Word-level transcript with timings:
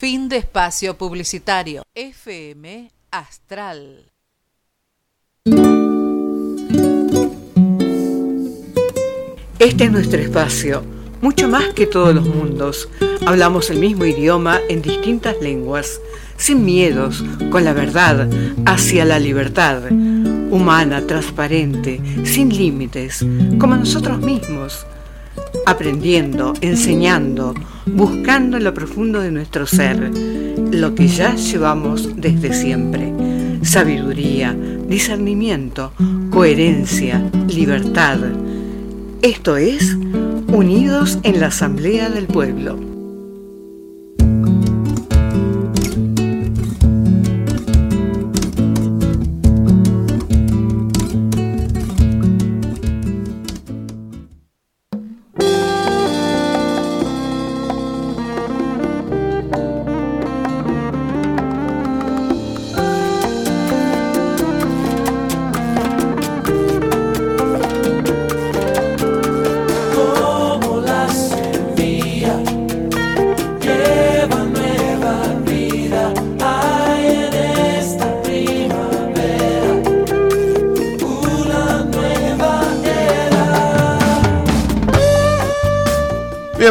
Fin 0.00 0.28
de 0.28 0.36
espacio 0.36 0.96
publicitario. 0.96 1.82
FM 1.92 2.92
Astral. 3.10 4.12
Este 9.58 9.84
es 9.84 9.90
nuestro 9.90 10.20
espacio, 10.20 10.84
mucho 11.20 11.48
más 11.48 11.74
que 11.74 11.88
todos 11.88 12.14
los 12.14 12.28
mundos. 12.28 12.88
Hablamos 13.26 13.70
el 13.70 13.80
mismo 13.80 14.04
idioma 14.04 14.60
en 14.68 14.82
distintas 14.82 15.34
lenguas, 15.40 16.00
sin 16.36 16.64
miedos, 16.64 17.24
con 17.50 17.64
la 17.64 17.72
verdad, 17.72 18.30
hacia 18.66 19.04
la 19.04 19.18
libertad, 19.18 19.82
humana, 19.90 21.08
transparente, 21.08 22.00
sin 22.24 22.56
límites, 22.56 23.26
como 23.58 23.74
nosotros 23.74 24.20
mismos, 24.20 24.86
aprendiendo, 25.66 26.54
enseñando, 26.60 27.54
buscando 27.86 28.56
en 28.56 28.64
lo 28.64 28.74
profundo 28.74 29.20
de 29.20 29.30
nuestro 29.30 29.66
ser, 29.66 30.10
lo 30.70 30.94
que 30.94 31.08
ya 31.08 31.34
llevamos 31.34 32.10
desde 32.16 32.52
siempre. 32.52 33.12
Sabiduría, 33.62 34.56
discernimiento, 34.88 35.92
coherencia, 36.30 37.22
libertad. 37.48 38.18
Esto 39.22 39.56
es 39.56 39.96
Unidos 40.48 41.18
en 41.24 41.40
la 41.40 41.48
Asamblea 41.48 42.08
del 42.08 42.26
Pueblo. 42.26 42.87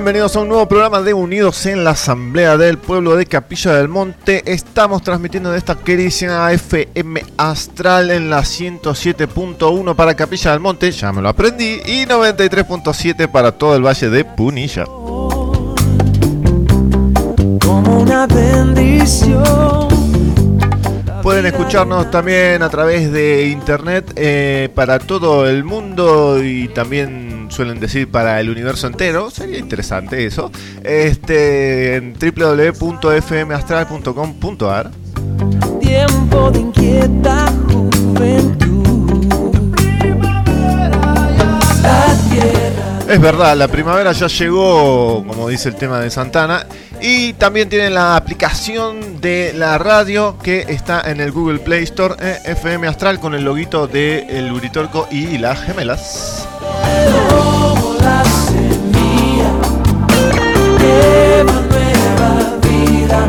Bienvenidos 0.08 0.38
a 0.38 0.40
un 0.40 0.48
nuevo 0.48 0.66
programa 0.70 1.02
de 1.02 1.14
Unidos 1.14 1.66
en 1.66 1.84
la 1.84 1.90
Asamblea 1.90 2.56
del 2.56 2.78
Pueblo 2.78 3.18
de 3.18 3.26
Capilla 3.26 3.74
del 3.74 3.90
Monte. 3.90 4.42
Estamos 4.46 5.04
transmitiendo 5.04 5.52
de 5.52 5.58
esta 5.58 5.76
queridísima 5.76 6.50
FM 6.54 7.26
Astral 7.36 8.12
en 8.12 8.30
la 8.30 8.40
107.1 8.40 9.96
para 9.98 10.16
Capilla 10.16 10.52
del 10.52 10.62
Monte, 10.62 10.94
ya 10.94 11.12
me 11.12 11.22
lo 11.22 11.28
aprendí, 11.28 11.82
y 11.86 12.06
93.7 12.06 13.28
para 13.28 13.52
todo 13.52 13.76
el 13.76 13.86
Valle 13.86 14.10
de 14.10 14.24
Punilla. 14.24 14.86
Como 14.86 15.66
una 18.00 18.28
bendición. 18.28 19.90
Pueden 21.22 21.48
escucharnos 21.48 22.10
también 22.10 22.64
a 22.64 22.70
través 22.70 23.12
de 23.12 23.50
internet 23.50 24.14
eh, 24.16 24.70
para 24.74 25.00
todo 25.00 25.50
el 25.50 25.66
mundo 25.66 26.42
y 26.42 26.70
también 26.70 27.27
suelen 27.50 27.80
decir 27.80 28.10
para 28.10 28.40
el 28.40 28.50
universo 28.50 28.88
entero, 28.88 29.30
sería 29.30 29.58
interesante 29.58 30.26
eso, 30.26 30.52
este, 30.84 31.96
en 31.96 32.14
www.fmastral.com.ar. 32.14 34.92
Tiempo 35.80 36.52
de 36.52 36.60
inquieta 36.60 37.48
Es 43.10 43.22
verdad, 43.22 43.56
la 43.56 43.70
primavera 43.70 44.12
ya 44.12 44.28
llegó, 44.28 45.24
como 45.26 45.48
dice 45.48 45.70
el 45.70 45.76
tema 45.76 46.02
de 46.02 46.10
Santana. 46.10 46.68
Y 47.00 47.32
también 47.34 47.70
tienen 47.70 47.94
la 47.94 48.18
aplicación 48.18 49.22
de 49.22 49.54
la 49.56 49.78
radio 49.78 50.38
que 50.44 50.66
está 50.68 51.10
en 51.10 51.22
el 51.22 51.32
Google 51.32 51.60
Play 51.60 51.84
Store, 51.84 52.16
eh, 52.20 52.40
FM 52.44 52.86
Astral, 52.86 53.22
con 53.22 53.34
el 53.34 53.46
loguito 53.46 53.88
de 53.88 54.26
El 54.28 54.52
Uritorco 54.52 55.08
y 55.10 55.38
las 55.38 55.62
gemelas. 55.62 56.50
Como 57.30 57.94
la 58.02 58.24
semilla 58.26 59.52
lleva 60.80 61.54
nueva 61.70 62.30
vida. 62.62 63.20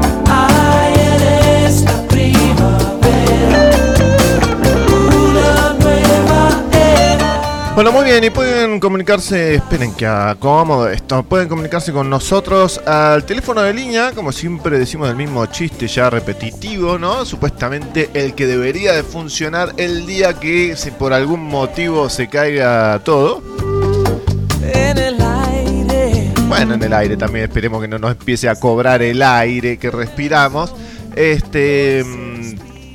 Bueno, 7.79 7.93
muy 7.93 8.07
bien, 8.07 8.25
y 8.25 8.31
pueden 8.31 8.81
comunicarse, 8.81 9.55
esperen 9.55 9.95
que 9.95 10.05
acomodo 10.05 10.91
esto, 10.91 11.23
pueden 11.23 11.49
comunicarse 11.49 11.93
con 11.93 12.11
nosotros 12.11 12.79
al 12.85 13.25
teléfono 13.25 13.63
de 13.63 13.73
línea, 13.73 14.11
como 14.17 14.33
siempre 14.33 14.81
decimos 14.81 15.09
el 15.09 15.15
mismo 15.15 15.47
chiste 15.47 15.87
ya 15.87 16.11
repetitivo, 16.11 16.99
¿no? 16.99 17.25
Supuestamente 17.25 18.11
el 18.15 18.35
que 18.35 18.49
debería 18.49 18.95
de 18.95 19.05
funcionar 19.05 19.75
el 19.77 20.07
día 20.07 20.35
que 20.35 20.75
si 20.75 20.91
por 20.91 21.13
algún 21.13 21.45
motivo 21.45 22.09
se 22.11 22.27
caiga 22.29 23.01
todo. 23.05 23.45
En 24.75 24.99
el 24.99 25.17
aire. 25.23 26.33
Bueno, 26.49 26.75
en 26.75 26.83
el 26.83 26.93
aire 26.93 27.17
también 27.17 27.45
esperemos 27.45 27.81
que 27.81 27.87
no 27.87 28.01
nos 28.01 28.11
empiece 28.11 28.49
a 28.49 28.57
cobrar 28.57 29.03
el 29.03 29.23
aire 29.23 29.79
que 29.79 29.93
respiramos. 29.93 30.75
Este 31.15 32.05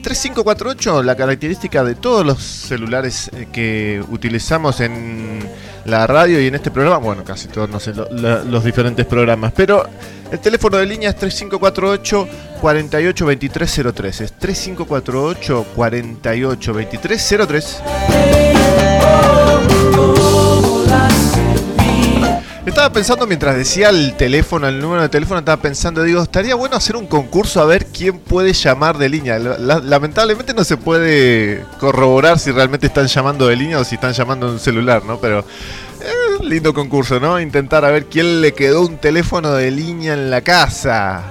3548, 0.03 1.01
la 1.01 1.15
característica 1.15 1.83
de 1.83 1.95
todos 1.95 2.23
los 2.25 2.43
celulares 2.43 3.31
eh, 3.33 3.47
que 3.51 4.03
utilizamos 4.09 4.81
en 4.81 5.39
la 5.85 6.05
radio 6.05 6.39
y 6.39 6.45
en 6.47 6.55
este 6.55 6.71
programa, 6.71 6.97
bueno, 6.97 7.23
casi 7.23 7.47
todos, 7.47 7.69
no 7.69 7.79
sé, 7.79 7.93
los 7.93 8.63
diferentes 8.63 9.05
programas, 9.05 9.53
pero 9.55 9.87
el 10.31 10.39
teléfono 10.39 10.77
de 10.77 10.85
línea 10.85 11.09
es 11.09 11.15
3548 11.15 12.27
482303, 12.61 14.21
es 14.21 14.33
3548 14.33 15.65
482303. 15.75 17.83
Estaba 22.73 22.91
pensando 22.91 23.27
mientras 23.27 23.55
decía 23.55 23.89
el 23.89 24.15
teléfono, 24.17 24.67
el 24.67 24.79
número 24.79 25.03
de 25.03 25.09
teléfono, 25.09 25.37
estaba 25.37 25.61
pensando, 25.61 26.01
digo, 26.01 26.23
estaría 26.23 26.55
bueno 26.55 26.75
hacer 26.75 26.95
un 26.95 27.05
concurso 27.05 27.61
a 27.61 27.65
ver 27.65 27.85
quién 27.85 28.17
puede 28.17 28.51
llamar 28.51 28.97
de 28.97 29.09
línea. 29.09 29.37
lamentablemente 29.37 30.55
no 30.55 30.63
se 30.63 30.75
puede 30.75 31.63
corroborar 31.79 32.39
si 32.39 32.49
realmente 32.49 32.87
están 32.87 33.05
llamando 33.05 33.45
de 33.45 33.57
línea 33.57 33.77
o 33.77 33.83
si 33.83 33.93
están 33.93 34.13
llamando 34.13 34.47
en 34.47 34.53
un 34.53 34.59
celular, 34.59 35.05
¿no? 35.05 35.19
Pero 35.19 35.41
eh, 35.41 36.43
lindo 36.43 36.73
concurso, 36.73 37.19
¿no? 37.19 37.39
Intentar 37.39 37.85
a 37.85 37.91
ver 37.91 38.07
quién 38.07 38.41
le 38.41 38.55
quedó 38.55 38.81
un 38.81 38.97
teléfono 38.97 39.51
de 39.51 39.69
línea 39.69 40.13
en 40.13 40.31
la 40.31 40.41
casa. 40.41 41.21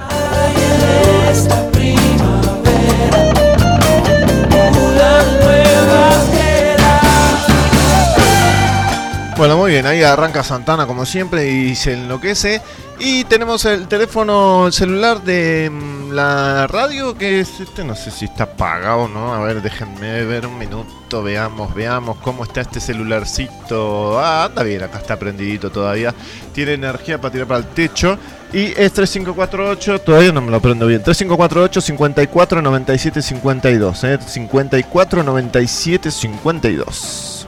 Bueno, 9.43 9.57
muy 9.57 9.73
bien, 9.73 9.87
ahí 9.87 10.05
arranca 10.05 10.45
Santana 10.45 10.87
como 10.87 11.05
siempre 11.05 11.51
y 11.51 11.75
se 11.75 11.95
enloquece. 11.95 12.63
Y 13.01 13.25
tenemos 13.25 13.65
el 13.65 13.89
teléfono 13.89 14.71
celular 14.71 15.21
de 15.21 15.69
mm, 15.69 16.13
la 16.13 16.69
radio 16.69 17.19
que 17.19 17.41
es 17.41 17.59
este, 17.59 17.83
no 17.83 17.97
sé 17.97 18.13
si 18.13 18.27
está 18.27 18.45
apagado 18.45 19.01
o 19.01 19.09
no. 19.09 19.35
A 19.35 19.41
ver, 19.41 19.61
déjenme 19.61 20.25
ver 20.27 20.47
un 20.47 20.57
minuto, 20.57 21.25
veamos, 21.25 21.75
veamos 21.75 22.19
cómo 22.19 22.45
está 22.45 22.61
este 22.61 22.79
celularcito. 22.79 24.21
Ah, 24.21 24.45
anda 24.45 24.63
bien, 24.63 24.85
acá 24.85 24.99
está 24.99 25.19
prendidito 25.19 25.73
todavía. 25.73 26.15
Tiene 26.55 26.75
energía 26.75 27.21
para 27.21 27.33
tirar 27.33 27.49
para 27.49 27.59
el 27.59 27.67
techo. 27.67 28.17
Y 28.53 28.67
es 28.67 28.93
3548, 28.93 30.03
todavía 30.03 30.31
no 30.31 30.41
me 30.41 30.53
lo 30.53 30.61
prendo 30.61 30.87
bien. 30.87 31.03
3548 31.03 31.81
54 31.81 32.63
97 32.63 33.21
52, 33.21 34.05
eh. 34.05 34.19
54 34.25 35.25
97 35.25 36.13
52. 36.13 37.42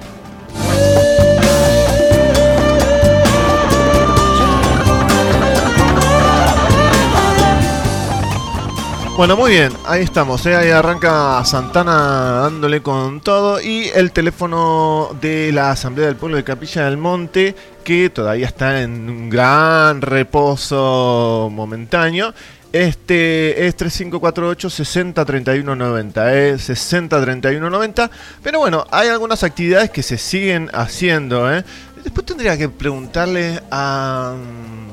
Bueno, 9.17 9.37
muy 9.37 9.53
bien, 9.53 9.73
ahí 9.87 10.03
estamos, 10.03 10.45
¿eh? 10.45 10.57
ahí 10.57 10.71
arranca 10.71 11.41
Santana 11.45 12.41
dándole 12.43 12.83
con 12.83 13.21
todo 13.21 13.61
y 13.61 13.89
el 13.95 14.11
teléfono 14.11 15.17
de 15.21 15.53
la 15.53 15.71
Asamblea 15.71 16.09
del 16.09 16.17
Pueblo 16.17 16.37
de 16.37 16.43
Capilla 16.43 16.87
del 16.87 16.97
Monte, 16.97 17.55
que 17.85 18.11
todavía 18.11 18.49
está 18.49 18.83
en 18.83 19.09
un 19.09 19.31
gran 19.31 20.03
reposo 20.03 21.49
momentáneo. 21.53 22.35
Este 22.73 23.69
es 23.69 23.77
3548 23.77 24.69
60 24.69 25.25
31 25.25 25.77
90, 25.77 26.35
¿eh? 26.35 26.59
60 26.59 27.21
31 27.21 27.71
90. 27.71 28.11
Pero 28.43 28.59
bueno, 28.59 28.85
hay 28.91 29.11
algunas 29.11 29.45
actividades 29.45 29.91
que 29.91 30.03
se 30.03 30.19
siguen 30.19 30.71
haciendo. 30.75 31.55
¿eh? 31.55 31.65
Después 32.03 32.27
tendría 32.27 32.59
que 32.59 32.69
preguntarle 32.69 33.63
a, 33.71 34.35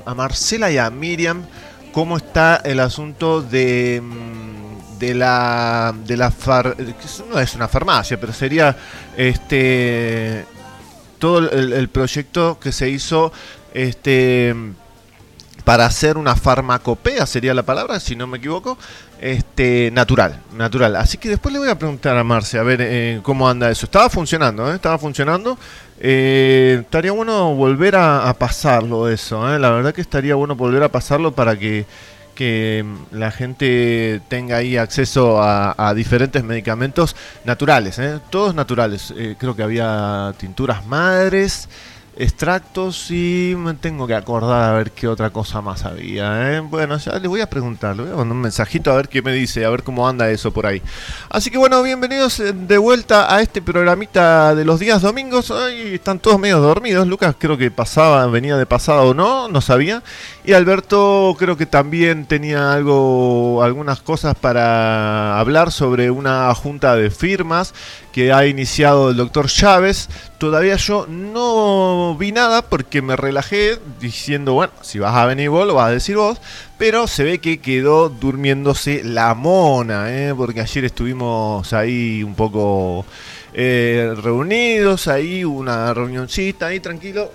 a 0.06 0.14
Marcela 0.14 0.72
y 0.72 0.78
a 0.78 0.92
Miriam 0.92 1.44
cómo 1.92 2.18
está 2.18 2.58
el 2.58 2.80
asunto 2.80 3.42
de, 3.42 4.02
mm, 4.02 5.00
de 5.00 5.14
la 5.14 5.94
de 6.06 6.18
la 6.18 6.32
far, 6.32 6.76
no 7.30 7.40
es 7.40 7.56
una 7.56 7.68
farmacia, 7.68 8.20
pero 8.20 8.34
sería 8.34 8.76
este 9.18 10.46
todo 11.20 11.40
el, 11.40 11.74
el 11.74 11.90
proyecto 11.90 12.60
que 12.60 12.72
se 12.72 12.90
hizo 12.90 13.32
este 13.74 14.56
para 15.64 15.86
hacer 15.86 16.18
una 16.18 16.36
farmacopea 16.36 17.26
sería 17.26 17.54
la 17.54 17.64
palabra, 17.64 18.00
si 18.00 18.16
no 18.16 18.28
me 18.28 18.40
equivoco, 18.40 18.78
este 19.22 19.92
natural, 19.94 20.42
natural. 20.58 20.96
Así 20.96 21.18
que 21.18 21.30
después 21.30 21.54
le 21.54 21.60
voy 21.60 21.70
a 21.70 21.78
preguntar 21.78 22.18
a 22.18 22.24
Marce 22.24 22.58
a 22.58 22.64
ver 22.64 22.80
eh, 22.82 23.20
cómo 23.22 23.48
anda 23.48 23.70
eso. 23.70 23.86
Estaba 23.86 24.10
funcionando, 24.10 24.70
¿eh? 24.72 24.76
estaba 24.76 24.98
funcionando. 24.98 25.58
Eh, 26.00 26.80
estaría 26.82 27.12
bueno 27.12 27.54
volver 27.54 27.96
a, 27.96 28.34
pasarlo 28.38 29.08
eso, 29.08 29.54
¿eh? 29.54 29.60
la 29.60 29.70
verdad 29.70 29.94
que 29.94 30.02
estaría 30.02 30.34
bueno 30.34 30.56
volver 30.56 30.82
a 30.82 30.90
pasarlo 30.90 31.34
para 31.34 31.60
que, 31.60 31.86
que 32.34 32.84
la 33.12 33.30
gente 33.30 34.20
tenga 34.28 34.58
ahí 34.58 34.78
acceso 34.78 35.40
a, 35.40 35.76
a 35.78 35.94
diferentes 35.94 36.44
medicamentos 36.44 37.16
naturales, 37.46 38.02
todos 38.32 38.56
naturales. 38.56 39.14
Creo 39.38 39.56
que 39.56 39.62
había 39.62 40.34
tinturas 40.40 40.88
madres 40.88 41.70
extractos 42.18 43.10
y 43.10 43.56
me 43.58 43.74
tengo 43.74 44.06
que 44.06 44.14
acordar 44.14 44.70
a 44.70 44.74
ver 44.74 44.92
qué 44.92 45.08
otra 45.08 45.30
cosa 45.30 45.62
más 45.62 45.86
había. 45.86 46.56
¿eh? 46.56 46.60
Bueno, 46.60 46.98
ya 46.98 47.18
le 47.18 47.28
voy 47.28 47.42
a 47.42 47.50
preguntar, 47.50 47.96
le 47.96 48.04
voy 48.04 48.12
a 48.12 48.16
mandar 48.16 48.36
un 48.36 48.42
mensajito 48.42 48.92
a 48.92 48.96
ver 48.96 49.08
qué 49.08 49.22
me 49.22 49.32
dice, 49.32 49.66
a 49.66 49.70
ver 49.70 49.84
cómo 49.84 50.08
anda 50.08 50.30
eso 50.30 50.52
por 50.52 50.66
ahí. 50.66 50.82
Así 51.30 51.50
que 51.50 51.58
bueno, 51.58 51.82
bienvenidos 51.82 52.40
eh, 52.40 52.54
de 52.54 52.78
vuelta 52.78 53.34
a 53.34 53.42
este 53.42 53.62
programita 53.62 54.54
de 54.56 54.66
los 54.66 54.80
días 54.80 55.02
domingos. 55.02 55.52
Ay, 55.52 55.96
están 55.96 56.20
todos 56.20 56.40
medio 56.40 56.60
dormidos. 56.60 57.08
Lucas 57.08 57.36
creo 57.38 57.58
que 57.58 57.72
pasaba, 57.72 58.26
venía 58.28 58.58
de 58.58 58.66
pasado 58.66 59.10
o 59.10 59.14
no, 59.14 59.48
no 59.48 59.62
sabía. 59.62 60.04
Y 60.44 60.54
Alberto 60.54 61.36
creo 61.40 61.56
que 61.56 61.66
también 61.66 62.26
tenía 62.26 62.74
algo, 62.74 63.64
algunas 63.64 64.02
cosas 64.02 64.36
para 64.36 65.40
hablar 65.40 65.72
sobre 65.72 66.12
una 66.12 66.54
junta 66.56 66.96
de 66.96 67.10
firmas 67.10 67.74
que 68.12 68.34
ha 68.34 68.46
iniciado 68.46 69.10
el 69.10 69.18
doctor 69.18 69.48
Chávez. 69.48 70.10
Todavía 70.38 70.76
yo 70.76 71.08
no 71.08 72.16
vi 72.18 72.32
nada 72.32 72.62
porque 72.62 73.02
me 73.02 73.16
relajé 73.16 73.80
diciendo, 74.00 74.54
bueno, 74.54 74.74
si 74.82 75.00
vas 75.00 75.16
a 75.16 75.26
venir 75.26 75.50
vos, 75.50 75.66
lo 75.68 75.76
vas 75.76 75.88
a 75.88 75.92
decir 75.92 76.18
vos. 76.18 76.40
Pero 76.78 77.08
se 77.08 77.24
ve 77.24 77.40
que 77.40 77.60
quedó 77.60 78.10
durmiéndose 78.10 79.04
la 79.04 79.34
mona, 79.36 80.12
¿eh? 80.12 80.34
porque 80.36 80.62
ayer 80.62 80.86
estuvimos 80.86 81.72
ahí 81.74 82.24
un 82.24 82.36
poco 82.36 83.06
eh, 83.54 84.14
reunidos, 84.22 85.08
ahí 85.08 85.44
una 85.44 85.94
reunioncita, 85.94 86.68
ahí 86.68 86.80
tranquilo. 86.80 87.32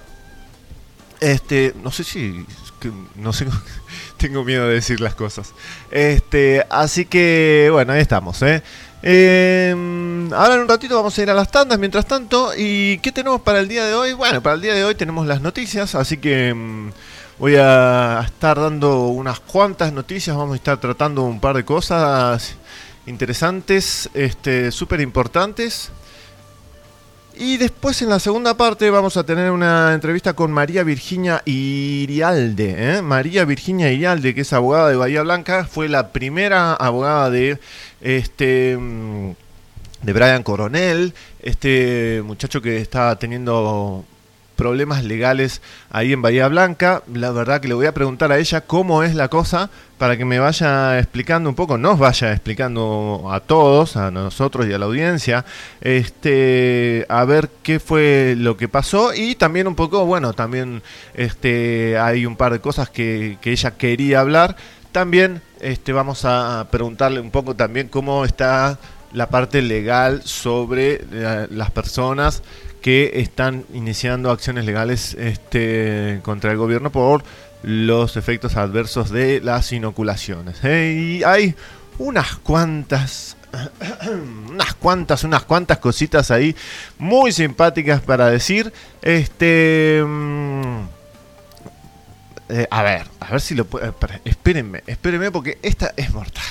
Este, 1.20 1.74
no 1.82 1.90
sé 1.90 2.04
si, 2.04 2.44
no 3.16 3.32
sé, 3.32 3.46
tengo 4.16 4.44
miedo 4.44 4.68
de 4.68 4.74
decir 4.74 5.00
las 5.00 5.14
cosas. 5.14 5.52
Este, 5.90 6.64
así 6.68 7.06
que, 7.06 7.68
bueno, 7.72 7.92
ahí 7.92 8.00
estamos, 8.00 8.42
¿eh? 8.42 8.62
Eh, 9.08 9.70
ahora 10.32 10.54
en 10.54 10.62
un 10.62 10.68
ratito 10.68 10.96
vamos 10.96 11.16
a 11.16 11.22
ir 11.22 11.30
a 11.30 11.34
las 11.34 11.48
tandas 11.48 11.78
mientras 11.78 12.06
tanto. 12.06 12.50
¿Y 12.56 12.98
qué 12.98 13.12
tenemos 13.12 13.40
para 13.40 13.60
el 13.60 13.68
día 13.68 13.84
de 13.84 13.94
hoy? 13.94 14.14
Bueno, 14.14 14.42
para 14.42 14.56
el 14.56 14.60
día 14.60 14.74
de 14.74 14.82
hoy 14.82 14.96
tenemos 14.96 15.28
las 15.28 15.40
noticias, 15.40 15.94
así 15.94 16.16
que 16.16 16.52
mm, 16.52 16.90
voy 17.38 17.54
a 17.54 18.22
estar 18.24 18.58
dando 18.58 19.06
unas 19.06 19.38
cuantas 19.38 19.92
noticias. 19.92 20.36
Vamos 20.36 20.54
a 20.54 20.56
estar 20.56 20.80
tratando 20.80 21.22
un 21.22 21.38
par 21.38 21.54
de 21.54 21.64
cosas 21.64 22.56
interesantes, 23.06 24.10
este, 24.12 24.72
súper 24.72 25.00
importantes. 25.00 25.92
Y 27.38 27.58
después 27.58 28.00
en 28.00 28.08
la 28.08 28.18
segunda 28.18 28.56
parte 28.56 28.88
vamos 28.88 29.18
a 29.18 29.24
tener 29.24 29.50
una 29.50 29.92
entrevista 29.92 30.32
con 30.32 30.50
María 30.50 30.82
Virginia 30.84 31.42
Irialde. 31.44 32.74
¿eh? 32.78 33.02
María 33.02 33.44
Virginia 33.44 33.92
Irialde, 33.92 34.34
que 34.34 34.40
es 34.40 34.52
abogada 34.54 34.88
de 34.88 34.96
Bahía 34.96 35.22
Blanca, 35.22 35.66
fue 35.70 35.90
la 35.90 36.12
primera 36.12 36.72
abogada 36.72 37.28
de 37.28 37.58
este 38.00 38.78
de 40.02 40.12
Brian 40.14 40.42
Coronel, 40.42 41.12
este 41.42 42.22
muchacho 42.24 42.62
que 42.62 42.78
está 42.78 43.18
teniendo 43.18 44.06
problemas 44.56 45.04
legales 45.04 45.62
ahí 45.90 46.12
en 46.12 46.22
Bahía 46.22 46.48
Blanca. 46.48 47.02
La 47.12 47.30
verdad 47.30 47.60
que 47.60 47.68
le 47.68 47.74
voy 47.74 47.86
a 47.86 47.94
preguntar 47.94 48.32
a 48.32 48.38
ella 48.38 48.62
cómo 48.62 49.02
es 49.02 49.14
la 49.14 49.28
cosa 49.28 49.70
para 49.98 50.16
que 50.16 50.24
me 50.24 50.38
vaya 50.38 50.98
explicando 50.98 51.48
un 51.48 51.54
poco, 51.54 51.78
nos 51.78 51.98
vaya 51.98 52.32
explicando 52.32 53.28
a 53.30 53.40
todos, 53.40 53.96
a 53.96 54.10
nosotros 54.10 54.66
y 54.66 54.72
a 54.72 54.78
la 54.78 54.86
audiencia, 54.86 55.44
este, 55.80 57.06
a 57.08 57.24
ver 57.24 57.48
qué 57.62 57.80
fue 57.80 58.34
lo 58.36 58.56
que 58.56 58.68
pasó 58.68 59.14
y 59.14 59.36
también 59.36 59.66
un 59.66 59.74
poco, 59.74 60.04
bueno, 60.04 60.34
también 60.34 60.82
este, 61.14 61.98
hay 61.98 62.26
un 62.26 62.36
par 62.36 62.52
de 62.52 62.60
cosas 62.60 62.90
que, 62.90 63.38
que 63.40 63.52
ella 63.52 63.72
quería 63.72 64.20
hablar. 64.20 64.56
También 64.92 65.42
este, 65.60 65.92
vamos 65.92 66.24
a 66.24 66.68
preguntarle 66.70 67.20
un 67.20 67.30
poco 67.30 67.54
también 67.54 67.88
cómo 67.88 68.24
está 68.24 68.78
la 69.12 69.28
parte 69.30 69.62
legal 69.62 70.22
sobre 70.24 71.00
eh, 71.10 71.46
las 71.50 71.70
personas 71.70 72.42
que 72.86 73.14
están 73.14 73.64
iniciando 73.74 74.30
acciones 74.30 74.64
legales 74.64 75.14
este, 75.14 76.20
contra 76.22 76.52
el 76.52 76.56
gobierno 76.56 76.92
por 76.92 77.24
los 77.64 78.16
efectos 78.16 78.54
adversos 78.54 79.10
de 79.10 79.40
las 79.40 79.72
inoculaciones. 79.72 80.62
¿eh? 80.62 80.92
Y 80.96 81.24
hay 81.24 81.56
unas 81.98 82.36
cuantas, 82.36 83.36
unas 84.52 84.74
cuantas, 84.74 85.24
unas 85.24 85.42
cuantas 85.42 85.78
cositas 85.78 86.30
ahí 86.30 86.54
muy 86.96 87.32
simpáticas 87.32 88.02
para 88.02 88.30
decir. 88.30 88.72
Este. 89.02 90.04
Mm, 90.06 90.82
eh, 92.50 92.68
a 92.70 92.82
ver, 92.84 93.08
a 93.18 93.32
ver 93.32 93.40
si 93.40 93.56
lo 93.56 93.64
puedo. 93.64 93.92
Espérenme, 94.24 94.84
espérenme 94.86 95.32
porque 95.32 95.58
esta 95.60 95.92
es 95.96 96.14
mortal. 96.14 96.44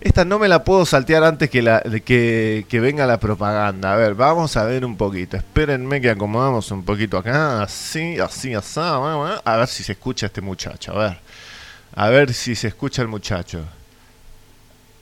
Esta 0.00 0.24
no 0.24 0.38
me 0.38 0.48
la 0.48 0.64
puedo 0.64 0.84
saltear 0.86 1.24
antes 1.24 1.50
que, 1.50 1.62
la, 1.62 1.82
que, 2.04 2.66
que, 2.68 2.80
venga 2.80 3.06
la 3.06 3.18
propaganda. 3.18 3.92
A 3.92 3.96
ver, 3.96 4.14
vamos 4.14 4.56
a 4.56 4.64
ver 4.64 4.84
un 4.84 4.96
poquito. 4.96 5.36
Espérenme 5.36 6.00
que 6.00 6.10
acomodamos 6.10 6.70
un 6.70 6.84
poquito 6.84 7.18
acá. 7.18 7.62
Así, 7.62 8.18
así, 8.18 8.54
así. 8.54 8.80
A 8.80 9.56
ver 9.56 9.68
si 9.68 9.82
se 9.82 9.92
escucha 9.92 10.26
este 10.26 10.40
muchacho. 10.40 10.92
A 10.92 11.08
ver. 11.08 11.18
A 11.94 12.08
ver 12.10 12.32
si 12.32 12.54
se 12.54 12.68
escucha 12.68 13.02
el 13.02 13.08
muchacho. 13.08 13.64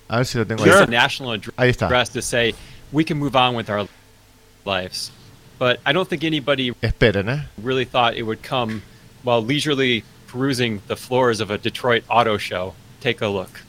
A 0.08 0.19
ver 0.19 0.26
si 0.26 0.38
lo 0.38 0.46
tengo 0.46 0.64
ahí. 0.64 0.70
Ahí 1.56 1.70
está. 1.70 1.88
Esperen, 6.81 7.28
¿eh? 7.28 7.46
really 7.62 7.84
thought 7.84 8.14
it 8.14 8.22
would 8.22 8.43
come 8.43 8.82
while 9.22 9.43
leisurely 9.43 10.04
perusing 10.26 10.81
the 10.87 10.96
floors 10.96 11.40
of 11.40 11.50
a 11.50 11.58
Detroit 11.58 12.04
auto 12.08 12.37
show. 12.37 12.75
Take 13.00 13.22
a 13.22 13.28
look. 13.28 13.60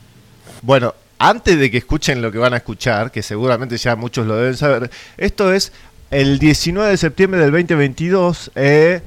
Bueno, 0.61 0.93
antes 1.19 1.57
de 1.59 1.71
que 1.71 1.77
escuchen 1.77 2.21
lo 2.21 2.31
que 2.31 2.37
van 2.37 2.53
a 2.53 2.57
escuchar, 2.57 3.11
que 3.11 3.23
seguramente 3.23 3.77
ya 3.77 3.95
muchos 3.95 4.27
lo 4.27 4.35
deben 4.35 4.57
saber, 4.57 4.89
esto 5.17 5.51
es 5.51 5.71
el 6.11 6.39
19 6.39 6.91
de 6.91 6.97
septiembre 6.97 7.39
del 7.41 7.51
2022, 7.51 8.51
eh, 8.55 9.01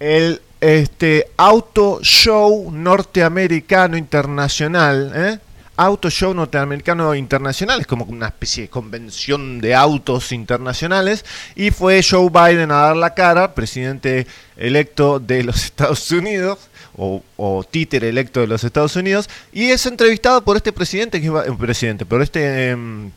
el 0.00 0.42
este, 0.60 1.28
Auto 1.36 2.00
Show 2.02 2.70
Norteamericano 2.70 3.96
Internacional, 3.96 5.12
eh, 5.14 5.38
Auto 5.76 6.10
Show 6.10 6.34
Norteamericano 6.34 7.14
Internacional, 7.14 7.80
es 7.80 7.86
como 7.86 8.04
una 8.04 8.26
especie 8.28 8.64
de 8.64 8.68
convención 8.70 9.60
de 9.60 9.74
autos 9.74 10.32
internacionales, 10.32 11.24
y 11.54 11.70
fue 11.70 12.02
Joe 12.02 12.30
Biden 12.30 12.70
a 12.70 12.76
dar 12.76 12.96
la 12.96 13.14
cara, 13.14 13.54
presidente 13.54 14.26
electo 14.56 15.20
de 15.20 15.44
los 15.44 15.56
Estados 15.64 16.10
Unidos, 16.10 16.58
o, 16.96 17.22
o 17.36 17.64
títere 17.64 18.08
electo 18.08 18.40
de 18.40 18.46
los 18.46 18.64
Estados 18.64 18.96
Unidos, 18.96 19.28
y 19.52 19.70
es 19.70 19.84
entrevistado 19.86 20.42
por 20.42 20.56
este 20.56 20.72
presidente, 20.72 21.20
que 21.20 21.26
es 21.26 21.32
un 21.48 21.58
presidente, 21.58 22.06
por 22.06 22.22
este 22.22 22.70
em, 22.70 23.10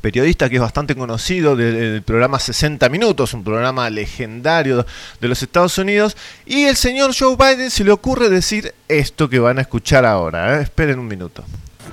periodista 0.00 0.48
que 0.48 0.56
es 0.56 0.60
bastante 0.60 0.94
conocido 0.94 1.56
del, 1.56 2.02
programa 2.02 2.38
60 2.38 2.88
Minutos, 2.88 3.34
un 3.34 3.44
programa 3.44 3.88
legendario 3.90 4.84
de 5.20 5.28
los 5.28 5.42
Estados 5.42 5.78
Unidos, 5.78 6.16
y 6.46 6.64
el 6.64 6.76
señor 6.76 7.14
Joe 7.18 7.36
Biden 7.36 7.70
se 7.70 7.84
le 7.84 7.90
ocurre 7.90 8.28
decir 8.28 8.74
esto 8.88 9.28
que 9.28 9.38
van 9.38 9.58
a 9.58 9.62
escuchar 9.62 10.04
ahora. 10.04 10.58
¿eh? 10.58 10.62
Esperen 10.62 10.98
un 10.98 11.06
minuto. 11.06 11.44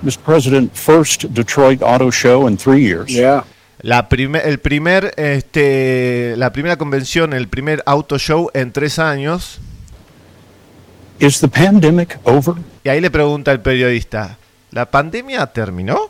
Mr. 0.02 0.18
President, 0.26 0.74
first 0.74 1.26
Detroit 1.26 1.82
Auto 1.84 2.12
Show 2.12 2.48
in 2.48 2.58
three 2.58 2.82
years. 2.82 3.08
Yeah. 3.08 3.46
La 3.84 4.10
primer, 4.10 4.46
el 4.48 4.60
primer, 4.60 5.14
este, 5.18 6.36
la 6.38 6.52
primera 6.52 6.78
convención, 6.78 7.34
el 7.34 7.48
primer 7.48 7.82
auto 7.86 8.20
show 8.20 8.50
en 8.54 8.72
tres 8.72 9.00
años. 9.00 9.60
Is 11.22 11.40
the 11.40 11.48
pandemic 11.48 12.18
over? 12.24 12.56
Y 12.84 12.90
ahí 12.90 13.00
le 13.00 13.12
pregunta 13.12 13.52
el 13.52 13.60
periodista, 13.60 14.40
¿la 14.72 14.90
pandemia 14.90 15.46
terminó? 15.46 16.10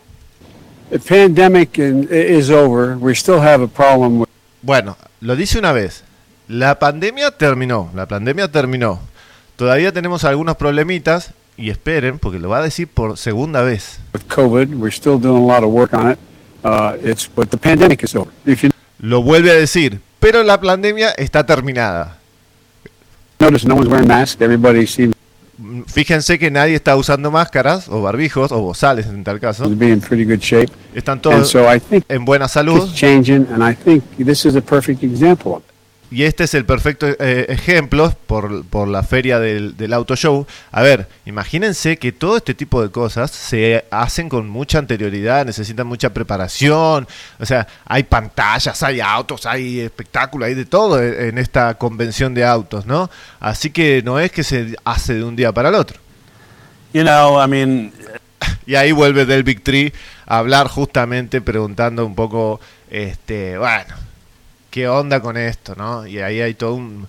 The 0.90 1.00
pandemic 1.00 1.78
is 1.78 2.50
over. 2.50 2.96
We 2.96 3.12
still 3.12 3.42
have 3.42 3.62
a 3.62 3.68
problem 3.68 4.22
with... 4.22 4.30
Bueno, 4.62 4.96
lo 5.20 5.36
dice 5.36 5.60
una 5.60 5.74
vez. 5.74 6.06
La 6.48 6.80
pandemia 6.80 7.32
terminó, 7.32 7.92
la 7.94 8.06
pandemia 8.06 8.50
terminó. 8.50 9.02
Todavía 9.58 9.92
tenemos 9.92 10.24
algunos 10.24 10.56
problemitas 10.56 11.34
y 11.58 11.72
esperen 11.72 12.18
porque 12.18 12.40
lo 12.40 12.48
va 12.48 12.60
a 12.60 12.64
decir 12.64 12.88
por 12.88 13.18
segunda 13.18 13.64
vez. 13.64 14.00
With 14.14 14.34
COVID, 14.34 14.76
we're 14.76 14.96
still 14.96 15.20
doing 15.20 15.44
a 15.44 15.46
lot 15.46 15.62
of 15.62 15.74
work 15.74 15.94
on 15.94 16.12
it. 16.12 16.20
Uh, 16.64 16.96
it's 17.04 17.30
but 17.30 17.50
the 17.50 17.58
pandemic 17.58 18.02
is 18.02 18.16
over. 18.16 18.32
If 18.46 18.64
you 18.64 18.70
Lo 19.00 19.22
vuelve 19.22 19.52
a 19.52 19.56
decir, 19.56 20.00
pero 20.22 20.42
la 20.44 20.62
pandemia 20.62 21.12
está 21.18 21.46
terminada. 21.46 22.21
Notice, 23.42 23.66
no 23.68 23.76
one's 23.76 23.90
wearing 23.90 24.08
masks. 24.08 24.40
Everybody 24.42 24.88
seems 24.88 25.16
fíjense 25.88 26.40
que 26.40 26.50
nadie 26.50 26.76
está 26.76 26.96
usando 26.96 27.30
máscaras 27.32 27.88
o 27.88 28.02
barbijos 28.02 28.52
o 28.52 28.62
bozales 28.62 29.06
en 29.08 29.24
tal 29.24 29.40
caso. 29.40 29.64
to 29.64 29.76
be 29.76 29.90
in 29.92 30.02
pretty 30.02 30.24
good 30.26 30.40
shape. 30.42 30.72
Están 30.96 31.14
And 31.14 31.22
todos 31.22 31.50
so 31.50 31.72
I 31.72 31.80
think 31.80 32.04
en 32.10 32.26
buena 32.26 32.48
salud. 32.48 32.84
it's 32.88 32.96
changing, 32.96 33.48
and 33.54 33.62
I 33.64 33.76
think 33.76 34.04
this 34.18 34.46
is 34.46 34.56
a 34.56 34.62
perfect 34.62 35.04
example 35.04 35.54
of 35.54 35.64
it. 35.64 35.71
Y 36.12 36.24
este 36.24 36.44
es 36.44 36.54
el 36.54 36.66
perfecto 36.66 37.08
eh, 37.08 37.46
ejemplo 37.48 38.14
por, 38.28 38.66
por 38.66 38.88
la 38.88 39.02
feria 39.02 39.40
del, 39.40 39.78
del 39.78 39.94
auto 39.94 40.16
show. 40.16 40.46
A 40.72 40.82
ver, 40.82 41.08
imagínense 41.26 41.98
que 41.98 42.12
todo 42.12 42.38
este 42.38 42.54
tipo 42.54 42.82
de 42.84 42.92
cosas 42.92 43.32
se 43.32 43.86
hacen 43.90 44.28
con 44.28 44.50
mucha 44.50 44.78
anterioridad, 44.78 45.46
necesitan 45.46 45.88
mucha 45.88 46.14
preparación. 46.14 47.08
O 47.40 47.46
sea, 47.46 47.66
hay 47.86 48.04
pantallas, 48.04 48.84
hay 48.84 49.00
autos, 49.00 49.46
hay 49.46 49.80
espectáculo, 49.80 50.46
hay 50.46 50.54
de 50.54 50.66
todo 50.66 51.02
en 51.02 51.32
en 51.32 51.38
esta 51.38 51.76
convención 51.76 52.34
de 52.34 52.44
autos, 52.44 52.86
¿no? 52.86 53.10
Así 53.40 53.70
que 53.72 54.02
no 54.04 54.20
es 54.20 54.32
que 54.32 54.44
se 54.44 54.76
hace 54.84 55.14
de 55.14 55.24
un 55.24 55.36
día 55.36 55.52
para 55.54 55.70
el 55.70 55.76
otro. 55.76 55.98
You 56.94 57.04
know, 57.04 57.42
I 57.42 57.48
mean, 57.48 57.94
Y 58.66 58.76
ahí 58.76 58.92
vuelve 58.92 59.26
Del 59.26 59.44
Big 59.44 59.64
Tree 59.64 59.94
a 60.26 60.38
hablar 60.38 60.68
justamente 60.68 61.42
preguntando 61.42 62.06
un 62.06 62.16
poco, 62.16 62.60
este, 62.90 63.58
bueno, 63.58 63.96
¿qué 64.72 64.88
onda 64.88 65.22
con 65.22 65.38
esto, 65.38 65.76
no? 65.76 66.08
Y 66.08 66.20
ahí 66.20 66.42
hay 66.42 66.56
todo 66.56 66.74
un, 66.74 67.08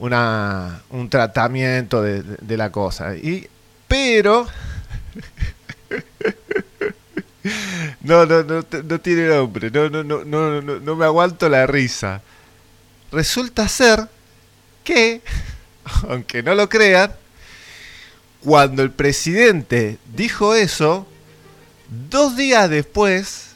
un 0.00 1.10
tratamiento 1.10 2.02
de, 2.02 2.56
la 2.56 2.72
cosa. 2.72 3.14
Y, 3.14 3.48
pero... 3.86 4.48
No, 8.02 8.24
no, 8.24 8.44
no, 8.44 8.64
no 8.84 9.00
tiene 9.00 9.26
nombre, 9.26 9.68
no, 9.70 9.88
no, 9.88 10.04
no, 10.04 10.24
no, 10.24 10.62
no, 10.62 10.78
no 10.78 10.96
me 10.96 11.04
aguanto 11.04 11.48
la 11.48 11.66
risa. 11.66 12.22
Resulta 13.10 13.68
ser 13.68 14.08
que, 14.84 15.22
aunque 16.08 16.42
no 16.42 16.54
lo 16.54 16.68
crean, 16.68 17.12
cuando 18.44 18.82
el 18.82 18.92
presidente 18.92 19.98
dijo 20.14 20.54
eso, 20.54 21.06
dos 22.08 22.36
días 22.36 22.70
después, 22.70 23.50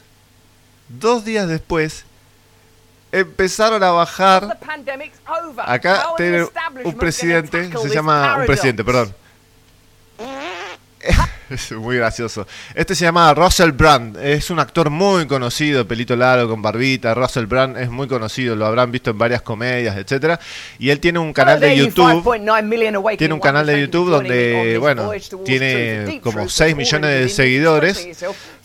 dos 0.89 1.25
días 1.25 1.47
después, 1.47 2.03
empezaron 3.11 3.83
a 3.83 3.91
bajar. 3.91 4.57
Acá 5.57 6.07
tiene 6.17 6.47
un 6.83 6.93
presidente, 6.97 7.69
se 7.77 7.89
llama 7.89 8.37
un 8.39 8.45
presidente, 8.45 8.83
perdón. 8.83 9.13
Es 11.49 11.71
muy 11.71 11.95
gracioso. 11.97 12.45
Este 12.75 12.93
se 12.93 13.05
llama 13.05 13.33
Russell 13.33 13.71
Brand. 13.71 14.17
Es 14.17 14.49
un 14.49 14.59
actor 14.59 14.89
muy 14.89 15.27
conocido, 15.27 15.87
pelito 15.87 16.15
largo, 16.15 16.49
con 16.49 16.61
barbita. 16.61 17.13
Russell 17.13 17.45
Brand 17.45 17.77
es 17.77 17.89
muy 17.89 18.07
conocido, 18.07 18.55
lo 18.55 18.65
habrán 18.65 18.91
visto 18.91 19.11
en 19.11 19.17
varias 19.17 19.41
comedias, 19.41 19.95
etcétera. 19.95 20.39
Y 20.77 20.89
él 20.89 20.99
tiene 20.99 21.19
un 21.19 21.31
canal 21.31 21.59
de 21.59 21.77
YouTube. 21.77 22.23
Tiene 23.17 23.33
un 23.33 23.39
canal 23.39 23.65
de 23.65 23.79
YouTube 23.79 24.09
donde, 24.09 24.77
bueno, 24.77 25.11
tiene 25.45 26.19
como 26.21 26.49
6 26.49 26.75
millones 26.75 27.11
de 27.11 27.29
seguidores 27.29 28.07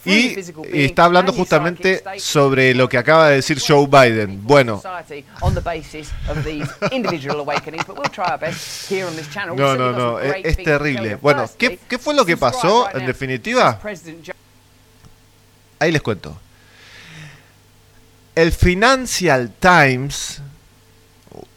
y, 0.05 0.35
y 0.73 0.85
está 0.85 1.05
hablando 1.05 1.33
justamente 1.39 2.03
sobre 2.19 2.75
lo 2.75 2.89
que 2.89 2.99
acaba 2.99 3.29
de 3.29 3.37
decir 3.37 3.61
Joe 3.65 3.87
Biden. 3.87 4.41
Bueno, 4.45 4.81
no, 9.57 9.77
no, 9.77 9.93
no, 9.93 10.19
es, 10.21 10.45
es 10.45 10.57
terrible. 10.65 11.15
Bueno, 11.17 11.49
¿qué, 11.59 11.79
¿qué 11.89 11.99
fue 11.99 12.15
lo 12.15 12.25
que 12.25 12.37
pasó 12.37 12.89
en 12.99 13.07
definitiva? 13.07 13.79
Ahí 15.79 15.93
les 15.93 16.03
cuento. 16.03 16.39
El 18.35 18.51
Financial 18.53 19.53
Times, 19.61 20.41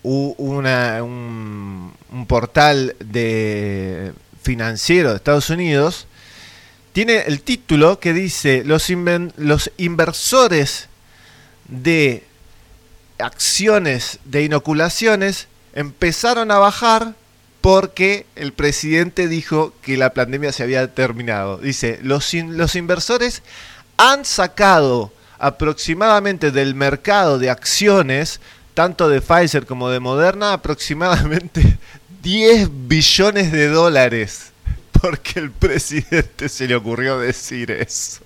una- 0.04 1.02
un, 1.04 1.94
un 2.12 2.26
portal 2.28 2.96
de 3.00 4.14
financiero 4.42 5.10
de 5.12 5.16
Estados 5.16 5.50
Unidos, 5.50 6.08
tiene 6.96 7.24
el 7.28 7.42
título 7.42 8.00
que 8.00 8.14
dice 8.14 8.64
los, 8.64 8.90
inversores 9.76 10.88
de 11.68 12.24
acciones 13.20 14.20
de 14.24 14.44
inoculaciones 14.44 15.50
empezaron 15.74 16.52
a 16.52 16.58
bajar 16.58 17.14
porque 17.60 18.26
el 18.38 18.54
presidente 18.54 19.28
dijo 19.28 19.74
que 19.82 19.98
la 19.98 20.14
pandemia 20.14 20.54
se 20.54 20.64
había 20.64 20.88
terminado. 20.96 21.58
Dice, 21.58 22.00
los 22.02 22.34
inversores 22.76 23.44
han 23.98 24.24
sacado 24.24 25.12
aproximadamente 25.38 26.50
del 26.52 26.76
mercado 26.76 27.40
de 27.40 27.50
acciones, 27.50 28.40
tanto 28.74 29.10
de 29.10 29.20
Pfizer 29.20 29.66
como 29.66 29.90
de 29.90 30.00
Moderna, 30.00 30.54
aproximadamente 30.54 31.78
10 32.24 32.70
billones 32.88 33.52
de 33.52 33.68
dólares. 33.68 34.54
Porque 35.02 35.40
el 35.40 35.52
presidente 35.52 36.50
se 36.50 36.68
le 36.68 36.76
ocurrió 36.76 37.20
decir 37.20 37.72
eso. 37.72 38.22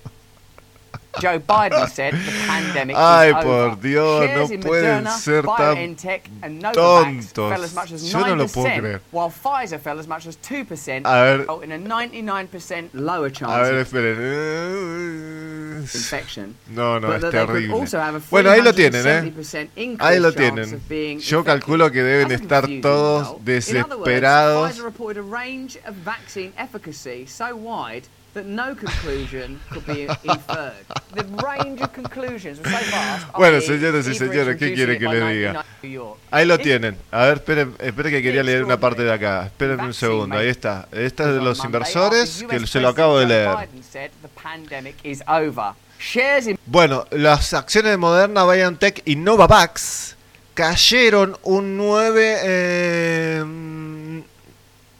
Joe 1.18 1.40
Biden 1.40 1.88
said 1.88 2.14
the 2.14 2.32
pandemic 2.46 2.94
Ay, 2.96 3.28
is 3.30 3.34
por 3.44 3.46
over. 3.46 3.76
Dios, 3.80 4.24
Shares 4.24 4.50
no 4.50 4.60
pueden 4.60 5.04
Moderna, 5.04 5.10
ser 5.18 5.42
tan 5.42 5.76
BioNTech, 5.76 6.20
and 6.42 6.62
Novavax 6.62 7.32
tontos. 7.32 7.50
Fell 7.50 7.64
as 7.64 7.74
much 7.74 7.92
as 7.92 8.12
Yo 8.12 8.20
no 8.20 8.34
lo 8.36 8.44
9%, 8.46 8.52
puedo 8.52 8.78
creer. 8.78 9.00
While 9.10 9.30
Pfizer 9.30 9.80
fell 9.80 9.98
as 9.98 10.06
much 10.06 10.26
as 10.26 10.36
2%, 10.36 11.02
A 11.04 11.22
ver. 11.24 11.64
in 11.64 11.72
a 11.72 11.78
99% 11.78 12.90
lower 12.94 13.30
chance 13.30 13.52
A 13.52 13.62
ver, 13.62 13.80
of 13.80 13.86
esperen. 13.88 15.80
infection. 15.82 16.54
No, 16.68 16.98
no, 17.00 17.12
es 17.14 17.20
terrible. 17.30 17.72
also 17.80 17.98
have 17.98 18.14
a 18.16 18.20
Bueno, 18.30 18.50
ahí 18.50 18.62
lo 18.62 18.72
tienen, 18.72 19.06
¿eh? 19.06 19.32
370% 19.32 19.68
increased 19.76 20.00
Ahí 20.00 20.20
lo 20.20 20.32
tienen. 20.32 20.80
Yo 21.20 21.42
calculo 21.44 21.90
que 21.90 22.02
deben 22.02 22.30
estar 22.32 22.68
todos 22.82 23.36
desesperados. 23.44 24.60
words, 24.62 24.74
Pfizer 24.76 24.84
reported 24.84 25.18
a 25.20 25.22
range 25.22 25.76
of 25.86 25.94
vaccine 26.04 26.52
efficacy 26.56 27.26
so 27.26 27.54
wide 27.56 28.06
that 28.34 28.44
no 28.46 28.74
conclusion 28.74 29.60
could 29.70 29.86
be 29.86 30.02
inferred. 30.24 30.84
The 31.14 31.24
range 31.44 31.80
of 31.80 31.92
conclusions 31.92 32.58
was 32.58 32.70
so 32.70 32.90
vast. 32.90 33.32
Bueno, 33.36 33.60
señores 33.60 34.06
y 34.06 34.14
señores, 34.14 34.56
¿qué 34.56 34.74
quiere 34.74 34.98
que 34.98 35.06
le 35.06 35.20
99 35.20 35.64
diga? 35.82 36.14
Ahí 36.30 36.46
lo 36.46 36.58
tienen. 36.58 36.96
A 37.10 37.26
ver, 37.26 37.38
esperen, 37.38 37.74
esperen 37.78 38.12
que 38.12 38.22
quería 38.22 38.42
leer 38.42 38.64
una 38.64 38.78
parte 38.78 39.02
de 39.02 39.12
acá. 39.12 39.46
Esperen 39.46 39.80
un 39.80 39.94
segundo. 39.94 40.36
Ahí 40.36 40.48
está. 40.48 40.88
Esta 40.92 41.28
es 41.28 41.34
de 41.34 41.40
los 41.40 41.64
inversores 41.64 42.44
que 42.48 42.66
se 42.66 42.80
lo 42.80 42.88
acabo 42.88 43.18
de 43.18 43.26
leer. 43.26 43.50
Biden 43.56 43.82
said 43.82 44.10
the 44.22 44.28
pandemic 44.28 44.96
is 45.04 45.22
over. 45.26 45.72
Shares 45.98 46.46
in 46.46 46.58
Bueno, 46.66 47.06
las 47.10 47.52
acciones 47.52 47.90
de 47.90 47.98
Moderna, 47.98 48.44
BioNTech 48.44 49.02
y 49.04 49.16
Novavax 49.16 50.16
cayeron 50.54 51.36
un 51.42 51.76
9, 51.76 52.36
eh, 52.42 53.44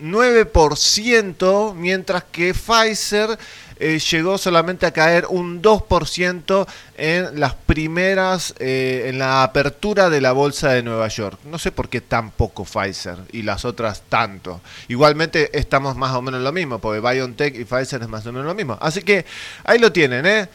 9%, 0.01 1.75
mientras 1.75 2.25
que 2.25 2.55
Pfizer 2.55 3.39
eh, 3.83 3.99
llegó 3.99 4.37
solamente 4.37 4.85
a 4.85 4.93
caer 4.93 5.25
un 5.31 5.63
2% 5.63 6.67
en 6.99 7.41
las 7.41 7.55
primeras, 7.55 8.55
eh, 8.59 9.07
en 9.07 9.19
la 9.19 9.43
apertura 9.43 10.11
de 10.11 10.21
la 10.21 10.33
bolsa 10.33 10.69
de 10.69 10.83
Nueva 10.83 11.09
York. 11.09 11.39
No 11.45 11.59
sé 11.59 11.73
por 11.73 11.89
qué 11.89 12.03
tan 12.03 12.31
poco 12.31 12.67
Pfizer 12.67 13.17
y 13.33 13.41
las 13.41 13.65
otras 13.65 14.03
tanto. 14.11 14.61
Igualmente 14.89 15.59
estamos 15.59 15.97
más 15.97 16.15
o 16.15 16.21
menos 16.21 16.41
en 16.41 16.45
lo 16.45 16.53
mismo, 16.53 16.79
porque 16.79 17.01
BioNTech 17.01 17.59
y 17.59 17.65
Pfizer 17.65 18.03
es 18.03 18.09
más 18.09 18.27
o 18.27 18.33
menos 18.33 18.47
lo 18.47 18.55
mismo. 18.55 18.77
Así 18.83 19.01
que 19.01 19.25
ahí 19.65 19.79
lo 19.79 19.91
tienen, 19.91 20.27
¿eh? 20.27 20.49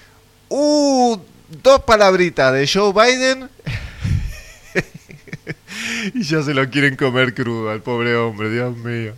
Uh, 0.50 1.18
dos 1.64 1.82
palabritas 1.82 2.54
de 2.54 2.70
Joe 2.72 2.94
Biden. 2.94 3.50
y 6.14 6.24
ya 6.24 6.42
se 6.42 6.54
lo 6.54 6.70
quieren 6.70 6.96
comer 6.96 7.34
crudo 7.34 7.70
al 7.70 7.82
pobre 7.82 8.16
hombre, 8.16 8.50
Dios 8.50 8.76
mío. 8.78 9.14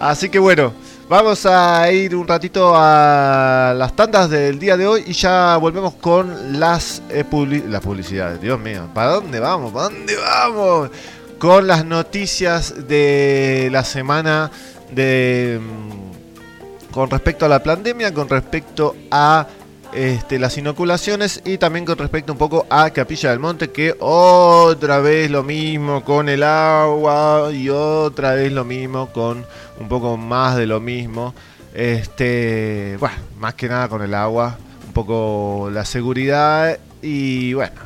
Así 0.00 0.28
que 0.28 0.38
bueno, 0.38 0.72
vamos 1.08 1.44
a 1.46 1.90
ir 1.92 2.14
un 2.16 2.26
ratito 2.26 2.72
a 2.74 3.74
las 3.76 3.94
tandas 3.94 4.30
del 4.30 4.58
día 4.58 4.76
de 4.76 4.86
hoy 4.86 5.04
y 5.06 5.12
ya 5.12 5.56
volvemos 5.56 5.94
con 5.94 6.58
las, 6.58 7.02
eh, 7.10 7.24
publicidades. 7.24 8.40
Dios 8.40 8.58
mío, 8.58 8.88
¿para 8.94 9.12
dónde 9.12 9.40
vamos? 9.40 9.72
¿Para 9.72 9.84
dónde 9.90 10.16
vamos? 10.16 10.90
Con 11.38 11.66
las 11.66 11.84
noticias 11.84 12.88
de 12.88 13.68
la 13.72 13.84
semana 13.84 14.50
de 14.90 15.60
mm, 15.60 16.92
con 16.92 17.08
respecto 17.08 17.46
a 17.46 17.48
la 17.48 17.62
pandemia, 17.62 18.12
con 18.12 18.28
respecto 18.28 18.96
a 19.10 19.46
este, 19.92 20.38
las 20.38 20.56
inoculaciones 20.56 21.42
y 21.44 21.58
también 21.58 21.84
con 21.84 21.98
respecto 21.98 22.32
un 22.32 22.38
poco 22.38 22.66
a 22.70 22.90
Capilla 22.90 23.30
del 23.30 23.38
Monte, 23.38 23.70
que 23.70 23.96
otra 23.98 25.00
vez 25.00 25.30
lo 25.30 25.42
mismo 25.42 26.04
con 26.04 26.28
el 26.28 26.42
agua 26.42 27.50
y 27.52 27.68
otra 27.68 28.34
vez 28.34 28.52
lo 28.52 28.64
mismo 28.64 29.10
con 29.12 29.44
un 29.78 29.88
poco 29.88 30.16
más 30.16 30.56
de 30.56 30.66
lo 30.66 30.80
mismo. 30.80 31.34
Este, 31.74 32.96
bueno, 32.98 33.16
más 33.38 33.54
que 33.54 33.68
nada 33.68 33.88
con 33.88 34.02
el 34.02 34.14
agua, 34.14 34.58
un 34.86 34.92
poco 34.92 35.70
la 35.72 35.84
seguridad 35.84 36.78
y 37.02 37.54
bueno, 37.54 37.80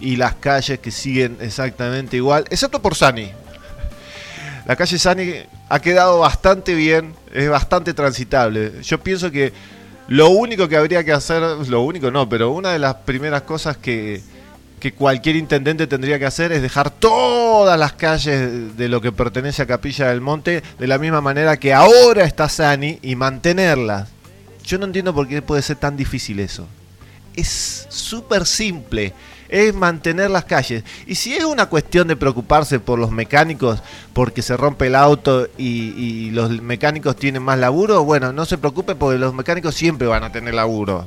y 0.00 0.16
las 0.16 0.34
calles 0.36 0.78
que 0.78 0.90
siguen 0.90 1.36
exactamente 1.40 2.16
igual, 2.16 2.44
excepto 2.50 2.80
por 2.80 2.94
Sani. 2.94 3.30
La 4.66 4.76
calle 4.76 4.98
Sani 4.98 5.34
ha 5.68 5.80
quedado 5.80 6.20
bastante 6.20 6.74
bien, 6.74 7.14
es 7.32 7.48
bastante 7.48 7.92
transitable. 7.94 8.82
Yo 8.82 9.00
pienso 9.00 9.30
que 9.30 9.52
lo 10.10 10.30
único 10.30 10.68
que 10.68 10.76
habría 10.76 11.04
que 11.04 11.12
hacer, 11.12 11.40
lo 11.40 11.82
único 11.82 12.10
no, 12.10 12.28
pero 12.28 12.50
una 12.50 12.72
de 12.72 12.80
las 12.80 12.96
primeras 12.96 13.42
cosas 13.42 13.76
que, 13.76 14.20
que 14.80 14.92
cualquier 14.92 15.36
intendente 15.36 15.86
tendría 15.86 16.18
que 16.18 16.26
hacer 16.26 16.50
es 16.50 16.62
dejar 16.62 16.90
todas 16.90 17.78
las 17.78 17.92
calles 17.92 18.76
de 18.76 18.88
lo 18.88 19.00
que 19.00 19.12
pertenece 19.12 19.62
a 19.62 19.66
Capilla 19.66 20.08
del 20.08 20.20
Monte 20.20 20.64
de 20.80 20.86
la 20.88 20.98
misma 20.98 21.20
manera 21.20 21.58
que 21.58 21.72
ahora 21.72 22.24
está 22.24 22.48
Sani 22.48 22.98
y 23.02 23.14
mantenerlas. 23.14 24.08
Yo 24.64 24.78
no 24.78 24.86
entiendo 24.86 25.14
por 25.14 25.28
qué 25.28 25.42
puede 25.42 25.62
ser 25.62 25.76
tan 25.76 25.96
difícil 25.96 26.40
eso. 26.40 26.66
Es 27.36 27.86
súper 27.88 28.46
simple, 28.46 29.14
es 29.50 29.74
mantener 29.74 30.30
las 30.30 30.44
calles. 30.44 30.84
Y 31.06 31.16
si 31.16 31.34
es 31.34 31.44
una 31.44 31.66
cuestión 31.66 32.08
de 32.08 32.16
preocuparse 32.16 32.80
por 32.80 32.98
los 32.98 33.10
mecánicos 33.10 33.82
porque 34.12 34.42
se 34.42 34.56
rompe 34.56 34.86
el 34.86 34.94
auto 34.94 35.48
y, 35.58 36.30
los 36.30 36.50
mecánicos 36.62 37.16
tienen 37.16 37.42
más 37.42 37.58
laburo, 37.58 38.04
bueno, 38.04 38.32
no 38.32 38.44
se 38.44 38.56
preocupe 38.56 38.94
porque 38.94 39.18
los 39.18 39.34
mecánicos 39.34 39.74
siempre 39.74 40.06
van 40.06 40.22
a 40.22 40.32
tener 40.32 40.54
laburo 40.54 41.06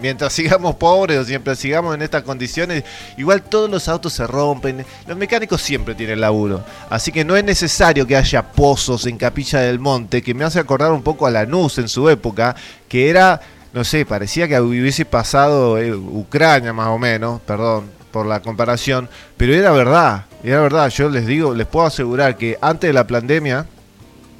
mientras 0.00 0.32
sigamos 0.34 0.74
pobres 0.74 1.18
o 1.18 1.24
siempre 1.24 1.56
sigamos 1.56 1.94
en 1.94 2.02
estas 2.02 2.24
condiciones, 2.24 2.84
igual 3.16 3.42
todos 3.42 3.70
los 3.70 3.88
autos 3.88 4.12
se 4.12 4.26
rompen. 4.26 4.84
Los 5.06 5.16
mecánicos 5.16 5.62
siempre 5.62 5.94
tienen 5.94 6.20
laburo. 6.20 6.64
Así 6.90 7.10
que 7.10 7.24
no 7.24 7.36
es 7.36 7.44
necesario 7.44 8.06
que 8.06 8.16
haya 8.16 8.42
pozos 8.42 9.06
en 9.06 9.16
Capilla 9.16 9.60
del 9.60 9.78
Monte, 9.78 10.20
que 10.20 10.34
me 10.34 10.44
hace 10.44 10.58
acordar 10.58 10.92
un 10.92 11.02
poco 11.02 11.26
a 11.26 11.30
Lanús 11.30 11.78
en 11.78 11.88
su 11.88 12.08
época, 12.10 12.54
que 12.88 13.08
era, 13.08 13.40
no 13.74 13.82
sé, 13.82 14.06
parecía 14.06 14.46
que 14.46 14.60
hubiese 14.60 15.04
pasado 15.04 15.78
eh, 15.78 15.92
Ucrania 15.92 16.72
más 16.72 16.88
o 16.88 16.98
menos, 16.98 17.40
perdón 17.40 17.90
por 18.12 18.24
la 18.24 18.40
comparación, 18.40 19.08
pero 19.36 19.52
era 19.52 19.72
verdad, 19.72 20.26
era 20.44 20.60
verdad. 20.60 20.88
Yo 20.90 21.08
les 21.08 21.26
digo, 21.26 21.52
les 21.52 21.66
puedo 21.66 21.84
asegurar 21.84 22.36
que 22.36 22.56
antes 22.60 22.88
de 22.88 22.94
la 22.94 23.04
pandemia 23.04 23.66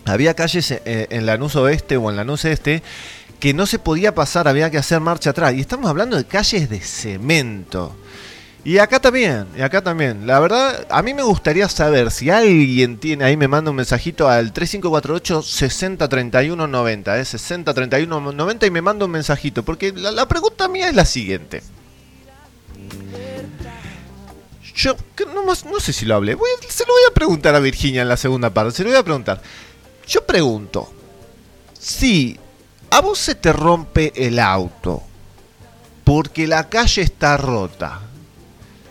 había 0.04 0.34
calles 0.34 0.70
eh, 0.70 1.08
en 1.10 1.26
Lanús 1.26 1.56
Oeste 1.56 1.96
o 1.96 2.08
en 2.10 2.16
Lanús 2.16 2.44
Este 2.44 2.84
que 3.40 3.52
no 3.52 3.66
se 3.66 3.80
podía 3.80 4.14
pasar, 4.14 4.46
había 4.46 4.70
que 4.70 4.78
hacer 4.78 5.00
marcha 5.00 5.30
atrás. 5.30 5.52
Y 5.54 5.60
estamos 5.60 5.90
hablando 5.90 6.16
de 6.16 6.24
calles 6.24 6.70
de 6.70 6.80
cemento. 6.80 7.96
Y 8.64 8.78
acá 8.78 8.98
también, 8.98 9.46
y 9.56 9.60
acá 9.60 9.82
también. 9.82 10.26
La 10.26 10.40
verdad, 10.40 10.86
a 10.88 11.02
mí 11.02 11.12
me 11.12 11.22
gustaría 11.22 11.68
saber 11.68 12.10
si 12.10 12.30
alguien 12.30 12.96
tiene, 12.98 13.24
ahí 13.24 13.36
me 13.36 13.46
manda 13.46 13.70
un 13.70 13.76
mensajito 13.76 14.26
al 14.26 14.54
3548 14.54 15.42
603190, 15.42 17.18
eh, 17.18 17.24
603190 17.26 18.66
y 18.66 18.70
me 18.70 18.80
manda 18.80 19.04
un 19.04 19.10
mensajito, 19.10 19.62
porque 19.62 19.92
la, 19.92 20.10
la 20.12 20.26
pregunta 20.26 20.66
mía 20.68 20.88
es 20.88 20.94
la 20.94 21.04
siguiente. 21.04 21.62
Yo 24.74 24.96
no, 25.32 25.44
no 25.44 25.80
sé 25.80 25.92
si 25.92 26.06
lo 26.06 26.14
hablé, 26.14 26.34
voy, 26.34 26.48
se 26.66 26.86
lo 26.86 26.94
voy 26.94 27.02
a 27.08 27.14
preguntar 27.14 27.54
a 27.54 27.60
Virginia 27.60 28.00
en 28.00 28.08
la 28.08 28.16
segunda 28.16 28.48
parte, 28.48 28.78
se 28.78 28.82
lo 28.82 28.88
voy 28.88 28.98
a 28.98 29.04
preguntar. 29.04 29.42
Yo 30.06 30.24
pregunto, 30.26 30.90
si 31.78 32.38
a 32.90 33.00
vos 33.00 33.18
se 33.18 33.34
te 33.34 33.52
rompe 33.52 34.12
el 34.16 34.38
auto 34.38 35.02
porque 36.02 36.46
la 36.46 36.68
calle 36.68 37.02
está 37.02 37.36
rota. 37.36 38.00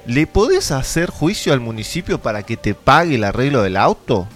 ¿Le 0.06 0.28
podés 0.28 0.72
hacer 0.72 1.10
juicio 1.10 1.54
al 1.54 1.60
municipio 1.60 2.22
para 2.22 2.44
que 2.44 2.58
te 2.58 2.74
pague 2.74 3.16
el 3.16 3.24
arreglo 3.24 3.62
del 3.62 3.78
auto? 3.78 4.28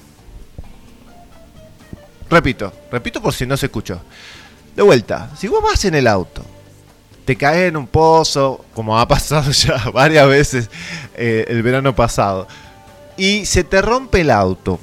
Repito, 2.29 2.71
repito 2.91 3.21
por 3.21 3.33
si 3.33 3.45
no 3.45 3.57
se 3.57 3.65
escuchó. 3.67 4.01
De 4.75 4.83
vuelta, 4.83 5.29
si 5.37 5.47
vos 5.47 5.61
vas 5.63 5.83
en 5.85 5.95
el 5.95 6.07
auto, 6.07 6.43
te 7.25 7.35
caes 7.35 7.69
en 7.69 7.77
un 7.77 7.87
pozo, 7.87 8.63
como 8.73 8.97
ha 8.97 9.07
pasado 9.09 9.51
ya 9.51 9.89
varias 9.91 10.27
veces 10.27 10.69
eh, 11.15 11.45
el 11.47 11.63
verano 11.63 11.95
pasado, 11.95 12.47
y 13.17 13.45
se 13.45 13.63
te 13.63 13.81
rompe 13.81 14.21
el 14.21 14.31
auto, 14.31 14.79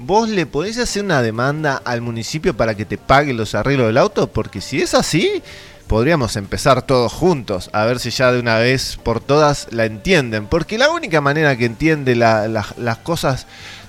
¿Vos 0.00 0.28
le 0.28 0.46
podés 0.46 0.78
hacer 0.78 1.04
una 1.04 1.22
demanda 1.22 1.82
al 1.84 2.02
municipio 2.02 2.56
para 2.56 2.76
que 2.76 2.84
te 2.84 2.98
pague 2.98 3.34
los 3.34 3.56
arreglos 3.56 3.88
del 3.88 3.98
auto? 3.98 4.28
Porque 4.28 4.60
si 4.60 4.80
es 4.80 4.94
así, 4.94 5.42
podríamos 5.88 6.36
empezar 6.36 6.82
todos 6.82 7.12
juntos, 7.12 7.70
a 7.72 7.84
ver 7.86 7.98
si 7.98 8.10
ya 8.10 8.30
de 8.30 8.38
una 8.38 8.58
vez 8.58 8.98
por 9.02 9.20
todas 9.20 9.66
la 9.72 9.86
entienden. 9.86 10.46
Porque 10.46 10.78
la 10.78 10.90
única 10.90 11.20
manera 11.20 11.56
que 11.56 11.64
entiende 11.64 12.14
las 12.14 12.98
cosas 13.02 13.46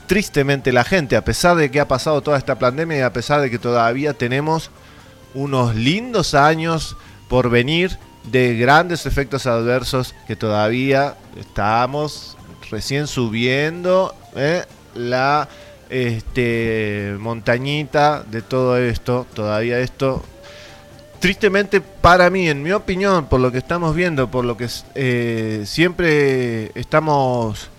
tristemente 0.08 0.72
la 0.72 0.84
gente, 0.84 1.15
a 1.15 1.24
pesar 1.24 1.56
de 1.56 1.70
que 1.70 1.79
ha 1.79 1.88
pasado 1.88 2.22
toda 2.22 2.39
esta 2.39 2.58
pandemia 2.58 2.98
y 2.98 3.01
a 3.01 3.13
pesar 3.13 3.41
de 3.41 3.51
que 3.51 3.60
todavía 3.60 4.13
tenemos 4.13 4.72
unos 5.36 5.75
lindos 5.75 6.34
años 6.34 6.97
por 7.28 7.52
venir 7.52 8.00
de 8.23 8.58
grandes 8.58 9.06
efectos 9.06 9.45
adversos 9.45 10.15
que 10.26 10.36
todavía 10.36 11.15
estamos 11.39 12.38
recién 12.71 13.06
subiendo 13.06 14.15
¿eh? 14.36 14.65
la 14.95 15.47
este, 15.89 17.15
montañita 17.19 18.23
de 18.23 18.41
todo 18.41 18.78
esto, 18.78 19.28
todavía 19.34 19.80
esto. 19.80 20.23
Tristemente 21.19 21.82
para 21.82 22.29
mí, 22.29 22.47
en 22.47 22.63
mi 22.63 22.71
opinión, 22.71 23.25
por 23.25 23.41
lo 23.41 23.51
que 23.51 23.58
estamos 23.58 23.93
viendo, 23.93 24.32
por 24.32 24.45
lo 24.45 24.55
que 24.55 24.67
eh, 24.95 25.63
siempre 25.65 26.71
estamos 26.79 27.69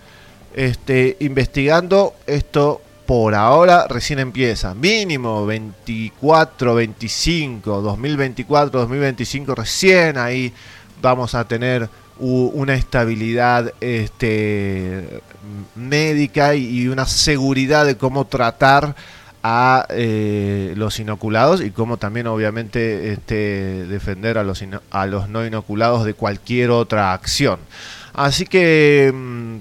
este, 0.55 1.17
investigando, 1.21 2.15
esto 2.27 2.83
por 3.07 3.35
ahora 3.35 3.87
recién 3.89 4.19
empieza. 4.19 4.75
Mínimo 4.75 5.47
24, 5.47 6.75
25, 6.75 7.81
2024, 7.81 8.81
2025, 8.81 9.55
recién 9.55 10.19
ahí 10.19 10.53
vamos 11.01 11.35
a 11.35 11.49
tener 11.49 11.89
una 12.19 12.75
estabilidad 12.75 13.73
este, 13.81 15.23
médica 15.75 16.55
y 16.55 16.89
una 16.89 17.07
seguridad 17.07 17.87
de 17.87 17.97
cómo 17.97 18.27
tratar 18.27 18.95
a 19.43 19.87
eh, 19.91 20.75
los 20.77 20.99
inoculados 21.01 21.63
y 21.63 21.71
cómo 21.71 21.97
también 21.97 22.27
obviamente 22.27 23.13
este, 23.13 23.87
defender 23.87 24.39
a 24.39 24.45
los, 24.45 24.63
a 24.91 25.07
los 25.07 25.29
no 25.29 25.47
inoculados 25.47 26.05
de 26.05 26.15
cualquier 26.15 26.71
otra 26.71 27.13
acción. 27.13 27.59
Así 28.13 28.45
que 28.45 29.13
mm, 29.15 29.59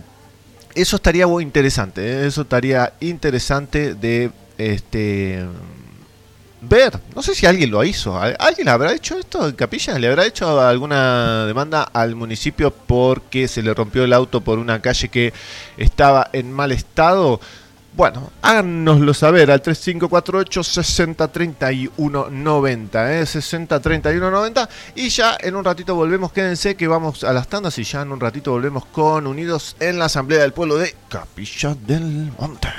eso 0.76 0.96
estaría 0.98 1.28
muy 1.28 1.44
interesante, 1.44 2.02
¿eh? 2.02 2.28
eso 2.28 2.42
estaría 2.42 2.94
interesante 3.00 3.96
de 3.96 4.32
este 4.58 5.46
ver. 6.62 7.00
No 7.16 7.22
sé 7.22 7.36
si 7.36 7.46
alguien 7.46 7.72
lo 7.72 7.84
hizo. 7.84 8.20
¿Alguien 8.20 8.68
habrá 8.68 8.94
hecho 8.94 9.18
esto 9.18 9.48
en 9.48 9.56
Capilla? 9.56 9.98
¿Le 9.98 10.08
habrá 10.08 10.26
hecho 10.26 10.60
alguna 10.60 11.46
demanda 11.46 11.84
al 11.84 12.16
municipio 12.16 12.72
porque 12.72 13.48
se 13.48 13.64
le 13.64 13.74
rompió 13.74 14.04
el 14.04 14.14
auto 14.14 14.42
por 14.42 14.60
una 14.60 14.82
calle 14.82 15.10
que 15.10 15.34
estaba 15.78 16.30
en 16.34 16.52
mal 16.52 16.72
estado? 16.72 17.40
Bueno, 17.94 18.32
háganoslo 18.42 19.14
saber 19.14 19.52
al 19.52 19.62
3548 19.62 20.64
603190, 20.64 23.20
¿eh? 23.20 23.26
603190 23.26 24.70
y 24.96 25.10
ya 25.10 25.38
en 25.40 25.56
un 25.56 25.64
ratito 25.66 25.96
volvemos, 25.96 26.32
quédense 26.32 26.76
que 26.76 26.88
vamos 26.88 27.24
a 27.24 27.34
las 27.34 27.48
tandas 27.48 27.80
y 27.80 27.84
ya 27.84 28.04
en 28.04 28.12
un 28.12 28.20
ratito 28.20 28.52
volvemos 28.52 28.86
con 28.86 29.26
Unidos 29.28 29.76
en 29.80 30.00
la 30.00 30.06
Asamblea 30.06 30.42
del 30.42 30.54
Pueblo 30.54 30.78
de 30.78 30.96
Capilla 31.10 31.76
del 31.76 32.32
Monte. 32.40 32.70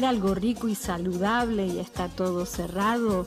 Algo 0.00 0.34
rico 0.34 0.68
y 0.68 0.74
saludable 0.74 1.66
y 1.66 1.78
está 1.78 2.08
todo 2.08 2.46
cerrado? 2.46 3.26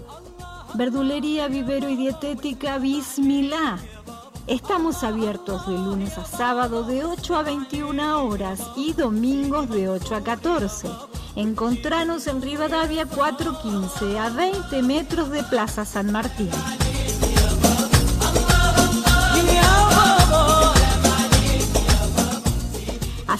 Verdulería, 0.73 1.47
vivero 1.47 1.89
y 1.89 1.95
dietética 1.95 2.80
Bismilá. 2.80 3.78
Estamos 4.47 5.04
abiertos 5.04 5.67
de 5.67 5.73
lunes 5.73 6.17
a 6.17 6.25
sábado 6.25 6.84
de 6.84 7.06
8 7.06 7.36
a 7.36 7.43
21 7.43 8.25
horas 8.25 8.62
y 8.75 8.93
domingos 8.93 9.69
de 9.69 9.89
8 9.89 10.15
a 10.15 10.23
14. 10.23 10.89
Encontranos 11.36 12.25
en 12.28 12.41
Rivadavia 12.41 13.06
415 13.06 14.19
a 14.19 14.30
20 14.30 14.82
metros 14.82 15.30
de 15.30 15.43
Plaza 15.43 15.86
San 15.86 16.12
Martín. 16.12 16.49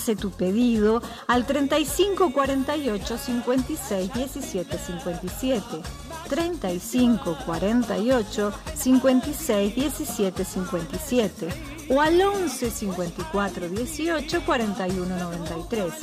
Hace 0.06 0.16
tu 0.16 0.30
pedido 0.30 1.02
al 1.26 1.48
35 1.48 2.32
48 2.32 3.18
56 3.18 4.14
17 4.14 4.78
57. 4.78 5.82
35 6.30 7.38
48 7.44 8.54
56 8.76 9.76
17 9.76 10.46
57 10.46 11.48
o 11.90 12.02
al 12.02 12.22
11 12.22 12.70
54 12.70 13.68
18 13.68 14.46
41 14.46 15.18
93. 15.18 15.94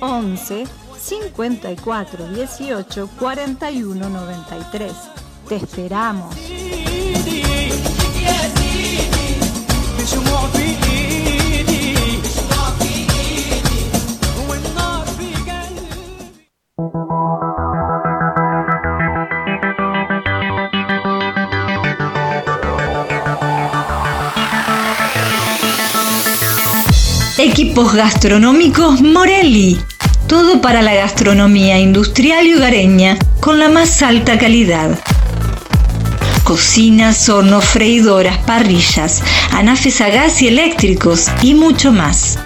11 0.00 0.66
54 0.98 2.26
18 2.26 3.08
41 3.16 4.08
93. 4.08 4.92
Te 5.48 5.54
esperamos. 5.54 6.34
Equipos 27.64 27.94
gastronómicos 27.94 29.00
Morelli. 29.00 29.80
Todo 30.28 30.60
para 30.60 30.82
la 30.82 30.92
gastronomía 30.92 31.80
industrial 31.80 32.46
y 32.46 32.52
hogareña 32.52 33.16
con 33.40 33.58
la 33.58 33.70
más 33.70 34.02
alta 34.02 34.36
calidad. 34.36 34.98
Cocinas, 36.42 37.26
hornos, 37.30 37.64
freidoras, 37.64 38.36
parrillas, 38.44 39.22
anafes 39.50 40.02
a 40.02 40.10
gas 40.10 40.42
y 40.42 40.48
eléctricos 40.48 41.28
y 41.40 41.54
mucho 41.54 41.90
más. 41.90 42.38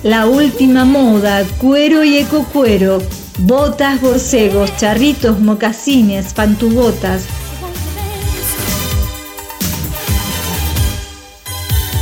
La 0.01 0.25
última 0.25 0.83
moda, 0.83 1.43
cuero 1.59 2.03
y 2.03 2.17
ecocuero. 2.17 3.03
Botas, 3.37 4.01
borcegos, 4.01 4.75
charritos, 4.77 5.39
mocasines, 5.39 6.33
pantubotas. 6.33 7.25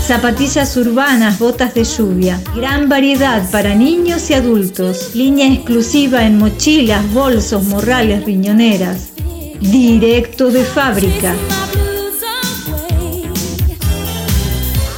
Zapatillas 0.07 0.77
urbanas, 0.77 1.39
botas 1.39 1.73
de 1.73 1.83
lluvia. 1.83 2.41
Gran 2.55 2.87
variedad 2.87 3.51
para 3.51 3.75
niños 3.75 4.29
y 4.29 4.33
adultos. 4.33 5.13
Línea 5.13 5.51
exclusiva 5.51 6.25
en 6.25 6.37
mochilas, 6.37 7.11
bolsos, 7.11 7.65
morrales, 7.65 8.23
riñoneras. 8.23 9.14
Directo 9.61 10.51
de 10.51 10.63
fábrica. 10.63 11.33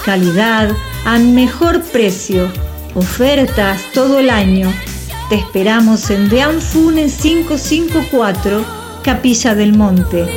Calidad 0.05 0.71
a 1.05 1.19
mejor 1.19 1.81
precio. 1.83 2.51
Ofertas 2.95 3.81
todo 3.93 4.19
el 4.19 4.29
año. 4.29 4.73
Te 5.29 5.35
esperamos 5.35 6.09
en 6.09 6.29
Deanfune 6.29 7.07
554, 7.07 8.65
Capilla 9.03 9.55
del 9.55 9.73
Monte. 9.73 10.27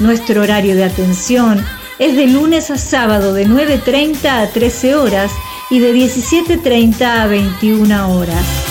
Nuestro 0.00 0.42
horario 0.42 0.74
de 0.74 0.84
atención 0.84 1.64
es 1.98 2.16
de 2.16 2.26
lunes 2.26 2.70
a 2.70 2.78
sábado 2.78 3.34
de 3.34 3.46
9.30 3.46 4.26
a 4.26 4.50
13 4.50 4.94
horas 4.94 5.30
y 5.68 5.78
de 5.78 5.94
17.30 5.94 7.02
a 7.02 7.26
21 7.26 8.16
horas. 8.16 8.69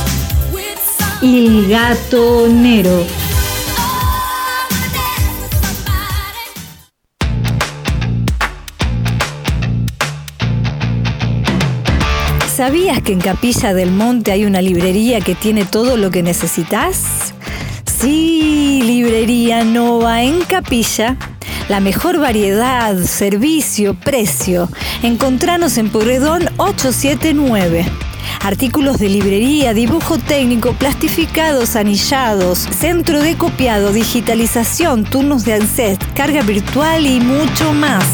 El 1.22 1.68
gatonero. 1.68 3.06
¿Sabías 12.56 13.02
que 13.02 13.12
en 13.12 13.20
Capilla 13.20 13.74
del 13.74 13.92
Monte 13.92 14.32
hay 14.32 14.46
una 14.46 14.62
librería 14.62 15.20
que 15.20 15.36
tiene 15.36 15.66
todo 15.66 15.98
lo 15.98 16.10
que 16.10 16.24
necesitas? 16.24 17.34
Sí, 17.86 18.82
Librería 18.86 19.66
Nova 19.66 20.24
en 20.24 20.42
Capilla. 20.44 21.18
La 21.68 21.82
mejor 21.82 22.20
variedad, 22.20 22.96
servicio, 23.04 23.94
precio. 23.94 24.70
Encontranos 25.04 25.78
en 25.78 25.90
Porredón 25.90 26.44
879. 26.56 28.09
Artículos 28.42 29.00
de 29.00 29.10
librería, 29.10 29.74
dibujo 29.74 30.18
técnico, 30.18 30.74
plastificados, 30.74 31.76
anillados, 31.76 32.60
centro 32.60 33.22
de 33.22 33.38
copiado, 33.38 33.92
digitalización, 33.92 35.04
turnos 35.04 35.46
de 35.46 35.56
ANSET, 35.56 36.14
carga 36.14 36.42
virtual 36.42 37.06
y 37.06 37.20
mucho 37.20 37.74
más. 37.74 38.06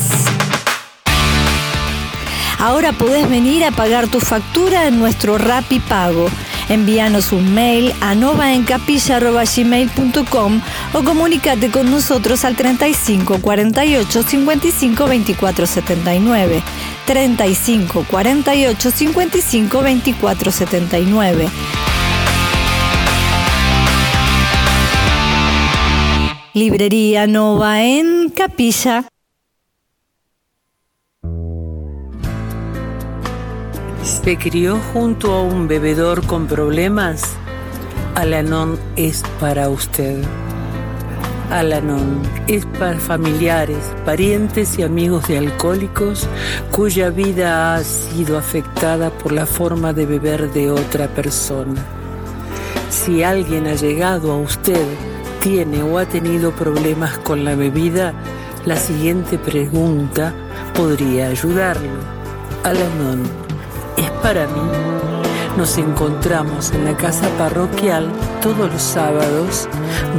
Ahora 2.59 2.93
podés 2.93 3.29
venir 3.29 3.63
a 3.63 3.71
pagar 3.71 4.07
tu 4.07 4.19
factura 4.19 4.87
en 4.87 4.97
nuestro 4.97 5.37
Rappi 5.37 5.79
Pago. 5.79 6.27
Envíanos 6.69 7.31
un 7.31 7.53
mail 7.53 7.93
a 8.01 8.15
novaencapilla.gmail.com 8.15 10.61
o 10.93 11.03
comunícate 11.03 11.69
con 11.69 11.91
nosotros 11.91 12.43
al 12.45 12.55
35 12.55 13.39
48 13.39 14.23
55 14.23 15.07
24 15.07 15.67
79. 15.67 16.63
35 17.05 18.05
48 18.09 18.91
55 18.91 19.81
24 19.81 20.51
79. 20.51 21.49
Librería 26.53 27.27
Nova 27.27 27.83
en 27.83 28.29
Capilla. 28.29 29.05
¿Se 34.05 34.37
crió 34.37 34.79
junto 34.93 35.33
a 35.33 35.41
un 35.41 35.67
bebedor 35.67 36.27
con 36.27 36.45
problemas? 36.45 37.23
Alanon 38.13 38.77
es 38.95 39.23
para 39.39 39.67
usted. 39.67 40.23
Alanon 41.49 42.21
es 42.45 42.67
para 42.67 42.99
familiares, 42.99 43.79
parientes 44.05 44.77
y 44.77 44.83
amigos 44.83 45.27
de 45.27 45.39
alcohólicos 45.39 46.29
cuya 46.69 47.09
vida 47.09 47.73
ha 47.73 47.83
sido 47.83 48.37
afectada 48.37 49.09
por 49.09 49.31
la 49.31 49.47
forma 49.47 49.91
de 49.91 50.05
beber 50.05 50.53
de 50.53 50.69
otra 50.69 51.07
persona. 51.07 51.83
Si 52.91 53.23
alguien 53.23 53.65
ha 53.65 53.73
llegado 53.73 54.31
a 54.31 54.37
usted, 54.37 54.85
tiene 55.41 55.81
o 55.81 55.97
ha 55.97 56.05
tenido 56.05 56.51
problemas 56.51 57.17
con 57.17 57.43
la 57.43 57.55
bebida, 57.55 58.13
la 58.65 58.75
siguiente 58.75 59.39
pregunta 59.39 60.31
podría 60.75 61.29
ayudarlo. 61.29 61.89
Alanon 62.63 63.44
es 63.97 64.09
para 64.21 64.47
mí. 64.47 64.61
Nos 65.57 65.77
encontramos 65.77 66.71
en 66.71 66.85
la 66.85 66.97
casa 66.97 67.29
parroquial 67.37 68.11
todos 68.41 68.71
los 68.71 68.81
sábados 68.81 69.69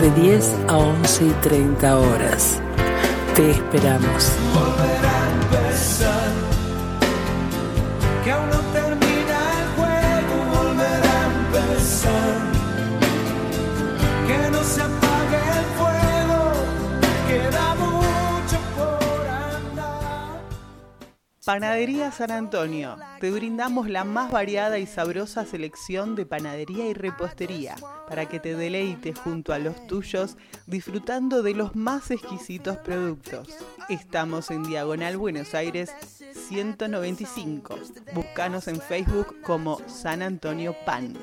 de 0.01 0.11
10 0.23 0.57
a 0.69 0.77
11 0.79 1.25
y 1.27 1.31
30 1.43 1.99
horas. 1.99 2.61
Te 3.35 3.51
esperamos. 3.51 4.33
Panadería 21.47 22.11
San 22.11 22.33
Antonio. 22.33 22.97
Te 23.21 23.31
brindamos 23.31 23.89
la 23.89 24.03
más 24.03 24.33
variada 24.33 24.81
y 24.81 24.87
sabrosa 24.87 25.45
selección 25.45 26.17
de 26.17 26.27
panadería 26.27 26.89
y 26.89 26.93
repostería 26.93 27.77
para 28.09 28.27
que 28.27 28.41
te 28.41 28.57
deleites 28.57 29.17
junto 29.17 29.53
a 29.53 29.61
los 29.61 29.87
tuyos 29.87 30.37
disfrutando 30.67 31.45
de 31.45 31.55
los 31.55 31.77
más 31.77 32.11
exquisitos 32.11 32.79
productos. 32.79 33.47
Estamos 33.89 34.51
en 34.51 34.65
Diagonal 34.65 35.19
Buenos 35.19 35.55
Aires 35.55 35.95
195. 36.49 37.79
Búscanos 38.13 38.67
en 38.67 38.81
Facebook 38.81 39.41
como 39.43 39.81
San 39.87 40.23
Antonio 40.23 40.75
Pan. 40.85 41.17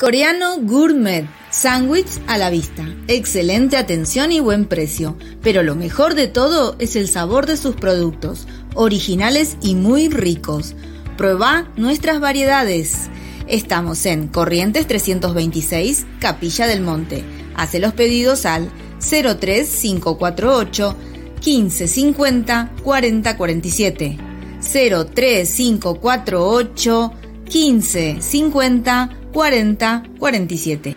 Coreano 0.00 0.56
Gourmet, 0.62 1.28
sándwich 1.50 2.08
a 2.26 2.38
la 2.38 2.48
vista, 2.48 2.88
excelente 3.06 3.76
atención 3.76 4.32
y 4.32 4.40
buen 4.40 4.64
precio, 4.64 5.18
pero 5.42 5.62
lo 5.62 5.74
mejor 5.74 6.14
de 6.14 6.26
todo 6.26 6.74
es 6.78 6.96
el 6.96 7.06
sabor 7.06 7.44
de 7.44 7.58
sus 7.58 7.76
productos, 7.76 8.48
originales 8.74 9.58
y 9.60 9.74
muy 9.74 10.08
ricos. 10.08 10.74
Prueba 11.18 11.70
nuestras 11.76 12.18
variedades. 12.18 13.10
Estamos 13.46 14.06
en 14.06 14.28
Corrientes 14.28 14.86
326, 14.86 16.06
Capilla 16.18 16.66
del 16.66 16.80
Monte. 16.80 17.22
Hace 17.54 17.78
los 17.78 17.92
pedidos 17.92 18.46
al 18.46 18.70
03548 19.00 20.96
1550 21.44 22.70
4047. 22.82 24.16
03548 24.62 27.12
1550 27.44 29.19
40 29.32 30.02
47. 30.18 30.96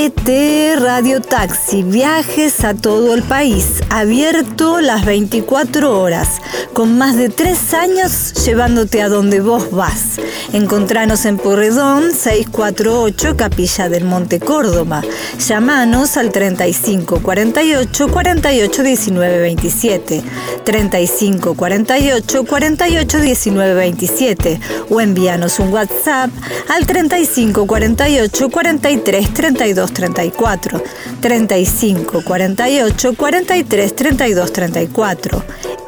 ET 0.00 0.78
Radio 0.78 1.20
Taxi, 1.20 1.82
viajes 1.82 2.62
a 2.62 2.74
todo 2.74 3.14
el 3.14 3.24
país, 3.24 3.82
abierto 3.90 4.80
las 4.80 5.04
24 5.04 6.00
horas, 6.00 6.40
con 6.72 6.96
más 6.96 7.16
de 7.16 7.30
tres 7.30 7.74
años 7.74 8.32
llevándote 8.44 9.02
a 9.02 9.08
donde 9.08 9.40
vos 9.40 9.72
vas. 9.72 10.20
Encontranos 10.52 11.24
en 11.24 11.36
Porredón 11.36 12.12
648 12.12 13.36
Capilla 13.36 13.88
del 13.88 14.04
Monte 14.04 14.38
Córdoba. 14.38 15.02
Llamanos 15.46 16.16
al 16.16 16.30
35 16.30 17.20
48 17.20 18.08
48 18.08 18.82
19 18.82 19.40
27, 19.40 20.22
35 20.64 21.54
48 21.54 22.44
48 22.44 23.18
19 23.18 23.74
27 23.74 24.60
o 24.88 25.00
envíanos 25.00 25.58
un 25.58 25.72
WhatsApp 25.72 26.30
al 26.68 26.86
35 26.86 27.66
48 27.66 28.48
43 28.48 29.34
32 29.34 29.87
34, 29.92 30.80
35 31.20 32.22
48 32.22 33.14
43 33.14 33.88
32 33.88 34.46
34. 34.46 35.44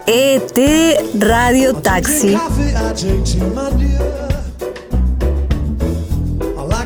ET 0.06 0.58
Radio 1.18 1.80
Taxi. 1.80 2.36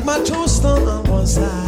My 0.05 0.19
toast 0.23 0.63
on 0.63 1.03
one 1.09 1.25
side. 1.25 1.64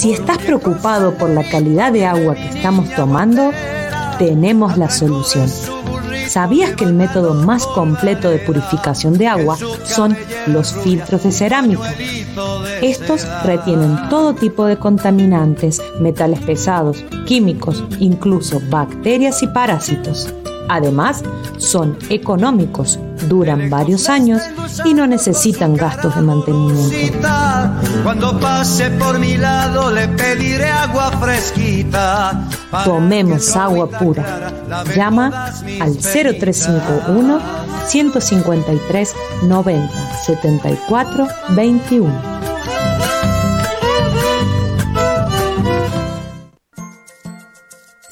Si 0.00 0.12
estás 0.12 0.38
preocupado 0.38 1.12
por 1.12 1.28
la 1.28 1.46
calidad 1.46 1.92
de 1.92 2.06
agua 2.06 2.34
que 2.34 2.48
estamos 2.48 2.88
tomando, 2.94 3.50
tenemos 4.18 4.78
la 4.78 4.88
solución. 4.88 5.46
¿Sabías 6.26 6.74
que 6.74 6.84
el 6.84 6.94
método 6.94 7.34
más 7.34 7.66
completo 7.66 8.30
de 8.30 8.38
purificación 8.38 9.18
de 9.18 9.26
agua 9.26 9.58
son 9.84 10.16
los 10.46 10.72
filtros 10.72 11.24
de 11.24 11.32
cerámica? 11.32 11.92
Estos 12.80 13.28
retienen 13.44 14.08
todo 14.08 14.34
tipo 14.34 14.64
de 14.64 14.78
contaminantes, 14.78 15.82
metales 16.00 16.40
pesados, 16.40 17.04
químicos, 17.26 17.84
incluso 17.98 18.58
bacterias 18.70 19.42
y 19.42 19.48
parásitos. 19.48 20.32
Además, 20.72 21.24
son 21.58 21.98
económicos, 22.10 22.96
duran 23.28 23.68
varios 23.68 24.08
años 24.08 24.40
y 24.84 24.94
no 24.94 25.04
necesitan 25.04 25.74
gastos 25.74 26.14
de 26.14 26.22
mantenimiento. 26.22 27.26
Cuando 28.04 28.38
pase 28.38 28.88
por 28.92 29.18
mi 29.18 29.36
lado 29.36 29.90
le 29.90 30.06
pediré 30.06 30.70
agua 30.70 31.10
fresquita. 31.18 32.48
Tomemos 32.84 33.56
agua 33.56 33.88
pura. 33.90 34.52
Llama 34.94 35.46
al 35.80 35.96
0351 35.96 37.40
153 37.88 39.14
90 39.48 39.92
74 40.24 41.26
21. 41.48 42.39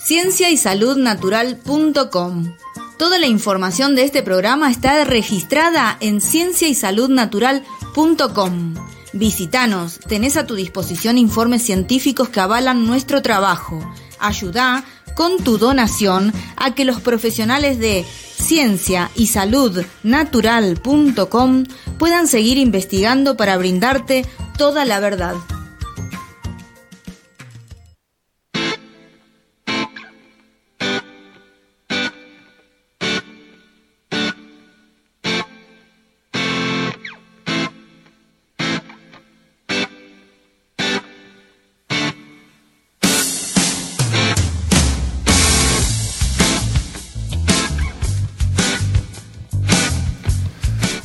Ciencia 0.08 0.48
y 0.48 0.56
Salud 0.56 0.96
Natural.com. 0.96 2.56
Toda 2.96 3.18
la 3.18 3.26
información 3.26 3.94
de 3.94 4.04
este 4.04 4.22
programa 4.22 4.70
está 4.70 5.04
registrada 5.04 5.98
en 6.00 6.22
Ciencia 6.22 6.66
y 6.66 6.74
Salud 6.74 7.10
Natural.com. 7.10 8.74
Visítanos, 9.12 10.00
tenés 10.00 10.38
a 10.38 10.46
tu 10.46 10.54
disposición 10.54 11.18
informes 11.18 11.62
científicos 11.62 12.30
que 12.30 12.40
avalan 12.40 12.86
nuestro 12.86 13.20
trabajo. 13.20 13.80
Ayuda 14.18 14.82
con 15.14 15.44
tu 15.44 15.58
donación 15.58 16.32
a 16.56 16.74
que 16.74 16.86
los 16.86 17.02
profesionales 17.02 17.78
de 17.78 18.02
Ciencia 18.02 19.10
y 19.14 19.26
Salud 19.26 19.84
Natural.com 20.04 21.64
puedan 21.98 22.28
seguir 22.28 22.56
investigando 22.56 23.36
para 23.36 23.58
brindarte 23.58 24.24
toda 24.56 24.86
la 24.86 25.00
verdad. 25.00 25.34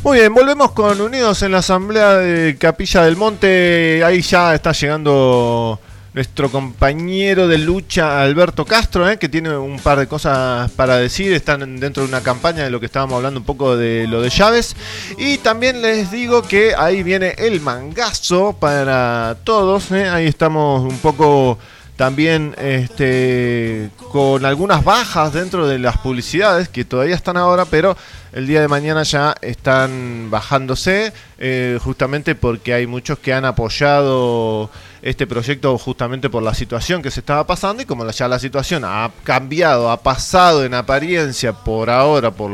Muy 0.03 0.19
bien, 0.19 0.33
volvemos 0.33 0.71
con 0.73 0.99
Unidos 0.99 1.43
en 1.43 1.53
la 1.53 1.59
Asamblea 1.59 2.17
de 2.17 2.57
Capilla 2.57 3.03
del 3.03 3.15
Monte. 3.15 4.03
Ahí 4.03 4.21
ya 4.21 4.53
está 4.53 4.73
llegando 4.73 5.79
nuestro 6.13 6.51
compañero 6.51 7.47
de 7.47 7.57
lucha 7.57 8.21
Alberto 8.21 8.65
Castro, 8.65 9.09
¿eh? 9.09 9.17
que 9.17 9.29
tiene 9.29 9.55
un 9.55 9.79
par 9.79 9.99
de 9.99 10.07
cosas 10.07 10.69
para 10.71 10.97
decir. 10.97 11.31
Están 11.31 11.79
dentro 11.79 12.03
de 12.03 12.09
una 12.09 12.19
campaña 12.19 12.65
de 12.65 12.69
lo 12.69 12.81
que 12.81 12.87
estábamos 12.87 13.15
hablando 13.15 13.39
un 13.39 13.45
poco 13.45 13.77
de 13.77 14.05
lo 14.05 14.21
de 14.21 14.29
llaves. 14.29 14.75
Y 15.17 15.37
también 15.37 15.81
les 15.81 16.11
digo 16.11 16.41
que 16.41 16.75
ahí 16.77 17.01
viene 17.01 17.35
el 17.37 17.61
mangazo 17.61 18.57
para 18.59 19.37
todos. 19.45 19.89
¿eh? 19.91 20.09
Ahí 20.09 20.27
estamos 20.27 20.81
un 20.81 20.97
poco 20.97 21.57
también 21.95 22.55
este, 22.57 23.89
con 24.11 24.45
algunas 24.45 24.83
bajas 24.83 25.33
dentro 25.33 25.67
de 25.67 25.77
las 25.77 25.97
publicidades 25.97 26.67
que 26.67 26.85
todavía 26.85 27.15
están 27.15 27.37
ahora, 27.37 27.65
pero 27.65 27.95
el 28.31 28.47
día 28.47 28.61
de 28.61 28.67
mañana 28.67 29.03
ya 29.03 29.35
están 29.41 30.29
bajándose, 30.31 31.13
eh, 31.37 31.77
justamente 31.83 32.33
porque 32.33 32.73
hay 32.73 32.87
muchos 32.87 33.19
que 33.19 33.33
han 33.33 33.45
apoyado 33.45 34.71
este 35.03 35.27
proyecto 35.27 35.77
justamente 35.77 36.29
por 36.29 36.41
la 36.41 36.55
situación 36.55 37.01
que 37.01 37.11
se 37.11 37.19
estaba 37.19 37.45
pasando 37.45 37.83
y 37.83 37.85
como 37.85 38.09
ya 38.09 38.27
la 38.27 38.39
situación 38.39 38.83
ha 38.85 39.11
cambiado, 39.23 39.91
ha 39.91 40.01
pasado 40.01 40.65
en 40.65 40.73
apariencia 40.73 41.53
por 41.53 41.89
ahora, 41.91 42.31
por, 42.31 42.51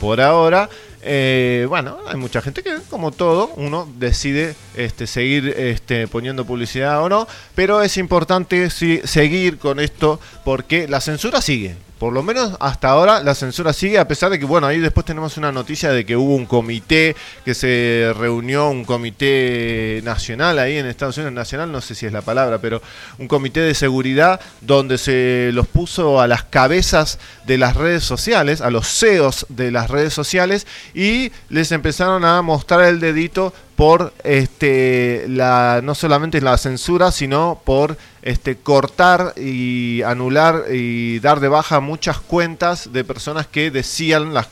por 0.00 0.20
ahora, 0.20 0.68
eh, 1.02 1.66
bueno, 1.68 1.98
hay 2.06 2.16
mucha 2.16 2.40
gente 2.40 2.62
que, 2.62 2.76
como 2.90 3.12
todo, 3.12 3.50
uno 3.56 3.88
decide 3.98 4.54
este, 4.76 5.06
seguir 5.06 5.48
este, 5.56 6.08
poniendo 6.08 6.44
publicidad 6.44 7.02
o 7.02 7.08
no, 7.08 7.28
pero 7.54 7.82
es 7.82 7.96
importante 7.96 8.70
sí, 8.70 9.00
seguir 9.04 9.58
con 9.58 9.80
esto 9.80 10.20
porque 10.44 10.88
la 10.88 11.00
censura 11.00 11.40
sigue. 11.40 11.76
Por 11.98 12.12
lo 12.12 12.22
menos 12.22 12.56
hasta 12.60 12.90
ahora 12.90 13.22
la 13.22 13.34
censura 13.34 13.72
sigue, 13.72 13.98
a 13.98 14.06
pesar 14.06 14.30
de 14.30 14.38
que, 14.38 14.44
bueno, 14.44 14.68
ahí 14.68 14.78
después 14.78 15.04
tenemos 15.04 15.36
una 15.36 15.50
noticia 15.50 15.90
de 15.90 16.06
que 16.06 16.16
hubo 16.16 16.36
un 16.36 16.46
comité 16.46 17.16
que 17.44 17.54
se 17.54 18.12
reunió, 18.16 18.68
un 18.68 18.84
comité 18.84 20.00
nacional 20.04 20.60
ahí 20.60 20.76
en 20.76 20.86
Estados 20.86 21.16
Unidos, 21.16 21.32
nacional, 21.32 21.72
no 21.72 21.80
sé 21.80 21.96
si 21.96 22.06
es 22.06 22.12
la 22.12 22.22
palabra, 22.22 22.60
pero 22.60 22.80
un 23.18 23.26
comité 23.26 23.60
de 23.60 23.74
seguridad 23.74 24.40
donde 24.60 24.96
se 24.96 25.50
los 25.52 25.66
puso 25.66 26.20
a 26.20 26.28
las 26.28 26.44
cabezas 26.44 27.18
de 27.46 27.58
las 27.58 27.76
redes 27.76 28.04
sociales, 28.04 28.60
a 28.60 28.70
los 28.70 28.86
CEOs 28.86 29.46
de 29.48 29.72
las 29.72 29.90
redes 29.90 30.14
sociales, 30.14 30.66
y 30.94 31.32
les 31.48 31.72
empezaron 31.72 32.24
a 32.24 32.42
mostrar 32.42 32.84
el 32.84 33.00
dedito 33.00 33.52
por 33.78 34.12
este 34.24 35.26
la 35.28 35.78
no 35.84 35.94
solamente 35.94 36.40
la 36.40 36.58
censura 36.58 37.12
sino 37.12 37.62
por 37.64 37.96
este 38.22 38.56
cortar 38.56 39.34
y 39.36 40.02
anular 40.02 40.64
y 40.72 41.20
dar 41.20 41.38
de 41.38 41.46
baja 41.46 41.78
muchas 41.78 42.18
cuentas 42.18 42.92
de 42.92 43.04
personas 43.04 43.46
que 43.46 43.70
decían 43.70 44.34
las 44.34 44.48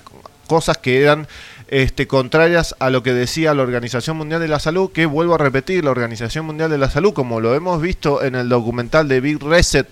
cosas 0.47 0.79
que 0.79 1.03
eran 1.03 1.27
este, 1.67 2.07
contrarias 2.07 2.77
a 2.79 2.91
lo 2.91 3.03
que 3.03 3.13
decía 3.13 3.53
la 3.53 3.65
Organización 3.65 4.17
Mundial 4.17 4.41
de 4.41 4.47
la 4.47 4.61
Salud, 4.61 4.93
que 4.93 5.07
vuelvo 5.07 5.35
a 5.35 5.39
repetir, 5.39 5.83
la 5.83 5.91
Organización 5.91 6.47
Mundial 6.47 6.71
de 6.71 6.79
la 6.79 6.89
Salud, 6.89 7.13
como 7.13 7.41
lo 7.41 7.57
hemos 7.57 7.83
visto 7.83 8.23
en 8.23 8.37
el 8.37 8.49
documental 8.49 9.09
de 9.09 9.21
Big 9.21 9.43
Reset, 9.43 9.89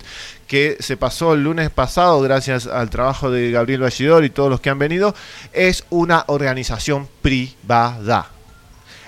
que 0.47 0.77
se 0.79 0.95
pasó 0.95 1.33
el 1.33 1.43
lunes 1.43 1.69
pasado 1.71 2.21
gracias 2.21 2.67
al 2.67 2.89
trabajo 2.89 3.29
de 3.29 3.51
Gabriel 3.51 3.81
Ballidor 3.81 4.23
y 4.23 4.29
todos 4.29 4.49
los 4.49 4.61
que 4.61 4.69
han 4.69 4.79
venido, 4.79 5.13
es 5.51 5.83
una 5.89 6.23
organización 6.27 7.09
privada. 7.21 8.34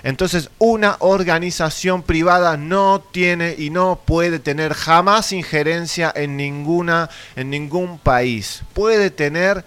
Entonces, 0.02 0.50
una 0.58 0.96
organización 1.00 2.02
privada 2.02 2.56
no 2.56 3.02
tiene 3.10 3.54
y 3.58 3.70
no 3.70 4.00
puede 4.04 4.38
tener 4.38 4.74
jamás 4.74 5.32
injerencia 5.32 6.12
en 6.14 6.36
ninguna 6.36 7.10
en 7.36 7.50
ningún 7.50 7.98
país. 7.98 8.62
Puede 8.74 9.10
tener 9.10 9.64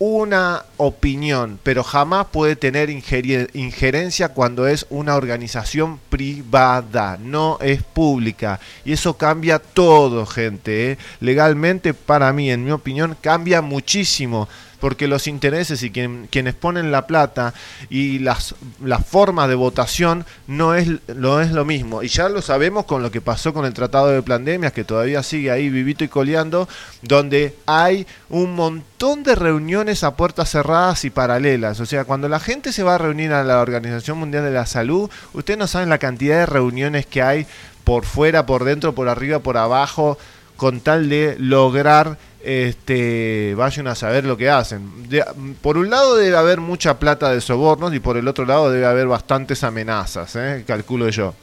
una 0.00 0.64
opinión, 0.78 1.60
pero 1.62 1.84
jamás 1.84 2.28
puede 2.32 2.56
tener 2.56 2.88
injerencia 2.88 4.30
cuando 4.30 4.66
es 4.66 4.86
una 4.88 5.14
organización 5.14 6.00
privada, 6.08 7.18
no 7.20 7.58
es 7.60 7.82
pública. 7.82 8.58
Y 8.86 8.94
eso 8.94 9.18
cambia 9.18 9.58
todo, 9.58 10.24
gente. 10.24 10.92
¿eh? 10.92 10.98
Legalmente, 11.20 11.92
para 11.92 12.32
mí, 12.32 12.50
en 12.50 12.64
mi 12.64 12.70
opinión, 12.70 13.14
cambia 13.20 13.60
muchísimo. 13.60 14.48
Porque 14.80 15.06
los 15.06 15.26
intereses 15.28 15.82
y 15.82 15.90
quien- 15.90 16.26
quienes 16.30 16.54
ponen 16.54 16.90
la 16.90 17.06
plata 17.06 17.54
y 17.88 18.18
las, 18.18 18.54
las 18.82 19.06
formas 19.06 19.48
de 19.48 19.54
votación 19.54 20.24
no 20.46 20.74
es, 20.74 20.88
no 21.14 21.40
es 21.40 21.52
lo 21.52 21.64
mismo. 21.64 22.02
Y 22.02 22.08
ya 22.08 22.28
lo 22.28 22.42
sabemos 22.42 22.86
con 22.86 23.02
lo 23.02 23.10
que 23.10 23.20
pasó 23.20 23.52
con 23.52 23.64
el 23.66 23.74
Tratado 23.74 24.08
de 24.08 24.22
Pandemias, 24.22 24.72
que 24.72 24.84
todavía 24.84 25.22
sigue 25.22 25.50
ahí 25.50 25.68
vivito 25.68 26.02
y 26.02 26.08
coleando, 26.08 26.68
donde 27.02 27.54
hay 27.66 28.06
un 28.28 28.54
montón 28.54 29.22
de 29.22 29.34
reuniones 29.34 30.02
a 30.04 30.16
puertas 30.16 30.50
cerradas 30.50 31.04
y 31.04 31.10
paralelas. 31.10 31.78
O 31.80 31.86
sea, 31.86 32.04
cuando 32.04 32.28
la 32.28 32.40
gente 32.40 32.72
se 32.72 32.82
va 32.82 32.94
a 32.96 32.98
reunir 32.98 33.32
a 33.32 33.44
la 33.44 33.60
Organización 33.60 34.18
Mundial 34.18 34.44
de 34.44 34.50
la 34.50 34.66
Salud, 34.66 35.10
ustedes 35.34 35.58
no 35.58 35.66
saben 35.66 35.88
la 35.88 35.98
cantidad 35.98 36.38
de 36.38 36.46
reuniones 36.46 37.06
que 37.06 37.22
hay 37.22 37.46
por 37.84 38.04
fuera, 38.04 38.46
por 38.46 38.64
dentro, 38.64 38.94
por 38.94 39.08
arriba, 39.08 39.40
por 39.40 39.56
abajo, 39.56 40.16
con 40.60 40.80
tal 40.82 41.08
de 41.08 41.36
lograr, 41.38 42.18
este, 42.44 43.54
vayan 43.56 43.86
a 43.86 43.94
saber 43.94 44.26
lo 44.26 44.36
que 44.36 44.50
hacen. 44.50 45.08
De- 45.08 45.24
por 45.62 45.78
un 45.78 45.88
lado 45.88 46.16
debe 46.16 46.36
haber 46.36 46.60
mucha 46.60 46.98
plata 46.98 47.32
de 47.32 47.40
sobornos 47.40 47.94
y 47.94 47.98
por 47.98 48.18
el 48.18 48.28
otro 48.28 48.44
lado 48.44 48.70
debe 48.70 48.84
haber 48.84 49.06
bastantes 49.06 49.64
amenazas, 49.64 50.36
¿eh? 50.36 50.62
calculo 50.66 51.08
yo. 51.08 51.34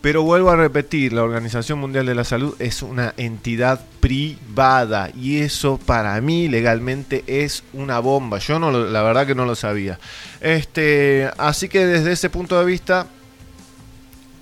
Pero 0.00 0.24
vuelvo 0.24 0.50
a 0.50 0.56
repetir, 0.56 1.12
la 1.12 1.22
Organización 1.22 1.78
Mundial 1.78 2.06
de 2.06 2.16
la 2.16 2.24
Salud 2.24 2.56
es 2.58 2.82
una 2.82 3.14
entidad 3.16 3.80
privada 4.00 5.10
y 5.14 5.38
eso 5.38 5.78
para 5.78 6.20
mí 6.20 6.48
legalmente 6.48 7.22
es 7.28 7.62
una 7.72 8.00
bomba. 8.00 8.38
Yo 8.38 8.58
no 8.58 8.72
la 8.72 9.02
verdad 9.02 9.28
que 9.28 9.36
no 9.36 9.44
lo 9.46 9.54
sabía. 9.54 10.00
Este, 10.40 11.30
así 11.38 11.68
que 11.68 11.86
desde 11.86 12.10
ese 12.10 12.30
punto 12.30 12.58
de 12.58 12.64
vista 12.64 13.06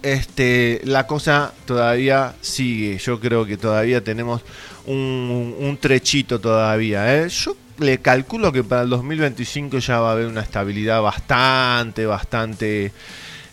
este, 0.04 0.82
la 0.84 1.06
cosa 1.06 1.52
todavía 1.64 2.34
sigue. 2.42 2.98
Yo 2.98 3.18
creo 3.18 3.46
que 3.46 3.56
todavía 3.56 4.04
tenemos 4.04 4.42
un, 4.86 5.78
trechito 5.80 6.38
todavía. 6.38 7.22
¿eh? 7.22 7.28
Yo 7.30 7.56
le 7.78 7.98
calculo 7.98 8.52
que 8.52 8.62
para 8.62 8.82
el 8.82 8.90
2025 8.90 9.78
ya 9.78 10.00
va 10.00 10.10
a 10.10 10.12
haber 10.12 10.26
una 10.26 10.42
estabilidad 10.42 11.00
bastante, 11.00 12.04
bastante 12.04 12.92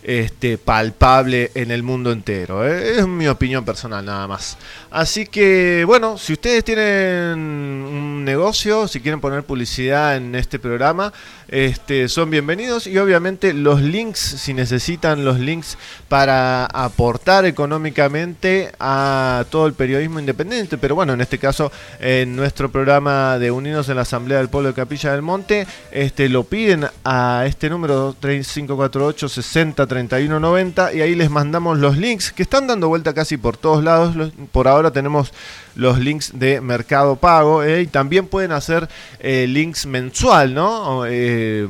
este, 0.02 0.58
palpable 0.58 1.50
en 1.54 1.70
el 1.70 1.82
mundo 1.82 2.12
entero. 2.12 2.68
¿eh? 2.68 2.98
Es 2.98 3.08
mi 3.08 3.26
opinión 3.28 3.64
personal 3.64 4.04
nada 4.04 4.28
más. 4.28 4.58
Así 4.92 5.24
que, 5.26 5.84
bueno, 5.86 6.18
si 6.18 6.34
ustedes 6.34 6.64
tienen 6.64 7.38
un 7.38 8.26
negocio, 8.26 8.86
si 8.86 9.00
quieren 9.00 9.22
poner 9.22 9.42
publicidad 9.42 10.18
en 10.18 10.34
este 10.34 10.58
programa, 10.58 11.14
este, 11.48 12.10
son 12.10 12.28
bienvenidos 12.28 12.86
y 12.86 12.98
obviamente 12.98 13.54
los 13.54 13.80
links, 13.80 14.18
si 14.18 14.52
necesitan 14.52 15.24
los 15.24 15.40
links 15.40 15.78
para 16.08 16.66
aportar 16.66 17.46
económicamente 17.46 18.72
a 18.78 19.46
todo 19.50 19.66
el 19.66 19.72
periodismo 19.72 20.20
independiente, 20.20 20.76
pero 20.76 20.94
bueno, 20.94 21.14
en 21.14 21.22
este 21.22 21.38
caso, 21.38 21.72
en 21.98 22.36
nuestro 22.36 22.70
programa 22.70 23.38
de 23.38 23.50
Unidos 23.50 23.88
en 23.88 23.96
la 23.96 24.02
Asamblea 24.02 24.38
del 24.38 24.50
Pueblo 24.50 24.68
de 24.68 24.74
Capilla 24.74 25.12
del 25.12 25.22
Monte, 25.22 25.66
este, 25.90 26.28
lo 26.28 26.44
piden 26.44 26.86
a 27.02 27.44
este 27.46 27.70
número 27.70 28.14
3548 28.20 29.28
60 29.30 29.86
31 29.86 30.38
90 30.38 30.92
y 30.92 31.00
ahí 31.00 31.14
les 31.14 31.30
mandamos 31.30 31.78
los 31.78 31.96
links 31.96 32.30
que 32.30 32.42
están 32.42 32.66
dando 32.66 32.88
vuelta 32.88 33.14
casi 33.14 33.38
por 33.38 33.56
todos 33.56 33.82
lados. 33.82 34.14
Por 34.52 34.68
ahora 34.68 34.81
tenemos 34.90 35.32
los 35.74 35.98
links 35.98 36.32
de 36.34 36.60
Mercado 36.60 37.16
Pago 37.16 37.62
¿eh? 37.62 37.82
y 37.82 37.86
también 37.86 38.26
pueden 38.26 38.52
hacer 38.52 38.88
eh, 39.20 39.46
links 39.46 39.86
mensual, 39.86 40.54
¿no? 40.54 41.04
Eh, 41.06 41.68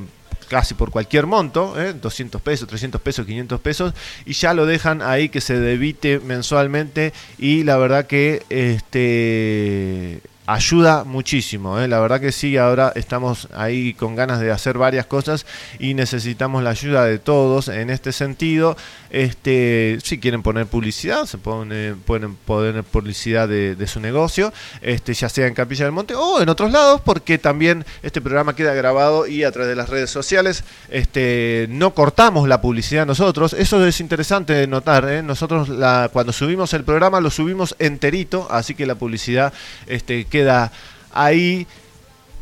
casi 0.48 0.74
por 0.74 0.90
cualquier 0.90 1.26
monto, 1.26 1.80
¿eh? 1.80 1.94
200 1.94 2.40
pesos, 2.42 2.68
300 2.68 3.00
pesos, 3.00 3.26
500 3.26 3.60
pesos, 3.60 3.94
y 4.26 4.34
ya 4.34 4.52
lo 4.54 4.66
dejan 4.66 5.00
ahí 5.02 5.28
que 5.28 5.40
se 5.40 5.58
debite 5.58 6.20
mensualmente 6.20 7.12
y 7.38 7.64
la 7.64 7.76
verdad 7.78 8.06
que 8.06 8.42
este 8.50 10.20
ayuda 10.46 11.04
muchísimo, 11.04 11.78
¿eh? 11.78 11.86
la 11.86 12.00
verdad 12.00 12.20
que 12.20 12.32
sí, 12.32 12.56
ahora 12.56 12.92
estamos 12.96 13.48
ahí 13.54 13.94
con 13.94 14.16
ganas 14.16 14.40
de 14.40 14.50
hacer 14.50 14.76
varias 14.76 15.06
cosas 15.06 15.46
y 15.78 15.94
necesitamos 15.94 16.62
la 16.62 16.70
ayuda 16.70 17.04
de 17.04 17.18
todos 17.18 17.68
en 17.68 17.90
este 17.90 18.12
sentido. 18.12 18.76
Este, 19.10 19.98
si 20.02 20.18
quieren 20.18 20.42
poner 20.42 20.66
publicidad, 20.66 21.26
se 21.26 21.36
pone, 21.36 21.94
pueden 21.94 22.34
poner 22.34 22.82
publicidad 22.82 23.46
de, 23.46 23.86
su 23.86 24.00
negocio, 24.00 24.52
este, 24.80 25.12
ya 25.12 25.28
sea 25.28 25.46
en 25.46 25.54
Capilla 25.54 25.84
del 25.84 25.92
Monte 25.92 26.14
o 26.14 26.40
en 26.40 26.48
otros 26.48 26.72
lados, 26.72 27.02
porque 27.02 27.36
también 27.36 27.84
este 28.02 28.20
programa 28.20 28.56
queda 28.56 28.72
grabado 28.72 29.26
y 29.26 29.44
a 29.44 29.52
través 29.52 29.68
de 29.68 29.76
las 29.76 29.90
redes 29.90 30.10
sociales 30.10 30.64
este, 30.88 31.66
no 31.68 31.92
cortamos 31.94 32.48
la 32.48 32.60
publicidad 32.60 33.06
nosotros. 33.06 33.52
Eso 33.52 33.86
es 33.86 34.00
interesante 34.00 34.54
de 34.54 34.66
notar. 34.66 35.06
¿eh? 35.08 35.22
Nosotros 35.22 35.68
cuando 36.12 36.32
subimos 36.32 36.72
el 36.72 36.84
programa 36.84 37.20
lo 37.20 37.30
subimos 37.30 37.76
enterito, 37.78 38.48
así 38.50 38.74
que 38.74 38.86
la 38.86 38.94
publicidad 38.94 39.52
este, 39.86 40.24
queda 40.32 40.72
ahí. 41.12 41.66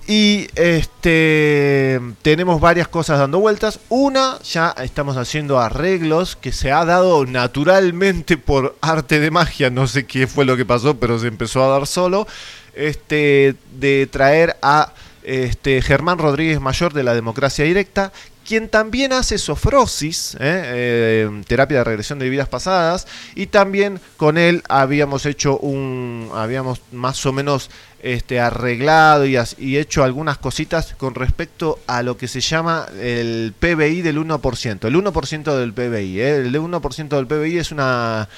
Y 0.06 0.48
este 0.56 2.00
tenemos 2.22 2.60
varias 2.60 2.88
cosas 2.88 3.18
dando 3.18 3.38
vueltas. 3.38 3.78
Una, 3.88 4.38
ya 4.42 4.74
estamos 4.82 5.16
haciendo 5.16 5.60
arreglos 5.60 6.34
que 6.36 6.52
se 6.52 6.72
ha 6.72 6.84
dado 6.84 7.26
naturalmente 7.26 8.36
por 8.36 8.76
arte 8.80 9.20
de 9.20 9.30
magia. 9.30 9.70
No 9.70 9.86
sé 9.86 10.06
qué 10.06 10.26
fue 10.26 10.44
lo 10.44 10.56
que 10.56 10.64
pasó, 10.64 10.98
pero 10.98 11.18
se 11.18 11.28
empezó 11.28 11.62
a 11.62 11.68
dar 11.68 11.86
solo. 11.86 12.26
Este, 12.74 13.56
de 13.78 14.08
traer 14.10 14.56
a 14.62 14.92
este, 15.22 15.82
Germán 15.82 16.18
Rodríguez 16.18 16.60
Mayor 16.60 16.92
de 16.92 17.02
la 17.02 17.14
Democracia 17.14 17.64
Directa, 17.64 18.12
quien 18.50 18.68
también 18.68 19.12
hace 19.12 19.38
sofrosis, 19.38 20.34
¿eh? 20.34 20.38
Eh, 20.40 21.42
terapia 21.46 21.78
de 21.78 21.84
regresión 21.84 22.18
de 22.18 22.28
vidas 22.28 22.48
pasadas, 22.48 23.06
y 23.36 23.46
también 23.46 24.00
con 24.16 24.38
él 24.38 24.64
habíamos 24.68 25.24
hecho 25.24 25.56
un, 25.56 26.28
habíamos 26.34 26.80
más 26.90 27.24
o 27.26 27.32
menos 27.32 27.70
este, 28.02 28.40
arreglado 28.40 29.24
y, 29.24 29.38
y 29.58 29.76
hecho 29.76 30.02
algunas 30.02 30.38
cositas 30.38 30.96
con 30.98 31.14
respecto 31.14 31.78
a 31.86 32.02
lo 32.02 32.16
que 32.16 32.26
se 32.26 32.40
llama 32.40 32.88
el 33.00 33.54
PBI 33.56 34.02
del 34.02 34.18
1%, 34.18 34.84
el 34.84 34.96
1% 34.96 35.56
del 35.56 35.72
PBI, 35.72 36.20
¿eh? 36.20 36.36
el 36.38 36.52
1% 36.52 37.08
del 37.08 37.28
PBI 37.28 37.58
es 37.58 37.70
una 37.70 38.28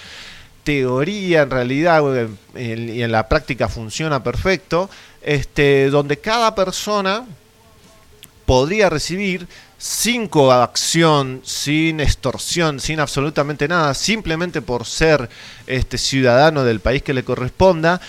teoría 0.62 1.40
en 1.40 1.50
realidad 1.50 2.02
y 2.54 3.00
en 3.00 3.12
la 3.12 3.30
práctica 3.30 3.66
funciona 3.66 4.22
perfecto, 4.22 4.90
este, 5.22 5.88
donde 5.88 6.18
cada 6.18 6.54
persona 6.54 7.24
podría 8.44 8.90
recibir 8.90 9.48
sin 9.82 10.28
coacción, 10.28 11.40
sin 11.42 11.98
extorsión, 11.98 12.78
sin 12.78 13.00
absolutamente 13.00 13.66
nada, 13.66 13.94
simplemente 13.94 14.62
por 14.62 14.86
ser 14.86 15.28
este 15.66 15.98
ciudadano 15.98 16.62
del 16.62 16.78
país 16.78 17.02
que 17.02 17.12
le 17.12 17.24
corresponda, 17.24 18.00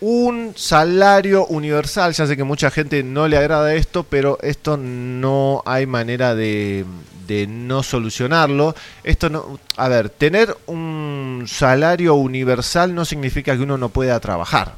un 0.00 0.54
salario 0.56 1.46
universal. 1.46 2.14
Ya 2.14 2.26
sé 2.26 2.36
que 2.36 2.42
mucha 2.42 2.72
gente 2.72 3.04
no 3.04 3.28
le 3.28 3.36
agrada 3.36 3.76
esto, 3.76 4.02
pero 4.02 4.38
esto 4.42 4.76
no 4.76 5.62
hay 5.66 5.86
manera 5.86 6.34
de, 6.34 6.84
de 7.28 7.46
no 7.46 7.84
solucionarlo. 7.84 8.74
Esto 9.04 9.30
no, 9.30 9.60
a 9.76 9.88
ver, 9.88 10.10
tener 10.10 10.56
un 10.66 11.44
salario 11.46 12.16
universal 12.16 12.92
no 12.92 13.04
significa 13.04 13.56
que 13.56 13.62
uno 13.62 13.78
no 13.78 13.90
pueda 13.90 14.18
trabajar. 14.18 14.74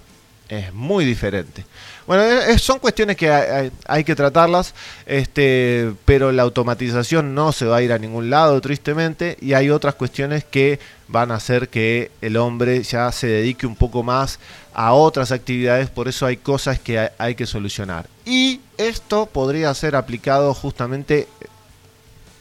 Es 0.50 0.70
muy 0.74 1.06
diferente. 1.06 1.64
Bueno, 2.06 2.24
eh, 2.24 2.58
son 2.58 2.78
cuestiones 2.78 3.16
que 3.16 3.30
hay, 3.86 4.04
que 4.04 4.14
tratarlas, 4.14 4.74
este, 5.06 5.92
pero 6.04 6.32
la 6.32 6.42
automatización 6.42 7.34
no 7.34 7.52
se 7.52 7.66
va 7.66 7.76
a 7.76 7.82
ir 7.82 7.92
a 7.92 7.98
ningún 7.98 8.28
lado, 8.28 8.60
tristemente, 8.60 9.36
y 9.40 9.52
hay 9.52 9.70
otras 9.70 9.94
cuestiones 9.94 10.44
que 10.44 10.80
van 11.08 11.30
a 11.30 11.36
hacer 11.36 11.68
que 11.68 12.10
el 12.20 12.36
hombre 12.36 12.82
ya 12.82 13.12
se 13.12 13.26
dedique 13.26 13.66
un 13.66 13.76
poco 13.76 14.02
más 14.02 14.38
a 14.74 14.94
otras 14.94 15.30
actividades, 15.30 15.90
por 15.90 16.08
eso 16.08 16.26
hay 16.26 16.38
cosas 16.38 16.80
que 16.80 17.10
hay 17.18 17.34
que 17.34 17.46
solucionar. 17.46 18.06
Y 18.24 18.60
esto 18.78 19.26
podría 19.26 19.72
ser 19.74 19.94
aplicado 19.94 20.54
justamente 20.54 21.28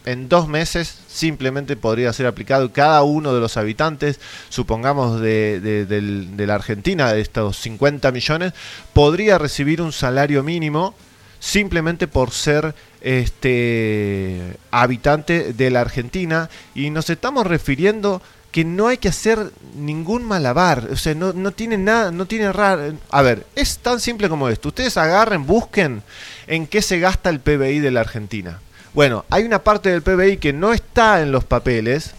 en 0.05 0.29
dos 0.29 0.47
meses 0.47 0.97
simplemente 1.07 1.75
podría 1.75 2.11
ser 2.13 2.25
aplicado 2.25 2.71
cada 2.73 3.03
uno 3.03 3.33
de 3.33 3.39
los 3.39 3.57
habitantes, 3.57 4.19
supongamos 4.49 5.21
de, 5.21 5.59
de- 5.59 5.85
de 5.85 6.47
la 6.47 6.55
Argentina, 6.55 7.11
de 7.13 7.21
estos 7.21 7.57
50 7.57 8.11
millones, 8.11 8.53
podría 8.93 9.37
recibir 9.37 9.81
un 9.81 9.91
salario 9.91 10.41
mínimo 10.43 10.95
simplemente 11.39 12.07
por 12.07 12.31
ser 12.31 12.73
este 13.01 14.57
habitante 14.71 15.53
de 15.53 15.69
la 15.71 15.81
Argentina 15.81 16.49
y 16.75 16.89
nos 16.89 17.09
estamos 17.09 17.45
refiriendo 17.47 18.21
que 18.51 18.65
no 18.65 18.87
hay 18.87 18.97
que 18.97 19.07
hacer 19.07 19.51
ningún 19.75 20.25
malabar, 20.25 20.89
o 20.91 20.97
sea, 20.97 21.15
no, 21.15 21.31
no 21.31 21.51
tiene 21.51 21.77
nada, 21.77 22.11
no 22.11 22.25
tiene 22.25 22.51
raro. 22.51 22.93
A 23.09 23.21
ver, 23.21 23.45
es 23.55 23.77
tan 23.79 24.01
simple 24.01 24.27
como 24.27 24.49
esto. 24.49 24.67
Ustedes 24.69 24.97
agarren, 24.97 25.45
busquen 25.45 26.03
en 26.47 26.67
qué 26.67 26.81
se 26.81 26.99
gasta 26.99 27.29
el 27.29 27.39
PBI 27.39 27.79
de 27.79 27.91
la 27.91 28.01
Argentina. 28.01 28.59
Bueno, 28.93 29.23
hay 29.29 29.43
una 29.43 29.63
parte 29.63 29.89
del 29.89 30.01
PBI 30.01 30.37
que 30.37 30.51
no 30.51 30.73
está 30.73 31.21
en 31.21 31.31
los 31.31 31.45
papeles, 31.45 32.11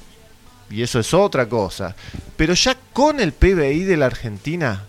y 0.70 0.82
eso 0.82 0.98
es 0.98 1.12
otra 1.12 1.46
cosa. 1.46 1.94
Pero 2.36 2.54
ya 2.54 2.76
con 2.94 3.20
el 3.20 3.32
PBI 3.32 3.84
de 3.84 3.98
la 3.98 4.06
Argentina, 4.06 4.86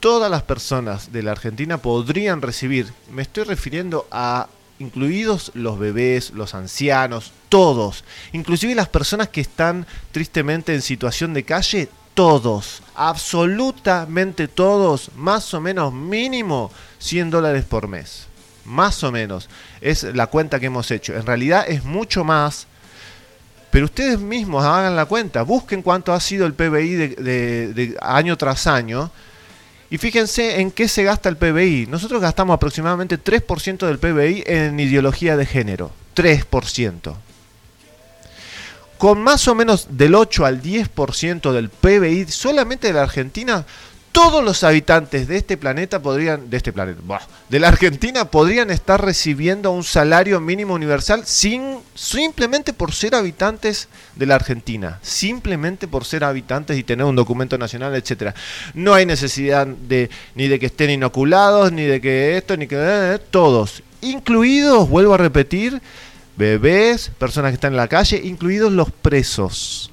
todas 0.00 0.30
las 0.30 0.42
personas 0.42 1.12
de 1.12 1.22
la 1.22 1.32
Argentina 1.32 1.76
podrían 1.76 2.40
recibir, 2.40 2.90
me 3.10 3.20
estoy 3.20 3.44
refiriendo 3.44 4.06
a 4.10 4.48
incluidos 4.78 5.52
los 5.54 5.78
bebés, 5.78 6.30
los 6.30 6.54
ancianos, 6.54 7.32
todos, 7.50 8.02
inclusive 8.32 8.74
las 8.74 8.88
personas 8.88 9.28
que 9.28 9.42
están 9.42 9.86
tristemente 10.10 10.74
en 10.74 10.80
situación 10.80 11.34
de 11.34 11.44
calle, 11.44 11.88
todos, 12.14 12.82
absolutamente 12.94 14.48
todos, 14.48 15.10
más 15.16 15.52
o 15.52 15.60
menos 15.60 15.92
mínimo 15.92 16.70
100 16.98 17.30
dólares 17.30 17.64
por 17.64 17.88
mes. 17.88 18.31
Más 18.64 19.02
o 19.02 19.12
menos. 19.12 19.48
Es 19.80 20.02
la 20.04 20.26
cuenta 20.26 20.60
que 20.60 20.66
hemos 20.66 20.90
hecho. 20.90 21.14
En 21.14 21.26
realidad 21.26 21.64
es 21.68 21.84
mucho 21.84 22.24
más. 22.24 22.66
Pero 23.70 23.86
ustedes 23.86 24.18
mismos 24.18 24.64
hagan 24.64 24.96
la 24.96 25.06
cuenta. 25.06 25.42
Busquen 25.42 25.82
cuánto 25.82 26.12
ha 26.12 26.20
sido 26.20 26.46
el 26.46 26.54
PBI 26.54 26.94
de, 26.94 27.96
año 28.00 28.36
tras 28.36 28.66
año. 28.66 29.10
Y 29.90 29.98
fíjense 29.98 30.60
en 30.60 30.70
qué 30.70 30.88
se 30.88 31.04
gasta 31.04 31.28
el 31.28 31.36
PBI. 31.36 31.86
Nosotros 31.88 32.20
gastamos 32.20 32.54
aproximadamente 32.54 33.18
3% 33.18 33.86
del 33.86 33.98
PBI 33.98 34.44
en 34.46 34.78
ideología 34.78 35.36
de 35.36 35.46
género. 35.46 35.90
3% 36.14 37.14
con 39.02 39.20
más 39.20 39.48
o 39.48 39.56
menos 39.56 39.88
del 39.90 40.14
8 40.14 40.46
al 40.46 40.62
10% 40.62 41.50
del 41.50 41.70
PBI 41.70 42.30
solamente 42.30 42.86
de 42.86 42.92
la 42.92 43.02
Argentina, 43.02 43.66
todos 44.12 44.44
los 44.44 44.62
habitantes 44.62 45.26
de 45.26 45.38
este 45.38 45.56
planeta 45.56 46.00
podrían, 46.00 46.50
de 46.50 46.58
este 46.58 46.72
planeta, 46.72 47.00
de 47.48 47.58
la 47.58 47.68
Argentina 47.68 48.26
podrían 48.26 48.70
estar 48.70 49.02
recibiendo 49.02 49.72
un 49.72 49.84
salario 49.84 50.38
mínimo 50.38 50.74
universal 50.74 51.22
sin, 51.24 51.78
simplemente 51.94 52.74
por 52.74 52.92
ser 52.92 53.14
habitantes 53.14 53.88
de 54.14 54.26
la 54.26 54.34
Argentina, 54.34 54.98
simplemente 55.02 55.88
por 55.88 56.04
ser 56.04 56.24
habitantes 56.24 56.76
y 56.76 56.84
tener 56.84 57.06
un 57.06 57.16
documento 57.16 57.56
nacional, 57.56 57.94
etcétera. 57.94 58.34
No 58.74 58.92
hay 58.92 59.06
necesidad 59.06 59.66
de 59.66 60.10
ni 60.34 60.46
de 60.46 60.60
que 60.60 60.66
estén 60.66 60.90
inoculados, 60.90 61.72
ni 61.72 61.84
de 61.84 62.00
que 62.00 62.36
esto, 62.36 62.56
ni 62.56 62.66
que 62.66 62.76
eh, 62.78 63.18
todos, 63.30 63.82
incluidos, 64.02 64.90
vuelvo 64.90 65.14
a 65.14 65.18
repetir, 65.18 65.80
bebés, 66.36 67.10
personas 67.18 67.50
que 67.50 67.54
están 67.54 67.72
en 67.72 67.78
la 67.78 67.88
calle, 67.88 68.20
incluidos 68.22 68.72
los 68.72 68.90
presos. 68.90 69.90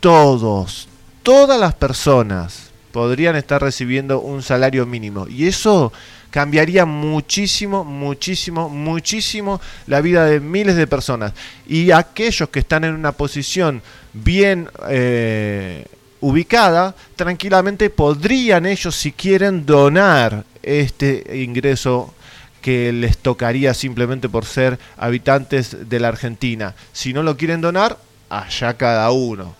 Todos, 0.00 0.88
todas 1.22 1.60
las 1.60 1.74
personas 1.74 2.67
podrían 2.98 3.36
estar 3.36 3.62
recibiendo 3.62 4.18
un 4.18 4.42
salario 4.42 4.84
mínimo. 4.84 5.28
Y 5.28 5.46
eso 5.46 5.92
cambiaría 6.32 6.84
muchísimo, 6.84 7.84
muchísimo, 7.84 8.68
muchísimo 8.68 9.60
la 9.86 10.00
vida 10.00 10.24
de 10.24 10.40
miles 10.40 10.74
de 10.74 10.88
personas. 10.88 11.32
Y 11.68 11.92
aquellos 11.92 12.48
que 12.48 12.58
están 12.58 12.82
en 12.82 12.94
una 12.94 13.12
posición 13.12 13.82
bien 14.12 14.68
eh, 14.88 15.84
ubicada, 16.18 16.92
tranquilamente 17.14 17.88
podrían 17.88 18.66
ellos, 18.66 18.96
si 18.96 19.12
quieren, 19.12 19.64
donar 19.64 20.42
este 20.64 21.38
ingreso 21.40 22.12
que 22.60 22.92
les 22.92 23.16
tocaría 23.16 23.74
simplemente 23.74 24.28
por 24.28 24.44
ser 24.44 24.76
habitantes 24.96 25.88
de 25.88 26.00
la 26.00 26.08
Argentina. 26.08 26.74
Si 26.92 27.12
no 27.12 27.22
lo 27.22 27.36
quieren 27.36 27.60
donar, 27.60 27.96
allá 28.28 28.74
cada 28.74 29.08
uno. 29.12 29.54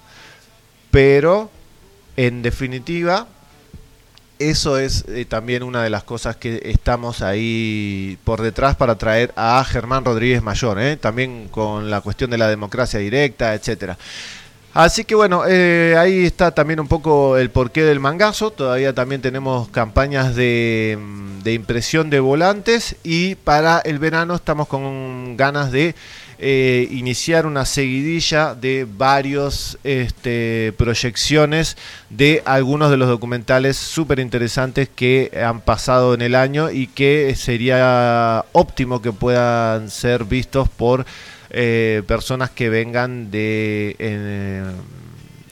Pero, 0.91 1.53
en 2.19 2.43
definitiva, 2.43 3.29
eso 4.41 4.77
es 4.77 5.05
eh, 5.07 5.25
también 5.25 5.62
una 5.62 5.85
de 5.85 5.89
las 5.89 6.03
cosas 6.03 6.35
que 6.35 6.61
estamos 6.64 7.23
ahí 7.23 8.19
por 8.25 8.43
detrás 8.43 8.75
para 8.75 8.99
traer 8.99 9.33
a 9.37 9.62
Germán 9.62 10.05
Rodríguez 10.05 10.43
Mayor, 10.43 10.81
¿eh? 10.81 10.97
también 10.97 11.47
con 11.49 11.91
la 11.91 12.01
cuestión 12.01 12.31
de 12.31 12.39
la 12.39 12.49
democracia 12.49 12.99
directa, 12.99 13.55
etcétera. 13.55 13.97
Así 14.75 15.05
que 15.05 15.14
bueno, 15.14 15.45
eh, 15.47 15.95
ahí 15.97 16.27
está 16.27 16.51
también 16.51 16.81
un 16.81 16.89
poco 16.89 17.37
el 17.37 17.51
porqué 17.51 17.85
del 17.85 18.01
mangazo. 18.01 18.51
Todavía 18.51 18.93
también 18.93 19.23
tenemos 19.23 19.69
campañas 19.69 20.35
de, 20.35 20.99
mm, 21.01 21.43
de 21.45 21.53
impresión 21.55 22.11
de 22.11 22.19
volantes 22.19 22.97
y 23.05 23.37
para 23.37 23.79
el 23.79 24.01
verano 24.01 24.35
estamos 24.35 24.66
con 24.66 25.37
ganas 25.37 25.71
de 25.71 25.95
eh, 26.39 26.86
iniciar 26.93 27.47
una 27.47 27.64
seguidilla 27.64 28.55
de 28.55 28.86
varios 28.89 29.76
este, 29.82 30.72
proyecciones 30.76 31.76
de 32.11 32.43
algunos 32.45 32.91
de 32.91 32.97
los 32.97 33.09
documentales 33.09 33.76
súper 33.76 34.20
interesantes 34.20 34.89
que 34.89 35.32
han 35.45 35.61
pasado 35.61 36.14
en 36.14 36.22
el 36.22 36.34
año 36.34 36.70
y 36.70 36.86
que 36.86 37.34
sería 37.34 38.45
óptimo 38.53 39.03
que 39.03 39.12
puedan 39.12 39.91
ser 39.91 40.24
vistos 40.24 40.68
por 40.68 41.07
eh, 41.51 42.03
personas 42.07 42.51
que 42.51 42.68
vengan 42.68 43.30
de 43.30 43.97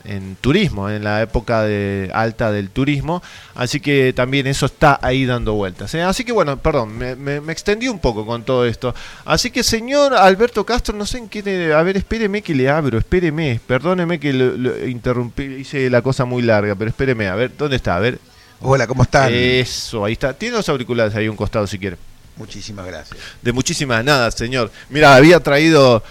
en 0.06 0.36
turismo, 0.40 0.88
en 0.88 1.04
la 1.04 1.20
época 1.22 1.62
de 1.62 2.10
alta 2.14 2.50
del 2.52 2.70
turismo, 2.70 3.22
así 3.54 3.80
que 3.80 4.12
también 4.14 4.46
eso 4.46 4.66
está 4.66 4.98
ahí 5.02 5.26
dando 5.26 5.54
vueltas. 5.54 5.92
¿eh? 5.94 6.02
Así 6.02 6.24
que 6.24 6.32
bueno, 6.32 6.56
perdón, 6.58 6.96
me, 6.96 7.16
me- 7.16 7.40
me 7.40 7.52
extendí 7.52 7.88
un 7.88 7.98
poco 7.98 8.24
con 8.24 8.44
todo 8.44 8.64
esto. 8.66 8.94
Así 9.24 9.50
que 9.50 9.62
señor 9.62 10.14
Alberto 10.14 10.64
Castro, 10.64 10.94
no 10.96 11.04
sé 11.06 11.18
en 11.18 11.28
qué... 11.28 11.72
a 11.74 11.82
ver, 11.82 11.96
espéreme 11.96 12.42
que 12.42 12.54
le 12.54 12.68
abro, 12.70 12.98
espéreme, 12.98 13.60
perdóneme 13.66 14.20
que 14.20 14.32
lo, 14.32 14.56
lo 14.56 14.86
interrumpí, 14.86 15.42
hice 15.42 15.90
la 15.90 16.02
cosa 16.02 16.24
muy 16.24 16.42
larga, 16.42 16.74
pero 16.74 16.88
espéreme, 16.90 17.28
a 17.28 17.34
ver, 17.34 17.50
¿dónde 17.56 17.76
está? 17.76 17.96
A 17.96 18.00
ver. 18.00 18.18
Hola, 18.60 18.86
¿cómo 18.86 19.02
están? 19.02 19.30
Eso, 19.34 20.04
ahí 20.04 20.14
está. 20.14 20.32
Tiene 20.32 20.56
los 20.56 20.68
auriculares 20.68 21.14
ahí 21.14 21.26
a 21.26 21.30
un 21.30 21.36
costado 21.36 21.66
si 21.66 21.78
quiere. 21.78 21.98
Muchísimas 22.36 22.86
gracias. 22.86 23.18
De 23.42 23.52
muchísimas 23.52 24.02
nada, 24.04 24.30
señor. 24.30 24.70
Mira, 24.88 25.14
había 25.14 25.40
traído. 25.40 26.02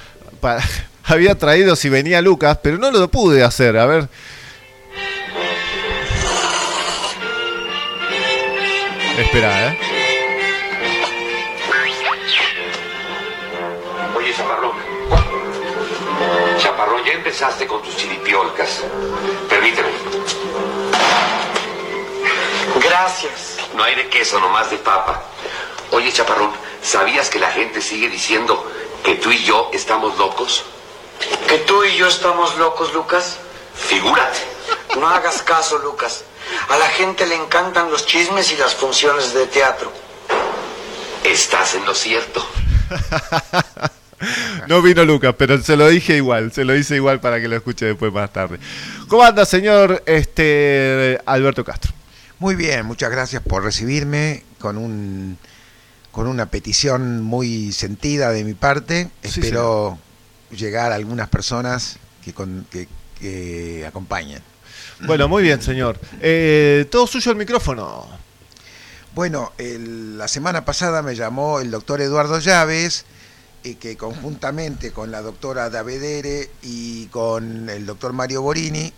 pa- 0.41 0.59
había 1.07 1.35
traído 1.37 1.75
si 1.75 1.89
venía 1.89 2.21
Lucas, 2.21 2.59
pero 2.61 2.77
no 2.77 2.91
lo 2.91 3.07
pude 3.09 3.43
hacer. 3.43 3.77
A 3.77 3.85
ver. 3.85 4.09
Espera, 9.17 9.67
¿eh? 9.67 9.79
Oye, 14.15 14.33
Chaparrón. 14.35 14.75
Chaparrón, 16.57 17.03
ya 17.05 17.13
empezaste 17.13 17.65
con 17.65 17.81
tus 17.81 17.95
chiripiolcas. 17.95 18.83
Permíteme. 19.49 19.89
Gracias. 22.83 23.57
No 23.75 23.83
hay 23.83 23.95
de 23.95 24.07
queso, 24.09 24.39
nomás 24.39 24.69
de 24.69 24.77
papa. 24.77 25.23
Oye, 25.91 26.11
Chaparrón, 26.11 26.51
¿sabías 26.81 27.29
que 27.29 27.39
la 27.39 27.51
gente 27.51 27.81
sigue 27.81 28.09
diciendo 28.09 28.69
que 29.03 29.15
tú 29.15 29.31
y 29.31 29.43
yo 29.43 29.69
estamos 29.73 30.17
locos? 30.17 30.65
¿Que 31.47 31.57
tú 31.59 31.83
y 31.83 31.95
yo 31.95 32.07
estamos 32.07 32.57
locos, 32.57 32.93
Lucas? 32.93 33.37
Figúrate. 33.73 34.39
No 34.99 35.07
hagas 35.07 35.41
caso, 35.41 35.77
Lucas. 35.79 36.23
A 36.69 36.77
la 36.77 36.87
gente 36.89 37.25
le 37.25 37.35
encantan 37.35 37.91
los 37.91 38.05
chismes 38.05 38.51
y 38.51 38.57
las 38.57 38.75
funciones 38.75 39.33
de 39.33 39.47
teatro. 39.47 39.91
Estás 41.23 41.75
en 41.75 41.85
lo 41.85 41.95
cierto. 41.95 42.45
No 44.67 44.81
vino 44.81 45.03
Lucas, 45.05 45.35
pero 45.37 45.61
se 45.61 45.75
lo 45.75 45.87
dije 45.87 46.15
igual, 46.15 46.51
se 46.51 46.63
lo 46.63 46.75
hice 46.75 46.95
igual 46.95 47.19
para 47.19 47.39
que 47.39 47.47
lo 47.47 47.55
escuche 47.55 47.85
después 47.85 48.11
más 48.11 48.31
tarde. 48.31 48.59
¿Cómo 49.07 49.23
anda, 49.23 49.45
señor 49.45 50.01
este 50.05 51.19
Alberto 51.25 51.63
Castro? 51.63 51.93
Muy 52.39 52.55
bien, 52.55 52.85
muchas 52.85 53.11
gracias 53.11 53.41
por 53.43 53.63
recibirme 53.63 54.43
con 54.59 54.77
un 54.77 55.37
con 56.11 56.27
una 56.27 56.45
petición 56.45 57.21
muy 57.21 57.73
sentida 57.73 58.31
de 58.31 58.43
mi 58.43 58.53
parte. 58.53 59.09
Sí, 59.21 59.41
Espero 59.41 59.99
llegar 60.51 60.91
a 60.91 60.95
algunas 60.95 61.29
personas 61.29 61.97
que, 62.23 62.33
con- 62.33 62.65
que, 62.69 62.87
que 63.19 63.85
acompañen. 63.87 64.41
Bueno, 65.05 65.27
muy 65.27 65.43
bien, 65.43 65.61
señor. 65.61 65.99
Eh, 66.21 66.85
todo 66.89 67.05
suyo 67.07 67.31
el 67.31 67.37
micrófono. 67.37 68.05
Bueno, 69.13 69.53
el- 69.57 70.17
la 70.17 70.27
semana 70.27 70.65
pasada 70.65 71.01
me 71.01 71.15
llamó 71.15 71.59
el 71.59 71.71
doctor 71.71 72.01
Eduardo 72.01 72.39
Llaves, 72.39 73.05
eh, 73.63 73.75
que 73.75 73.97
conjuntamente 73.97 74.91
con 74.91 75.11
la 75.11 75.21
doctora 75.21 75.69
Davedere 75.69 76.49
y 76.61 77.07
con 77.07 77.69
el 77.69 77.85
doctor 77.85 78.13
Mario 78.13 78.41
Borini 78.41 78.91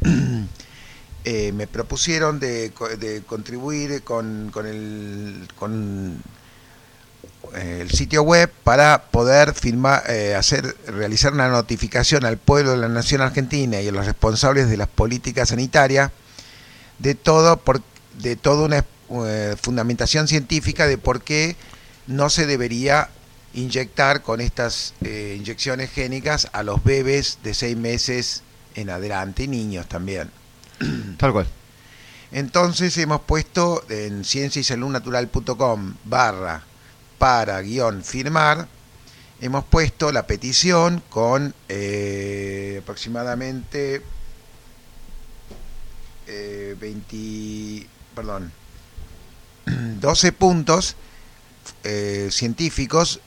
eh, 1.24 1.52
me 1.52 1.66
propusieron 1.66 2.40
de, 2.40 2.72
co- 2.74 2.88
de 2.88 3.22
contribuir 3.22 4.02
con, 4.02 4.50
con 4.52 4.66
el, 4.66 5.48
con 5.56 6.20
el 7.54 7.90
sitio 7.90 8.22
web 8.22 8.50
para 8.64 9.02
poder 9.10 9.54
firmar, 9.54 10.02
eh, 10.08 10.34
hacer, 10.34 10.76
realizar 10.86 11.32
una 11.32 11.48
notificación 11.48 12.24
al 12.24 12.38
pueblo 12.38 12.72
de 12.72 12.78
la 12.78 12.88
nación 12.88 13.20
argentina 13.20 13.80
y 13.80 13.88
a 13.88 13.92
los 13.92 14.06
responsables 14.06 14.68
de 14.68 14.76
las 14.76 14.88
políticas 14.88 15.50
sanitarias 15.50 16.10
de 16.98 17.14
todo 17.14 17.56
por, 17.56 17.82
de 18.18 18.36
toda 18.36 18.64
una 18.66 18.84
eh, 19.26 19.56
fundamentación 19.60 20.28
científica 20.28 20.86
de 20.86 20.98
por 20.98 21.22
qué 21.22 21.56
no 22.06 22.30
se 22.30 22.46
debería 22.46 23.10
inyectar 23.54 24.22
con 24.22 24.40
estas 24.40 24.94
eh, 25.02 25.34
inyecciones 25.38 25.90
génicas 25.90 26.48
a 26.52 26.62
los 26.62 26.84
bebés 26.84 27.38
de 27.42 27.54
seis 27.54 27.76
meses 27.76 28.42
en 28.74 28.90
adelante 28.90 29.44
y 29.44 29.48
niños 29.48 29.88
también. 29.88 30.30
Tal 31.18 31.32
cual. 31.32 31.46
Entonces 32.32 32.96
hemos 32.98 33.22
puesto 33.22 33.84
en 33.88 34.24
cienciasaludnatural.com 34.24 35.94
barra 36.04 36.69
para 37.20 37.60
guion 37.60 38.02
firmar, 38.02 38.66
hemos 39.42 39.62
puesto 39.66 40.10
la 40.10 40.26
petición 40.26 41.02
con 41.10 41.54
eh, 41.68 42.80
aproximadamente 42.82 44.02
eh, 46.26 46.74
20, 46.80 47.86
perdón, 48.14 48.52
12 50.00 50.32
puntos 50.32 50.96
eh, 51.84 52.28
científicos 52.32 53.20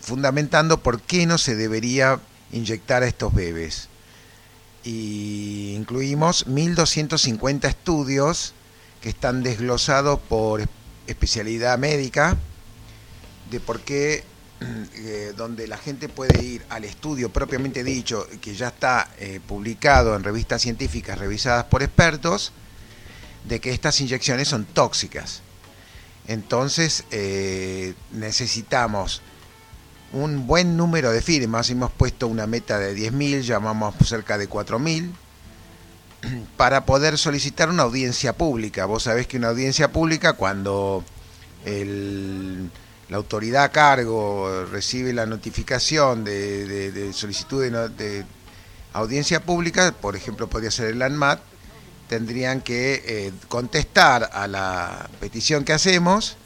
fundamentando 0.00 0.82
por 0.82 1.00
qué 1.00 1.24
no 1.26 1.38
se 1.38 1.54
debería 1.54 2.18
inyectar 2.50 3.04
a 3.04 3.06
estos 3.06 3.32
bebés. 3.32 3.88
y 4.82 5.74
incluimos 5.76 6.44
1.250 6.48 7.68
estudios 7.68 8.52
que 9.00 9.10
están 9.10 9.44
desglosados 9.44 10.18
por 10.28 10.60
es- 10.62 10.68
especialidad 11.06 11.78
médica 11.78 12.36
de 13.50 13.60
por 13.60 13.80
qué 13.80 14.24
eh, 14.60 15.32
donde 15.36 15.66
la 15.66 15.76
gente 15.78 16.08
puede 16.08 16.40
ir 16.40 16.64
al 16.68 16.84
estudio 16.84 17.30
propiamente 17.32 17.84
dicho 17.84 18.26
que 18.40 18.54
ya 18.54 18.68
está 18.68 19.10
eh, 19.18 19.40
publicado 19.46 20.16
en 20.16 20.24
revistas 20.24 20.62
científicas 20.62 21.18
revisadas 21.18 21.64
por 21.64 21.82
expertos 21.82 22.52
de 23.48 23.60
que 23.60 23.70
estas 23.70 24.00
inyecciones 24.00 24.48
son 24.48 24.64
tóxicas 24.64 25.42
entonces 26.26 27.04
eh, 27.10 27.94
necesitamos 28.12 29.22
un 30.12 30.46
buen 30.46 30.76
número 30.76 31.10
de 31.10 31.22
firmas, 31.22 31.70
hemos 31.70 31.90
puesto 31.90 32.28
una 32.28 32.46
meta 32.46 32.78
de 32.78 32.94
10.000, 32.94 33.40
llamamos 33.40 33.94
cerca 34.04 34.38
de 34.38 34.48
4.000, 34.48 35.10
para 36.56 36.84
poder 36.84 37.18
solicitar 37.18 37.68
una 37.68 37.82
audiencia 37.84 38.32
pública. 38.34 38.86
Vos 38.86 39.04
sabés 39.04 39.26
que 39.26 39.36
una 39.36 39.48
audiencia 39.48 39.92
pública 39.92 40.34
cuando 40.34 41.04
el- 41.64 42.70
la 43.08 43.16
autoridad 43.16 43.64
a 43.64 43.72
cargo 43.72 44.66
recibe 44.70 45.12
la 45.12 45.26
notificación 45.26 46.24
de, 46.24 46.66
de- 46.66 46.92
de 46.92 47.12
solicitud 47.12 47.62
de, 47.62 48.24
audiencia 48.92 49.40
pública, 49.44 49.92
por 50.00 50.16
ejemplo 50.16 50.48
podría 50.48 50.70
ser 50.70 50.88
el 50.90 51.02
ANMAT, 51.02 51.40
tendrían 52.08 52.60
que 52.62 53.02
eh, 53.06 53.32
contestar 53.48 54.30
a 54.32 54.46
la 54.48 55.08
petición 55.20 55.64
que 55.64 55.72
hacemos 55.74 56.36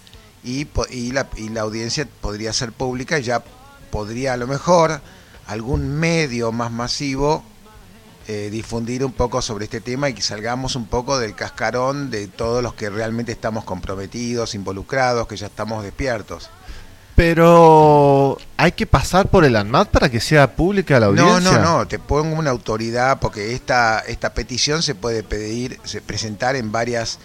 y, 0.44 0.66
la, 1.12 1.28
y 1.36 1.48
la 1.50 1.60
audiencia 1.62 2.06
podría 2.20 2.52
ser 2.52 2.72
pública 2.72 3.18
y 3.18 3.22
ya 3.22 3.42
podría 3.90 4.32
a 4.32 4.36
lo 4.36 4.46
mejor 4.48 5.00
algún 5.46 5.88
medio 5.98 6.50
más 6.52 6.72
masivo 6.72 7.44
eh, 8.28 8.48
difundir 8.50 9.04
un 9.04 9.12
poco 9.12 9.42
sobre 9.42 9.64
este 9.64 9.80
tema 9.80 10.08
y 10.08 10.14
que 10.14 10.22
salgamos 10.22 10.76
un 10.76 10.86
poco 10.86 11.18
del 11.18 11.34
cascarón 11.34 12.10
de 12.10 12.28
todos 12.28 12.62
los 12.62 12.74
que 12.74 12.88
realmente 12.90 13.32
estamos 13.32 13.64
comprometidos, 13.64 14.54
involucrados, 14.54 15.26
que 15.26 15.36
ya 15.36 15.46
estamos 15.46 15.82
despiertos. 15.82 16.48
Pero 17.14 18.38
hay 18.56 18.72
que 18.72 18.86
pasar 18.86 19.28
por 19.28 19.44
el 19.44 19.54
ANMAT 19.56 19.88
para 19.88 20.08
que 20.08 20.20
sea 20.20 20.56
pública 20.56 20.98
la 20.98 21.06
No, 21.08 21.22
audiencia. 21.34 21.58
no, 21.58 21.78
no, 21.78 21.86
te 21.88 21.98
pongo 21.98 22.36
una 22.36 22.50
autoridad 22.50 23.20
porque 23.20 23.54
esta, 23.54 24.00
esta 24.00 24.32
petición 24.34 24.82
se 24.82 24.94
puede 24.94 25.22
pedir, 25.22 25.78
se 25.84 26.00
presentar 26.00 26.56
en 26.56 26.72
varias 26.72 27.18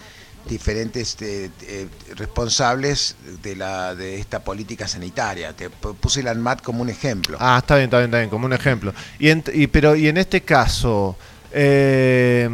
diferentes 0.48 1.16
eh, 1.20 1.50
eh, 1.62 1.86
responsables 2.16 3.16
de 3.42 3.54
la 3.56 3.94
de 3.94 4.18
esta 4.18 4.42
política 4.42 4.88
sanitaria. 4.88 5.52
Te 5.54 5.70
pu- 5.70 5.94
puse 5.94 6.20
el 6.20 6.28
ANMAT 6.28 6.62
como 6.62 6.82
un 6.82 6.88
ejemplo. 6.88 7.36
Ah, 7.40 7.58
está 7.58 7.76
bien, 7.76 7.84
está 7.86 7.98
bien, 7.98 8.08
está 8.10 8.18
bien, 8.18 8.30
como 8.30 8.46
un 8.46 8.52
ejemplo. 8.52 8.92
Y, 9.18 9.28
en- 9.30 9.44
y- 9.52 9.66
pero 9.68 9.94
y 9.94 10.08
en 10.08 10.16
este 10.16 10.40
caso, 10.42 11.16
eh, 11.52 12.48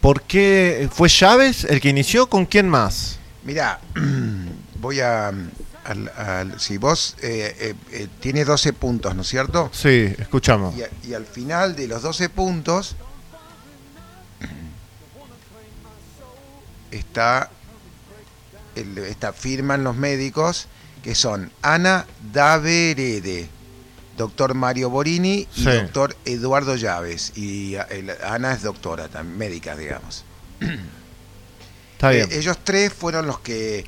¿por 0.00 0.22
qué 0.22 0.88
fue 0.92 1.08
Chávez 1.08 1.64
el 1.64 1.80
que 1.80 1.88
inició? 1.88 2.28
¿Con 2.28 2.46
quién 2.46 2.68
más? 2.68 3.18
Mira, 3.44 3.80
voy 4.80 5.00
a... 5.00 5.28
al- 5.28 6.12
al- 6.16 6.60
si 6.60 6.76
vos 6.76 7.16
eh, 7.22 7.74
eh, 7.92 8.06
tiene 8.20 8.44
12 8.44 8.72
puntos, 8.72 9.14
¿no 9.14 9.22
es 9.22 9.28
cierto? 9.28 9.70
Sí, 9.72 10.12
escuchamos. 10.18 10.76
Y, 10.76 10.82
a- 10.82 10.90
y 11.08 11.14
al 11.14 11.26
final 11.26 11.74
de 11.76 11.88
los 11.88 12.02
12 12.02 12.28
puntos 12.28 12.96
está 16.90 17.50
el- 18.76 19.16
firman 19.34 19.84
los 19.84 19.96
médicos 19.96 20.66
que 21.02 21.14
son 21.14 21.50
Ana 21.62 22.06
Daverede, 22.32 23.48
doctor 24.16 24.54
Mario 24.54 24.90
Borini 24.90 25.48
y 25.56 25.60
Sí. 25.62 25.64
doctor 25.70 26.16
Eduardo 26.24 26.76
Llaves. 26.76 27.32
Y 27.36 27.74
el- 27.90 28.10
Ana 28.22 28.52
es 28.52 28.62
doctora, 28.62 29.08
también, 29.08 29.38
médica, 29.38 29.76
digamos. 29.76 30.24
Está 31.92 32.10
bien. 32.10 32.28
Eh, 32.30 32.38
ellos 32.38 32.58
tres 32.64 32.92
fueron 32.92 33.26
los 33.26 33.40
que 33.40 33.84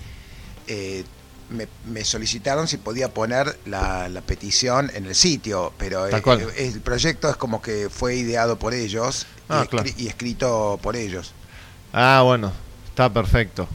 eh, 0.68 1.04
me, 1.50 1.66
me 1.86 2.04
solicitaron 2.04 2.66
si 2.68 2.76
podía 2.78 3.12
poner 3.12 3.58
la, 3.66 4.08
la 4.08 4.20
petición 4.22 4.90
en 4.94 5.04
el 5.06 5.14
sitio, 5.14 5.72
pero 5.76 6.06
eh, 6.08 6.12
eh, 6.14 6.68
el 6.72 6.80
proyecto 6.80 7.28
es 7.28 7.36
como 7.36 7.60
que 7.60 7.90
fue 7.90 8.14
ideado 8.14 8.58
por 8.58 8.72
ellos 8.72 9.26
y, 9.50 9.52
Ah, 9.52 9.66
escri- 9.70 9.94
y 9.98 10.06
escrito 10.08 10.78
por 10.82 10.96
ellos. 10.96 11.32
Ah, 11.92 12.22
bueno, 12.24 12.52
está 12.92 13.12
perfecto. 13.12 13.66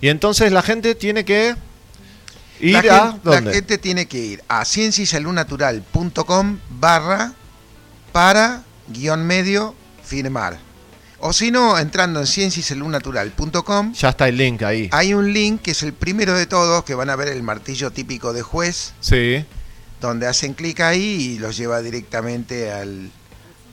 Y 0.00 0.08
entonces 0.08 0.52
la 0.52 0.62
gente 0.62 0.94
tiene 0.94 1.24
que 1.24 1.54
ir 2.60 2.72
la, 2.74 2.78
a 2.78 2.82
gen- 2.82 2.92
la 2.92 3.18
¿dónde? 3.36 3.54
gente 3.54 3.78
tiene 3.78 4.06
que 4.06 4.18
ir 4.18 4.42
a 4.48 4.64
cienciasaludnatural.com 4.64 6.58
barra 6.78 7.32
para 8.12 8.62
guion 8.88 9.26
medio 9.26 9.74
firmar. 10.04 10.58
O 11.24 11.32
si 11.32 11.50
no, 11.52 11.78
entrando 11.78 12.18
en 12.20 12.26
cienciasaludnatural.com 12.26 13.92
Ya 13.94 14.08
está 14.10 14.28
el 14.28 14.36
link 14.36 14.62
ahí. 14.62 14.88
hay 14.92 15.14
un 15.14 15.32
link 15.32 15.62
que 15.62 15.70
es 15.70 15.82
el 15.84 15.92
primero 15.92 16.34
de 16.34 16.46
todos, 16.46 16.82
que 16.84 16.94
van 16.94 17.10
a 17.10 17.16
ver 17.16 17.28
el 17.28 17.42
martillo 17.44 17.90
típico 17.92 18.32
de 18.32 18.42
juez, 18.42 18.92
Sí. 19.00 19.44
donde 20.00 20.26
hacen 20.26 20.52
clic 20.54 20.80
ahí 20.80 21.34
y 21.34 21.38
los 21.38 21.56
lleva 21.56 21.80
directamente 21.80 22.72
al, 22.72 23.10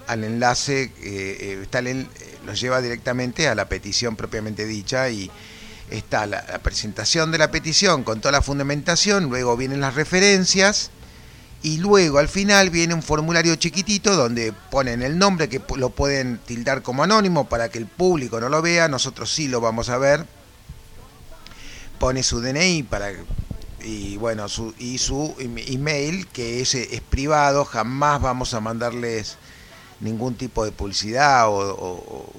al 0.09 0.23
enlace, 0.23 0.83
eh, 0.83 0.91
eh, 1.03 1.59
está 1.61 1.79
el 1.79 1.87
eh, 1.87 2.07
los 2.45 2.59
lleva 2.59 2.81
directamente 2.81 3.47
a 3.47 3.53
la 3.53 3.69
petición 3.69 4.15
propiamente 4.15 4.65
dicha 4.65 5.07
y 5.09 5.29
está 5.91 6.25
la, 6.25 6.43
la 6.49 6.59
presentación 6.59 7.31
de 7.31 7.37
la 7.37 7.51
petición 7.51 8.03
con 8.03 8.19
toda 8.19 8.31
la 8.31 8.41
fundamentación, 8.41 9.29
luego 9.29 9.55
vienen 9.55 9.81
las 9.81 9.93
referencias 9.93 10.89
y 11.61 11.77
luego 11.77 12.17
al 12.17 12.27
final 12.27 12.71
viene 12.71 12.95
un 12.95 13.03
formulario 13.03 13.55
chiquitito 13.55 14.15
donde 14.15 14.51
ponen 14.71 15.03
el 15.03 15.19
nombre 15.19 15.47
que 15.47 15.61
lo 15.75 15.91
pueden 15.91 16.39
tildar 16.39 16.81
como 16.81 17.03
anónimo 17.03 17.47
para 17.47 17.69
que 17.69 17.77
el 17.77 17.85
público 17.85 18.39
no 18.39 18.49
lo 18.49 18.63
vea, 18.63 18.87
nosotros 18.87 19.31
sí 19.31 19.47
lo 19.47 19.61
vamos 19.61 19.89
a 19.89 19.99
ver. 19.99 20.25
Pone 21.99 22.23
su 22.23 22.41
DNI 22.41 22.83
para 22.83 23.11
y 23.83 24.17
bueno, 24.17 24.49
su 24.49 24.73
y 24.79 24.97
su 24.97 25.35
em- 25.37 25.57
email 25.57 26.25
que 26.27 26.61
ese 26.61 26.95
es 26.95 27.01
privado, 27.01 27.63
jamás 27.63 28.21
vamos 28.21 28.55
a 28.55 28.59
mandarles 28.59 29.37
ningún 29.99 30.35
tipo 30.35 30.65
de 30.65 30.71
publicidad 30.71 31.47
o, 31.49 32.33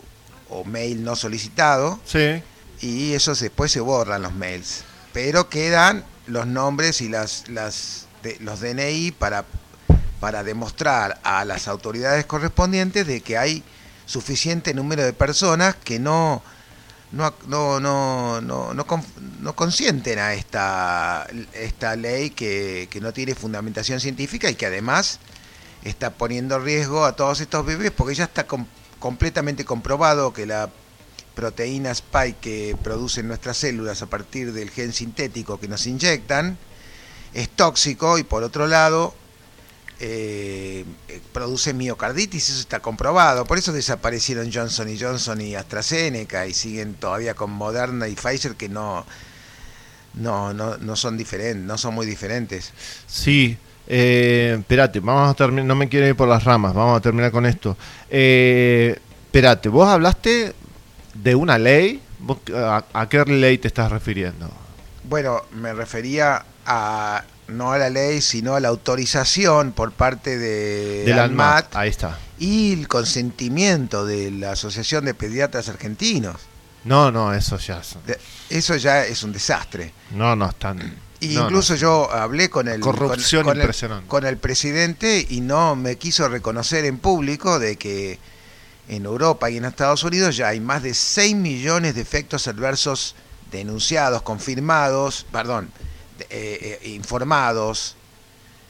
o- 0.51 0.65
mail 0.65 1.05
no 1.05 1.15
solicitado 1.17 2.01
Sí. 2.05 2.43
y 2.81 3.13
eso 3.13 3.35
después 3.35 3.71
se 3.71 3.81
borran 3.81 4.23
los 4.23 4.33
mails. 4.35 4.83
Pero 5.13 5.49
quedan 5.49 6.05
los 6.27 6.47
nombres 6.47 7.01
y 7.01 7.09
las, 7.09 7.49
las 7.49 8.07
de- 8.23 8.37
los 8.41 8.61
DNI 8.61 9.13
para, 9.13 9.45
para 10.21 10.43
demostrar 10.43 11.21
a 11.23 11.45
las 11.45 11.69
autoridades 11.69 12.27
correspondientes 12.27 13.07
de 13.07 13.21
que 13.21 13.39
hay 13.39 13.63
suficiente 14.07 14.75
número 14.75 15.05
de 15.05 15.13
personas 15.13 15.77
que 15.77 15.99
no 16.01 16.43
no 17.13 17.33
no 17.49 17.81
no 17.81 18.41
no, 18.41 18.73
no, 18.75 18.85
no 19.41 19.57
consienten 19.57 20.19
a 20.19 20.35
esta 20.35 21.27
esta 21.53 21.97
ley 21.97 22.31
que, 22.31 22.89
que 22.91 23.01
no 23.01 23.13
tiene 23.13 23.35
fundamentación 23.35 23.99
científica 24.01 24.49
y 24.51 24.55
que 24.55 24.67
además 24.67 25.19
está 25.85 26.11
poniendo 26.11 26.57
en 26.57 26.65
riesgo 26.65 27.05
a 27.05 27.17
todos 27.17 27.41
estos 27.41 27.65
bebés 27.65 27.91
porque 27.91 28.15
ya 28.15 28.25
está 28.25 28.47
com- 28.47 28.67
completamente 28.99 29.65
comprobado 29.65 30.33
que 30.33 30.47
la 30.47 30.71
proteína 31.35 31.91
spike 31.91 32.39
que 32.41 32.77
producen 32.83 33.29
nuestras 33.29 33.57
células 33.57 34.03
a 34.03 34.07
partir 34.07 34.53
del 34.53 34.71
gen 34.71 34.93
sintético 34.93 35.59
que 35.59 35.69
nos 35.69 35.87
inyectan 35.87 36.59
es 37.33 37.49
tóxico 37.49 38.19
y 38.19 38.25
por 38.25 38.43
otro 38.43 38.67
lado 38.67 39.15
eh, 40.01 40.85
produce 41.33 41.75
miocarditis, 41.75 42.51
eso 42.51 42.61
está 42.61 42.81
comprobado. 42.81 43.45
Por 43.45 43.59
eso 43.59 43.73
desaparecieron 43.73 44.51
Johnson 44.53 44.89
y 44.89 44.99
Johnson 44.99 45.41
y 45.41 45.55
AstraZeneca 45.55 46.47
y 46.47 46.55
siguen 46.55 46.95
todavía 46.95 47.35
con 47.35 47.51
Moderna 47.51 48.09
y 48.09 48.15
Pfizer 48.17 48.57
que 48.57 48.69
no 48.69 49.05
no 50.15 50.53
no, 50.53 50.77
no 50.79 50.97
son 50.97 51.17
diferentes, 51.17 51.63
no 51.65 51.79
son 51.79 51.95
muy 51.95 52.07
diferentes. 52.07 52.73
Sí. 53.07 53.57
Eh, 53.93 54.55
espérate, 54.61 55.01
vamos 55.01 55.29
a 55.31 55.35
terminar. 55.35 55.65
No 55.67 55.75
me 55.75 55.89
quiero 55.89 56.07
ir 56.07 56.15
por 56.15 56.29
las 56.29 56.45
ramas. 56.45 56.73
Vamos 56.75 56.97
a 56.97 57.01
terminar 57.01 57.33
con 57.33 57.45
esto. 57.45 57.77
Eh, 58.09 58.97
espérate, 59.27 59.69
vos 59.69 59.89
hablaste 59.89 60.55
de 61.15 61.35
una 61.35 61.59
ley. 61.59 62.01
¿Vos 62.21 62.39
a, 62.55 62.85
a 62.93 63.09
qué 63.09 63.25
ley 63.25 63.59
te 63.59 63.67
estás 63.67 63.91
refiriendo? 63.91 64.49
Bueno, 65.05 65.43
me 65.53 65.73
refería 65.73 66.45
a 66.67 67.25
no 67.49 67.73
a 67.73 67.79
la 67.79 67.91
ley, 67.91 68.21
sino 68.21 68.55
a 68.55 68.61
la 68.61 68.69
autorización 68.69 69.73
por 69.73 69.91
parte 69.91 70.39
de 70.39 71.05
De 71.05 71.13
la 71.15 71.25
ANMAT 71.25 71.57
ANMAT. 71.65 71.77
Ahí 71.77 71.89
está. 71.91 72.17
y 72.39 72.75
el 72.75 72.87
consentimiento 72.87 74.07
de 74.07 74.31
la 74.31 74.53
Asociación 74.53 75.05
de 75.05 75.15
Pediatras 75.15 75.69
Argentinos. 75.69 76.37
No, 76.85 77.11
no, 77.11 77.35
eso 77.35 77.57
ya. 77.59 77.81
es- 77.81 77.97
Eso 78.51 78.77
ya 78.77 79.05
es 79.05 79.25
un 79.25 79.33
desastre. 79.33 79.93
No, 80.15 80.37
no, 80.37 80.49
están. 80.49 80.79
Y 81.21 81.29
no, 81.35 81.45
incluso 81.45 81.75
no. 81.75 81.79
yo 81.79 82.11
hablé 82.13 82.49
con 82.51 82.67
el, 82.69 82.81
Corrupción 82.81 83.43
con, 83.45 83.51
con 83.53 83.57
el- 83.59 83.63
impresionante. 83.65 84.09
con 84.09 84.25
el 84.27 84.37
presidente 84.39 85.27
y 85.29 85.41
no 85.43 85.77
me 85.77 85.97
quiso 85.97 86.29
reconocer 86.29 86.85
en 86.87 86.99
público 86.99 87.59
de 87.59 87.77
que 87.77 88.19
en 88.89 89.05
Europa 89.05 89.51
y 89.51 89.59
en 89.59 89.65
Estados 89.67 90.03
Unidos 90.03 90.37
ya 90.37 90.49
hay 90.49 90.61
más 90.61 90.83
de 90.83 90.95
6 90.95 91.37
millones 91.37 91.95
de 91.95 92.01
efectos 92.01 92.49
adversos 92.49 93.15
denunciados, 93.53 94.23
confirmados, 94.23 95.27
perdón, 95.31 95.71
eh, 96.31 96.79
eh, 96.83 96.89
informados 96.91 97.97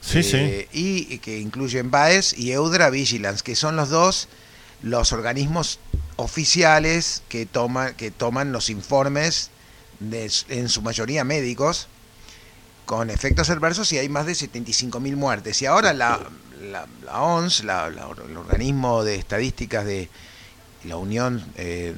Sí, 0.03 0.21
eh, 0.33 0.67
Y 0.73 1.19
que 1.19 1.37
incluyen 1.39 1.91
BAES 1.91 2.33
y 2.37 2.51
Eudra 2.51 2.89
Vigilance, 2.89 3.43
que 3.43 3.55
son 3.55 3.75
los 3.75 3.89
dos 3.89 4.27
los 4.81 5.11
organismos 5.13 5.77
oficiales 6.15 7.21
que 7.29 7.45
toman, 7.45 7.93
que 7.95 8.09
toman 8.09 8.51
los 8.51 8.69
informes, 8.71 9.51
de, 9.99 10.31
en 10.49 10.69
su 10.69 10.81
mayoría 10.81 11.23
médicos, 11.23 11.87
con 12.91 13.09
efectos 13.09 13.49
adversos 13.49 13.89
y 13.93 13.97
hay 13.99 14.09
más 14.09 14.25
de 14.25 14.33
75.000 14.33 15.15
muertes. 15.15 15.61
Y 15.61 15.65
ahora 15.65 15.93
la, 15.93 16.19
la, 16.61 16.85
la 17.05 17.21
ONS, 17.21 17.63
la- 17.63 17.87
el 17.87 18.35
organismo 18.35 19.05
de 19.05 19.15
estadísticas 19.15 19.85
de 19.85 20.09
la 20.83 20.97
Unión 20.97 21.41
eh, 21.55 21.95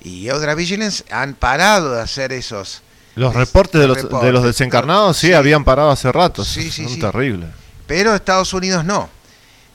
y 0.00 0.28
Eudra 0.28 0.54
Vigilance 0.54 1.04
han 1.10 1.34
parado 1.34 1.92
de 1.94 2.00
hacer 2.00 2.32
esos... 2.32 2.80
Los 3.16 3.34
reportes 3.34 3.82
de 3.82 3.86
los, 3.86 4.22
de 4.22 4.32
los 4.32 4.42
desencarnados 4.42 5.18
sí, 5.18 5.34
habían 5.34 5.62
parado 5.62 5.90
hace 5.90 6.10
rato. 6.10 6.42
Sí, 6.42 6.70
sí, 6.70 6.84
Son 6.84 6.94
sí. 6.94 7.00
terribles. 7.00 7.50
Pero 7.86 8.14
Estados 8.14 8.54
Unidos 8.54 8.82
no. 8.82 9.10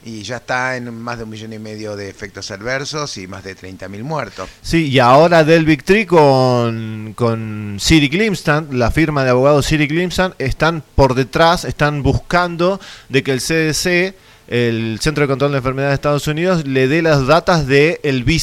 Y 0.04 0.22
ya 0.22 0.36
está 0.36 0.76
en 0.76 0.94
más 0.94 1.18
de 1.18 1.24
un 1.24 1.30
millón 1.30 1.52
y 1.52 1.58
medio 1.58 1.96
de 1.96 2.08
efectos 2.08 2.50
adversos 2.50 3.16
y 3.18 3.26
más 3.26 3.42
de 3.42 3.56
30.000 3.56 4.02
muertos. 4.04 4.48
Sí, 4.62 4.88
y 4.88 4.98
ahora 5.00 5.42
del 5.42 5.64
Victory 5.64 6.06
con, 6.06 7.12
con 7.16 7.78
Siri 7.80 8.08
Glimstand, 8.08 8.72
la 8.72 8.92
firma 8.92 9.24
de 9.24 9.30
abogados 9.30 9.66
Siri 9.66 9.88
Glimstand, 9.88 10.34
están 10.38 10.82
por 10.94 11.14
detrás, 11.14 11.64
están 11.64 12.04
buscando 12.04 12.80
de 13.08 13.22
que 13.24 13.32
el 13.32 13.40
CDC, 13.40 14.14
el 14.46 14.98
Centro 15.00 15.22
de 15.22 15.28
Control 15.28 15.50
de 15.50 15.58
Enfermedades 15.58 15.90
de 15.90 15.94
Estados 15.96 16.28
Unidos, 16.28 16.66
le 16.66 16.86
dé 16.86 17.02
las 17.02 17.26
datas 17.26 17.66
de 17.66 18.00
el 18.04 18.22
Be 18.22 18.38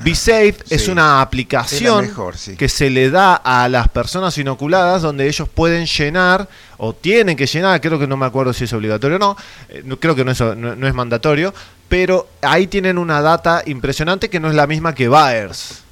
Safe. 0.00 0.10
Be 0.10 0.14
Safe 0.14 0.56
es 0.74 0.84
sí. 0.84 0.90
una 0.90 1.20
aplicación 1.20 2.06
mejor, 2.06 2.36
sí. 2.36 2.56
que 2.56 2.68
se 2.68 2.90
le 2.90 3.10
da 3.10 3.34
a 3.34 3.68
las 3.68 3.88
personas 3.88 4.36
inoculadas 4.38 5.02
donde 5.02 5.28
ellos 5.28 5.48
pueden 5.48 5.86
llenar 5.86 6.48
o 6.78 6.92
tienen 6.94 7.36
que 7.36 7.46
llenar, 7.46 7.80
creo 7.80 7.98
que 7.98 8.06
no 8.06 8.16
me 8.16 8.26
acuerdo 8.26 8.52
si 8.52 8.64
es 8.64 8.72
obligatorio 8.72 9.16
o 9.16 9.20
no, 9.20 9.36
eh, 9.68 9.84
creo 10.00 10.14
que 10.14 10.24
no 10.24 10.30
es, 10.32 10.40
no, 10.40 10.54
no 10.76 10.86
es 10.86 10.94
mandatorio, 10.94 11.52
pero 11.88 12.28
ahí 12.42 12.66
tienen 12.66 12.98
una 12.98 13.20
data 13.20 13.62
impresionante 13.66 14.30
que 14.30 14.40
no 14.40 14.48
es 14.48 14.54
la 14.54 14.66
misma 14.66 14.94
que 14.94 15.08
Baers. 15.08 15.82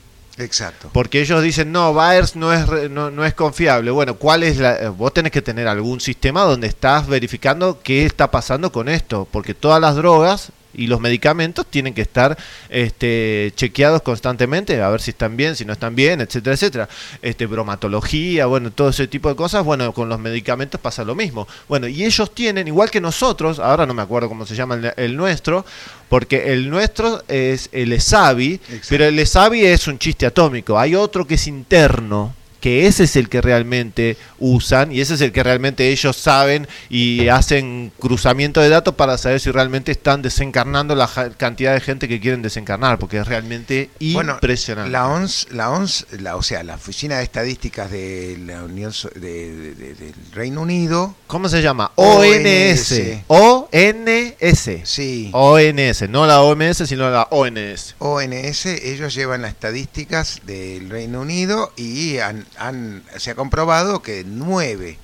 Exacto. 0.40 0.88
Porque 0.92 1.20
ellos 1.20 1.42
dicen, 1.42 1.72
no, 1.72 1.92
Baers 1.92 2.36
no 2.36 2.52
es, 2.52 2.68
re- 2.68 2.88
no, 2.88 3.10
no 3.10 3.24
es 3.24 3.34
confiable. 3.34 3.90
Bueno, 3.90 4.14
¿cuál 4.14 4.44
es 4.44 4.58
la...? 4.58 4.76
eh, 4.76 4.88
Vos 4.88 5.12
tenés 5.12 5.32
que 5.32 5.42
tener 5.42 5.66
algún 5.66 6.00
sistema 6.00 6.42
donde 6.42 6.68
estás 6.68 7.08
verificando 7.08 7.80
qué 7.82 8.06
está 8.06 8.30
pasando 8.30 8.70
con 8.70 8.88
esto. 8.88 9.26
Porque 9.32 9.52
todas 9.54 9.80
las 9.80 9.96
drogas 9.96 10.52
y 10.74 10.86
los 10.86 11.00
medicamentos 11.00 11.66
tienen 11.66 11.94
que 11.94 12.02
estar 12.02 12.36
este, 12.68 13.52
chequeados 13.56 14.02
constantemente, 14.02 14.80
a 14.80 14.88
ver 14.88 15.00
si 15.00 15.10
están 15.10 15.36
bien, 15.36 15.56
si 15.56 15.64
no 15.64 15.72
están 15.72 15.94
bien, 15.94 16.20
etcétera, 16.20 16.54
etcétera. 16.54 16.88
Este, 17.22 17.46
bromatología, 17.46 18.46
bueno, 18.46 18.70
todo 18.70 18.90
ese 18.90 19.06
tipo 19.06 19.28
de 19.28 19.36
cosas. 19.36 19.64
Bueno, 19.64 19.92
con 19.92 20.08
los 20.08 20.18
medicamentos 20.18 20.80
pasa 20.80 21.04
lo 21.04 21.14
mismo. 21.14 21.48
Bueno, 21.68 21.88
y 21.88 22.04
ellos 22.04 22.34
tienen, 22.34 22.68
igual 22.68 22.90
que 22.90 23.00
nosotros, 23.00 23.58
ahora 23.58 23.86
no 23.86 23.94
me 23.94 24.02
acuerdo 24.02 24.28
cómo 24.28 24.46
se 24.46 24.54
llama 24.54 24.74
el, 24.74 24.92
el 24.96 25.16
nuestro, 25.16 25.64
porque 26.08 26.52
el 26.52 26.70
nuestro 26.70 27.22
es 27.28 27.68
el 27.72 27.92
ESAVI, 27.92 28.60
pero 28.88 29.04
el 29.04 29.18
ESAVI 29.18 29.66
es 29.66 29.86
un 29.88 29.98
chiste 29.98 30.26
atómico. 30.26 30.78
Hay 30.78 30.94
otro 30.94 31.26
que 31.26 31.34
es 31.34 31.46
interno, 31.46 32.34
que 32.60 32.86
ese 32.86 33.04
es 33.04 33.16
el 33.16 33.28
que 33.28 33.40
realmente 33.40 34.16
usan 34.38 34.92
y 34.92 35.00
ese 35.00 35.14
es 35.14 35.20
el 35.20 35.32
que 35.32 35.42
realmente 35.42 35.88
ellos 35.90 36.16
saben 36.16 36.66
y 36.88 37.28
hacen 37.28 37.92
cruzamiento 37.98 38.60
de 38.60 38.68
datos 38.68 38.94
para 38.94 39.18
saber 39.18 39.40
si 39.40 39.50
realmente 39.50 39.92
están 39.92 40.22
desencarnando 40.22 40.94
la 40.94 41.06
ja- 41.06 41.30
cantidad 41.30 41.74
de 41.74 41.80
gente 41.80 42.08
que 42.08 42.20
quieren 42.20 42.42
desencarnar, 42.42 42.98
porque 42.98 43.18
es 43.18 43.26
realmente 43.28 43.90
Bueno, 44.12 44.34
impresionante. 44.34 44.90
la 44.90 45.08
ONS, 45.08 45.48
la 45.50 45.70
ONS 45.70 46.06
la, 46.18 46.36
o 46.36 46.42
sea, 46.42 46.62
la 46.62 46.74
Oficina 46.76 47.18
de 47.18 47.24
Estadísticas 47.24 47.90
de 47.90 48.38
la 48.46 48.64
Unión 48.64 48.92
So- 48.92 49.10
de- 49.14 49.20
de- 49.54 49.74
de- 49.74 49.94
del 49.94 50.14
Reino 50.32 50.62
Unido. 50.62 51.14
¿Cómo 51.26 51.48
se 51.48 51.62
llama? 51.62 51.92
ONS. 51.96 53.22
ONS. 53.28 54.80
Sí. 54.84 55.30
ONS, 55.32 56.08
no 56.08 56.26
la 56.26 56.42
OMS, 56.42 56.86
sino 56.86 57.10
la 57.10 57.28
ONS. 57.30 57.94
ONS, 57.98 58.66
ellos 58.66 59.14
llevan 59.14 59.42
las 59.42 59.50
estadísticas 59.52 60.40
del 60.46 60.88
Reino 60.90 61.20
Unido 61.20 61.72
y 61.76 62.18
han, 62.18 62.44
han- 62.56 63.02
se 63.18 63.30
ha 63.30 63.34
comprobado 63.34 64.02
que 64.02 64.24
9 64.26 64.98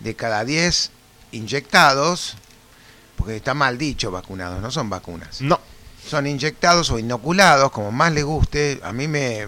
de 0.00 0.14
cada 0.14 0.44
10 0.44 0.90
inyectados, 1.32 2.36
porque 3.16 3.36
está 3.36 3.54
mal 3.54 3.78
dicho 3.78 4.10
vacunados, 4.10 4.60
no 4.60 4.70
son 4.70 4.88
vacunas. 4.90 5.40
No. 5.40 5.60
Son 6.06 6.26
inyectados 6.26 6.90
o 6.90 6.98
inoculados, 6.98 7.70
como 7.70 7.92
más 7.92 8.12
les 8.12 8.24
guste. 8.24 8.80
A 8.82 8.92
mí 8.92 9.08
me, 9.08 9.46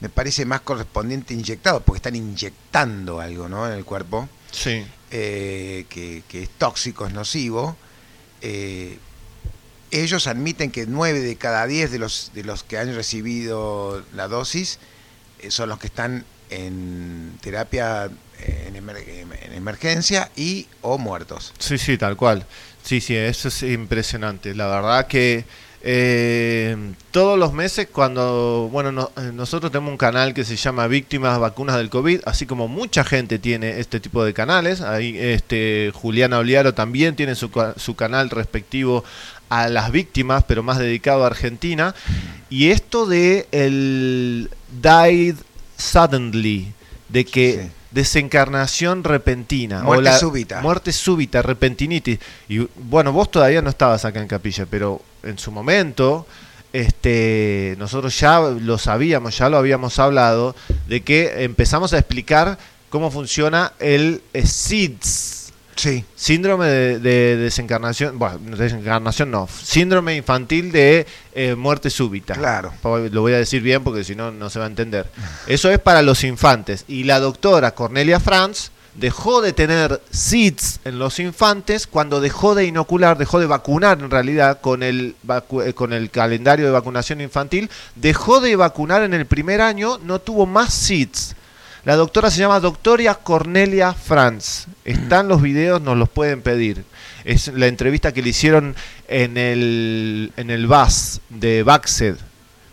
me 0.00 0.08
parece 0.08 0.44
más 0.44 0.60
correspondiente 0.60 1.32
inyectados, 1.34 1.82
porque 1.84 1.98
están 1.98 2.16
inyectando 2.16 3.20
algo 3.20 3.48
¿no? 3.48 3.66
en 3.66 3.72
el 3.74 3.84
cuerpo 3.84 4.28
Sí. 4.50 4.84
eh, 5.10 5.86
que, 5.88 6.22
que 6.28 6.42
es 6.42 6.50
tóxico, 6.50 7.06
es 7.06 7.12
nocivo. 7.14 7.76
Eh, 8.42 8.98
ellos 9.90 10.26
admiten 10.26 10.70
que 10.70 10.86
9 10.86 11.20
de 11.20 11.36
cada 11.36 11.66
10 11.66 11.90
de 11.92 11.98
los, 11.98 12.32
de 12.34 12.44
los 12.44 12.64
que 12.64 12.78
han 12.78 12.94
recibido 12.94 14.02
la 14.14 14.26
dosis 14.28 14.78
eh, 15.38 15.50
son 15.50 15.68
los 15.68 15.78
que 15.78 15.86
están 15.86 16.24
en 16.56 17.32
terapia 17.40 18.08
en, 18.66 18.74
emer- 18.74 19.04
en 19.06 19.52
emergencia 19.52 20.30
y 20.36 20.66
o 20.80 20.98
muertos. 20.98 21.52
Sí, 21.58 21.78
sí, 21.78 21.96
tal 21.98 22.16
cual. 22.16 22.44
Sí, 22.82 23.00
sí, 23.00 23.14
eso 23.14 23.48
es 23.48 23.62
impresionante. 23.62 24.54
La 24.54 24.66
verdad 24.66 25.06
que 25.06 25.44
eh, 25.84 26.76
todos 27.10 27.38
los 27.38 27.52
meses 27.52 27.88
cuando, 27.92 28.68
bueno, 28.72 28.90
no- 28.92 29.10
eh, 29.16 29.30
nosotros 29.32 29.70
tenemos 29.70 29.90
un 29.92 29.96
canal 29.98 30.34
que 30.34 30.44
se 30.44 30.56
llama 30.56 30.86
Víctimas 30.88 31.38
Vacunas 31.38 31.76
del 31.76 31.90
COVID, 31.90 32.20
así 32.24 32.46
como 32.46 32.66
mucha 32.68 33.04
gente 33.04 33.38
tiene 33.38 33.78
este 33.80 34.00
tipo 34.00 34.24
de 34.24 34.32
canales. 34.34 34.80
Ahí, 34.80 35.16
este, 35.18 35.90
Juliana 35.94 36.38
Oliaro 36.38 36.74
también 36.74 37.14
tiene 37.16 37.34
su, 37.36 37.50
su 37.76 37.94
canal 37.94 38.30
respectivo 38.30 39.04
a 39.48 39.68
las 39.68 39.92
víctimas, 39.92 40.44
pero 40.44 40.62
más 40.62 40.78
dedicado 40.78 41.24
a 41.24 41.28
Argentina. 41.28 41.94
Y 42.50 42.70
esto 42.70 43.06
de 43.06 43.46
el 43.52 44.50
died 44.80 45.36
suddenly, 45.82 46.72
de 47.08 47.24
que 47.24 47.70
desencarnación 47.90 49.04
repentina. 49.04 49.82
Muerte 49.82 50.12
súbita. 50.18 50.60
Muerte 50.60 50.92
súbita, 50.92 51.42
repentinitis. 51.42 52.18
Y 52.48 52.66
bueno, 52.76 53.12
vos 53.12 53.30
todavía 53.30 53.60
no 53.62 53.70
estabas 53.70 54.04
acá 54.04 54.20
en 54.20 54.28
Capilla, 54.28 54.66
pero 54.66 55.02
en 55.22 55.38
su 55.38 55.50
momento, 55.50 56.26
este, 56.72 57.74
nosotros 57.78 58.18
ya 58.18 58.40
lo 58.40 58.78
sabíamos, 58.78 59.36
ya 59.36 59.48
lo 59.48 59.58
habíamos 59.58 59.98
hablado, 59.98 60.54
de 60.88 61.02
que 61.02 61.44
empezamos 61.44 61.92
a 61.92 61.98
explicar 61.98 62.58
cómo 62.88 63.10
funciona 63.10 63.72
el 63.78 64.22
eh, 64.32 64.46
SIDS. 64.46 65.41
Sí. 65.74 66.04
Síndrome 66.14 66.66
de, 66.66 66.98
de 66.98 67.36
desencarnación, 67.36 68.18
bueno, 68.18 68.38
desencarnación 68.56 69.30
no, 69.30 69.48
síndrome 69.48 70.14
infantil 70.16 70.70
de 70.70 71.06
eh, 71.34 71.54
muerte 71.54 71.90
súbita. 71.90 72.34
Claro. 72.34 72.72
Lo 73.10 73.22
voy 73.22 73.32
a 73.32 73.38
decir 73.38 73.62
bien 73.62 73.82
porque 73.82 74.04
si 74.04 74.14
no, 74.14 74.30
no 74.30 74.50
se 74.50 74.58
va 74.58 74.66
a 74.66 74.68
entender. 74.68 75.10
Eso 75.46 75.70
es 75.70 75.78
para 75.78 76.02
los 76.02 76.24
infantes. 76.24 76.84
Y 76.88 77.04
la 77.04 77.20
doctora 77.20 77.72
Cornelia 77.74 78.20
Franz 78.20 78.70
dejó 78.94 79.40
de 79.40 79.54
tener 79.54 80.02
SIDS 80.10 80.80
en 80.84 80.98
los 80.98 81.18
infantes 81.18 81.86
cuando 81.86 82.20
dejó 82.20 82.54
de 82.54 82.66
inocular, 82.66 83.16
dejó 83.16 83.40
de 83.40 83.46
vacunar 83.46 83.98
en 84.00 84.10
realidad 84.10 84.60
con 84.60 84.82
el, 84.82 85.16
vacu- 85.26 85.66
eh, 85.66 85.72
con 85.72 85.94
el 85.94 86.10
calendario 86.10 86.66
de 86.66 86.72
vacunación 86.72 87.22
infantil, 87.22 87.70
dejó 87.94 88.40
de 88.40 88.54
vacunar 88.54 89.02
en 89.02 89.14
el 89.14 89.24
primer 89.24 89.62
año, 89.62 89.98
no 90.04 90.18
tuvo 90.18 90.44
más 90.44 90.74
SIDS. 90.74 91.34
La 91.84 91.96
doctora 91.96 92.30
se 92.30 92.38
llama 92.38 92.60
doctora 92.60 93.16
Cornelia 93.16 93.92
Franz. 93.92 94.66
Están 94.84 95.26
los 95.26 95.42
videos, 95.42 95.82
nos 95.82 95.96
los 95.96 96.08
pueden 96.08 96.40
pedir. 96.40 96.84
Es 97.24 97.48
la 97.48 97.66
entrevista 97.66 98.12
que 98.12 98.22
le 98.22 98.28
hicieron 98.28 98.76
en 99.08 99.36
el, 99.36 100.32
en 100.36 100.50
el 100.50 100.68
VAS 100.68 101.20
de 101.28 101.64
Baxed. 101.64 102.16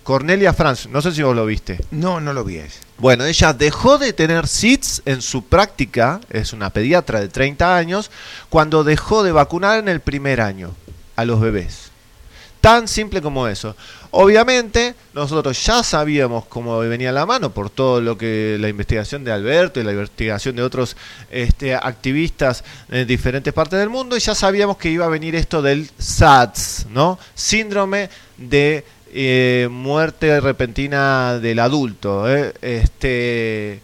Cornelia 0.03 0.53
Franz, 0.53 0.87
no 0.87 1.01
sé 1.01 1.11
si 1.11 1.23
vos 1.23 1.35
lo 1.35 1.47
viste. 1.47 1.79
No, 1.89 2.19
no 2.19 2.33
lo 2.33 2.43
vi. 2.43 2.61
Bueno, 2.99 3.25
ella 3.25 3.53
dejó 3.53 3.97
de 3.97 4.13
tener 4.13 4.47
SIDS 4.47 5.01
en 5.05 5.23
su 5.23 5.43
práctica, 5.43 6.21
es 6.29 6.53
una 6.53 6.69
pediatra 6.69 7.19
de 7.19 7.29
30 7.29 7.77
años, 7.77 8.11
cuando 8.49 8.83
dejó 8.83 9.23
de 9.23 9.31
vacunar 9.31 9.79
en 9.79 9.87
el 9.87 10.01
primer 10.01 10.39
año 10.39 10.75
a 11.15 11.25
los 11.25 11.41
bebés. 11.41 11.88
Tan 12.61 12.87
simple 12.87 13.21
como 13.21 13.47
eso. 13.47 13.75
Obviamente, 14.11 14.95
nosotros 15.13 15.63
ya 15.65 15.81
sabíamos 15.81 16.45
cómo 16.45 16.79
venía 16.79 17.11
la 17.11 17.25
mano 17.25 17.51
por 17.51 17.69
todo 17.69 18.01
lo 18.01 18.17
que 18.17 18.57
la 18.59 18.67
investigación 18.67 19.23
de 19.23 19.31
Alberto 19.31 19.79
y 19.79 19.83
la 19.83 19.91
investigación 19.91 20.55
de 20.55 20.63
otros 20.63 20.97
este, 21.29 21.73
activistas 21.73 22.63
en 22.89 23.07
diferentes 23.07 23.53
partes 23.53 23.79
del 23.79 23.89
mundo, 23.89 24.17
y 24.17 24.19
ya 24.19 24.35
sabíamos 24.35 24.77
que 24.77 24.89
iba 24.89 25.05
a 25.05 25.09
venir 25.09 25.35
esto 25.35 25.61
del 25.61 25.89
SADS, 25.97 26.87
¿no? 26.89 27.17
Síndrome 27.33 28.09
de 28.35 28.83
eh, 29.13 29.67
muerte 29.71 30.41
repentina 30.41 31.39
del 31.39 31.59
adulto, 31.59 32.29
¿eh? 32.29 32.53
este, 32.61 33.79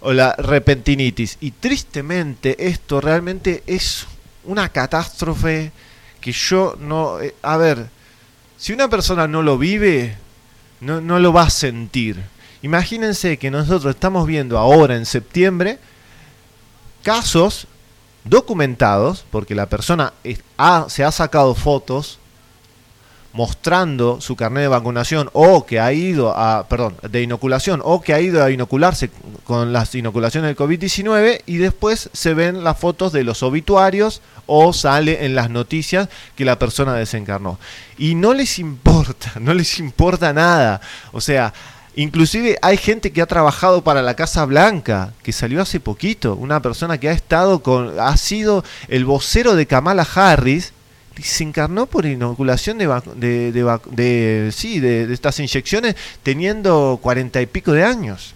o 0.00 0.12
la 0.12 0.34
repentinitis. 0.36 1.38
Y 1.40 1.50
tristemente 1.50 2.68
esto 2.68 3.00
realmente 3.00 3.64
es 3.66 4.06
una 4.44 4.68
catástrofe 4.68 5.72
que 6.20 6.32
yo 6.32 6.76
no... 6.78 7.20
eh, 7.20 7.34
a 7.42 7.56
ver, 7.56 7.95
si 8.56 8.72
una 8.72 8.88
persona 8.88 9.26
no 9.28 9.42
lo 9.42 9.58
vive, 9.58 10.16
no, 10.80 11.00
no 11.00 11.18
lo 11.18 11.32
va 11.32 11.42
a 11.42 11.50
sentir. 11.50 12.20
Imagínense 12.62 13.36
que 13.38 13.50
nosotros 13.50 13.94
estamos 13.94 14.26
viendo 14.26 14.58
ahora 14.58 14.96
en 14.96 15.06
septiembre 15.06 15.78
casos 17.02 17.66
documentados, 18.24 19.24
porque 19.30 19.54
la 19.54 19.66
persona 19.66 20.12
es- 20.24 20.40
ha- 20.58 20.86
se 20.88 21.04
ha 21.04 21.12
sacado 21.12 21.54
fotos 21.54 22.18
mostrando 23.36 24.18
su 24.22 24.34
carnet 24.34 24.62
de 24.62 24.68
vacunación 24.68 25.28
o 25.34 25.66
que 25.66 25.78
ha 25.78 25.92
ido 25.92 26.34
a, 26.34 26.66
perdón, 26.68 26.96
de 27.02 27.20
inoculación 27.20 27.82
o 27.84 28.00
que 28.00 28.14
ha 28.14 28.20
ido 28.20 28.42
a 28.42 28.50
inocularse 28.50 29.10
con 29.44 29.74
las 29.74 29.94
inoculaciones 29.94 30.48
del 30.48 30.56
COVID-19 30.56 31.42
y 31.44 31.58
después 31.58 32.08
se 32.14 32.32
ven 32.32 32.64
las 32.64 32.78
fotos 32.78 33.12
de 33.12 33.24
los 33.24 33.42
obituarios 33.42 34.22
o 34.46 34.72
sale 34.72 35.26
en 35.26 35.34
las 35.34 35.50
noticias 35.50 36.08
que 36.34 36.46
la 36.46 36.58
persona 36.58 36.94
desencarnó. 36.94 37.58
Y 37.98 38.14
no 38.14 38.32
les 38.32 38.58
importa, 38.58 39.32
no 39.40 39.52
les 39.52 39.78
importa 39.80 40.32
nada. 40.32 40.80
O 41.12 41.20
sea, 41.20 41.52
inclusive 41.94 42.56
hay 42.62 42.78
gente 42.78 43.12
que 43.12 43.20
ha 43.20 43.26
trabajado 43.26 43.84
para 43.84 44.00
la 44.00 44.14
Casa 44.14 44.46
Blanca, 44.46 45.12
que 45.22 45.34
salió 45.34 45.60
hace 45.60 45.78
poquito, 45.78 46.36
una 46.36 46.62
persona 46.62 46.96
que 46.96 47.10
ha 47.10 47.12
estado 47.12 47.62
con, 47.62 48.00
ha 48.00 48.16
sido 48.16 48.64
el 48.88 49.04
vocero 49.04 49.56
de 49.56 49.66
Kamala 49.66 50.08
Harris, 50.14 50.72
se 51.22 51.44
encarnó 51.44 51.86
por 51.86 52.04
inoculación 52.06 52.78
de, 52.78 52.86
de, 53.16 53.52
de 53.52 53.80
de- 53.90 54.52
sí, 54.52 54.80
de 54.80 55.12
estas 55.12 55.38
inyecciones 55.38 55.96
teniendo 56.22 56.98
cuarenta 57.02 57.40
y 57.40 57.46
pico 57.46 57.72
de 57.72 57.84
años. 57.84 58.34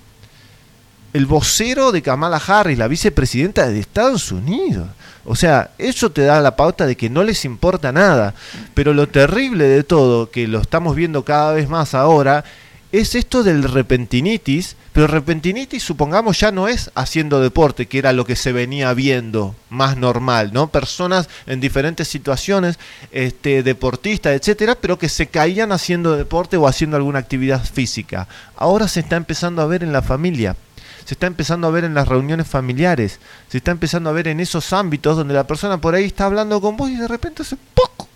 El 1.13 1.27
vocero 1.27 1.91
de 1.93 2.03
Kamala 2.03 2.37
Harris, 2.45 2.79
la 2.79 2.87
vicepresidenta 2.89 3.69
de 3.69 3.81
Estados 3.81 4.31
Unidos. 4.31 4.89
O 5.25 5.35
sea, 5.35 5.71
eso 5.77 6.11
te 6.11 6.23
da 6.23 6.41
la 6.41 6.55
pauta 6.57 6.87
de 6.87 6.97
que 6.97 7.11
no 7.11 7.25
les 7.25 7.45
importa 7.45 7.91
nada. 7.93 8.35
Pero 8.75 8.95
lo 8.95 9.09
terrible 9.09 9.65
de 9.65 9.83
todo, 9.83 10.31
que 10.31 10.47
lo 10.47 10.61
estamos 10.61 10.95
viendo 10.95 11.25
cada 11.25 11.53
vez 11.53 11.69
más 11.69 11.95
ahora, 11.95 12.45
es 12.93 13.15
esto 13.15 13.43
del 13.43 13.63
repentinitis. 13.63 14.77
Pero 14.93 15.07
repentinitis, 15.07 15.85
supongamos, 15.85 16.41
ya 16.41 16.51
no 16.51 16.67
es 16.67 16.91
haciendo 16.97 17.41
deporte, 17.41 17.87
que 17.87 17.99
era 17.99 18.13
lo 18.13 18.25
que 18.25 18.35
se 18.35 18.51
venía 18.51 18.93
viendo 18.93 19.55
más 19.69 19.97
normal, 19.97 20.51
¿no? 20.53 20.67
Personas 20.67 21.29
en 21.47 21.61
diferentes 21.61 22.09
situaciones, 22.09 22.77
este, 23.13 23.63
deportistas, 23.63 24.35
etcétera, 24.35 24.75
pero 24.75 24.99
que 24.99 25.09
se 25.09 25.29
caían 25.29 25.71
haciendo 25.71 26.17
deporte 26.17 26.57
o 26.57 26.67
haciendo 26.67 26.97
alguna 26.97 27.21
actividad 27.21 27.65
física. 27.65 28.27
Ahora 28.57 28.89
se 28.89 29.01
está 29.01 29.15
empezando 29.17 29.63
a 29.63 29.67
ver 29.67 29.85
en 29.85 29.93
la 29.93 30.03
familia 30.03 30.57
se 31.05 31.15
está 31.15 31.27
empezando 31.27 31.67
a 31.67 31.71
ver 31.73 31.83
en 31.83 31.95
las 31.95 32.07
reuniones 32.07 32.47
familiares, 32.47 33.19
se 33.49 33.59
está 33.59 33.73
empezando 33.73 34.11
a 34.11 34.13
ver 34.13 34.29
en 34.29 34.39
esos 34.39 34.73
ámbitos 34.73 35.17
donde 35.17 35.35
la 35.35 35.45
persona 35.45 35.81
por 35.81 35.97
ahí 35.97 36.05
está 36.05 36.27
hablando 36.27 36.61
con 36.61 36.77
vos 36.77 36.89
y 36.89 36.95
de 36.95 37.09
repente 37.09 37.43
hace 37.43 37.57
poco. 37.75 38.07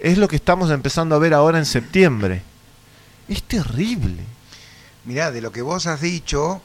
Es 0.00 0.16
lo 0.16 0.26
que 0.26 0.36
estamos 0.36 0.70
empezando 0.70 1.14
a 1.14 1.18
ver 1.18 1.34
ahora 1.34 1.58
en 1.58 1.66
septiembre. 1.66 2.42
Es 3.30 3.42
terrible. 3.44 4.24
Mirá, 5.04 5.30
de 5.30 5.40
lo 5.40 5.52
que 5.52 5.62
vos 5.62 5.86
has 5.86 6.00
dicho, 6.00 6.60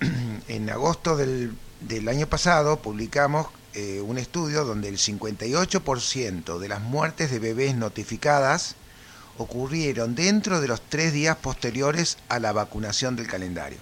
en 0.48 0.70
agosto 0.70 1.16
del, 1.16 1.52
del 1.80 2.08
año 2.08 2.26
pasado 2.26 2.80
publicamos 2.80 3.48
eh, 3.74 4.00
un 4.00 4.16
estudio 4.16 4.64
donde 4.64 4.88
el 4.88 4.98
58% 4.98 6.58
de 6.58 6.68
las 6.68 6.80
muertes 6.80 7.30
de 7.30 7.38
bebés 7.38 7.74
notificadas 7.76 8.76
ocurrieron 9.36 10.14
dentro 10.14 10.60
de 10.60 10.68
los 10.68 10.80
tres 10.80 11.12
días 11.12 11.36
posteriores 11.36 12.18
a 12.28 12.38
la 12.38 12.52
vacunación 12.52 13.16
del 13.16 13.26
calendario. 13.26 13.78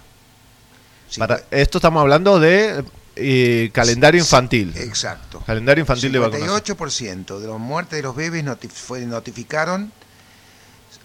Para, 1.17 1.41
esto 1.51 1.79
estamos 1.79 2.01
hablando 2.01 2.39
de 2.39 2.83
eh, 3.15 3.69
calendario 3.73 4.21
infantil. 4.21 4.73
Exacto. 4.77 5.41
Calendario 5.45 5.81
infantil 5.81 6.11
de 6.11 6.19
vacunación. 6.19 6.49
58% 6.77 7.39
de 7.39 7.47
las 7.47 7.59
muertes 7.59 7.97
de 7.97 8.03
los 8.03 8.15
bebés 8.15 8.43
noti- 8.43 8.69
fue, 8.69 9.01
notificaron 9.05 9.91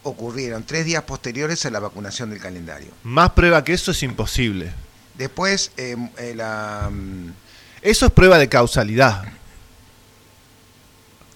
ocurrieron 0.04 0.64
tres 0.64 0.84
días 0.84 1.02
posteriores 1.02 1.64
a 1.66 1.70
la 1.70 1.80
vacunación 1.80 2.30
del 2.30 2.40
calendario. 2.40 2.90
Más 3.02 3.30
prueba 3.30 3.64
que 3.64 3.72
eso 3.72 3.90
es 3.90 4.02
imposible. 4.02 4.72
Después, 5.14 5.72
eh, 5.76 5.96
eh, 6.18 6.34
la, 6.34 6.88
mm, 6.90 7.32
Eso 7.82 8.06
es 8.06 8.12
prueba 8.12 8.38
de 8.38 8.48
causalidad. 8.48 9.24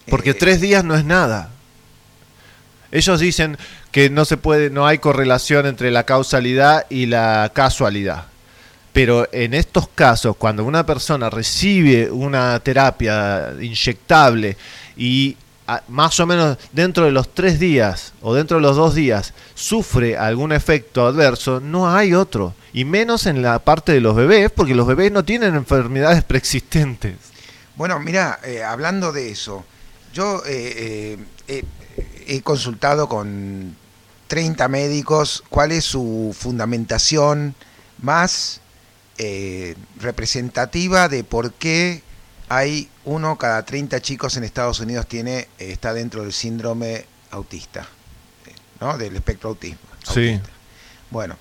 Porque 0.09 0.31
Eh, 0.31 0.35
tres 0.35 0.61
días 0.61 0.83
no 0.85 0.97
es 0.97 1.05
nada. 1.05 1.51
Ellos 2.91 3.21
dicen 3.21 3.59
que 3.93 4.09
no 4.09 4.25
se 4.25 4.37
puede, 4.39 4.71
no 4.71 4.87
hay 4.87 4.99
correlación 4.99 5.67
entre 5.67 5.91
la 5.91 6.05
causalidad 6.05 6.87
y 6.89 7.07
la 7.07 7.51
casualidad. 7.55 8.27
Pero 8.93 9.29
en 9.33 9.53
estos 9.53 9.89
casos, 9.89 10.37
cuando 10.37 10.65
una 10.65 10.87
persona 10.87 11.29
recibe 11.29 12.11
una 12.11 12.59
terapia 12.61 13.53
inyectable 13.61 14.57
y 14.97 15.37
más 15.89 16.19
o 16.19 16.27
menos 16.27 16.57
dentro 16.73 17.05
de 17.05 17.13
los 17.13 17.35
tres 17.35 17.59
días 17.59 18.15
o 18.23 18.35
dentro 18.35 18.57
de 18.57 18.63
los 18.63 18.77
dos 18.77 18.95
días 18.95 19.35
sufre 19.55 20.17
algún 20.17 20.53
efecto 20.53 21.07
adverso, 21.07 21.61
no 21.61 21.95
hay 21.95 22.15
otro. 22.15 22.55
Y 22.73 22.85
menos 22.85 23.27
en 23.27 23.43
la 23.43 23.59
parte 23.59 23.93
de 23.93 24.01
los 24.01 24.15
bebés, 24.15 24.51
porque 24.51 24.75
los 24.75 24.87
bebés 24.87 25.13
no 25.13 25.25
tienen 25.25 25.55
enfermedades 25.55 26.25
preexistentes. 26.25 27.17
Bueno, 27.77 28.01
mira, 28.01 28.41
eh, 28.45 28.63
hablando 28.63 29.13
de 29.13 29.31
eso, 29.31 29.65
yo 30.13 30.43
eh, 30.47 31.19
eh, 31.47 31.65
he, 32.27 32.41
consultado 32.43 33.09
con 33.09 33.77
30 34.27 34.69
médicos 34.69 35.45
cuál 35.49 35.73
es 35.73 35.85
su 35.85 36.35
fundamentación 36.39 37.55
más 38.01 38.61
representativa 39.99 41.09
de 41.09 41.25
por 41.25 41.53
qué 41.53 42.03
hay 42.49 42.89
uno 43.05 43.37
cada 43.37 43.63
30 43.65 44.01
chicos 44.01 44.37
en 44.37 44.45
Estados 44.45 44.81
Unidos 44.81 45.07
tiene 45.07 45.41
eh, 45.59 45.71
está 45.73 45.93
dentro 45.93 46.23
del 46.23 46.33
síndrome 46.33 47.05
autista, 47.31 47.87
eh, 48.47 48.53
¿no? 48.81 48.97
Del 48.99 49.17
espectro 49.17 49.51
autismo. 49.51 49.79
Sí. 50.13 50.41
Bueno, 51.11 51.37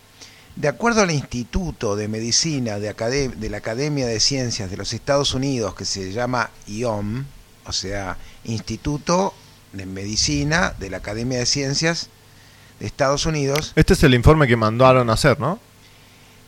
de 0.55 0.67
acuerdo 0.67 1.01
al 1.01 1.11
Instituto 1.11 1.95
de 1.95 2.07
Medicina 2.07 2.79
de, 2.79 2.95
Academ- 2.95 3.33
de 3.35 3.49
la 3.49 3.57
Academia 3.57 4.07
de 4.07 4.19
Ciencias 4.19 4.69
de 4.69 4.77
los 4.77 4.93
Estados 4.93 5.33
Unidos, 5.33 5.75
que 5.75 5.85
se 5.85 6.11
llama 6.11 6.49
IOM, 6.67 7.25
o 7.65 7.71
sea, 7.71 8.17
Instituto 8.45 9.33
de 9.73 9.85
Medicina 9.85 10.73
de 10.79 10.89
la 10.89 10.97
Academia 10.97 11.37
de 11.39 11.45
Ciencias 11.45 12.09
de 12.79 12.85
Estados 12.87 13.25
Unidos, 13.25 13.73
Este 13.75 13.93
es 13.93 14.03
el 14.03 14.13
informe 14.13 14.47
que 14.47 14.55
mandaron 14.55 15.09
a 15.09 15.13
hacer, 15.13 15.39
¿no? 15.39 15.59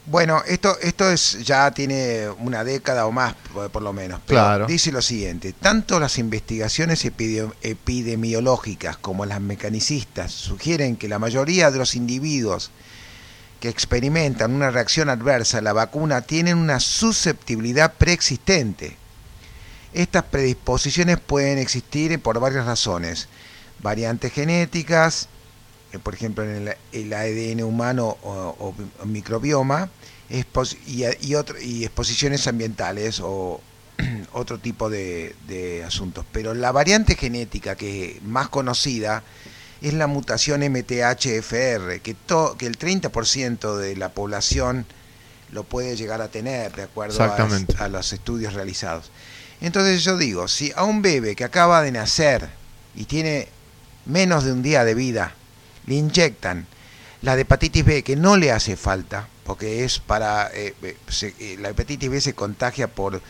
Bueno, 0.10 0.42
esto, 0.48 0.78
esto 0.82 1.10
es 1.10 1.44
ya 1.46 1.70
tiene 1.72 2.30
una 2.40 2.64
década 2.64 3.06
o 3.06 3.12
más, 3.12 3.36
por, 3.54 3.70
por 3.70 3.82
lo 3.84 3.94
menos. 3.94 4.20
Pero 4.26 4.40
Claro. 4.42 4.66
dice 4.68 4.92
lo 4.92 5.02
siguiente: 5.02 5.54
tanto 5.54 6.00
las 6.00 6.18
investigaciones 6.18 7.06
epide- 7.06 7.52
epidemiológicas 7.62 8.98
como 8.98 9.26
las 9.26 9.40
mecanicistas 9.42 10.32
sugieren 10.32 10.96
que 10.96 11.08
la 11.08 11.20
mayoría 11.20 11.70
de 11.72 11.78
los 11.78 11.96
individuos 11.96 12.72
que 13.60 13.70
experimentan 13.70 14.54
una 14.54 14.72
reacción 14.72 15.10
adversa 15.10 15.58
a 15.58 15.62
la 15.62 15.74
vacuna 15.74 16.22
tienen 16.22 16.58
una 16.58 16.80
susceptibilidad 16.80 17.94
preexistente. 17.94 18.96
Estas 19.94 20.24
predisposiciones 20.24 21.20
pueden 21.20 21.58
existir 21.58 22.20
por 22.22 22.40
varias 22.40 22.66
razones. 22.66 23.28
Variantes 23.82 24.32
genéticas, 24.32 25.28
eh, 25.92 26.00
por 26.00 26.14
ejemplo 26.14 26.44
en 26.44 26.68
el, 26.68 26.76
el 26.92 27.14
ADN 27.14 27.64
humano 27.64 28.18
o, 28.24 28.56
o 28.60 28.76
mi- 29.06 29.12
microbioma, 29.14 29.90
y, 30.30 31.04
y 31.28 31.36
otro- 31.36 31.60
y 31.60 31.84
exposiciones 31.86 32.48
ambientales 32.48 33.20
o 33.22 33.62
otro 34.34 34.60
tipo 34.60 34.90
de, 34.90 35.36
de 35.48 35.84
asuntos. 35.84 36.26
Pero 36.32 36.54
la 36.54 36.72
variante 36.72 37.16
genética 37.16 37.76
que 37.76 38.20
más 38.24 38.50
conocida 38.50 39.24
es 39.82 39.94
la 39.94 40.08
mutación 40.08 40.62
MTHFR, 40.62 42.00
que, 42.02 42.14
to- 42.26 42.56
que 42.58 42.66
el 42.68 42.78
30% 42.78 43.76
de 43.78 43.96
la 43.96 44.10
población 44.10 44.86
lo 45.52 45.64
puede 45.64 45.96
llegar 45.96 46.22
a 46.22 46.28
tener, 46.30 46.74
de 46.76 46.84
acuerdo 46.84 47.18
a 47.80 47.88
los 47.88 48.14
estudios 48.14 48.54
realizados. 48.54 49.10
Entonces 49.62 50.04
yo 50.04 50.18
digo, 50.18 50.48
si 50.48 50.72
a 50.76 50.84
un 50.84 51.02
bebé 51.02 51.36
que 51.36 51.44
acaba 51.44 51.82
de 51.82 51.92
nacer 51.92 52.48
y 52.96 53.06
tiene 53.06 53.48
menos 54.06 54.44
de 54.44 54.52
un 54.54 54.62
día 54.62 54.84
de 54.86 54.94
vida, 54.94 55.34
le 55.88 55.96
inyectan 55.96 56.68
la 57.22 57.36
de 57.36 57.42
hepatitis 57.44 57.84
B, 57.86 58.04
que 58.04 58.16
no 58.16 58.38
le 58.38 58.52
hace 58.52 58.76
falta, 58.76 59.28
porque 59.44 59.84
es 59.84 60.00
para... 60.00 60.50
eh, 60.54 60.74
eh, 60.84 60.98
se- 61.08 61.36
eh, 61.40 61.58
la 61.60 61.70
hepatitis 61.70 62.10
B 62.10 62.22
se 62.22 62.34
contagia 62.34 62.88
por 62.88 63.22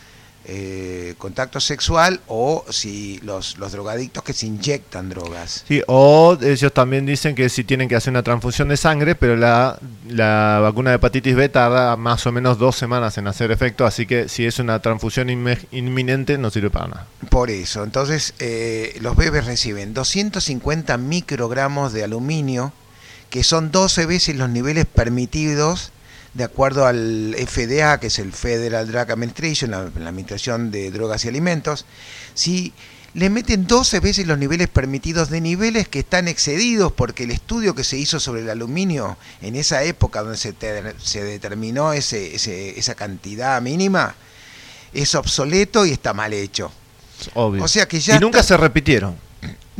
eh, 0.46 1.14
contacto 1.18 1.60
sexual 1.60 2.20
o 2.26 2.64
si 2.70 3.20
los, 3.22 3.58
los 3.58 3.72
drogadictos 3.72 4.22
que 4.24 4.32
se 4.32 4.46
inyectan 4.46 5.10
drogas. 5.10 5.64
Sí, 5.68 5.82
o 5.86 6.36
ellos 6.40 6.72
también 6.72 7.04
dicen 7.04 7.34
que 7.34 7.48
si 7.50 7.62
tienen 7.62 7.88
que 7.90 7.94
hacer 7.96 8.10
una 8.10 8.22
transfusión 8.22 8.68
de 8.68 8.78
sangre, 8.78 9.14
pero 9.14 9.36
la, 9.36 9.78
la 10.08 10.58
vacuna 10.62 10.90
de 10.90 10.96
hepatitis 10.96 11.36
B 11.36 11.48
tarda 11.50 11.94
más 11.96 12.26
o 12.26 12.32
menos 12.32 12.58
dos 12.58 12.74
semanas 12.76 13.18
en 13.18 13.26
hacer 13.28 13.50
efecto, 13.52 13.84
así 13.84 14.06
que 14.06 14.28
si 14.30 14.46
es 14.46 14.58
una 14.58 14.80
transfusión 14.80 15.28
inminente 15.72 16.38
no 16.38 16.50
sirve 16.50 16.70
para 16.70 16.88
nada. 16.88 17.06
Por 17.28 17.50
eso, 17.50 17.84
entonces 17.84 18.32
eh, 18.38 18.96
los 19.02 19.16
bebés 19.16 19.44
reciben 19.44 19.92
250 19.92 20.96
microgramos 20.96 21.92
de 21.92 22.02
aluminio, 22.04 22.72
que 23.30 23.44
son 23.44 23.70
12 23.70 24.06
veces 24.06 24.36
los 24.36 24.50
niveles 24.50 24.86
permitidos 24.86 25.92
de 26.34 26.44
acuerdo 26.44 26.86
al 26.86 27.34
FDA, 27.48 27.98
que 27.98 28.06
es 28.08 28.18
el 28.20 28.32
Federal 28.32 28.86
Drug 28.86 29.10
Administration, 29.10 29.70
la, 29.72 29.90
la 29.98 30.08
Administración 30.10 30.70
de 30.70 30.90
Drogas 30.90 31.24
y 31.24 31.28
Alimentos. 31.28 31.86
Si 32.34 32.72
le 33.14 33.30
meten 33.30 33.66
12 33.66 33.98
veces 33.98 34.26
los 34.28 34.38
niveles 34.38 34.68
permitidos 34.68 35.30
de 35.30 35.40
niveles 35.40 35.88
que 35.88 35.98
están 36.00 36.28
excedidos, 36.28 36.92
porque 36.92 37.24
el 37.24 37.32
estudio 37.32 37.74
que 37.74 37.82
se 37.82 37.96
hizo 37.96 38.20
sobre 38.20 38.42
el 38.42 38.50
aluminio 38.50 39.16
en 39.42 39.56
esa 39.56 39.82
época 39.82 40.22
donde 40.22 40.36
se, 40.36 40.52
ter- 40.52 40.94
se 41.02 41.24
determinó 41.24 41.92
ese, 41.92 42.36
ese- 42.36 42.78
esa 42.78 42.94
cantidad 42.94 43.60
mínima, 43.60 44.14
es 44.92 45.14
obsoleto 45.16 45.84
y 45.86 45.90
está 45.90 46.14
mal 46.14 46.32
hecho. 46.32 46.70
Obvio. 47.34 47.64
O 47.64 47.68
sea 47.68 47.86
que 47.88 47.98
ya 47.98 48.16
y 48.16 48.20
nunca 48.20 48.40
está- 48.40 48.54
se 48.54 48.60
repitieron. 48.60 49.16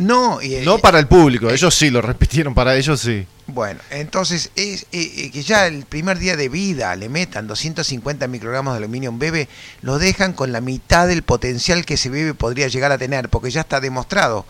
No, 0.00 0.40
y- 0.42 0.56
No 0.64 0.78
para 0.78 0.98
el 0.98 1.06
público, 1.06 1.50
ellos 1.50 1.74
sí 1.74 1.90
lo 1.90 2.00
repitieron, 2.02 2.54
para 2.54 2.74
ellos 2.76 3.00
sí. 3.00 3.26
Bueno, 3.46 3.80
entonces 3.90 4.50
es 4.54 4.82
eh, 4.92 5.12
eh, 5.16 5.30
que 5.32 5.42
ya 5.42 5.66
el 5.66 5.84
primer 5.84 6.18
día 6.18 6.36
de 6.36 6.48
vida 6.48 6.94
le 6.96 7.08
metan 7.08 7.46
250 7.48 8.28
microgramos 8.28 8.74
de 8.74 8.78
aluminio 8.78 9.10
a 9.10 9.12
un 9.12 9.18
bebé, 9.18 9.48
lo 9.82 9.98
dejan 9.98 10.32
con 10.32 10.52
la 10.52 10.60
mitad 10.60 11.08
del 11.08 11.22
potencial 11.22 11.84
que 11.84 11.94
ese 11.94 12.10
bebé 12.10 12.32
podría 12.34 12.68
llegar 12.68 12.92
a 12.92 12.98
tener, 12.98 13.28
porque 13.28 13.50
ya 13.50 13.62
está 13.62 13.80
demostrado 13.80 14.46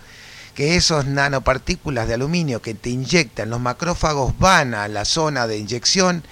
que 0.55 0.77
esos 0.77 1.07
nanopartículas 1.07 2.09
de 2.09 2.15
aluminio 2.15 2.61
que 2.61 2.75
te 2.75 2.91
inyectan, 2.91 3.49
los 3.51 3.61
macrófagos 3.61 4.39
van 4.39 4.75
a 4.75 4.87
la 4.89 5.05
zona 5.07 5.47
de 5.47 5.57
inyección, 5.59 6.23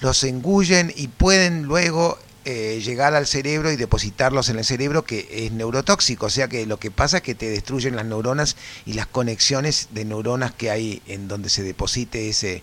los 0.00 0.24
engullen 0.24 0.92
y 0.96 1.08
pueden 1.08 1.64
luego 1.64 2.18
eh, 2.50 2.80
llegar 2.82 3.14
al 3.14 3.26
cerebro 3.26 3.70
y 3.70 3.76
depositarlos 3.76 4.48
en 4.48 4.58
el 4.58 4.64
cerebro 4.64 5.04
que 5.04 5.28
es 5.30 5.52
neurotóxico, 5.52 6.24
o 6.26 6.30
sea 6.30 6.48
que 6.48 6.64
lo 6.64 6.78
que 6.78 6.90
pasa 6.90 7.18
es 7.18 7.22
que 7.22 7.34
te 7.34 7.50
destruyen 7.50 7.94
las 7.94 8.06
neuronas 8.06 8.56
y 8.86 8.94
las 8.94 9.06
conexiones 9.06 9.88
de 9.90 10.06
neuronas 10.06 10.52
que 10.54 10.70
hay 10.70 11.02
en 11.08 11.28
donde 11.28 11.50
se 11.50 11.62
deposite 11.62 12.30
ese 12.30 12.62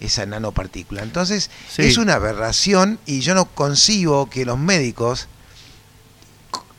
esa 0.00 0.26
nanopartícula. 0.26 1.04
Entonces, 1.04 1.48
Sí. 1.70 1.82
es 1.82 1.96
una 1.96 2.14
aberración 2.14 2.98
y 3.06 3.20
yo 3.20 3.36
no 3.36 3.44
concibo 3.44 4.28
que 4.28 4.44
los 4.44 4.58
médicos 4.58 5.28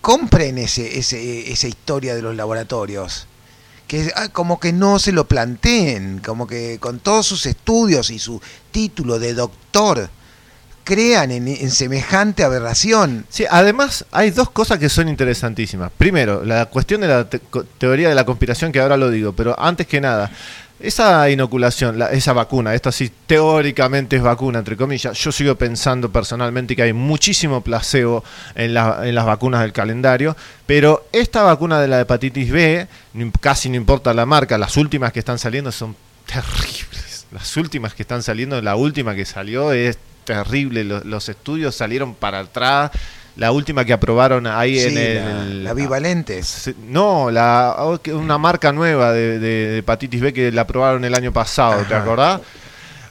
compren 0.02 0.58
ese, 0.58 0.97
ese, 0.99 1.52
esa 1.54 1.70
historia 1.70 2.16
de 2.16 2.22
los 2.22 2.36
laboratorios. 2.36 3.28
Que 3.88 4.12
ah, 4.16 4.28
como 4.28 4.60
que 4.60 4.74
no 4.74 4.99
se 4.99 5.14
lo 5.14 5.26
planteen, 5.26 6.20
como 6.20 6.47
que 6.47 6.80
con 6.80 6.99
todos 6.99 7.26
sus 7.28 7.45
estudios 7.45 8.10
y 8.10 8.20
su 8.20 8.41
título 8.72 9.20
de 9.20 9.36
doctor 9.36 10.10
crean 10.84 11.32
en, 11.32 11.72
semejante 11.72 12.44
aberración. 12.44 13.26
Sí, 13.30 13.46
además 13.50 14.06
hay 14.12 14.32
dos 14.32 14.50
cosas 14.50 14.80
que 14.80 14.90
son 14.90 15.08
interesantísimas. 15.10 15.92
Primero, 15.98 16.44
la 16.44 16.66
cuestión 16.68 17.02
de 17.02 17.08
la 17.08 17.28
teoría 17.78 18.10
de 18.10 18.16
la 18.16 18.26
conspiración, 18.26 18.72
que 18.72 18.80
ahora 18.80 18.98
lo 18.98 19.10
digo, 19.10 19.34
pero 19.34 19.58
antes 19.60 19.88
que 19.88 20.02
nada, 20.02 20.32
esa 20.80 21.30
inoculación, 21.30 22.00
la- 22.00 22.08
esa 22.12 22.34
vacuna, 22.34 22.74
esto 22.74 22.92
sí 22.92 23.12
teóricamente 23.28 24.16
es 24.16 24.24
vacuna, 24.24 24.60
entre 24.60 24.76
comillas, 24.76 25.16
yo 25.18 25.32
sigo 25.32 25.56
pensando 25.56 26.12
personalmente 26.12 26.76
que 26.76 26.82
hay 26.82 26.94
muchísimo 26.94 27.62
placebo 27.62 28.24
en, 28.56 28.74
la- 28.74 29.02
en 29.08 29.14
las 29.14 29.26
vacunas 29.26 29.62
del 29.62 29.74
calendario, 29.74 30.36
pero 30.66 31.06
esta 31.12 31.44
vacuna 31.44 31.80
de 31.80 31.88
la 31.88 32.02
hepatitis 32.02 32.52
B, 32.52 32.88
casi 33.40 33.70
no 33.70 33.76
importa 33.76 34.12
la 34.14 34.26
marca, 34.26 34.58
las 34.58 34.76
últimas 34.78 35.14
que 35.14 35.20
están 35.20 35.38
saliendo 35.38 35.72
son 35.72 35.96
terribles. 36.26 37.28
Las 37.32 37.56
últimas 37.58 37.94
que 37.94 38.02
están 38.04 38.24
saliendo, 38.24 38.62
la 38.62 38.76
última 38.76 39.16
que 39.16 39.26
salió 39.26 39.72
es 39.72 39.98
terrible, 40.34 40.84
lo- 40.84 41.04
los, 41.04 41.30
estudios 41.30 41.76
salieron 41.76 42.14
para 42.16 42.40
atrás. 42.40 42.92
La 43.38 43.52
última 43.54 43.86
que 43.86 43.94
aprobaron 43.94 44.46
ahí 44.46 44.78
Sí, 44.80 44.88
en 44.88 44.98
el, 44.98 45.64
la- 45.64 45.70
la 45.70 45.74
Bivalente. 45.74 46.44
Se- 46.44 46.76
No, 46.88 47.32
la, 47.32 47.76
oh, 47.80 48.00
una 48.14 48.38
marca 48.38 48.72
nueva 48.72 49.14
de, 49.14 49.40
de- 49.40 49.68
de 49.70 49.78
hepatitis 49.80 50.20
B 50.22 50.34
que 50.34 50.52
la 50.52 50.62
aprobaron 50.62 51.04
el 51.06 51.16
año 51.16 51.32
pasado, 51.32 51.84
¿te 51.88 51.96
acordás? 51.96 52.42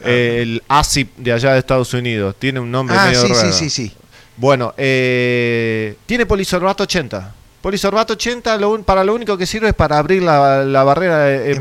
Eh, 0.05 0.39
el 0.43 0.63
ACIP 0.69 1.17
de 1.17 1.33
allá 1.33 1.53
de 1.53 1.59
Estados 1.59 1.93
Unidos. 1.95 2.35
Tiene 2.39 2.61
un 2.61 2.71
nombre 2.71 2.97
Ah, 2.99 3.07
medio 3.07 3.21
sí, 3.23 3.27
sí, 3.29 3.35
raro. 3.35 3.53
sí, 3.53 3.71
sí. 3.71 3.93
Bueno, 4.37 4.73
eh, 4.79 5.97
tiene 6.07 6.25
polisorbato 6.27 6.83
80. 6.85 7.35
Polisorbato 7.61 8.15
80 8.15 8.57
lo 8.57 8.71
un- 8.71 8.85
para 8.85 9.05
lo 9.05 9.15
único 9.15 9.37
que 9.37 9.45
sirve 9.47 9.69
es 9.69 9.75
para 9.75 9.99
abrir 9.99 10.23
la, 10.23 10.65
la 10.65 10.83
barrera 10.85 11.29
hematoencefálica. 11.31 11.57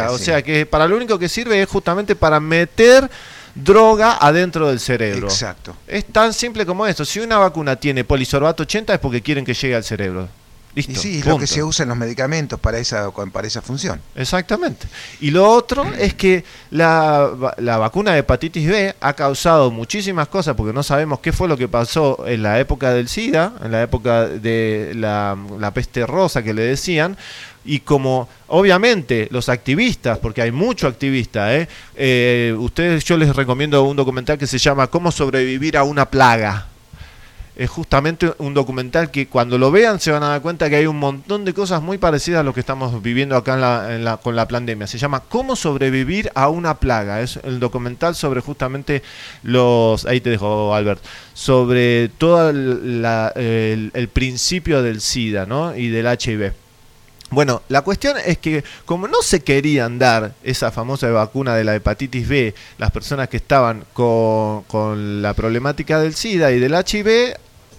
Hematoencefálica, 0.00 0.10
O 0.10 0.18
sí. 0.18 0.24
sea 0.24 0.42
que 0.42 0.66
para 0.66 0.88
lo 0.88 0.96
único 0.96 1.18
que 1.18 1.28
sirve 1.28 1.62
es 1.62 1.68
justamente 1.68 2.16
para 2.16 2.40
meter 2.40 3.08
droga 3.54 4.18
adentro 4.20 4.68
del 4.68 4.80
cerebro. 4.80 5.28
Exacto. 5.28 5.76
Es 5.86 6.04
tan 6.06 6.32
simple 6.32 6.66
como 6.66 6.86
esto. 6.86 7.04
Si 7.04 7.20
una 7.20 7.38
vacuna 7.38 7.76
tiene 7.76 8.04
polisorbato 8.04 8.62
80 8.64 8.94
es 8.94 9.00
porque 9.00 9.22
quieren 9.22 9.44
que 9.44 9.54
llegue 9.54 9.76
al 9.76 9.84
cerebro. 9.84 10.28
Listo. 10.74 10.92
Y 10.92 10.96
sí, 10.96 11.18
es 11.18 11.26
lo 11.26 11.38
que 11.38 11.46
se 11.46 11.62
usa 11.62 11.84
en 11.84 11.88
los 11.88 11.98
medicamentos 11.98 12.58
para 12.58 12.78
esa, 12.78 13.10
para 13.10 13.46
esa 13.46 13.62
función. 13.62 14.00
Exactamente. 14.16 14.86
Y 15.20 15.30
lo 15.30 15.48
otro 15.48 15.84
es 15.98 16.14
que 16.14 16.44
la, 16.70 17.30
la 17.58 17.78
vacuna 17.78 18.12
de 18.12 18.18
hepatitis 18.20 18.68
B 18.68 18.94
ha 19.00 19.12
causado 19.12 19.70
muchísimas 19.70 20.26
cosas 20.28 20.56
porque 20.56 20.72
no 20.72 20.82
sabemos 20.82 21.20
qué 21.20 21.32
fue 21.32 21.46
lo 21.46 21.56
que 21.56 21.68
pasó 21.68 22.24
en 22.26 22.42
la 22.42 22.58
época 22.58 22.92
del 22.92 23.08
SIDA, 23.08 23.52
en 23.62 23.70
la 23.70 23.82
época 23.82 24.26
de 24.26 24.92
la, 24.96 25.38
la 25.60 25.72
peste 25.72 26.06
rosa 26.06 26.42
que 26.42 26.54
le 26.54 26.62
decían. 26.62 27.16
Y 27.66 27.80
como 27.80 28.28
obviamente 28.48 29.28
los 29.30 29.48
activistas, 29.48 30.18
porque 30.18 30.42
hay 30.42 30.50
mucho 30.50 30.86
activista, 30.86 31.56
¿eh? 31.56 31.66
Eh, 31.96 32.54
ustedes 32.58 33.04
yo 33.04 33.16
les 33.16 33.34
recomiendo 33.34 33.82
un 33.84 33.96
documental 33.96 34.36
que 34.36 34.46
se 34.46 34.58
llama 34.58 34.88
Cómo 34.88 35.10
sobrevivir 35.10 35.78
a 35.78 35.84
una 35.84 36.10
plaga 36.10 36.66
es 37.56 37.70
justamente 37.70 38.32
un 38.38 38.52
documental 38.54 39.10
que 39.10 39.28
cuando 39.28 39.58
lo 39.58 39.70
vean 39.70 40.00
se 40.00 40.10
van 40.10 40.22
a 40.24 40.28
dar 40.28 40.42
cuenta 40.42 40.68
que 40.68 40.76
hay 40.76 40.86
un 40.86 40.98
montón 40.98 41.44
de 41.44 41.54
cosas 41.54 41.80
muy 41.82 41.98
parecidas 41.98 42.40
a 42.40 42.42
lo 42.42 42.52
que 42.52 42.60
estamos 42.60 43.00
viviendo 43.02 43.36
acá 43.36 43.54
en 43.54 43.60
la, 43.60 43.94
en 43.94 44.04
la- 44.04 44.16
con 44.16 44.34
la 44.34 44.48
pandemia. 44.48 44.86
Se 44.86 44.98
llama 44.98 45.20
Cómo 45.28 45.54
sobrevivir 45.54 46.30
a 46.34 46.48
una 46.48 46.74
plaga. 46.78 47.20
Es 47.20 47.38
el 47.44 47.60
documental 47.60 48.14
sobre 48.14 48.40
justamente 48.40 49.02
los... 49.42 50.04
Ahí 50.06 50.20
te 50.20 50.30
dejo, 50.30 50.74
Albert. 50.74 51.00
Sobre 51.32 52.08
todo 52.18 52.50
el, 52.50 53.90
el 53.94 54.08
principio 54.08 54.82
del 54.82 55.00
SIDA 55.00 55.46
¿no? 55.46 55.76
y 55.76 55.88
del 55.88 56.06
HIV. 56.06 56.52
Bueno, 57.30 57.62
la 57.68 57.82
cuestión 57.82 58.16
es 58.24 58.38
que 58.38 58.62
como 58.84 59.08
no 59.08 59.22
se 59.22 59.40
querían 59.40 59.98
dar 59.98 60.34
esa 60.42 60.70
famosa 60.70 61.10
vacuna 61.10 61.56
de 61.56 61.64
la 61.64 61.74
hepatitis 61.74 62.28
B, 62.28 62.54
las 62.78 62.90
personas 62.90 63.28
que 63.28 63.38
estaban 63.38 63.84
con, 63.92 64.62
con 64.64 65.22
la 65.22 65.34
problemática 65.34 65.98
del 65.98 66.14
SIDA 66.14 66.52
y 66.52 66.60
del 66.60 66.74
HIV, 66.74 67.36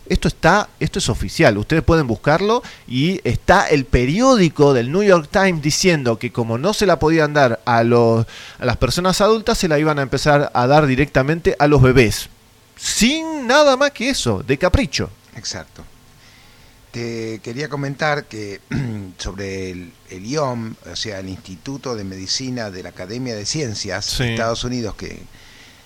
esto 0.07 0.27
está, 0.27 0.69
esto 0.79 0.99
es 0.99 1.09
oficial, 1.09 1.57
ustedes 1.57 1.83
pueden 1.83 2.05
buscarlo 2.05 2.61
y 2.87 3.21
está 3.23 3.67
el 3.67 3.85
periódico 3.85 4.73
del 4.73 4.91
New 4.91 5.03
York 5.03 5.29
Times 5.31 5.61
diciendo 5.61 6.19
que 6.19 6.31
como 6.31 6.57
no 6.57 6.73
se 6.73 6.85
la 6.85 6.99
podían 6.99 7.33
dar 7.33 7.61
a, 7.65 7.83
los, 7.83 8.25
a 8.59 8.65
las 8.65 8.77
personas 8.77 9.21
adultas, 9.21 9.57
se 9.57 9.67
la 9.67 9.79
iban 9.79 9.99
a 9.99 10.03
empezar 10.03 10.51
a 10.53 10.67
dar 10.67 10.85
directamente 10.85 11.55
a 11.57 11.67
los 11.67 11.81
bebés. 11.81 12.29
Sin 12.75 13.47
nada 13.47 13.77
más 13.77 13.91
que 13.91 14.09
eso, 14.09 14.43
de 14.45 14.57
capricho. 14.57 15.09
Exacto. 15.35 15.83
Te 16.95 17.39
quería 17.43 17.67
comentar 17.67 18.23
que 18.23 18.61
sobre 19.17 19.69
el, 19.71 19.91
el 20.09 20.25
IOM, 20.25 20.75
o 20.89 20.95
sea, 20.95 21.19
el 21.19 21.27
Instituto 21.27 21.93
de 21.93 22.05
Medicina 22.05 22.71
de 22.71 22.83
la 22.83 22.89
Academia 22.89 23.35
de 23.35 23.45
Ciencias 23.45 24.05
Sí. 24.05 24.23
de 24.23 24.31
Estados 24.35 24.63
Unidos, 24.63 24.95
que, 24.95 25.19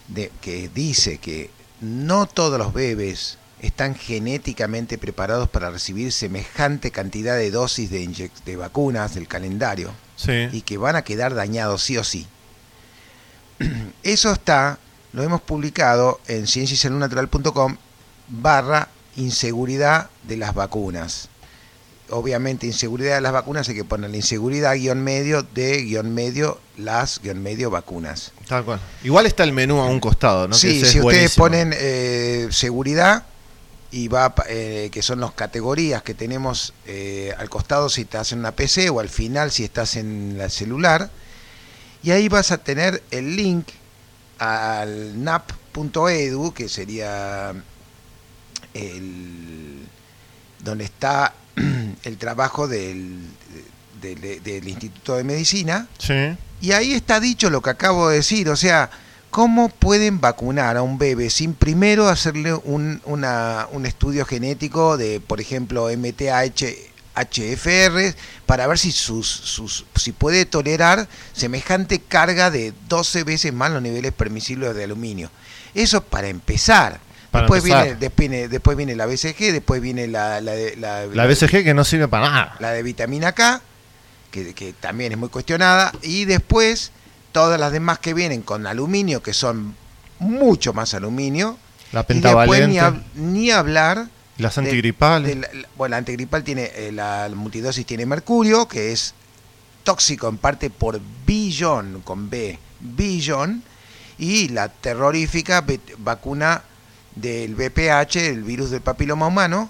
de- 0.08 0.32
que 0.40 0.70
dice 0.70 1.18
que 1.18 1.50
no 1.82 2.28
todos 2.28 2.60
los 2.60 2.74
bebés 2.74 3.40
están 3.60 3.96
genéticamente 3.96 5.00
preparados 5.00 5.50
para 5.50 5.72
recibir 5.72 6.12
semejante 6.12 6.92
cantidad 6.92 7.36
de 7.38 7.50
dosis 7.50 7.90
de, 7.90 8.30
de 8.46 8.56
vacunas 8.56 9.16
del 9.16 9.28
calendario 9.28 9.92
Sí. 10.16 10.48
y 10.52 10.62
que 10.62 10.78
van 10.78 10.96
a 10.96 11.02
quedar 11.02 11.34
dañados 11.34 11.82
sí 11.82 11.98
o 11.98 12.04
sí. 12.04 12.28
Eso 14.04 14.32
está, 14.32 14.78
lo 15.14 15.24
hemos 15.24 15.42
publicado 15.42 16.20
en 16.28 16.46
cienciasaludnatural.com 16.46 17.78
barra 18.28 18.90
inseguridad 19.20 20.10
de 20.24 20.38
las 20.38 20.54
vacunas. 20.54 21.30
Obviamente, 22.12 22.66
inseguridad 22.66 23.16
de 23.16 23.22
las 23.22 23.32
vacunas 23.34 23.70
hay 23.70 23.76
que 23.76 23.84
ponerle 23.84 24.18
inseguridad 24.18 24.74
guion 24.76 25.04
medio 25.04 25.44
de 25.44 25.84
guion 25.84 26.12
medio 26.14 26.60
las 26.78 27.20
guion 27.22 27.44
medio 27.44 27.70
vacunas. 27.70 28.32
Tal 28.48 28.66
cual. 28.66 28.80
Igual 29.04 29.28
está 29.28 29.44
el 29.44 29.52
menú 29.54 29.80
a 29.80 29.86
un 29.86 30.00
costado, 30.00 30.48
¿no? 30.48 30.56
Que 30.56 30.60
Sí, 30.60 30.82
es 30.82 30.90
si 30.92 31.00
ustedes 31.00 31.04
buenísimo. 31.38 31.46
ponen 31.46 31.74
eh, 31.78 32.48
seguridad 32.50 33.26
y 33.92 34.08
va 34.08 34.34
eh, 34.48 34.90
que 34.92 35.02
son 35.04 35.20
las 35.20 35.34
categorías 35.34 36.02
que 36.02 36.14
tenemos 36.16 36.74
eh, 36.88 37.34
al 37.38 37.50
costado 37.50 37.90
si 37.90 38.02
estás 38.02 38.32
en 38.32 38.40
una 38.40 38.52
PC 38.54 38.90
o 38.90 39.00
al 39.00 39.10
final 39.10 39.52
si 39.52 39.64
estás 39.64 39.96
en 39.96 40.36
la 40.38 40.50
celular 40.50 41.10
y 42.04 42.12
ahí 42.12 42.30
vas 42.30 42.52
a 42.52 42.60
tener 42.60 43.02
el 43.12 43.36
link 43.36 43.68
al 44.38 45.24
nap.edu 45.24 46.54
que 46.54 46.70
sería 46.70 47.54
el 48.74 49.88
donde 50.64 50.84
está 50.86 51.34
el 52.04 52.18
trabajo 52.18 52.68
del, 52.68 53.20
del- 54.02 54.44
del 54.44 54.68
Instituto 54.68 55.16
de 55.16 55.24
Medicina 55.24 55.88
Sí. 55.98 56.14
y 56.62 56.72
ahí 56.72 56.94
está 56.94 57.20
dicho 57.20 57.50
lo 57.50 57.62
que 57.62 57.70
acabo 57.70 58.10
de 58.10 58.18
decir, 58.18 58.50
o 58.50 58.56
sea, 58.56 58.90
¿cómo 59.30 59.70
pueden 59.70 60.20
vacunar 60.20 60.76
a 60.78 60.82
un 60.82 60.98
bebé 60.98 61.30
sin 61.30 61.54
primero 61.54 62.08
hacerle 62.10 62.54
un, 62.54 63.02
una- 63.06 63.68
un 63.72 63.86
estudio 63.86 64.26
genético 64.26 64.98
de, 64.98 65.20
por 65.22 65.40
ejemplo, 65.40 65.88
MTH, 65.90 66.64
HFR, 67.16 68.16
para 68.46 68.68
ver 68.68 68.78
si, 68.80 68.92
sus, 68.92 69.28
sus, 69.28 69.86
si 69.96 70.12
puede 70.12 70.46
tolerar 70.46 71.08
semejante 71.34 72.00
carga 72.00 72.50
de 72.52 72.74
12 72.88 73.24
veces 73.24 73.54
más 73.54 73.72
los 73.72 73.82
niveles 73.82 74.14
permisibles 74.14 74.76
de 74.76 74.84
aluminio? 74.86 75.30
Eso 75.74 76.02
para 76.04 76.28
empezar. 76.28 77.00
Para 77.32 77.44
después, 77.44 77.64
empezar. 77.64 77.84
Viene, 77.86 78.00
después, 78.00 78.30
viene, 78.30 78.48
después 78.48 78.78
viene 78.78 78.96
la 78.96 79.06
BCG, 79.06 79.52
después 79.52 79.82
viene 79.82 80.08
la, 80.08 80.42
la, 80.42 80.54
la, 80.78 81.06
La 81.06 81.26
BCG 81.28 81.64
que 81.64 81.74
no 81.74 81.84
sirve 81.84 82.08
para 82.08 82.30
nada. 82.30 82.56
la 82.60 82.72
de 82.72 82.82
vitamina 82.84 83.32
K, 83.34 83.62
que, 84.32 84.54
que 84.54 84.74
también 84.74 85.12
es 85.12 85.18
muy 85.18 85.30
cuestionada, 85.30 85.92
y 86.02 86.26
después 86.26 86.92
todas 87.32 87.60
las 87.60 87.72
demás 87.72 88.00
que 88.00 88.14
vienen 88.14 88.42
con 88.42 88.66
aluminio, 88.66 89.22
que 89.22 89.34
son 89.34 89.76
mucho 90.20 90.74
más 90.74 90.94
aluminio, 90.96 91.58
La 91.92 92.02
y 92.02 92.14
después 92.14 92.18
ni, 92.18 92.22
pentavalente. 92.22 92.80
hab- 92.82 93.04
ni 93.16 93.52
hablar 93.52 94.08
Las 94.38 94.58
antigripales. 94.58 95.28
de 95.28 95.36
la- 95.36 95.54
la- 95.54 95.68
bueno, 95.78 95.92
la 95.92 95.98
antigripal 95.98 96.44
tiene, 96.44 96.72
eh, 96.76 96.92
la 96.92 97.30
multidosis 97.34 97.86
tiene 97.86 98.06
mercurio, 98.08 98.68
que 98.68 98.92
es 98.92 99.14
tóxico 99.84 100.28
en 100.28 100.38
parte 100.38 100.70
por 100.72 101.00
billón, 101.28 102.02
con 102.04 102.30
B, 102.30 102.58
billón, 102.80 103.64
y 104.18 104.50
la 104.50 104.68
terrorífica 104.70 105.64
vacuna 106.00 106.64
del 107.22 107.56
VPH, 107.56 108.16
el 108.28 108.44
virus 108.44 108.70
del 108.72 108.82
papiloma 108.82 109.28
humano, 109.28 109.70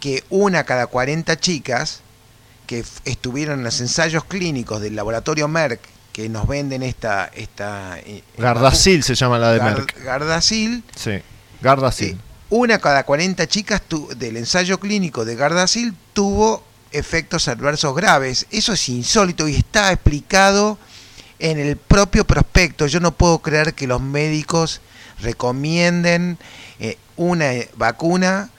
que 0.00 0.24
una 0.30 0.64
cada 0.64 0.86
40 0.86 1.38
chicas 1.38 2.00
que 2.66 2.84
estuvieron 3.04 3.58
en 3.58 3.64
los 3.64 3.80
ensayos 3.80 4.24
clínicos 4.24 4.80
del 4.80 4.96
laboratorio 4.96 5.48
Merck, 5.48 5.80
que 6.12 6.28
nos 6.28 6.46
venden 6.46 6.82
esta... 6.82 7.26
esta 7.34 7.98
eh, 8.00 8.22
Gardasil 8.38 9.02
se 9.02 9.14
llama 9.14 9.38
la 9.38 9.52
de 9.52 9.60
Gar- 9.60 9.74
Merck. 9.76 10.02
Gardasil, 10.04 10.82
Sí, 10.96 11.12
Gardasil. 11.60 12.18
una 12.48 12.78
cada 12.78 13.04
40 13.04 13.46
chicas 13.48 13.82
tu- 13.82 14.08
del 14.16 14.36
ensayo 14.36 14.78
clínico 14.80 15.24
de 15.24 15.36
Gardasil 15.36 15.94
tuvo 16.12 16.64
efectos 16.92 17.46
adversos 17.48 17.94
graves. 17.94 18.46
Eso 18.50 18.72
es 18.72 18.88
insólito 18.88 19.46
y 19.48 19.56
está 19.56 19.92
explicado 19.92 20.78
en 21.38 21.58
el 21.58 21.76
propio 21.76 22.24
prospecto. 22.24 22.86
Yo 22.86 23.00
no 23.00 23.12
puedo 23.12 23.38
creer 23.40 23.74
que 23.74 23.86
los 23.86 24.00
médicos 24.00 24.80
recomienden 25.22 26.38
eh, 26.78 26.96
una 27.16 27.50
vacuna 27.76 28.50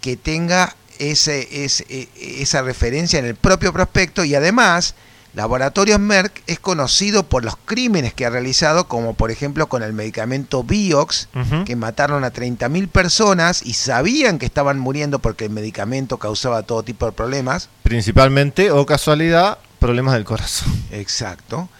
que 0.00 0.16
tenga 0.16 0.74
ese, 0.98 1.64
ese- 1.64 1.86
eh, 1.88 2.08
esa 2.40 2.62
referencia 2.62 3.18
en 3.18 3.24
el 3.26 3.34
propio 3.34 3.72
prospecto 3.72 4.24
y 4.24 4.34
además 4.34 4.94
Laboratorios 5.34 5.98
Merck 5.98 6.42
es 6.46 6.58
conocido 6.58 7.22
por 7.22 7.42
los 7.42 7.56
crímenes 7.56 8.12
que 8.12 8.26
ha 8.26 8.30
realizado, 8.30 8.86
como 8.86 9.14
por 9.14 9.30
ejemplo 9.30 9.66
con 9.66 9.82
el 9.82 9.94
medicamento 9.94 10.58
Ujú. 10.60 11.64
que 11.64 11.74
mataron 11.74 12.22
a 12.24 12.30
30.000 12.34 12.86
personas 12.88 13.62
y 13.64 13.72
sabían 13.72 14.38
que 14.38 14.44
estaban 14.44 14.78
muriendo 14.78 15.20
porque 15.20 15.46
el 15.46 15.50
medicamento 15.50 16.18
causaba 16.18 16.64
todo 16.64 16.82
tipo 16.82 17.06
de 17.06 17.12
problemas. 17.12 17.70
Principalmente, 17.82 18.70
o 18.72 18.84
casualidad, 18.84 19.56
problemas 19.78 20.12
del 20.14 20.24
corazón. 20.24 20.68
Exacto. 20.90 21.70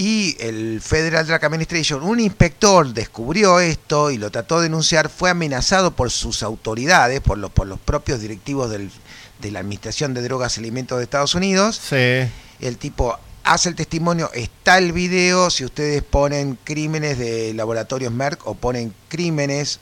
Y 0.00 0.36
el 0.38 0.80
Federal 0.80 1.26
Drug 1.26 1.44
Administration, 1.44 2.04
un 2.04 2.20
inspector 2.20 2.86
descubrió 2.94 3.58
esto 3.58 4.12
y 4.12 4.16
lo 4.16 4.30
trató 4.30 4.58
de 4.58 4.64
denunciar, 4.68 5.08
fue 5.08 5.28
amenazado 5.28 5.90
por 5.90 6.12
sus 6.12 6.44
autoridades, 6.44 7.20
por, 7.20 7.36
los 7.36 7.50
por 7.50 7.66
los 7.66 7.80
propios 7.80 8.20
directivos 8.20 8.70
del- 8.70 8.92
de 9.40 9.50
la 9.50 9.58
Administración 9.58 10.14
de 10.14 10.22
Drogas 10.22 10.56
y 10.56 10.60
Alimentos 10.60 10.98
de 10.98 11.02
Estados 11.02 11.34
Unidos. 11.34 11.80
Sí. 11.88 12.30
El 12.60 12.76
tipo 12.78 13.18
hace 13.42 13.70
el 13.70 13.74
testimonio, 13.74 14.30
está 14.34 14.78
el 14.78 14.92
video, 14.92 15.50
si 15.50 15.64
ustedes 15.64 16.04
ponen 16.04 16.56
crímenes 16.62 17.18
de 17.18 17.52
laboratorios 17.54 18.12
Merck 18.12 18.46
o 18.46 18.54
ponen 18.54 18.94
crímenes 19.08 19.80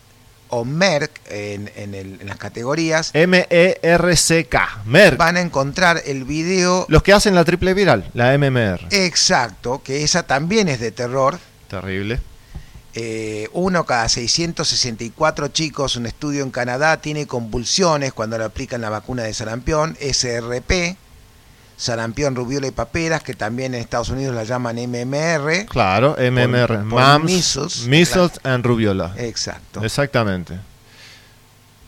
o 0.48 0.64
Merck 0.64 1.20
en, 1.30 1.70
en 1.76 1.94
el- 1.94 2.20
en 2.20 2.26
las 2.28 2.36
categorías, 2.38 3.10
M-E-R-C-K. 3.14 4.82
Merck. 4.86 5.16
van 5.16 5.36
a 5.36 5.40
encontrar 5.40 6.02
el 6.06 6.24
video 6.24 6.86
Los 6.88 7.02
que 7.02 7.12
hacen 7.12 7.34
la 7.34 7.44
triple 7.44 7.74
viral, 7.74 8.08
la 8.14 8.32
MMR. 8.36 8.86
exacto, 8.90 9.82
que 9.82 10.02
esa 10.04 10.24
también 10.24 10.68
es 10.68 10.80
de 10.80 10.90
terror. 10.92 11.38
Terrible. 11.68 12.20
Eh, 12.94 13.48
uno 13.52 13.84
cada 13.84 14.08
664 14.08 15.48
chicos, 15.48 15.96
un 15.96 16.06
estudio 16.06 16.42
en 16.42 16.50
Canadá, 16.50 16.98
tiene 17.00 17.26
convulsiones 17.26 18.12
cuando 18.14 18.38
le 18.38 18.44
aplican 18.44 18.80
la 18.80 18.88
vacuna 18.88 19.22
de 19.24 19.34
sarampión, 19.34 19.96
SRP, 20.00 20.96
sarampión, 21.76 22.34
rubiola 22.34 22.66
y 22.66 22.70
paperas, 22.70 23.22
que 23.22 23.34
también 23.34 23.74
en 23.74 23.80
Estados 23.80 24.08
Unidos 24.08 24.34
la 24.34 24.44
llaman 24.44 24.76
MMR. 24.76 25.66
Claro, 25.66 26.16
MMR. 26.18 26.66
por 26.88 27.00
Mumps, 27.00 27.24
measles, 27.24 27.86
measles 27.86 28.32
and 28.44 28.64
rubiola. 28.64 29.14
Exacto. 29.18 29.84
Exactamente. 29.84 30.58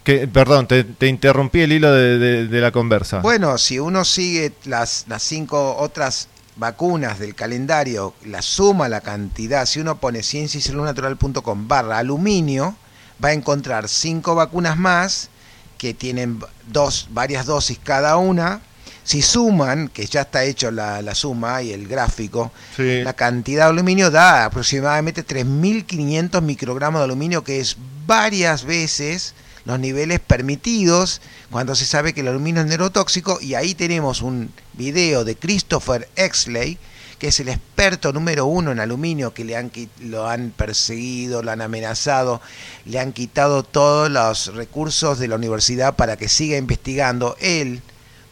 Que, 0.05 0.27
perdón, 0.27 0.67
te, 0.67 0.85
te 0.85 1.07
interrumpí 1.07 1.61
el 1.61 1.73
hilo 1.73 1.93
de, 1.93 2.19
de- 2.19 2.47
de 2.47 2.61
la 2.61 2.71
conversa. 2.73 3.19
Bueno, 3.21 3.59
si 3.59 3.79
uno 3.79 4.05
sigue 4.05 4.53
las, 4.65 5.05
las 5.09 5.23
cinco 5.23 5.77
otras 5.77 6.29
vacunas 6.57 7.19
del 7.19 7.35
calendario, 7.35 8.15
la 8.25 8.41
suma 8.43 8.89
la 8.89 9.01
cantidad, 9.03 9.67
si 9.67 9.81
uno 9.81 9.99
pone 9.99 10.23
cienciasaludnatural.com 10.23 11.69
barra 11.69 11.99
aluminio, 11.99 12.75
va 13.23 13.29
a 13.29 13.33
encontrar 13.33 13.89
cinco 13.89 14.35
vacunas 14.35 14.77
más 14.79 15.29
que 15.77 15.93
tienen 15.95 16.41
dos, 16.67 17.09
varias 17.11 17.45
dosis 17.47 17.79
cada 17.83 18.17
una. 18.17 18.61
Si 19.09 19.23
suman, 19.23 19.89
que 19.89 20.05
ya 20.05 20.21
está 20.21 20.45
hecho 20.45 20.71
la, 20.71 21.01
la 21.01 21.15
suma 21.15 21.63
y 21.63 21.73
el 21.73 21.89
gráfico, 21.89 22.53
Sí. 22.77 23.01
la 23.03 23.15
cantidad 23.15 23.65
de 23.65 23.71
aluminio 23.71 24.11
da 24.11 24.45
aproximadamente 24.45 25.25
3.500 25.25 26.43
microgramos 26.43 27.01
de 27.01 27.05
aluminio, 27.05 27.43
que 27.43 27.59
es 27.59 27.79
varias 28.07 28.65
veces 28.65 29.33
los 29.65 29.81
niveles 29.81 30.21
permitidos 30.21 31.23
cuando 31.51 31.75
se 31.75 31.87
sabe 31.87 32.13
que 32.13 32.21
el 32.21 32.29
aluminio 32.29 32.61
es 32.61 32.69
neurotóxico. 32.69 33.39
Y 33.41 33.55
ahí 33.55 33.75
tenemos 33.75 34.21
un 34.21 34.53
video 34.75 35.25
de 35.25 35.37
Christopher 35.37 36.07
Exley, 36.15 36.77
que 37.19 37.29
es 37.29 37.41
el 37.41 37.49
experto 37.49 38.13
número 38.13 38.45
uno 38.45 38.73
en 38.73 38.79
aluminio, 38.79 39.33
que 39.33 39.45
le 39.47 39.57
han, 39.57 39.73
lo 40.01 40.29
han 40.29 40.51
perseguido, 40.51 41.43
lo 41.43 41.51
han 41.51 41.63
amenazado, 41.63 42.43
le 42.85 42.99
han 43.01 43.15
quitado 43.15 43.63
todos 43.63 44.11
los 44.11 44.55
recursos 44.55 45.19
de 45.19 45.29
la 45.29 45.37
universidad 45.37 45.97
para 45.97 46.19
que 46.19 46.29
siga 46.29 46.59
investigando. 46.59 47.37
Él 47.41 47.81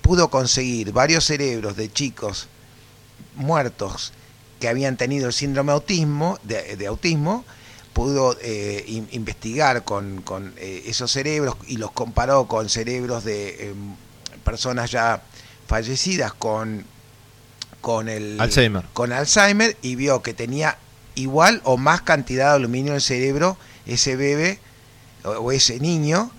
pudo 0.06 0.28
conseguir 0.30 0.92
varios 0.92 1.24
cerebros 1.24 1.76
de 1.76 1.92
chicos 1.92 2.46
muertos 3.34 4.12
que 4.60 4.68
habían 4.68 4.96
tenido 4.96 5.26
el 5.26 5.32
síndrome 5.32 5.72
autismo, 5.72 6.38
de, 6.44 6.76
de 6.76 6.86
autismo, 6.86 7.44
pudo 7.92 8.36
eh, 8.40 8.84
in- 8.86 9.08
investigar 9.12 9.82
con, 9.84 10.22
con, 10.22 10.54
eh, 10.58 10.84
esos 10.86 11.10
cerebros 11.10 11.56
y 11.66 11.76
los 11.78 11.90
comparó 11.90 12.46
con 12.46 12.68
cerebros 12.68 13.24
de 13.24 13.70
em, 13.70 13.94
personas 14.44 14.90
ya 14.90 15.22
fallecidas 15.66 16.32
con, 16.32 16.84
con 17.80 18.08
el 18.08 18.40
Alzheimer. 18.40 18.84
con 18.92 19.12
Alzheimer 19.12 19.76
y 19.82 19.96
vio 19.96 20.22
que 20.22 20.34
tenía 20.34 20.78
igual 21.16 21.60
o 21.64 21.76
más 21.76 22.02
cantidad 22.02 22.50
de 22.50 22.56
aluminio 22.56 22.92
en 22.92 22.96
el 22.96 23.02
cerebro 23.02 23.56
ese 23.86 24.14
bebé 24.16 24.58
o, 25.24 25.30
o 25.30 25.52
ese 25.52 25.80
niño 25.80 26.30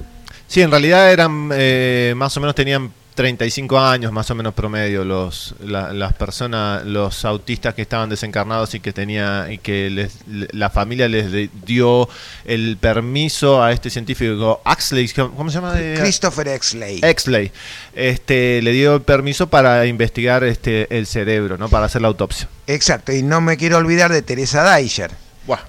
Sí, 0.47 0.61
en 0.61 0.71
realidad 0.71 1.11
eran 1.11 1.49
eh, 1.53 2.13
más 2.15 2.35
o 2.37 2.39
menos 2.39 2.55
tenían 2.55 2.93
35 3.17 3.79
años 3.79 4.11
más 4.13 4.29
o 4.31 4.35
menos 4.35 4.53
promedio 4.53 5.03
los 5.03 5.55
la- 5.59 5.91
las 5.91 6.13
personas 6.13 6.85
los 6.85 7.25
autistas 7.25 7.73
que 7.73 7.81
estaban 7.81 8.09
desencarnados 8.09 8.75
y 8.75 8.79
que 8.79 8.93
tenía 8.93 9.47
y 9.51 9.57
que 9.57 9.89
les, 9.89 10.13
le- 10.27 10.47
la 10.51 10.69
familia 10.69 11.09
les 11.09 11.31
de- 11.31 11.49
dio 11.65 12.07
el 12.45 12.77
permiso 12.79 13.61
a 13.63 13.71
este 13.71 13.89
científico 13.89 14.61
Axley 14.63 15.09
¿cómo 15.09 15.49
se 15.49 15.55
llama? 15.55 15.73
de- 15.73 15.99
Christopher 15.99 16.47
Exley. 16.49 16.99
Exley 17.03 17.51
este 17.95 18.61
le 18.61 18.71
dio 18.71 18.95
el 18.95 19.01
permiso 19.01 19.47
para 19.47 19.85
investigar 19.87 20.43
este 20.43 20.87
el 20.95 21.07
cerebro 21.07 21.57
no 21.57 21.67
para 21.69 21.87
hacer 21.87 22.01
la 22.03 22.07
autopsia 22.09 22.47
Exacto, 22.67 23.11
y 23.11 23.23
no 23.23 23.41
me 23.41 23.57
quiero 23.57 23.77
olvidar 23.77 24.11
de 24.11 24.21
Teresa 24.21 24.63
Deicher. 24.75 25.09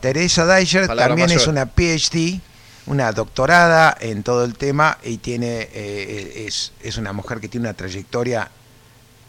Teresa 0.01 0.45
Palabra 0.89 1.09
también 1.09 1.29
mayor. 1.29 1.41
es 1.41 1.47
una 1.47 1.67
PhD, 1.67 2.41
una 2.89 3.13
doctorada 3.13 3.97
en 4.01 4.23
todo 4.23 4.45
el 4.45 4.55
tema 4.55 4.99
y 5.05 5.19
tiene 5.19 5.69
eh, 5.73 6.45
es, 6.47 6.73
es 6.83 6.97
una 6.99 7.13
mujer 7.13 7.41
que 7.41 7.49
tiene 7.49 7.67
una 7.69 7.75
trayectoria 7.77 8.51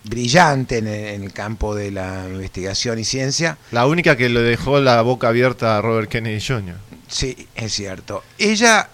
brillante 0.03 0.77
en 0.77 0.87
el, 0.87 1.05
en 1.15 1.23
el 1.23 1.33
campo 1.33 1.75
de 1.75 1.91
la 1.91 2.25
investigación 2.29 2.99
y 2.99 3.03
ciencia. 3.03 3.57
la 3.71 3.85
única 3.85 4.15
que 4.15 4.29
le 4.29 4.41
dejó 4.41 4.79
la 4.79 5.01
boca 5.01 5.27
abierta 5.27 5.77
a 5.77 5.81
Robert 5.81 6.09
Kennedy 6.09 6.39
Jr. 6.41 6.75
Sí, 7.07 7.47
es 7.55 7.73
cierto. 7.73 8.23
Ella 8.37 8.89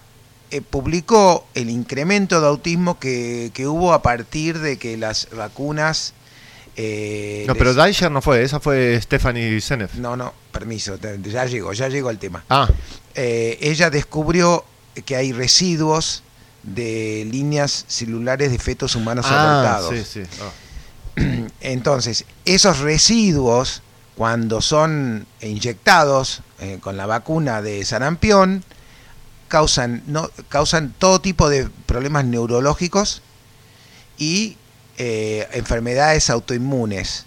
eh, 0.50 0.60
publicó 0.62 1.46
el 1.54 1.70
incremento 1.70 2.40
de 2.40 2.46
autismo 2.48 2.98
que, 2.98 3.50
que 3.54 3.66
hubo 3.66 3.92
a 3.92 4.02
partir 4.02 4.58
de 4.58 4.78
que 4.78 4.96
las 4.96 5.28
vacunas... 5.30 6.12
eh, 6.76 7.44
no 7.46 7.54
les- 7.54 7.58
pero 7.58 7.74
Deicher 7.74 8.10
no 8.10 8.20
fue 8.20 8.42
esa 8.42 8.58
fue 8.58 9.00
Stephanie 9.00 9.60
Seneff 9.60 9.94
No, 9.94 10.16
no, 10.16 10.34
permiso, 10.50 10.98
ya 11.22 11.44
llegó, 11.46 11.72
ya 11.72 11.88
llegó 11.88 12.10
el 12.10 12.18
tema. 12.18 12.44
ah 12.48 12.68
Eh, 13.16 13.58
ella 13.60 13.90
descubrió 13.90 14.64
que 15.04 15.16
hay 15.16 15.32
residuos 15.32 16.22
de 16.62 17.26
líneas 17.30 17.84
celulares 17.88 18.50
de 18.50 18.58
fetos 18.58 18.94
humanos 18.94 19.26
Ah, 19.28 19.60
abortados. 19.60 19.94
sí, 20.06 20.22
sí. 20.24 20.28
Ah. 20.40 21.22
Entonces, 21.60 22.24
esos 22.44 22.78
residuos, 22.80 23.82
cuando 24.16 24.60
son 24.60 25.26
inyectados 25.40 26.42
eh, 26.60 26.78
con 26.80 26.96
la 26.96 27.06
vacuna 27.06 27.62
de 27.62 27.84
sarampión, 27.84 28.64
causan, 29.48 30.02
no, 30.06 30.30
causan 30.48 30.94
todo 30.98 31.20
tipo 31.20 31.48
de 31.48 31.68
problemas 31.86 32.24
neurológicos 32.24 33.22
y 34.18 34.56
eh, 34.98 35.46
enfermedades 35.52 36.30
autoinmunes. 36.30 37.25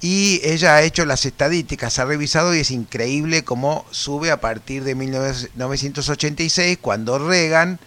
Y 0.00 0.40
ella 0.44 0.76
ha 0.76 0.82
hecho 0.82 1.04
las 1.04 1.26
estadísticas, 1.26 1.98
ha 1.98 2.06
revisado 2.06 2.54
y 2.54 2.60
es 2.60 2.70
increíble 2.70 3.44
cómo 3.44 3.84
sube 3.90 4.30
a 4.30 4.40
partir 4.40 4.82
de 4.84 4.94
1986, 4.94 6.78
cuando 6.80 7.18
Reagan 7.18 7.78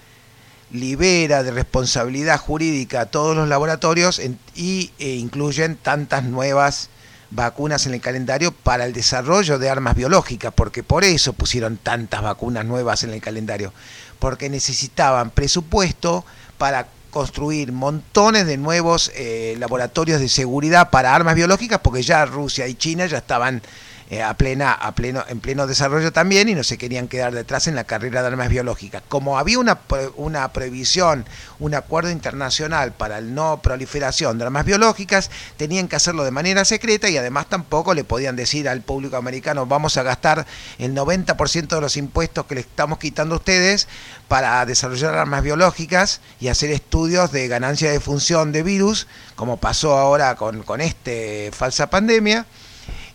libera 0.72 1.43
de 1.43 1.51
responsabilidad 1.51 2.39
jurídica 2.39 3.01
a 3.01 3.05
todos 3.07 3.36
los 3.36 3.47
laboratorios 3.47 4.22
y 4.55 4.91
e 4.99 5.09
incluyen 5.16 5.76
tantas 5.76 6.24
nuevas 6.24 6.89
vacunas 7.32 7.88
en 7.88 7.95
el 7.95 8.01
calendario 8.01 8.51
para 8.51 8.86
el 8.86 8.93
desarrollo 8.93 9.57
de 9.57 9.70
armas 9.70 9.95
biológicas, 9.95 10.53
porque 10.53 10.84
por 10.84 11.03
eso 11.03 11.34
pusieron 11.34 11.78
tantas 11.78 12.22
vacunas 12.22 12.66
nuevas 12.66 13.03
en 13.03 13.09
el 13.11 13.22
calendario, 13.22 13.74
porque 14.20 14.49
necesitaban 14.49 15.32
presupuesto 15.32 16.26
para 16.57 16.88
construir 17.14 17.72
montones 17.72 18.47
de 18.47 18.57
nuevos 18.57 19.11
eh, 19.16 19.55
laboratorios 19.59 20.20
de 20.20 20.28
seguridad 20.28 20.89
para 20.89 21.14
armas 21.14 21.36
biológicas, 21.36 21.80
porque 21.82 22.01
ya 22.01 22.26
Rusia 22.26 22.68
y 22.68 22.74
China 22.74 23.05
ya 23.05 23.20
estaban 23.20 23.61
eh, 24.10 24.22
a 24.22 24.34
plena, 24.36 24.74
a 24.74 24.93
pleno, 24.95 25.24
en 25.28 25.39
pleno 25.39 25.68
desarrollo 25.68 26.12
también 26.12 26.49
y 26.49 26.56
no 26.56 26.64
se 26.64 26.78
querían 26.78 27.08
quedar 27.08 27.34
detrás 27.34 27.68
en 27.68 27.76
la 27.76 27.84
carrera 27.84 28.22
de 28.22 28.28
armas 28.28 28.49
biológicas. 28.49 29.01
Como 29.08 29.38
había 29.38 29.60
una, 29.60 29.80
una 30.16 30.51
prohibición, 30.51 31.26
un 31.60 31.74
acuerdo 31.74 32.12
internacional 32.12 32.91
para 32.93 33.22
la 33.22 33.28
no 33.28 33.62
proliferación 33.62 34.38
de 34.38 34.45
armas 34.45 34.66
biológicas, 34.66 35.32
tenían 35.58 35.88
que 35.88 35.95
hacerlo 35.95 36.24
de 36.24 36.32
manera 36.32 36.66
secreta 36.66 37.10
y 37.10 37.18
además 37.18 37.47
tampoco 37.47 37.93
le 37.93 38.04
podían 38.04 38.36
decir 38.36 38.70
al 38.70 38.82
público 38.82 39.18
americano 39.18 39.66
vamos 39.66 39.97
a 39.97 40.04
gastar 40.04 40.45
el 40.78 40.93
90% 40.93 41.68
de 41.68 41.82
los 41.82 41.97
impuestos 41.97 42.45
que 42.45 42.56
le 42.56 42.62
estamos 42.62 42.99
quitando 42.99 43.36
a 43.36 43.38
ustedes 43.38 43.88
para 44.28 44.66
desarrollar 44.66 45.16
armas 45.16 45.43
biológicas 45.43 46.22
y 46.39 46.47
hacer 46.47 46.72
estudios 46.72 47.32
de 47.32 47.47
ganancia 47.47 47.91
de 47.91 47.99
función 47.99 48.51
de 48.51 48.64
virus, 48.64 49.08
como 49.36 49.58
pasó 49.58 49.97
ahora 49.97 50.36
con, 50.36 50.64
con 50.64 50.82
este 50.82 51.51
falsa 51.54 51.89
pandemia. 51.89 52.45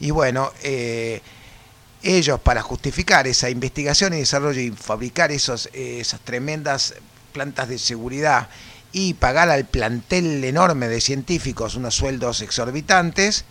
Y 0.01 0.11
bueno, 0.11 0.53
eh, 0.63 1.21
ellos 2.03 2.41
para 2.41 2.63
justificar 2.63 3.27
esa 3.27 3.51
investigación 3.51 4.15
y 4.15 4.19
desarrollo 4.19 4.61
y 4.61 4.71
fabricar 4.71 5.33
esos, 5.33 5.69
eh, 5.73 5.99
esas 6.01 6.21
tremendas 6.21 6.95
plantas 7.33 7.69
de 7.69 7.79
seguridad 7.79 8.49
y 8.93 9.15
pagar 9.15 9.51
al 9.51 9.65
plantel 9.65 10.43
enorme 10.45 10.89
de 10.89 11.01
científicos 11.01 11.75
unos 11.75 11.95
sueldos 11.95 12.41
exorbitantes, 12.41 13.45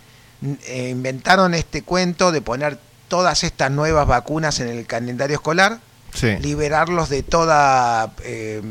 eh, 0.66 0.88
inventaron 0.90 1.54
este 1.54 1.82
cuento 1.82 2.32
de 2.32 2.42
poner 2.42 2.78
todas 3.08 3.44
estas 3.44 3.70
nuevas 3.70 4.06
vacunas 4.06 4.60
en 4.60 4.68
el 4.68 4.86
calendario 4.86 5.36
escolar, 5.36 5.80
Sí. 6.14 6.36
liberarlos 6.40 7.10
de 7.10 7.22
toda 7.22 8.14
eh, 8.24 8.62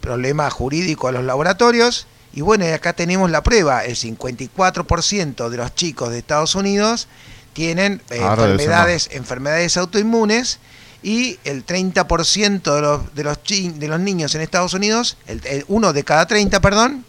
problema 0.00 0.48
jurídico 0.50 1.08
a 1.08 1.12
los 1.12 1.24
laboratorios. 1.24 2.06
Y 2.36 2.42
bueno, 2.42 2.66
y 2.66 2.68
acá 2.68 2.92
tenemos 2.92 3.30
la 3.30 3.42
prueba, 3.42 3.86
el 3.86 3.96
54% 3.96 5.48
de 5.48 5.56
los 5.56 5.74
chicos 5.74 6.10
de 6.10 6.18
Estados 6.18 6.54
Unidos 6.54 7.08
tienen 7.54 8.02
eh, 8.10 8.18
ser 8.18 8.24
enfermedades, 8.24 9.08
enfermedades 9.10 9.76
autoinmunes. 9.78 10.58
Y 11.02 11.38
el 11.44 11.64
30% 11.64 12.74
de 12.74 12.80
los, 12.82 13.14
de, 13.14 13.24
los 13.24 13.38
de 13.42 13.88
los 13.88 14.00
niños 14.00 14.34
en 14.34 14.42
Estados 14.42 14.74
Unidos, 14.74 15.16
el, 15.26 15.40
el 15.46 15.64
uno 15.68 15.94
de 15.94 16.04
cada 16.04 16.26
30, 16.26 16.60
perdón, 16.60 17.06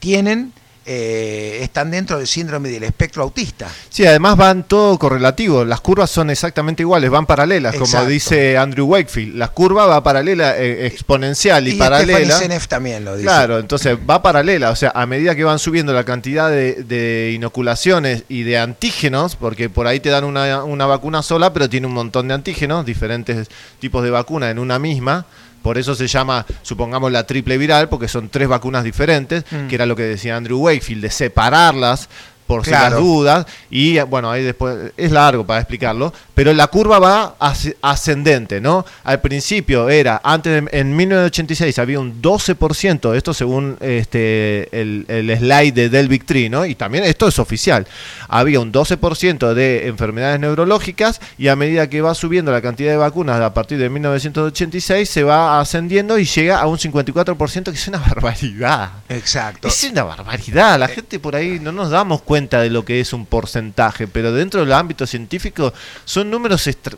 tienen, 0.00 0.52
eh, 0.86 1.60
están 1.62 1.90
dentro 1.90 2.18
del 2.18 2.26
síndrome 2.26 2.68
del 2.68 2.82
espectro 2.82 3.22
autista. 3.22 3.68
Sí, 3.88 4.04
además 4.06 4.36
van 4.36 4.64
todo 4.64 4.98
correlativo. 4.98 5.64
Las 5.64 5.80
curvas 5.80 6.10
son 6.10 6.30
exactamente 6.30 6.82
iguales, 6.82 7.10
van 7.10 7.26
paralelas, 7.26 7.76
como 7.76 8.04
dice 8.04 8.58
Andrew 8.58 8.86
Wakefield. 8.86 9.36
La 9.36 9.48
curva 9.48 9.86
va 9.86 10.02
paralela, 10.02 10.58
eh, 10.58 10.86
exponencial 10.86 11.66
y, 11.68 11.72
Y 11.72 11.74
paralela. 11.74 12.36
Seneff 12.38 12.68
también 12.68 13.04
lo 13.04 13.16
dice. 13.16 13.26
Claro, 13.26 13.58
entonces 13.58 13.96
va 14.08 14.22
paralela, 14.22 14.70
o 14.70 14.76
sea, 14.76 14.92
a 14.94 15.06
medida 15.06 15.34
que 15.34 15.44
van 15.44 15.58
subiendo 15.58 15.92
la 15.92 16.04
cantidad 16.04 16.50
de, 16.50 16.84
de 16.84 17.32
inoculaciones 17.34 18.24
y 18.28 18.42
de 18.42 18.58
antígenos, 18.58 19.36
porque 19.36 19.70
por 19.70 19.86
ahí 19.86 20.00
te 20.00 20.10
dan 20.10 20.24
una, 20.24 20.64
una 20.64 20.86
vacuna 20.86 21.22
sola, 21.22 21.52
pero 21.52 21.68
tiene 21.68 21.86
un 21.86 21.94
montón 21.94 22.28
de 22.28 22.34
antígenos, 22.34 22.84
diferentes 22.84 23.48
tipos 23.78 24.04
de 24.04 24.10
vacuna 24.10 24.50
en 24.50 24.58
una 24.58 24.78
misma. 24.78 25.26
Por 25.64 25.78
eso 25.78 25.94
se 25.94 26.06
llama, 26.06 26.44
supongamos, 26.60 27.10
la 27.10 27.24
triple 27.26 27.56
viral, 27.56 27.88
porque 27.88 28.06
son 28.06 28.28
tres 28.28 28.46
vacunas 28.48 28.84
diferentes, 28.84 29.44
Mm. 29.50 29.66
que 29.68 29.74
era 29.76 29.86
lo 29.86 29.96
que 29.96 30.02
decía 30.02 30.36
Andrew 30.36 30.58
Wakefield, 30.60 31.00
de 31.00 31.10
separarlas 31.10 32.10
por 32.46 32.64
si 32.64 32.70
las 32.70 32.80
Claro. 32.80 33.00
dudas. 33.00 33.46
Y 33.70 33.98
bueno, 34.00 34.30
ahí 34.30 34.42
después 34.42 34.92
es 34.96 35.10
largo 35.12 35.46
para 35.46 35.60
explicarlo, 35.60 36.12
pero 36.34 36.52
la 36.52 36.66
curva 36.66 36.98
va 36.98 37.34
as- 37.38 37.72
ascendente, 37.80 38.60
¿no? 38.60 38.84
Al 39.04 39.20
principio 39.20 39.88
era, 39.88 40.20
antes 40.22 40.64
de- 40.64 40.78
en 40.78 40.94
1986 40.94 41.78
había 41.78 42.00
un 42.00 42.20
12%, 42.20 43.14
esto 43.14 43.32
según 43.32 43.76
este 43.80 44.68
el, 44.78 45.04
el 45.08 45.36
slide 45.38 45.72
de 45.72 45.88
Delvic 45.88 46.24
Tree, 46.26 46.48
¿no? 46.50 46.66
Y 46.66 46.74
también 46.74 47.04
esto 47.04 47.28
es 47.28 47.38
oficial. 47.38 47.86
Había 48.28 48.60
un 48.60 48.72
12% 48.72 49.54
de 49.54 49.86
enfermedades 49.88 50.38
neurológicas 50.40 51.20
y 51.38 51.48
a 51.48 51.56
medida 51.56 51.88
que 51.88 52.02
va 52.02 52.14
subiendo 52.14 52.52
la 52.52 52.60
cantidad 52.60 52.90
de 52.90 52.96
vacunas 52.98 53.40
a 53.40 53.54
partir 53.54 53.78
de 53.78 53.88
1986 53.88 55.08
se 55.08 55.22
va 55.22 55.60
ascendiendo 55.60 56.18
y 56.18 56.24
llega 56.24 56.60
a 56.60 56.66
un 56.66 56.78
54%, 56.78 57.64
que 57.64 57.78
es 57.78 57.88
una 57.88 57.98
barbaridad. 58.06 58.90
Exacto. 59.08 59.68
Es 59.68 59.84
una 59.84 60.02
barbaridad. 60.04 60.78
La 60.78 60.88
gente 60.88 61.18
por 61.18 61.34
ahí 61.36 61.58
no 61.60 61.72
nos 61.72 61.90
damos 61.90 62.20
cuenta 62.22 62.33
de 62.34 62.70
lo 62.70 62.84
que 62.84 63.00
es 63.00 63.12
un 63.12 63.26
porcentaje, 63.26 64.06
pero 64.08 64.32
dentro 64.32 64.60
del 64.60 64.72
ámbito 64.72 65.06
científico 65.06 65.72
son 66.04 66.30
números 66.30 66.66
extra- 66.66 66.96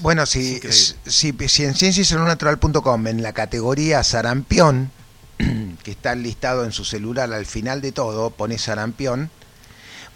Bueno, 0.00 0.26
si, 0.26 0.60
si, 1.06 1.34
si 1.48 1.64
en 1.64 1.74
cienciasaludnatural.com 1.74 3.06
en 3.06 3.22
la 3.22 3.32
categoría 3.32 4.02
sarampión, 4.02 4.90
que 5.82 5.90
está 5.90 6.14
listado 6.14 6.64
en 6.64 6.72
su 6.72 6.84
celular 6.84 7.32
al 7.32 7.46
final 7.46 7.80
de 7.80 7.92
todo, 7.92 8.30
pone 8.30 8.58
sarampión, 8.58 9.30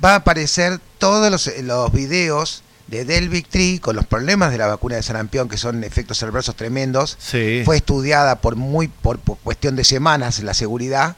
va 0.04 0.12
a 0.12 0.16
aparecer 0.16 0.80
todos 0.98 1.30
los, 1.30 1.50
los 1.62 1.92
videos 1.92 2.62
de 2.86 3.04
Delvic 3.04 3.48
Tree 3.48 3.80
con 3.80 3.96
los 3.96 4.06
problemas 4.06 4.50
de 4.50 4.56
la 4.58 4.66
vacuna 4.66 4.96
de 4.96 5.02
sarampión, 5.02 5.48
que 5.48 5.58
son 5.58 5.84
efectos 5.84 6.22
adversos 6.22 6.56
tremendos. 6.56 7.16
Sí. 7.20 7.60
Fue 7.64 7.76
estudiada 7.76 8.40
por 8.40 8.56
muy 8.56 8.88
por, 8.88 9.18
por 9.18 9.36
cuestión 9.38 9.76
de 9.76 9.84
semanas 9.84 10.40
la 10.42 10.54
seguridad 10.54 11.16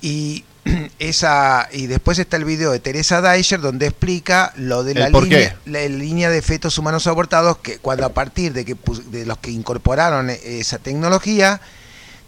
y 0.00 0.44
esa 0.98 1.68
y 1.72 1.86
después 1.86 2.18
está 2.18 2.36
el 2.36 2.44
video 2.44 2.70
de 2.72 2.80
Teresa 2.80 3.20
Deicher 3.20 3.60
donde 3.60 3.86
explica 3.86 4.52
lo 4.56 4.84
de 4.84 4.92
¿El 4.92 4.98
la 4.98 5.08
línea, 5.08 5.56
la 5.64 5.84
línea 5.86 6.30
de 6.30 6.42
fetos 6.42 6.76
humanos 6.78 7.06
abortados 7.06 7.58
que 7.58 7.78
cuando 7.78 8.06
a 8.06 8.10
partir 8.10 8.52
de 8.52 8.64
que 8.64 8.76
de 9.06 9.26
los 9.26 9.38
que 9.38 9.50
incorporaron 9.50 10.30
e- 10.30 10.60
esa 10.60 10.78
tecnología 10.78 11.60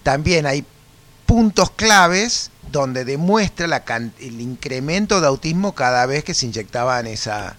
también 0.03 0.47
hay 0.47 0.65
puntos 1.27 1.71
claves 1.71 2.51
donde 2.71 3.05
demuestra 3.05 3.67
la 3.67 3.83
el 4.21 4.41
incremento 4.41 5.21
de 5.21 5.27
autismo 5.27 5.75
cada 5.75 6.07
vez 6.07 6.25
que 6.25 6.35
se 6.35 6.47
inyectaban 6.47 7.07
esa 7.07 7.57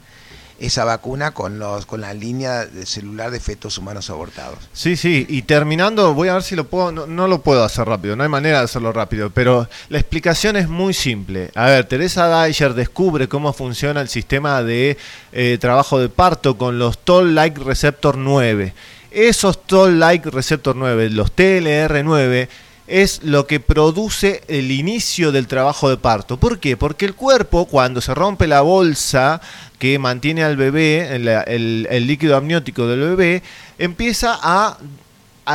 esa 0.60 0.86
vacuna 0.86 1.32
con 1.32 1.60
los 1.60 1.86
con 1.86 2.02
la 2.02 2.14
línea 2.14 2.68
celular 2.86 3.32
de 3.32 3.40
fetos 3.40 3.78
humanos 3.78 4.10
abortados. 4.10 4.60
Sí, 4.74 4.96
sí, 4.96 5.26
y 5.30 5.44
terminando, 5.44 6.14
voy 6.14 6.30
a 6.30 6.34
ver 6.34 6.44
si 6.44 6.56
lo 6.56 6.66
puedo, 6.66 6.92
no, 6.92 7.08
no 7.08 7.28
lo 7.28 7.42
puedo 7.42 7.64
hacer 7.64 7.88
rápido, 7.88 8.16
no 8.16 8.24
hay 8.24 8.30
manera 8.30 8.60
de 8.60 8.66
hacerlo 8.66 8.94
rápido, 8.94 9.30
pero 9.30 9.68
la 9.90 10.00
explicación 10.00 10.56
es 10.56 10.70
muy 10.70 10.94
simple. 10.94 11.52
A 11.56 11.66
ver, 11.66 11.86
Teresa 11.86 12.28
Deicher 12.28 12.74
descubre 12.74 13.28
cómo 13.28 13.54
funciona 13.54 14.02
el 14.02 14.10
sistema 14.10 14.64
de 14.64 14.98
eh, 15.32 15.58
trabajo 15.60 16.00
de 16.00 16.10
parto 16.10 16.58
con 16.58 16.80
los 16.80 17.00
Toll-like 17.00 17.64
receptor 17.64 18.18
9. 18.18 18.74
Esos 19.12 19.66
Toll-like 19.66 20.30
receptor 20.32 20.76
9, 20.76 21.10
los 21.12 21.36
TLR9, 21.36 22.48
es 22.88 23.24
lo 23.24 23.48
que 23.48 23.60
produce 23.60 24.44
el 24.48 24.72
inicio 24.72 25.32
del 25.32 25.48
trabajo 25.48 25.90
de 25.90 25.98
parto. 25.98 26.38
¿Por 26.38 26.60
qué? 26.60 26.78
Porque 26.78 27.06
el 27.06 27.16
cuerpo, 27.16 27.66
cuando 27.66 28.02
se 28.02 28.14
rompe 28.14 28.48
la 28.48 28.62
bolsa 28.62 29.42
que 29.80 30.00
mantiene 30.00 30.44
al 30.44 30.58
bebé, 30.58 31.16
el, 31.16 32.08
líquido 32.08 32.36
amniótico 32.36 32.88
del 32.88 33.00
bebé, 33.02 33.44
empieza 33.78 34.38
a 34.42 34.78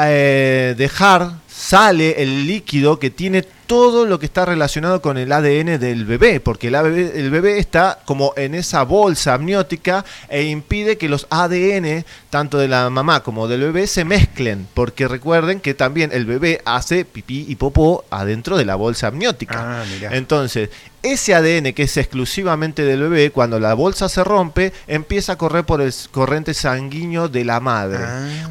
eh, 0.07 0.75
dejar, 0.77 1.33
sale 1.49 2.23
el 2.23 2.47
líquido 2.47 2.99
que 2.99 3.11
tiene 3.11 3.43
todo 3.69 4.07
lo 4.07 4.19
que 4.19 4.27
está 4.27 4.47
relacionado 4.47 5.03
con 5.03 5.19
el 5.19 5.31
ADN 5.31 5.79
del 5.79 6.07
bebé, 6.07 6.41
porque 6.41 6.69
el 6.69 6.75
el 6.75 7.31
bebé 7.31 7.59
está 7.59 8.01
como 8.07 8.33
en 8.37 8.55
esa 8.55 8.83
bolsa 8.83 9.35
amniótica 9.35 10.05
e 10.29 10.45
impide 10.45 10.97
que 10.97 11.09
los 11.09 11.27
ADN, 11.29 12.05
tanto 12.31 12.59
de 12.59 12.69
la 12.69 12.91
mamá 12.91 13.23
como 13.23 13.49
del 13.49 13.61
bebé, 13.61 13.87
se 13.87 14.05
mezclen, 14.05 14.67
porque 14.75 15.09
recuerden 15.09 15.61
que 15.61 15.75
también 15.75 16.11
el 16.13 16.27
bebé 16.27 16.61
hace 16.65 17.05
pipí 17.05 17.47
y 17.49 17.57
popó 17.57 18.05
adentro 18.11 18.57
de 18.57 18.65
la 18.65 18.75
bolsa 18.75 19.09
amniótica. 19.09 19.83
Ah. 19.83 19.85
Entonces, 20.11 20.71
ese 21.03 21.35
ADN 21.35 21.73
que 21.73 21.85
es 21.85 21.97
exclusivamente 21.97 22.83
del 22.83 23.03
bebé, 23.03 23.31
cuando 23.31 23.61
la 23.61 23.75
bolsa 23.75 24.09
se 24.09 24.25
rompe, 24.25 24.73
empieza 24.87 25.33
a 25.33 25.39
correr 25.39 25.65
por 25.65 25.81
el 25.81 25.95
corriente 26.11 26.55
sanguíneo 26.55 27.29
de 27.29 27.45
la 27.45 27.61
madre. 27.61 28.01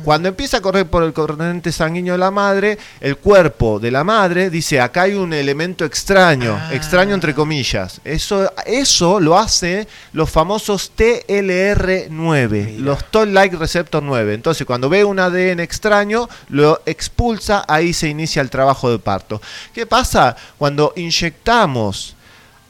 Cuando 0.03 0.29
empieza 0.29 0.57
a 0.57 0.61
correr 0.61 0.85
por 0.87 1.03
el 1.03 1.13
corriente 1.13 1.71
sanguíneo 1.71 2.13
de 2.13 2.19
la 2.19 2.31
madre, 2.31 2.77
el 3.01 3.17
cuerpo 3.17 3.79
de 3.79 3.91
la 3.91 4.03
madre 4.03 4.49
dice, 4.49 4.79
acá 4.79 5.03
hay 5.03 5.13
un 5.15 5.33
elemento 5.33 5.83
extraño, 5.85 6.57
extraño 6.71 7.13
entre 7.13 7.35
comillas. 7.35 7.99
Eso, 8.05 8.51
eso 8.65 9.19
lo 9.19 9.37
hace 9.37 9.87
los 10.13 10.29
famosos 10.29 10.91
TLR9, 10.95 12.77
los 12.77 13.11
Toll-like 13.11 13.57
receptor 13.67 14.01
9. 14.01 14.33
Entonces, 14.33 14.65
cuando 14.65 14.89
ve 14.89 15.03
un 15.03 15.19
ADN 15.19 15.59
extraño, 15.59 16.29
lo 16.49 16.81
expulsa, 16.85 17.65
ahí 17.67 17.93
se 17.93 18.07
inicia 18.07 18.41
el 18.41 18.49
trabajo 18.49 18.89
de 18.89 18.97
parto. 18.97 19.41
¿Qué 19.73 19.85
pasa? 19.85 20.35
Cuando 20.57 20.93
inyectamos 20.95 22.15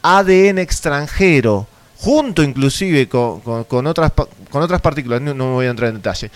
ADN 0.01 0.57
extranjero, 0.57 1.67
junto 1.97 2.41
inclusive 2.41 3.07
con, 3.07 3.87
otras, 3.87 4.11
con 4.49 4.63
otras 4.63 4.81
partículas, 4.81 5.21
no, 5.21 5.33
no 5.33 5.53
voy 5.53 5.67
a 5.67 5.69
entrar 5.69 5.89
en 5.89 5.97
detalle, 5.97 6.31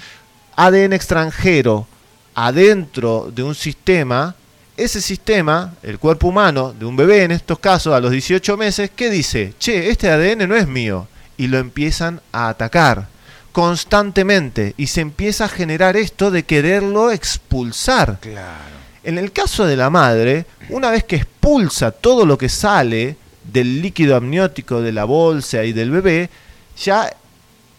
ADN 0.56 0.94
extranjero 0.94 1.88
adentro 2.36 3.32
de 3.34 3.44
un 3.44 3.56
sistema, 3.56 4.36
ese 4.78 5.02
sistema, 5.02 5.74
el 5.84 6.00
cuerpo 6.00 6.28
humano 6.28 6.74
de 6.74 6.86
un 6.86 6.96
bebé 6.96 7.24
en 7.24 7.32
estos 7.32 7.60
casos 7.60 7.94
a 7.94 8.00
los 8.00 8.12
18 8.12 8.58
meses, 8.58 8.92
¿qué 8.96 9.10
dice? 9.10 9.54
Che, 9.60 9.90
este 9.90 10.10
ADN 10.10 10.48
no 10.48 10.56
es 10.56 10.68
mío. 10.68 11.08
Y 11.38 11.48
lo 11.48 11.58
empiezan 11.58 12.22
a 12.32 12.50
atacar. 12.50 13.08
Constantemente 13.52 14.74
y 14.78 14.88
se 14.88 15.02
empieza 15.02 15.46
a 15.46 15.50
generar 15.50 15.98
esto 15.98 16.32
de 16.32 16.44
quererlo 16.44 17.12
expulsar. 17.12 18.20
Claro. 18.22 18.82
En 19.04 19.18
el 19.18 19.32
caso 19.32 19.66
de 19.66 19.76
la 19.76 19.90
madre, 19.90 20.46
una 20.70 20.92
vez 20.92 21.04
que 21.04 21.16
expulsa 21.18 21.92
todo 21.92 22.26
lo 22.26 22.38
que 22.38 22.50
sale 22.50 23.16
del 23.44 23.82
líquido 23.82 24.16
amniótico 24.16 24.82
de 24.82 24.92
la 24.92 25.06
bolsa 25.06 25.64
y 25.64 25.74
del 25.74 25.90
bebé, 25.90 26.30
ya 26.78 27.12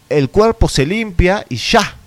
el 0.09 0.29
cuerpo 0.29 0.67
se 0.67 0.85
limpia 0.85 1.45
y 1.49 1.55
ya. 1.55 1.97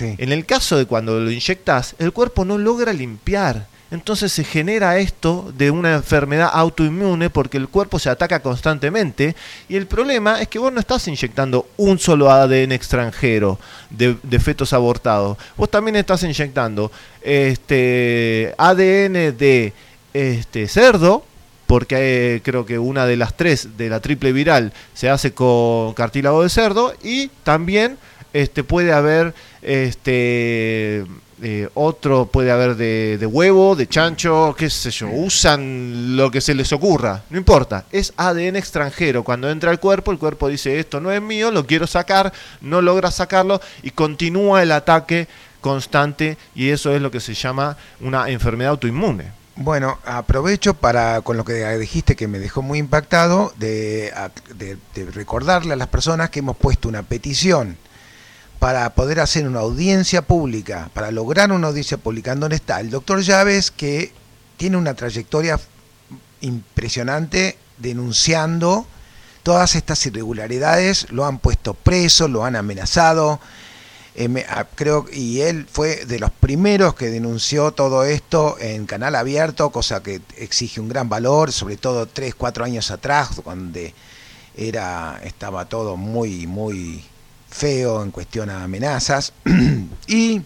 En 0.00 0.32
el 0.32 0.46
caso 0.46 0.76
de 0.76 0.86
cuando 0.86 1.18
lo 1.18 1.30
inyectas, 1.30 1.96
el 1.98 2.12
cuerpo 2.12 2.44
no 2.44 2.58
logra 2.58 2.92
limpiar. 2.92 3.66
Entonces 3.90 4.32
se 4.32 4.44
genera 4.44 4.98
esto 4.98 5.50
de 5.56 5.70
una 5.70 5.94
enfermedad 5.94 6.50
autoinmune 6.52 7.30
porque 7.30 7.56
el 7.56 7.68
cuerpo 7.68 7.98
se 7.98 8.10
ataca 8.10 8.40
constantemente 8.40 9.34
y 9.66 9.76
el 9.76 9.86
problema 9.86 10.42
es 10.42 10.48
que 10.48 10.58
vos 10.58 10.70
no 10.70 10.80
estás 10.80 11.08
inyectando 11.08 11.66
un 11.78 11.98
solo 11.98 12.30
ADN 12.30 12.72
extranjero 12.72 13.58
de, 13.88 14.16
fetos 14.40 14.74
abortados. 14.74 15.38
Vos 15.56 15.70
también 15.70 15.96
estás 15.96 16.22
inyectando 16.22 16.92
este 17.22 18.54
ADN 18.58 19.36
de 19.38 19.72
este 20.12 20.68
cerdo, 20.68 21.24
porque 21.66 22.36
eh, 22.36 22.42
creo 22.42 22.66
que 22.66 22.78
una 22.78 23.06
de 23.06 23.16
las 23.16 23.36
tres 23.36 23.76
de 23.78 23.88
la 23.88 24.00
triple 24.00 24.32
viral 24.32 24.72
se 24.94 25.08
hace 25.08 25.32
con 25.32 25.94
cartílago 25.94 26.42
de 26.42 26.50
cerdo 26.50 26.94
y 27.02 27.28
también 27.42 27.96
este 28.34 28.64
puede 28.64 28.92
haber 28.92 29.34
este 29.62 31.06
eh, 31.42 31.68
otro 31.74 32.26
puede 32.26 32.50
haber 32.50 32.76
de, 32.76 33.18
de 33.18 33.26
huevo, 33.26 33.76
de 33.76 33.86
chancho, 33.86 34.54
qué 34.58 34.68
sé 34.70 34.90
yo, 34.90 35.08
usan 35.08 36.16
lo 36.16 36.30
que 36.30 36.40
se 36.40 36.54
les 36.54 36.72
ocurra, 36.72 37.22
no 37.30 37.38
importa, 37.38 37.84
es 37.92 38.12
ADN 38.16 38.56
extranjero, 38.56 39.22
cuando 39.22 39.50
entra 39.50 39.70
al 39.70 39.80
cuerpo, 39.80 40.10
el 40.12 40.18
cuerpo 40.18 40.48
dice 40.48 40.78
esto 40.78 41.00
no 41.00 41.12
es 41.12 41.22
mío, 41.22 41.50
lo 41.50 41.66
quiero 41.66 41.86
sacar, 41.86 42.32
no 42.60 42.82
logra 42.82 43.10
sacarlo 43.10 43.60
y 43.82 43.90
continúa 43.90 44.62
el 44.62 44.72
ataque 44.72 45.28
constante 45.60 46.38
y 46.54 46.70
eso 46.70 46.94
es 46.94 47.02
lo 47.02 47.10
que 47.10 47.20
se 47.20 47.34
llama 47.34 47.76
una 48.00 48.28
enfermedad 48.28 48.70
autoinmune. 48.70 49.38
Bueno, 49.60 49.98
aprovecho 50.04 50.74
para, 50.74 51.20
con 51.22 51.36
lo 51.36 51.44
que 51.44 51.66
dijiste 51.78 52.14
que 52.14 52.28
me 52.28 52.38
dejó 52.38 52.62
muy 52.62 52.78
impactado, 52.78 53.52
de, 53.56 54.12
recordarle 55.12 55.72
a 55.72 55.76
las 55.76 55.88
personas 55.88 56.30
que 56.30 56.38
hemos 56.38 56.56
puesto 56.56 56.88
una 56.88 57.02
petición 57.02 57.76
para 58.58 58.94
poder 58.94 59.20
hacer 59.20 59.46
una 59.46 59.60
audiencia 59.60 60.22
pública, 60.22 60.90
para 60.92 61.10
lograr 61.10 61.52
una 61.52 61.68
audiencia 61.68 61.98
pública, 61.98 62.32
en 62.32 62.40
donde 62.40 62.56
está 62.56 62.80
el 62.80 62.90
doctor 62.90 63.20
Llaves, 63.20 63.70
que 63.70 64.12
tiene 64.56 64.76
una 64.76 64.94
trayectoria 64.94 65.60
impresionante 66.40 67.56
denunciando 67.78 68.86
todas 69.42 69.76
estas 69.76 70.04
irregularidades, 70.06 71.10
lo 71.10 71.24
han 71.24 71.38
puesto 71.38 71.74
preso, 71.74 72.28
lo 72.28 72.44
han 72.44 72.56
amenazado, 72.56 73.40
eh, 74.20 74.44
ah, 74.48 74.66
creo 74.74 75.06
y 75.12 75.42
él 75.42 75.66
fue 75.70 76.04
de 76.04 76.18
los 76.18 76.32
primeros 76.32 76.96
que 76.96 77.06
denunció 77.06 77.70
todo 77.70 78.02
esto 78.04 78.56
en 78.58 78.84
canal 78.84 79.14
abierto, 79.14 79.70
cosa 79.70 80.02
que 80.02 80.20
exige 80.36 80.80
un 80.80 80.88
gran 80.88 81.08
valor, 81.08 81.52
sobre 81.52 81.76
todo 81.76 82.06
tres, 82.06 82.34
cuatro 82.34 82.64
años 82.64 82.90
atrás, 82.90 83.40
donde 83.44 83.94
era 84.56 85.20
estaba 85.22 85.68
todo 85.68 85.96
muy 85.96 86.48
muy 86.48 87.04
feo 87.50 88.02
en 88.02 88.10
cuestión 88.10 88.50
a 88.50 88.64
amenazas 88.64 89.32
y 90.06 90.42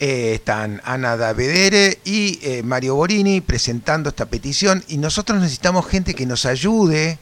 eh, 0.00 0.34
están 0.34 0.80
Ana 0.84 1.16
Davedere 1.16 2.00
y 2.04 2.38
eh, 2.42 2.62
Mario 2.62 2.94
Borini 2.94 3.40
presentando 3.40 4.08
esta 4.08 4.26
petición 4.26 4.82
y 4.88 4.96
nosotros 4.96 5.38
necesitamos 5.40 5.86
gente 5.86 6.14
que 6.14 6.26
nos 6.26 6.46
ayude 6.46 7.18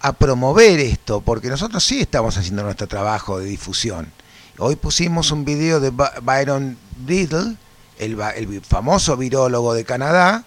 a 0.00 0.12
promover 0.12 0.80
esto, 0.80 1.22
porque 1.22 1.48
nosotros 1.48 1.82
sí 1.82 2.00
estamos 2.00 2.36
haciendo 2.36 2.62
nuestro 2.62 2.86
trabajo 2.86 3.38
de 3.38 3.46
difusión. 3.46 4.12
Hoy 4.58 4.76
pusimos 4.76 5.30
un 5.30 5.44
video 5.44 5.80
de 5.80 5.90
Byron 5.90 6.76
Riddle, 7.06 7.56
el, 7.98 8.20
el 8.36 8.60
famoso 8.60 9.16
virólogo 9.16 9.72
de 9.72 9.84
Canadá, 9.84 10.44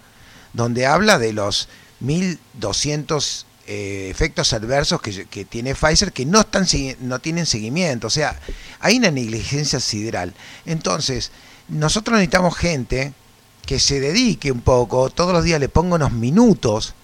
donde 0.52 0.86
habla 0.86 1.18
de 1.18 1.32
los 1.32 1.68
1.200 2.02 3.44
eh, 3.70 4.08
efectos 4.10 4.54
adversos 4.54 4.98
que, 5.02 5.44
tiene 5.44 5.74
Pfizer 5.74 6.10
que 6.10 6.24
no, 6.24 6.40
están, 6.40 6.66
no 7.00 7.18
tienen 7.18 7.44
seguimiento. 7.44 8.06
O 8.06 8.10
sea, 8.10 8.40
hay 8.80 8.96
una 8.96 9.10
negligencia 9.10 9.78
sideral. 9.78 10.32
Entonces, 10.64 11.30
nosotros 11.68 12.14
necesitamos 12.14 12.56
gente 12.56 13.12
que 13.66 13.78
se 13.78 14.00
dedique 14.00 14.50
un 14.50 14.62
poco, 14.62 15.10
todos 15.10 15.34
los 15.34 15.44
días 15.44 15.60
le 15.60 15.68
ponga 15.68 15.96
unos 15.96 16.12
minutos 16.12 16.94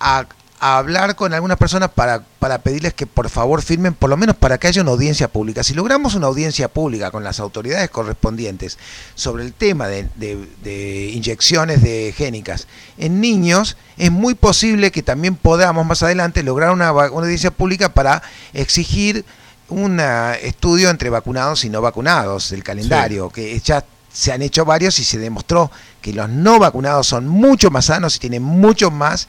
a, 0.00 0.26
a 0.62 0.76
hablar 0.76 1.16
con 1.16 1.32
algunas 1.32 1.56
personas 1.56 1.88
para, 1.90 2.22
para 2.38 2.58
pedirles 2.58 2.92
que 2.92 3.06
por 3.06 3.30
favor 3.30 3.62
firmen, 3.62 3.94
por 3.94 4.10
lo 4.10 4.16
menos 4.18 4.36
para 4.36 4.58
que 4.58 4.66
haya 4.68 4.82
una 4.82 4.90
audiencia 4.90 5.28
pública. 5.28 5.64
Si 5.64 5.72
logramos 5.72 6.14
una 6.14 6.26
audiencia 6.26 6.68
pública 6.68 7.10
con 7.10 7.24
las 7.24 7.40
autoridades 7.40 7.88
correspondientes 7.88 8.78
sobre 9.14 9.44
el 9.44 9.54
tema 9.54 9.88
de, 9.88 10.06
de- 10.16 10.46
de 10.62 11.10
inyecciones 11.14 11.82
de 11.82 12.12
génicas 12.16 12.66
en 12.98 13.20
niños, 13.22 13.78
es 13.96 14.12
muy 14.12 14.34
posible 14.34 14.90
que 14.92 15.02
también 15.02 15.34
podamos 15.34 15.86
más 15.86 16.02
adelante 16.02 16.42
lograr 16.42 16.70
una, 16.72 16.92
una 16.92 17.06
audiencia 17.08 17.50
pública 17.50 17.94
para 17.94 18.22
exigir 18.52 19.24
un 19.70 19.98
ah, 20.00 20.34
estudio 20.42 20.90
entre 20.90 21.08
vacunados 21.10 21.64
y 21.64 21.70
no 21.70 21.80
vacunados 21.80 22.50
del 22.50 22.62
calendario, 22.64 23.30
que 23.30 23.58
ya 23.60 23.82
se 24.12 24.32
han 24.32 24.42
hecho 24.42 24.64
varios 24.64 24.98
y 24.98 25.04
se 25.04 25.18
demostró 25.18 25.70
que 26.00 26.12
los 26.12 26.28
no 26.28 26.58
vacunados 26.58 27.06
son 27.06 27.28
mucho 27.28 27.70
más 27.70 27.86
sanos 27.86 28.16
y 28.16 28.18
tienen 28.18 28.42
mucho 28.42 28.90
más, 28.90 29.28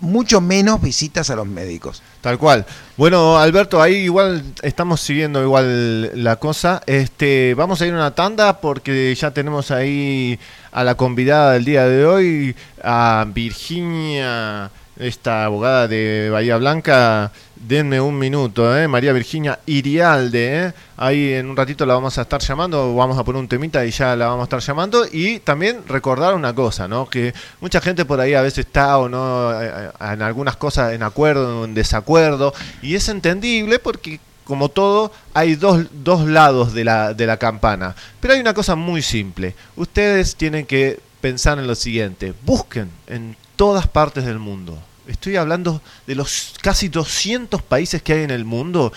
mucho 0.00 0.40
menos 0.40 0.80
visitas 0.80 1.30
a 1.30 1.36
los 1.36 1.46
médicos. 1.46 2.02
Tal 2.20 2.38
cual. 2.38 2.66
Bueno, 2.96 3.38
Alberto, 3.38 3.80
ahí 3.80 3.96
igual 3.96 4.42
estamos 4.62 5.00
siguiendo 5.00 5.42
igual 5.42 6.24
la 6.24 6.36
cosa. 6.36 6.82
Este, 6.86 7.54
vamos 7.54 7.80
a 7.80 7.86
ir 7.86 7.92
a 7.92 7.96
una 7.96 8.14
tanda 8.14 8.60
porque 8.60 9.14
ya 9.14 9.30
tenemos 9.30 9.70
ahí 9.70 10.38
a 10.72 10.82
la 10.84 10.94
convidada 10.96 11.52
del 11.52 11.64
día 11.64 11.86
de 11.86 12.04
hoy, 12.04 12.56
a 12.82 13.26
Virginia, 13.32 14.70
esta 14.98 15.44
abogada 15.44 15.88
de 15.88 16.30
Bahía 16.30 16.56
Blanca. 16.56 17.32
Denme 17.54 18.00
un 18.00 18.18
minuto, 18.18 18.76
¿eh? 18.76 18.86
María 18.86 19.12
Virginia 19.12 19.58
Irialde, 19.66 20.66
¿eh? 20.66 20.72
Ahí 20.96 21.32
en 21.32 21.48
un 21.48 21.56
ratito 21.56 21.86
la 21.86 21.94
vamos 21.94 22.16
a 22.18 22.22
estar 22.22 22.40
llamando, 22.40 22.94
vamos 22.94 23.18
a 23.18 23.24
poner 23.24 23.40
un 23.40 23.48
temita 23.48 23.84
y 23.84 23.90
ya 23.90 24.14
la 24.14 24.26
vamos 24.28 24.42
a 24.42 24.44
estar 24.44 24.60
llamando. 24.60 25.06
Y 25.10 25.40
también 25.40 25.82
recordar 25.88 26.34
una 26.34 26.54
cosa, 26.54 26.86
¿no? 26.86 27.08
Que 27.08 27.34
mucha 27.60 27.80
gente 27.80 28.04
por 28.04 28.20
ahí 28.20 28.34
a 28.34 28.42
veces 28.42 28.66
está 28.66 28.98
o 28.98 29.08
no 29.08 29.60
eh, 29.60 29.90
en 30.00 30.22
algunas 30.22 30.56
cosas 30.56 30.92
en 30.92 31.02
acuerdo 31.02 31.62
o 31.62 31.64
en 31.64 31.74
desacuerdo. 31.74 32.54
Y 32.82 32.94
es 32.94 33.08
entendible 33.08 33.78
porque, 33.78 34.20
como 34.44 34.68
todo, 34.68 35.10
hay 35.34 35.56
dos, 35.56 35.86
dos 35.92 36.26
lados 36.26 36.74
de 36.74 36.84
la, 36.84 37.14
de 37.14 37.26
la 37.26 37.38
campana. 37.38 37.94
Pero 38.20 38.34
hay 38.34 38.40
una 38.40 38.54
cosa 38.54 38.76
muy 38.76 39.02
simple. 39.02 39.54
Ustedes 39.76 40.36
tienen 40.36 40.66
que 40.66 41.00
pensar 41.20 41.58
en 41.58 41.66
lo 41.66 41.74
siguiente. 41.74 42.34
Busquen 42.44 42.90
en 43.06 43.36
todas 43.56 43.86
partes 43.86 44.24
del 44.24 44.38
mundo. 44.38 44.78
Estoy 45.06 45.36
hablando 45.36 45.80
de 46.06 46.14
los 46.14 46.54
casi 46.62 46.88
200 46.88 47.62
países 47.62 48.02
que 48.02 48.12
hay 48.12 48.22
en 48.24 48.30
el 48.30 48.44
mundo 48.44 48.92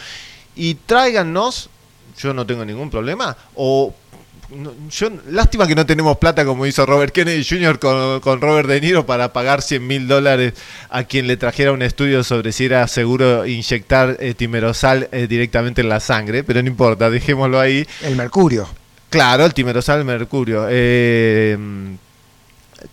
y 0.55 0.75
tráiganos, 0.75 1.69
yo 2.19 2.33
no 2.33 2.45
tengo 2.45 2.65
ningún 2.65 2.89
problema, 2.89 3.37
o 3.55 3.93
no- 4.49 4.73
yo, 4.89 5.09
lástima 5.29 5.67
que 5.67 5.75
no 5.75 5.85
tenemos 5.85 6.17
plata 6.17 6.43
como 6.43 6.65
hizo 6.65 6.83
Robert 6.87 7.13
Kennedy 7.13 7.45
Jr. 7.47 7.77
con, 7.77 8.19
con 8.21 8.41
Robert 8.41 8.67
De 8.67 8.81
Niro 8.81 9.05
para 9.05 9.31
pagar 9.31 9.61
100 9.61 9.85
mil 9.85 10.07
dólares 10.07 10.53
a 10.89 11.03
quien 11.03 11.27
le 11.27 11.37
trajera 11.37 11.71
un 11.71 11.83
estudio 11.83 12.23
sobre 12.23 12.51
si 12.51 12.65
era 12.65 12.87
seguro 12.87 13.45
inyectar 13.45 14.17
eh, 14.19 14.33
timerosal 14.33 15.07
eh, 15.11 15.27
directamente 15.27 15.81
en 15.81 15.89
la 15.89 15.99
sangre, 15.99 16.43
pero 16.43 16.61
no 16.63 16.67
importa, 16.67 17.11
dejémoslo 17.11 17.59
ahí. 17.59 17.85
El 18.01 18.15
mercurio. 18.15 18.67
Claro, 19.11 19.45
el 19.45 19.53
timerosal 19.53 20.03
mercurio. 20.03 20.65
eh, 20.69 21.55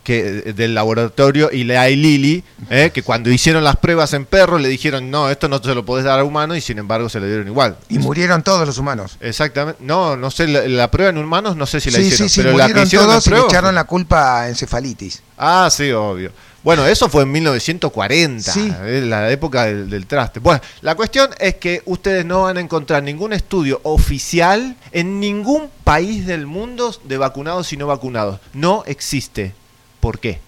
que 0.03 0.23
del 0.55 0.75
laboratorio 0.75 1.51
y 1.53 1.63
Eli 1.71 1.97
Lilly, 1.97 2.45
eh, 2.71 2.91
que 2.93 3.03
cuando 3.03 3.31
hicieron 3.31 3.65
las 3.65 3.77
pruebas 3.77 4.13
en 4.13 4.25
perros 4.25 4.61
le 4.61 4.69
dijeron, 4.69 5.11
no, 5.11 5.31
esto 5.31 5.49
no 5.49 5.63
se 5.63 5.75
lo 5.75 5.85
podés 5.85 6.05
dar 6.05 6.19
a 6.19 6.25
humanos 6.25 6.57
y 6.57 6.61
sin 6.61 6.79
embargo 6.79 7.09
se 7.09 7.21
lo 7.21 7.27
dieron 7.27 7.47
igual. 7.47 7.77
Y 7.89 7.99
murieron 7.99 8.43
todos 8.43 8.67
los 8.67 8.79
humanos. 8.79 9.17
Exactamente. 9.21 9.83
No, 9.83 10.17
no 10.17 10.31
sé, 10.31 10.47
la, 10.49 10.67
la 10.69 10.91
prueba 10.91 11.11
en 11.11 11.19
humanos 11.19 11.57
no 11.57 11.67
sé 11.67 11.81
si 11.81 11.91
la 11.91 11.99
sí, 11.99 12.05
hicieron, 12.05 12.29
sí, 12.29 12.35
sí, 12.35 12.41
pero 12.43 12.57
la 12.57 12.67
que 12.67 12.75
murieron 12.75 12.87
hicieron 12.87 13.07
todos 13.09 13.27
y 13.27 13.31
le 13.31 13.41
echaron 13.41 13.75
la 13.75 13.85
culpa 13.85 14.41
a 14.43 14.49
encefalitis. 14.49 15.23
Ah, 15.39 15.69
sí, 15.71 15.91
obvio. 15.93 16.33
Bueno, 16.63 16.85
eso 16.85 17.09
fue 17.09 17.23
en 17.23 17.31
1940, 17.31 18.53
Sí. 18.53 18.73
la 19.05 19.31
época 19.31 19.67
del, 19.67 19.89
del 19.89 20.07
traste. 20.07 20.41
Bueno, 20.41 20.61
la 20.81 20.97
cuestión 20.97 21.31
es 21.39 21.55
que 21.57 21.81
ustedes 21.85 22.25
no 22.25 22.43
van 22.43 22.57
a 22.57 22.61
encontrar 22.61 23.05
ningún 23.05 23.33
estudio 23.33 23.81
oficial 23.85 24.75
en 24.91 25.21
ningún 25.21 25.71
país 25.85 26.27
del 26.27 26.47
mundo 26.47 26.93
de 27.05 27.19
vacunados 27.19 27.73
y 27.73 27.77
no 27.77 27.87
vacunados. 27.87 28.41
No 28.53 28.83
existe. 28.87 29.55
¿Por 30.07 30.20
qué? 30.20 30.39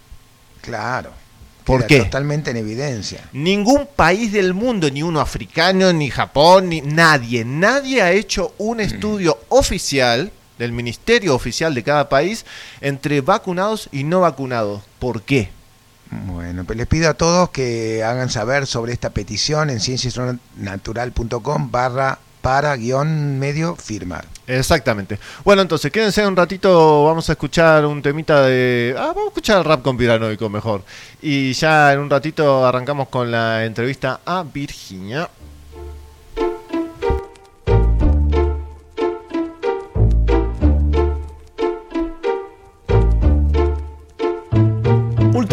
Claro. 0.61 1.11
¿Por 1.65 1.85
qué? 1.85 1.99
Totalmente 1.99 2.53
en 2.53 2.59
evidencia. 2.59 3.29
Ningún 3.33 3.89
país 3.89 4.31
del 4.31 4.55
mundo, 4.55 4.89
ni 4.89 5.03
uno 5.03 5.19
africano, 5.19 5.93
ni 5.93 6.11
Japón, 6.11 6.69
ni 6.69 6.81
nadie, 6.81 7.45
nadie 7.45 8.01
ha 8.01 8.13
hecho 8.13 8.55
un 8.59 8.79
estudio 8.79 9.37
oficial 9.49 10.31
del 10.61 10.71
ministerio 10.71 11.35
oficial 11.35 11.75
de 11.75 11.83
cada 11.83 12.09
país 12.09 12.47
entre 12.81 13.21
vacunados 13.21 13.89
y 13.91 14.05
no 14.05 14.21
vacunados. 14.21 14.85
¿Por 15.01 15.23
qué? 15.23 15.51
Bueno, 16.13 16.63
pues 16.63 16.79
les 16.79 16.87
pido 16.87 17.11
a 17.11 17.15
todos 17.15 17.51
que 17.51 18.05
hagan 18.05 18.31
saber 18.31 18.65
sobre 18.65 18.93
esta 18.93 19.11
petición 19.11 19.71
en 19.71 19.81
cienciasnatural.com 19.81 21.73
barra 21.73 22.21
para 22.43 22.77
guion 22.77 23.41
medio 23.41 23.75
firma. 23.75 24.23
Exactamente. 24.49 25.19
Bueno, 25.45 25.61
entonces, 25.61 25.93
quédense 25.93 26.27
un 26.27 26.35
ratito, 26.35 27.05
vamos 27.05 27.29
a 27.29 27.33
escuchar 27.33 27.85
un 27.85 28.01
temita 28.01 28.43
de... 28.43 28.95
Ah, 28.97 29.09
vamos 29.09 29.25
a 29.25 29.29
escuchar 29.29 29.67
rap 29.67 29.83
con 29.83 29.99
Piranoico 29.99 30.49
mejor. 30.49 30.83
Y 31.21 31.53
ya 31.53 31.93
en 31.93 31.99
un 31.99 32.09
ratito 32.09 32.67
arrancamos 32.67 33.09
con 33.09 33.31
la 33.31 33.67
entrevista 33.67 34.21
a 34.25 34.43
Virginia. 34.43 35.29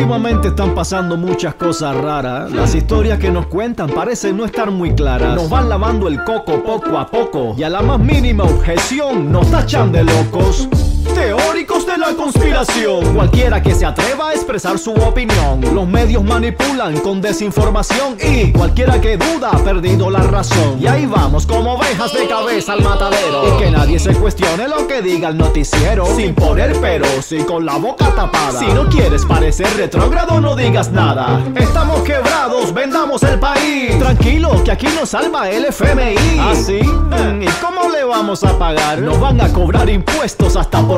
Últimamente 0.06 0.49
están 0.49 0.76
pasando 0.76 1.18
muchas 1.18 1.56
cosas 1.56 1.98
raras. 1.98 2.52
Las 2.52 2.76
historias 2.76 3.18
que 3.18 3.32
nos 3.32 3.48
cuentan 3.48 3.90
parecen 3.90 4.38
no 4.38 4.45
estar 4.45 4.69
muy 4.69 4.94
claras. 4.94 5.36
Nos 5.36 5.49
van 5.49 5.68
lavando 5.68 6.07
el 6.07 6.23
coco 6.23 6.61
poco 6.64 6.99
a 6.99 7.07
poco. 7.07 7.56
Y 7.57 7.64
a 7.64 7.72
la 7.72 7.82
más 7.82 7.99
mínima 7.99 8.44
objeción 8.44 9.32
nos 9.32 9.49
tachan 9.49 9.91
de 9.91 10.03
locos. 10.03 10.69
Teóricos 11.14 11.86
de 11.86 11.98
la 11.98 12.14
conspiración. 12.14 13.14
Cualquiera 13.14 13.61
que 13.61 13.73
se 13.76 13.86
atreva 13.86 14.30
a 14.30 14.34
expresar 14.34 14.77
su 14.80 14.94
opinión. 14.94 15.61
Los 15.73 15.88
medios 15.88 16.23
manipulan 16.23 16.99
con 16.99 17.22
desinformación. 17.22 18.18
Y 18.22 18.52
cualquiera 18.52 18.99
que 18.99 19.18
duda 19.18 19.52
ha 19.52 19.57
perdido 19.64 20.10
la 20.10 20.19
razón. 20.19 20.77
Y 20.80 20.88
ahí 20.88 21.06
vamos 21.06 21.45
como 21.45 21.73
ovejas 21.73 22.14
de 22.14 22.27
cabeza 22.27 22.73
al 22.73 22.82
matadero. 22.82 23.56
Y 23.56 23.64
que 23.64 23.72
nadie 23.72 23.99
se 23.99 24.14
cuestione 24.14 24.68
lo 24.68 24.88
que 24.88 25.02
diga 25.02 25.30
el 25.30 25.38
noticiero. 25.38 26.06
Sin 26.15 26.34
poner 26.34 26.80
peros 26.80 27.32
y 27.32 27.44
con 27.44 27.65
la 27.65 27.77
boca 27.77 28.14
tapada. 28.15 28.60
Si 28.60 28.65
no 28.68 28.88
quieres 28.90 29.26
parecer 29.26 29.68
retrógrado, 29.77 30.41
no 30.41 30.56
digas 30.56 30.91
nada. 30.91 31.41
Estamos 31.56 32.02
quebrados, 32.02 32.73
vendamos 32.73 33.23
el 33.23 33.40
país. 33.40 33.98
Tranquilo, 33.99 34.64
que 34.64 34.72
aquí 34.72 34.88
nos 34.99 35.10
salva 35.10 35.49
el 35.49 35.65
FMI. 35.65 36.40
¿Ah, 36.40 36.53
sí? 36.56 36.82
Mm, 36.82 37.41
¿Y 37.41 37.48
cómo 37.61 37.90
le 37.91 38.03
vamos 38.03 38.44
a 38.44 38.57
pagar? 38.57 38.99
Nos 38.99 39.19
van 39.19 39.41
a 39.41 39.52
cobrar 39.52 39.90
impuestos 39.90 40.56
hasta 40.56 40.82
por 40.82 40.94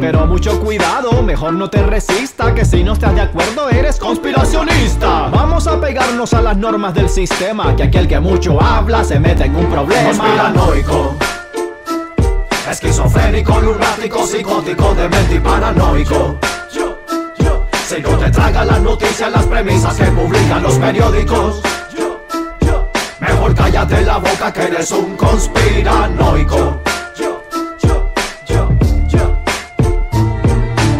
Pero 0.00 0.26
mucho 0.26 0.60
cuidado, 0.60 1.22
mejor 1.22 1.52
no 1.54 1.68
te 1.70 1.82
resista. 1.82 2.54
Que 2.54 2.64
si 2.64 2.82
no 2.82 2.94
estás 2.94 3.14
de 3.14 3.20
acuerdo, 3.22 3.68
eres 3.68 3.98
conspiracionista. 3.98 5.28
Vamos 5.28 5.66
a 5.66 5.80
pegarnos 5.80 6.34
a 6.34 6.42
las 6.42 6.56
normas 6.56 6.94
del 6.94 7.08
sistema. 7.08 7.74
Que 7.76 7.84
aquel 7.84 8.08
que 8.08 8.20
mucho 8.20 8.60
habla 8.62 9.04
se 9.04 9.18
mete 9.18 9.44
en 9.44 9.56
un 9.56 9.66
problema. 9.66 10.08
Conspiranoico. 10.08 11.16
Esquizofrénico, 12.70 13.60
lunático, 13.60 14.26
psicótico, 14.26 14.94
demente 14.94 15.36
y 15.36 15.40
paranoico. 15.40 16.38
Si 17.86 18.02
no 18.02 18.18
te 18.18 18.30
tragan 18.30 18.66
las 18.66 18.80
noticias, 18.80 19.30
las 19.30 19.44
premisas 19.46 19.96
que 19.96 20.06
publican 20.06 20.62
los 20.62 20.74
periódicos. 20.74 21.62
Mejor 23.20 23.54
cállate 23.54 24.02
la 24.02 24.18
boca 24.18 24.52
que 24.52 24.62
eres 24.64 24.90
un 24.90 25.16
conspiranoico. 25.16 26.85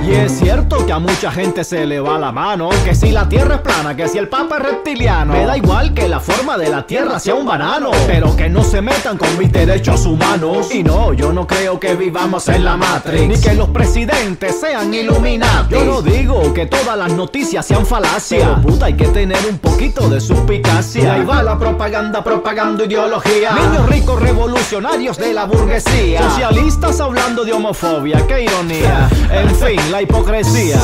Y 0.07 0.13
es 0.13 0.39
cierto 0.39 0.87
que 0.87 0.93
a 0.93 1.01
mucha 1.01 1.33
gente 1.33 1.65
se 1.65 1.85
le 1.85 1.99
va 1.99 2.17
la 2.17 2.31
mano 2.31 2.69
Que 2.85 2.95
si 2.95 3.11
la 3.11 3.29
tierra 3.29 3.57
es 3.57 3.61
plana, 3.61 3.97
que 3.97 4.07
si 4.07 4.19
el 4.19 4.29
papa 4.29 4.59
es 4.59 4.63
reptiliano 4.63 5.33
Me 5.33 5.45
da 5.45 5.57
igual 5.57 5.95
que 5.95 6.07
la 6.07 6.21
forma 6.21 6.57
de 6.57 6.69
la 6.69 6.87
tierra 6.87 7.19
sea 7.19 7.35
un 7.35 7.45
banano 7.45 7.91
Pero 8.07 8.37
que 8.37 8.49
no 8.49 8.63
se 8.63 8.81
metan 8.81 9.19
con 9.19 9.37
mis 9.37 9.51
derechos 9.51 10.07
humanos. 10.07 10.73
Y 10.73 10.85
no, 10.85 11.13
yo 11.13 11.33
no 11.33 11.47
creo 11.47 11.81
que 11.81 11.97
vivamos 11.97 12.47
en 12.49 12.65
la 12.65 12.77
Matrix 12.77 13.27
Ni 13.27 13.41
que 13.41 13.55
los 13.55 13.71
presidentes 13.71 14.61
sean 14.61 14.95
iluminados 14.95 15.71
Yo 15.71 15.85
no 15.85 16.03
digo 16.03 16.55
que 16.55 16.67
todas 16.67 16.97
las 16.97 17.13
noticias 17.13 17.67
sean 17.67 17.85
falacias 17.85 18.49
Pero 18.49 18.63
puta, 18.63 18.87
hay 18.87 18.95
que 18.95 19.09
tener 19.09 19.39
un 19.51 19.59
poquito 19.59 20.09
de 20.09 20.21
suspicacia. 20.21 21.15
Ahí 21.15 21.25
va 21.25 21.43
la 21.43 21.59
propaganda 21.59 22.23
propagando 22.23 22.85
ideología. 22.85 23.53
Niños 23.53 23.89
ricos 23.89 24.21
revolucionarios 24.21 25.19
de 25.19 25.33
la 25.33 25.47
burguesía 25.47 26.31
Socialistas 26.31 27.01
hablando 27.01 27.45
de 27.45 27.53
homofobia, 27.53 28.25
qué 28.27 28.45
ironía. 28.45 29.09
En 29.31 29.55
fin, 29.55 29.81
la 29.97 30.03
hipocresía. 30.03 30.79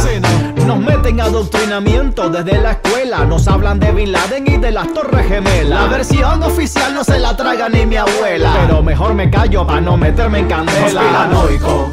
Nos 0.67 0.79
meten 0.79 1.21
adoctrinamiento 1.21 2.31
desde 2.31 2.59
la 2.59 2.73
escuela. 2.73 3.27
Nos 3.27 3.47
hablan 3.47 3.79
de 3.79 3.93
Bin 3.93 4.11
Laden 4.11 4.47
y 4.47 4.57
de 4.57 4.71
las 4.71 4.91
Torres 4.95 5.29
Gemelas. 5.29 5.83
La 5.83 5.87
versión 5.87 6.43
oficial 6.43 6.95
no 6.95 7.05
se 7.05 7.19
la 7.19 7.37
traga 7.37 7.69
ni 7.69 7.85
mi 7.85 7.97
abuela. 7.97 8.55
Pero 8.63 8.83
mejor 8.83 9.13
me 9.13 9.29
callo 9.29 9.67
para 9.67 9.83
no 9.83 9.99
meterme 9.99 10.39
en 10.39 10.49
candela. 10.49 11.03
Conspiranoico. 11.03 11.93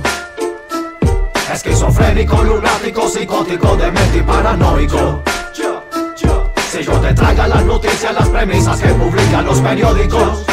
Esquizofrénico, 1.53 2.41
lunático, 2.41 3.09
psicótico, 3.09 3.75
demente 3.75 4.19
y 4.19 4.21
paranoico. 4.21 5.21
Si 6.71 6.83
yo 6.83 6.93
te 7.01 7.13
traga 7.13 7.49
las 7.49 7.65
noticias, 7.65 8.13
las 8.13 8.29
premisas 8.29 8.79
que 8.79 8.89
publican 8.93 9.45
los 9.45 9.59
periódicos. 9.59 10.45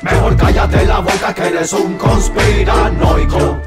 Mejor 0.00 0.36
cállate 0.36 0.86
la 0.86 1.00
boca 1.00 1.34
que 1.34 1.48
eres 1.48 1.72
un 1.72 1.94
conspiranoico 1.96 3.62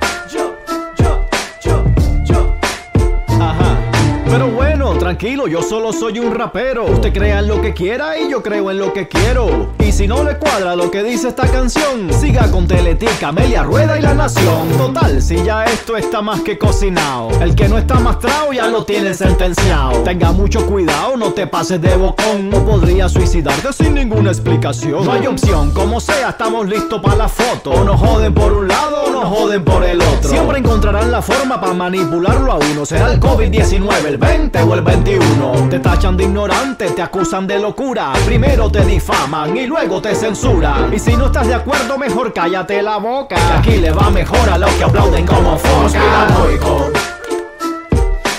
Pero 4.31 4.47
bueno, 4.47 4.80
tranquilo, 4.97 5.47
yo 5.47 5.61
solo 5.61 5.93
soy 5.93 6.19
un 6.19 6.33
rapero. 6.33 6.85
Usted 6.85 7.13
crea 7.13 7.39
en 7.39 7.47
lo 7.47 7.61
que 7.61 7.73
quiera 7.73 8.17
y 8.17 8.29
yo 8.29 8.41
creo 8.41 8.71
en 8.71 8.77
lo 8.77 8.93
que 8.93 9.07
quiero. 9.07 9.69
Y 9.79 9.91
si 9.91 10.07
no 10.07 10.23
le 10.23 10.37
cuadra 10.37 10.75
lo 10.75 10.89
que 10.89 11.03
dice 11.03 11.27
esta 11.27 11.47
canción, 11.47 12.11
siga 12.13 12.49
con 12.51 12.67
Teletica, 12.67 13.29
Amelia 13.29 13.63
Rueda 13.63 13.97
y 13.97 14.01
La 14.01 14.13
Nación. 14.13 14.69
Total, 14.77 15.21
si 15.21 15.43
ya 15.43 15.65
esto 15.65 15.97
está 15.97 16.21
más 16.21 16.41
que 16.41 16.57
cocinado. 16.57 17.29
El 17.41 17.55
que 17.55 17.67
no 17.67 17.77
está 17.77 17.99
mastrado 17.99 18.53
ya 18.53 18.67
lo 18.67 18.85
tiene 18.85 19.13
sentenciado. 19.13 20.03
Tenga 20.03 20.31
mucho 20.31 20.65
cuidado, 20.65 21.17
no 21.17 21.33
te 21.33 21.47
pases 21.47 21.81
de 21.81 21.95
bocón. 21.95 22.53
O 22.53 22.65
podría 22.65 23.09
suicidarte 23.09 23.73
sin 23.73 23.93
ninguna 23.95 24.31
explicación. 24.31 25.05
No 25.05 25.13
hay 25.13 25.27
opción, 25.27 25.71
como 25.71 25.99
sea, 25.99 26.29
estamos 26.29 26.67
listos 26.67 27.01
para 27.01 27.15
la 27.15 27.27
foto. 27.27 27.71
O 27.71 27.83
nos 27.83 27.99
joden 27.99 28.33
por 28.33 28.53
un 28.53 28.67
lado 28.67 29.03
o 29.05 29.09
nos 29.11 29.25
joden 29.25 29.63
por 29.63 29.83
el 29.83 30.01
otro. 30.01 30.29
Siempre 30.29 30.59
encontrarán 30.59 31.11
la 31.11 31.21
forma 31.21 31.59
para 31.59 31.73
manipularlo 31.73 32.51
a 32.51 32.57
uno. 32.57 32.85
Será 32.85 33.11
el 33.11 33.19
COVID-19, 33.19 34.05
el 34.05 34.17
20 34.17 34.61
o 34.63 34.73
el 34.73 34.80
21. 34.81 35.69
Te 35.69 35.79
tachan 35.79 36.17
de 36.17 36.23
ignorante, 36.23 36.91
te 36.91 37.01
acusan 37.01 37.47
de 37.47 37.59
locura. 37.59 38.13
Primero 38.25 38.69
te 38.69 38.83
difaman 38.83 39.55
y 39.55 39.67
luego 39.67 40.01
te 40.01 40.15
censuran. 40.15 40.93
Y 40.93 40.99
si 40.99 41.15
no 41.15 41.27
estás 41.27 41.47
de 41.47 41.55
acuerdo, 41.55 41.97
mejor 41.97 42.33
cállate 42.33 42.81
la 42.81 42.97
boca. 42.97 43.35
Que 43.35 43.53
aquí 43.53 43.77
le 43.77 43.91
va 43.91 44.09
mejor 44.09 44.49
a 44.49 44.57
los 44.57 44.71
que 44.71 44.83
aplauden 44.83 45.25
como. 45.25 45.57
Conspiranoico. 45.57 46.91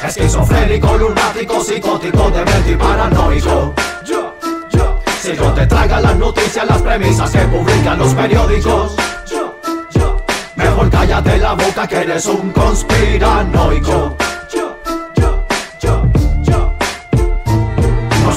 Esquizofrénico, 0.07 0.99
lunático, 0.99 1.63
psicótico, 1.63 2.31
demente 2.31 2.73
y 2.73 2.77
paranoico. 2.77 3.75
Si 5.21 5.33
no 5.35 5.53
te 5.55 5.67
tragan 5.67 6.03
las 6.03 6.17
noticias, 6.17 6.67
las 6.67 6.83
premisas 6.83 7.31
que 7.31 7.39
publican 7.43 7.99
los 7.99 8.13
periódicos. 8.13 8.97
Mejor 10.57 10.91
cállate 10.91 11.39
la 11.39 11.53
boca 11.53 11.87
que 11.87 11.97
eres 11.99 12.27
un 12.27 12.51
conspiranoico. 12.51 14.17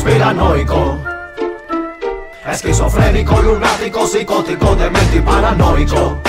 Conspiranoico. 0.06 0.99
Esquizofrénico, 2.48 3.41
lunático, 3.41 4.06
psicótico, 4.06 4.76
demente 4.76 5.18
y 5.18 5.22
paranoico. 5.22 6.22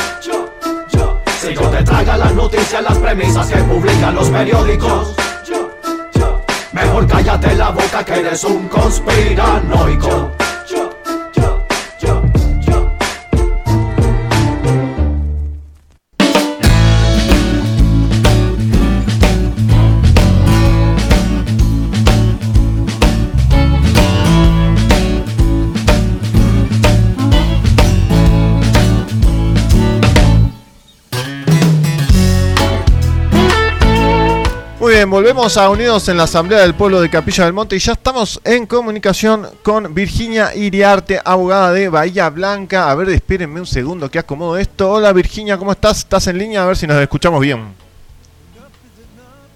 Si 1.38 1.54
te 1.54 1.84
tragan 1.84 2.20
las 2.20 2.34
noticias, 2.34 2.82
las 2.82 2.96
premisas 2.96 3.46
que 3.48 3.58
publican 3.58 4.14
los 4.14 4.30
periódicos. 4.30 5.14
Mejor 6.72 7.06
cállate 7.06 7.54
la 7.54 7.68
boca 7.68 8.02
que 8.02 8.20
eres 8.20 8.44
un 8.44 8.66
conspiranoico. 8.66 10.30
Volvemos 35.26 35.56
a 35.56 35.70
Unidos 35.70 36.08
en 36.08 36.18
la 36.18 36.22
Asamblea 36.22 36.60
del 36.60 36.76
Pueblo 36.76 37.00
de 37.00 37.10
Capilla 37.10 37.42
del 37.42 37.52
Monte 37.52 37.74
y 37.74 37.80
ya 37.80 37.94
estamos 37.94 38.40
en 38.44 38.64
comunicación 38.64 39.44
con 39.64 39.92
Virginia 39.92 40.54
Iriarte, 40.54 41.20
abogada 41.24 41.72
de 41.72 41.88
Bahía 41.88 42.30
Blanca. 42.30 42.88
A 42.88 42.94
ver, 42.94 43.08
espérenme 43.08 43.58
un 43.58 43.66
segundo 43.66 44.08
que 44.08 44.20
acomodo 44.20 44.56
esto. 44.56 44.88
Hola 44.88 45.12
Virginia, 45.12 45.58
¿cómo 45.58 45.72
estás? 45.72 45.98
¿Estás 45.98 46.28
en 46.28 46.38
línea? 46.38 46.62
A 46.62 46.66
ver 46.66 46.76
si 46.76 46.86
nos 46.86 47.02
escuchamos 47.02 47.40
bien. 47.40 47.74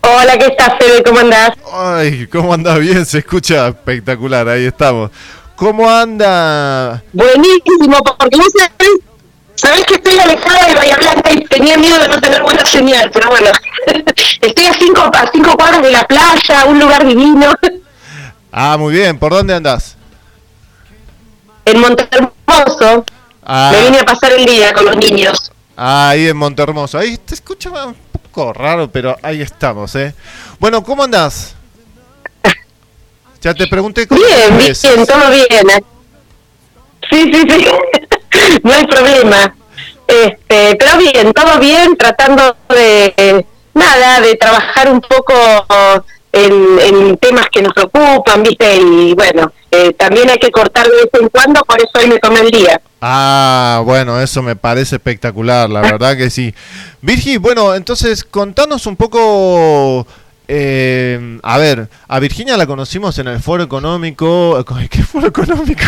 Hola, 0.01 0.36
¿qué 0.36 0.47
estás, 0.47 0.72
Fede? 0.76 1.05
¿Cómo 1.05 1.20
andás? 1.20 1.52
Ay, 1.72 2.26
¿cómo 2.26 2.52
anda 2.52 2.76
bien? 2.76 3.06
Se 3.06 3.18
escucha 3.18 3.68
espectacular, 3.68 4.48
ahí 4.48 4.64
estamos. 4.64 5.12
¿Cómo 5.55 5.88
anda? 5.88 7.01
Buenísimo, 7.12 7.97
porque 8.18 8.36
vos 8.36 8.48
sabés, 8.59 8.90
sabés 9.61 9.85
que 9.85 9.95
estoy 9.95 10.19
alejada 10.19 10.66
de 10.69 10.74
Bahía 10.74 10.97
Blanca 10.97 11.31
y 11.32 11.45
tenía 11.45 11.77
miedo 11.77 11.99
de 11.99 12.09
no 12.09 12.20
tener 12.20 12.43
buena 12.43 12.65
señal, 12.65 13.11
pero 13.12 13.28
bueno, 13.28 13.51
estoy 14.41 14.66
a 14.66 14.73
cinco, 14.74 15.03
a 15.12 15.31
cinco 15.32 15.57
cuadras 15.57 15.82
de 15.82 15.91
la 15.91 16.05
playa, 16.05 16.65
un 16.66 16.78
lugar 16.81 17.07
divino, 17.07 17.53
Ah, 18.53 18.77
muy 18.77 18.95
bien, 18.95 19.16
¿por 19.19 19.32
dónde 19.32 19.55
andás? 19.55 19.97
en 21.65 21.81
Montermoso, 21.81 22.32
Montermoso. 22.47 23.05
Ah. 23.45 23.70
Me 23.73 23.82
vine 23.85 23.99
a 24.01 24.05
pasar 24.05 24.32
el 24.32 24.45
día 24.45 24.73
con 24.73 24.87
los 24.87 24.97
niños. 24.97 25.53
Ah, 25.77 26.11
ahí 26.11 26.27
en 26.28 26.37
Montermoso. 26.37 26.99
Ahí 26.99 27.16
te 27.16 27.35
escucha 27.35 27.70
un 27.70 27.95
poco 28.11 28.53
raro, 28.53 28.91
pero 28.91 29.16
ahí 29.23 29.41
estamos, 29.41 29.95
¿eh? 29.95 30.15
Bueno, 30.59 30.82
¿cómo 30.82 31.05
andás? 31.05 31.55
Ya 33.41 33.55
te 33.55 33.66
pregunté 33.69 34.07
cómo 34.07 34.20
Bien, 34.20 34.59
bien, 34.59 35.07
todo 35.07 35.31
bien. 35.31 35.70
¿eh? 35.70 35.85
Sí, 37.11 37.31
sí, 37.32 37.43
sí. 37.49 37.66
no 38.62 38.73
hay 38.73 38.86
problema. 38.86 39.55
Este, 40.07 40.77
pero 40.77 40.98
bien, 40.98 41.32
todo 41.32 41.59
bien, 41.61 41.97
tratando 41.97 42.57
de 42.69 43.44
nada, 43.74 44.20
de 44.20 44.35
trabajar 44.35 44.90
un 44.90 45.01
poco 45.01 45.35
en, 46.32 46.78
en 46.81 47.16
temas 47.19 47.47
que 47.51 47.62
nos 47.62 47.73
preocupan, 47.73 48.43
¿viste? 48.43 48.77
Y 48.77 49.15
bueno, 49.15 49.52
eh, 49.70 49.93
también 49.93 50.28
hay 50.31 50.39
que 50.39 50.51
cortar 50.51 50.86
de 50.86 50.97
vez 50.97 51.09
en 51.20 51.28
cuando, 51.28 51.61
por 51.62 51.78
eso 51.78 51.90
hoy 51.98 52.09
me 52.09 52.19
tomé 52.19 52.40
el 52.40 52.51
día. 52.51 52.81
Ah, 53.01 53.82
bueno, 53.85 54.20
eso 54.20 54.43
me 54.43 54.57
parece 54.57 54.97
espectacular, 54.97 55.70
la 55.70 55.81
verdad 55.81 56.16
que 56.16 56.28
sí. 56.28 56.55
Virgi, 57.01 57.36
bueno, 57.36 57.74
entonces 57.74 58.24
contanos 58.24 58.86
un 58.86 58.97
poco... 58.97 60.07
eh, 60.52 61.39
a 61.44 61.59
ver, 61.59 61.89
a 62.09 62.18
Virginia 62.18 62.56
la 62.56 62.66
conocimos 62.66 63.16
en 63.20 63.28
el 63.28 63.40
foro 63.40 63.62
económico. 63.62 64.64
¿Qué 64.90 65.02
foro 65.05 65.28
económico? 65.28 65.85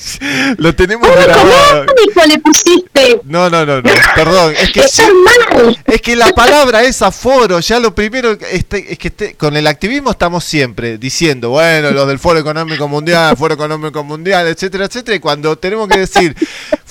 Lo 0.58 0.74
tenemos 0.74 1.08
grabado. 1.10 1.86
¿Cómo 1.86 2.26
le 2.26 2.38
pusiste? 2.40 3.20
No, 3.24 3.48
no, 3.48 3.64
no, 3.64 3.76
no, 3.80 3.90
perdón. 4.14 4.52
Es 4.60 4.70
que, 4.70 4.80
Está 4.80 5.04
sí- 5.06 5.12
mal. 5.24 5.78
es 5.86 6.02
que 6.02 6.14
la 6.14 6.28
palabra 6.34 6.82
es 6.82 7.00
aforo. 7.00 7.58
Ya 7.60 7.80
lo 7.80 7.94
primero 7.94 8.32
este, 8.50 8.92
es 8.92 8.98
que 8.98 9.08
este- 9.08 9.34
con 9.34 9.56
el 9.56 9.66
activismo 9.66 10.10
estamos 10.10 10.44
siempre 10.44 10.98
diciendo, 10.98 11.48
bueno, 11.50 11.90
los 11.92 12.06
del 12.06 12.18
Foro 12.18 12.38
Económico 12.38 12.86
Mundial, 12.88 13.34
Foro 13.36 13.54
Económico 13.54 14.04
Mundial, 14.04 14.46
etcétera, 14.46 14.84
etcétera. 14.84 15.16
Y 15.16 15.20
cuando 15.20 15.56
tenemos 15.56 15.88
que 15.88 16.00
decir 16.00 16.36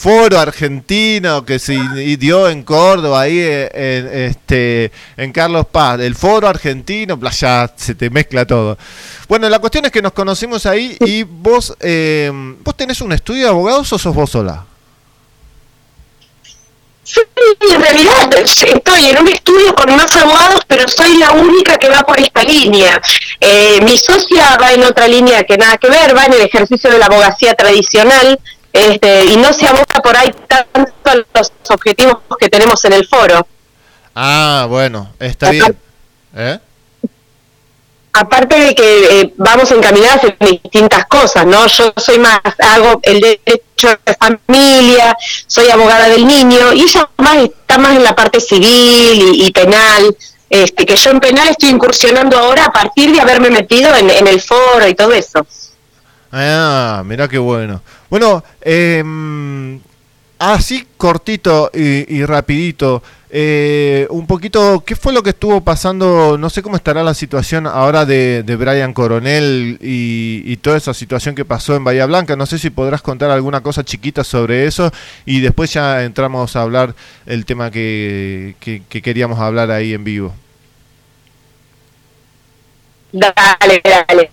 Foro 0.01 0.39
Argentino, 0.39 1.45
que 1.45 1.59
se 1.59 1.77
dio 2.17 2.49
en 2.49 2.63
Córdoba, 2.63 3.21
ahí 3.21 3.37
eh, 3.37 3.69
en, 3.71 4.29
este, 4.31 4.91
en 5.15 5.31
Carlos 5.31 5.67
Paz, 5.71 5.99
el 5.99 6.15
Foro 6.15 6.47
Argentino, 6.47 7.19
ya 7.29 7.71
se 7.75 7.93
te 7.93 8.09
mezcla 8.09 8.47
todo. 8.47 8.79
Bueno, 9.27 9.47
la 9.47 9.59
cuestión 9.59 9.85
es 9.85 9.91
que 9.91 10.01
nos 10.01 10.13
conocimos 10.13 10.65
ahí 10.65 10.97
y 11.01 11.21
vos, 11.21 11.77
eh, 11.81 12.31
vos 12.63 12.75
tenés 12.75 12.99
un 13.01 13.11
estudio 13.11 13.43
de 13.43 13.49
abogados 13.49 13.93
o 13.93 13.99
sos 13.99 14.15
vos 14.15 14.31
sola? 14.31 14.65
Sí, 17.03 17.21
en 17.71 17.79
realidad 17.79 18.33
estoy 18.39 19.05
en 19.05 19.19
un 19.19 19.27
estudio 19.27 19.75
con 19.75 19.95
más 19.95 20.15
abogados, 20.17 20.61
pero 20.67 20.87
soy 20.87 21.17
la 21.17 21.31
única 21.33 21.77
que 21.77 21.89
va 21.89 22.01
por 22.01 22.19
esta 22.19 22.41
línea. 22.41 22.99
Eh, 23.39 23.79
mi 23.83 23.99
socia 23.99 24.57
va 24.59 24.71
en 24.71 24.83
otra 24.83 25.07
línea 25.07 25.43
que 25.43 25.57
nada 25.57 25.77
que 25.77 25.91
ver, 25.91 26.17
va 26.17 26.25
en 26.25 26.33
el 26.33 26.41
ejercicio 26.41 26.89
de 26.89 26.97
la 26.97 27.05
abogacía 27.05 27.53
tradicional 27.53 28.39
este, 28.73 29.25
y 29.25 29.37
no 29.37 29.51
se 29.53 29.67
aboca 29.67 30.01
por 30.01 30.15
ahí 30.15 30.33
tanto 30.47 30.91
a 31.05 31.15
los 31.15 31.51
objetivos 31.69 32.17
que 32.39 32.49
tenemos 32.49 32.83
en 32.85 32.93
el 32.93 33.07
foro. 33.07 33.45
Ah, 34.15 34.65
bueno, 34.69 35.13
está 35.19 35.51
bien. 35.51 35.77
¿Eh? 36.35 36.59
Aparte 38.13 38.59
de 38.59 38.75
que 38.75 39.21
eh, 39.21 39.33
vamos 39.37 39.71
encaminadas 39.71 40.23
en 40.25 40.35
distintas 40.39 41.05
cosas, 41.05 41.45
¿no? 41.45 41.65
Yo 41.67 41.93
soy 41.95 42.19
más, 42.19 42.41
hago 42.59 42.99
el 43.03 43.21
derecho 43.21 43.87
de 44.05 44.13
familia, 44.15 45.15
soy 45.47 45.69
abogada 45.69 46.09
del 46.09 46.27
niño, 46.27 46.73
y 46.73 46.81
ella 46.81 47.09
más 47.17 47.37
está 47.37 47.77
más 47.77 47.95
en 47.95 48.03
la 48.03 48.13
parte 48.13 48.41
civil 48.41 48.65
y, 48.65 49.45
y 49.45 49.51
penal, 49.51 50.15
este, 50.49 50.85
que 50.85 50.97
yo 50.97 51.11
en 51.11 51.21
penal 51.21 51.47
estoy 51.47 51.69
incursionando 51.69 52.37
ahora 52.37 52.65
a 52.65 52.71
partir 52.73 53.13
de 53.13 53.21
haberme 53.21 53.49
metido 53.49 53.95
en, 53.95 54.09
en 54.09 54.27
el 54.27 54.41
foro 54.41 54.85
y 54.85 54.93
todo 54.93 55.13
eso. 55.13 55.47
Ah, 56.31 57.03
mira 57.05 57.27
qué 57.27 57.37
bueno. 57.37 57.81
Bueno, 58.09 58.43
eh, 58.61 59.03
así 60.39 60.87
cortito 60.97 61.69
y, 61.73 62.15
y 62.15 62.25
rapidito, 62.25 63.03
eh, 63.33 64.07
un 64.09 64.27
poquito, 64.27 64.83
¿qué 64.85 64.95
fue 64.95 65.13
lo 65.13 65.23
que 65.23 65.29
estuvo 65.29 65.61
pasando? 65.61 66.37
No 66.37 66.49
sé 66.49 66.61
cómo 66.61 66.75
estará 66.75 67.01
la 67.01 67.13
situación 67.13 67.65
ahora 67.65 68.05
de, 68.05 68.43
Brian 68.59 68.93
Coronel 68.93 69.77
y, 69.81 70.57
toda 70.57 70.77
esa 70.77 70.93
situación 70.93 71.33
que 71.35 71.45
pasó 71.45 71.75
en 71.75 71.83
Bahía 71.83 72.05
Blanca. 72.05 72.35
No 72.35 72.45
sé 72.45 72.59
si 72.59 72.69
podrás 72.69 73.01
contar 73.01 73.31
alguna 73.31 73.61
cosa 73.61 73.83
chiquita 73.85 74.23
sobre 74.23 74.65
eso 74.67 74.91
y 75.25 75.39
después 75.39 75.71
ya 75.73 76.03
entramos 76.03 76.55
a 76.55 76.61
hablar 76.61 76.93
el 77.25 77.45
tema 77.45 77.71
que- 77.71 78.55
que 78.59 79.01
queríamos 79.01 79.39
hablar 79.39 79.71
ahí 79.71 79.93
en 79.93 80.03
vivo. 80.03 80.33
Dale, 83.13 83.81
dale. 83.83 84.31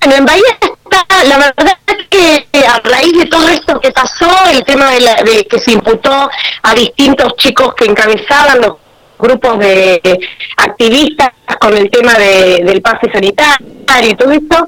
Bueno, 0.00 0.16
en 0.16 0.24
Bahía 0.26 0.58
está, 0.60 1.24
la 1.24 1.38
verdad 1.38 1.78
es 1.86 2.08
que 2.08 2.48
eh, 2.52 2.64
a 2.66 2.80
raíz 2.80 3.12
de 3.18 3.26
todo 3.26 3.48
esto 3.48 3.80
que 3.80 3.90
pasó, 3.92 4.28
el 4.52 4.64
tema 4.64 4.90
de, 4.90 5.00
la, 5.00 5.14
de 5.16 5.44
que 5.46 5.58
se 5.58 5.72
imputó 5.72 6.28
a 6.62 6.74
distintos 6.74 7.34
chicos 7.36 7.74
que 7.74 7.84
encabezaban 7.86 8.60
los 8.60 8.74
grupos 9.18 9.58
de 9.58 10.00
activistas 10.56 11.28
con 11.60 11.76
el 11.76 11.90
tema 11.90 12.14
de- 12.14 12.62
del 12.64 12.80
pase 12.82 13.10
sanitario 13.12 14.10
y 14.10 14.14
todo 14.14 14.32
esto, 14.32 14.66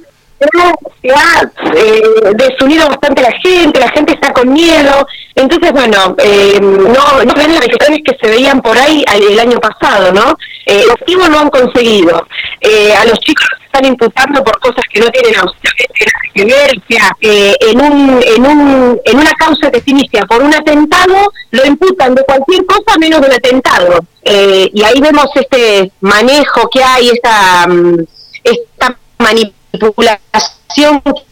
se 1.03 1.11
ha 1.11 1.43
eh, 1.75 2.03
desunido 2.35 2.89
bastante 2.89 3.23
la 3.23 3.33
gente, 3.43 3.81
la 3.81 3.91
gente 3.91 4.15
está 4.15 4.33
con 4.33 4.53
miedo, 4.53 5.07
entonces 5.35 5.73
bueno, 5.73 6.15
eh, 6.19 6.59
no, 6.61 7.25
no 7.25 7.35
ven 7.35 7.55
las 7.55 7.61
manifestaciones 7.61 8.01
que 8.05 8.17
se 8.21 8.29
veían 8.29 8.61
por 8.61 8.77
ahí 8.77 9.05
el 9.13 9.39
año 9.39 9.59
pasado, 9.59 10.13
¿no? 10.13 10.37
Eh, 10.67 10.83
el 10.85 10.91
objetivo 10.91 11.29
no 11.29 11.41
han 11.41 11.51
conseguido. 11.51 12.27
Eh, 12.61 12.95
a 12.95 13.05
los 13.05 13.19
chicos 13.19 13.47
los 13.51 13.63
están 13.67 13.85
imputando 13.85 14.45
por 14.45 14.59
cosas 14.61 14.85
que 14.93 15.01
no 15.01 15.09
tienen 15.11 15.35
absolutamente 15.35 16.05
nada 16.07 16.23
que 16.35 16.45
ver, 16.45 16.71
o 16.79 16.83
sea, 16.89 17.17
en, 17.21 17.81
un, 17.81 18.23
en, 18.23 18.47
un, 18.47 19.01
en 19.05 19.19
una 19.19 19.33
causa 19.33 19.71
que 19.71 19.81
se 19.81 19.91
inicia 19.91 20.25
por 20.27 20.43
un 20.43 20.55
atentado, 20.55 21.33
lo 21.51 21.67
imputan 21.67 22.15
de 22.15 22.23
cualquier 22.25 22.65
cosa 22.67 22.99
menos 22.99 23.21
del 23.21 23.33
atentado. 23.33 24.01
Eh, 24.25 24.71
y 24.73 24.83
ahí 24.85 25.01
vemos 25.01 25.27
este 25.35 25.91
manejo 26.01 26.69
que 26.71 26.83
hay, 26.83 27.11
esta, 27.11 27.67
mm, 27.67 27.97
esta 28.45 28.97
manipulación 29.19 29.62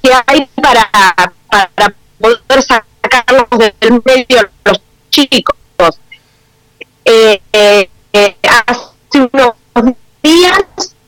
que 0.03 0.11
hay 0.27 0.49
para, 0.63 0.91
para 1.49 1.95
poder 2.21 2.63
sacarlos 2.63 3.47
del 3.81 4.03
medio 4.05 4.51
los 4.65 4.81
chicos. 5.11 5.57
Eh, 7.05 7.41
eh, 7.53 7.89
hace 8.67 9.29
unos 9.33 9.55
días, 10.23 10.65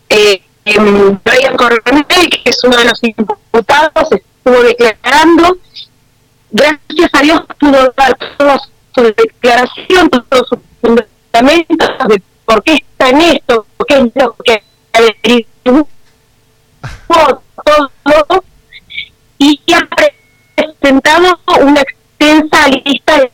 eh, 0.09 0.43
Brian 0.65 1.57
Coronel, 1.57 2.07
que 2.07 2.41
es 2.45 2.65
uno 2.65 2.77
de 2.77 2.85
los 2.85 3.03
imputados, 3.03 4.09
estuvo 4.11 4.63
declarando. 4.63 5.59
Gracias 6.51 7.11
a 7.13 7.21
Dios 7.23 7.43
pudo 7.59 7.93
dar 7.97 8.17
toda 8.37 8.61
su 8.95 9.03
declaración, 9.03 10.11
todos 10.11 10.49
sus 10.49 10.59
fundamentos 10.81 11.89
de 12.09 12.23
por 12.45 12.63
qué 12.63 12.75
está 12.75 13.09
en 13.11 13.21
esto, 13.23 13.67
por 13.77 13.87
qué 13.87 13.95
es 13.95 14.03
lo 14.15 14.37
que 14.45 14.63
averiguó 14.93 15.52
todo 17.07 18.45
y 19.39 19.61
ha 19.75 19.81
presentado 20.57 21.39
una 21.61 21.81
extensa 21.81 22.69
lista 22.85 23.19
de 23.19 23.31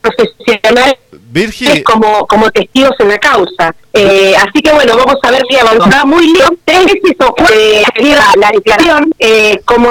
profesionales 0.00 0.94
Virgi, 1.28 1.82
como, 1.82 2.26
como 2.26 2.50
testigos 2.50 2.92
en 2.98 3.08
la 3.08 3.18
causa. 3.18 3.74
Eh, 3.92 4.34
así 4.36 4.62
que 4.62 4.72
bueno, 4.72 4.96
vamos 4.96 5.16
a 5.22 5.30
ver 5.30 5.42
si 5.48 5.56
avanzará 5.56 6.04
muy 6.04 6.32
bien. 6.32 6.58
Tres 6.64 6.86
veces 6.86 7.16
ocurre 7.18 7.82
la, 7.98 8.32
la 8.36 8.50
declaración, 8.52 9.12
eh, 9.18 9.60
como 9.64 9.90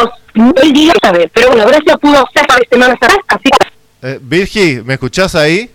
él 0.62 0.74
diga, 0.74 0.94
sabe. 1.02 1.30
Pero 1.34 1.50
bueno, 1.50 1.68
gracias 1.68 1.98
pudo 2.00 2.26
hacer 2.26 2.48
para 2.48 2.62
semanas 2.70 2.98
atrás, 3.02 3.18
así 3.28 3.44
que 3.44 3.76
eh, 4.08 4.20
Virgi, 4.22 4.82
¿me 4.84 4.96
escuchás 4.96 5.36
ahí? 5.36 5.72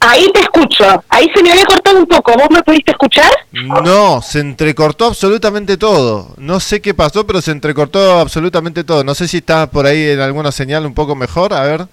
Ahí 0.00 0.26
te 0.32 0.40
escucho. 0.40 1.04
Ahí 1.08 1.30
se 1.34 1.42
me 1.42 1.52
había 1.52 1.64
cortado 1.66 1.98
un 1.98 2.06
poco. 2.06 2.32
¿Vos 2.32 2.48
me 2.50 2.62
pudiste 2.62 2.92
escuchar? 2.92 3.30
No, 3.52 4.20
se 4.22 4.40
entrecortó 4.40 5.06
absolutamente 5.06 5.76
todo. 5.76 6.34
No 6.38 6.58
sé 6.60 6.80
qué 6.80 6.94
pasó, 6.94 7.26
pero 7.26 7.40
se 7.40 7.52
entrecortó 7.52 8.18
absolutamente 8.18 8.84
todo. 8.84 9.04
No 9.04 9.14
sé 9.14 9.28
si 9.28 9.38
está 9.38 9.70
por 9.70 9.86
ahí 9.86 10.10
en 10.10 10.20
alguna 10.20 10.50
señal 10.52 10.86
un 10.86 10.94
poco 10.94 11.14
mejor. 11.14 11.52
A 11.52 11.62
ver. 11.62 11.86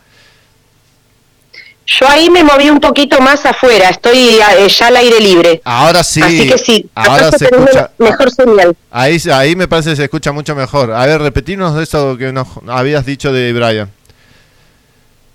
Yo 1.89 2.05
ahí 2.09 2.29
me 2.29 2.43
moví 2.43 2.69
un 2.69 2.81
poquito 2.81 3.21
más 3.21 3.45
afuera. 3.45 3.89
Estoy 3.89 4.17
eh, 4.17 4.67
ya 4.67 4.87
al 4.87 4.97
aire 4.97 5.19
libre. 5.21 5.61
Ahora 5.63 6.03
sí. 6.03 6.21
Así 6.21 6.49
que 6.49 6.57
sí, 6.57 6.89
Ahora 6.93 7.31
se 7.31 7.45
escucha. 7.45 7.91
mejor 7.97 8.29
señal. 8.31 8.75
Ahí, 8.91 9.17
ahí 9.31 9.55
me 9.55 9.69
parece 9.69 9.91
que 9.91 9.95
se 9.95 10.03
escucha 10.03 10.33
mucho 10.33 10.53
mejor. 10.53 10.91
A 10.91 11.05
ver, 11.05 11.21
repetirnos 11.21 11.81
eso 11.81 12.17
que 12.17 12.33
nos 12.33 12.47
habías 12.67 13.05
dicho 13.05 13.31
de 13.31 13.53
Brian. 13.53 13.89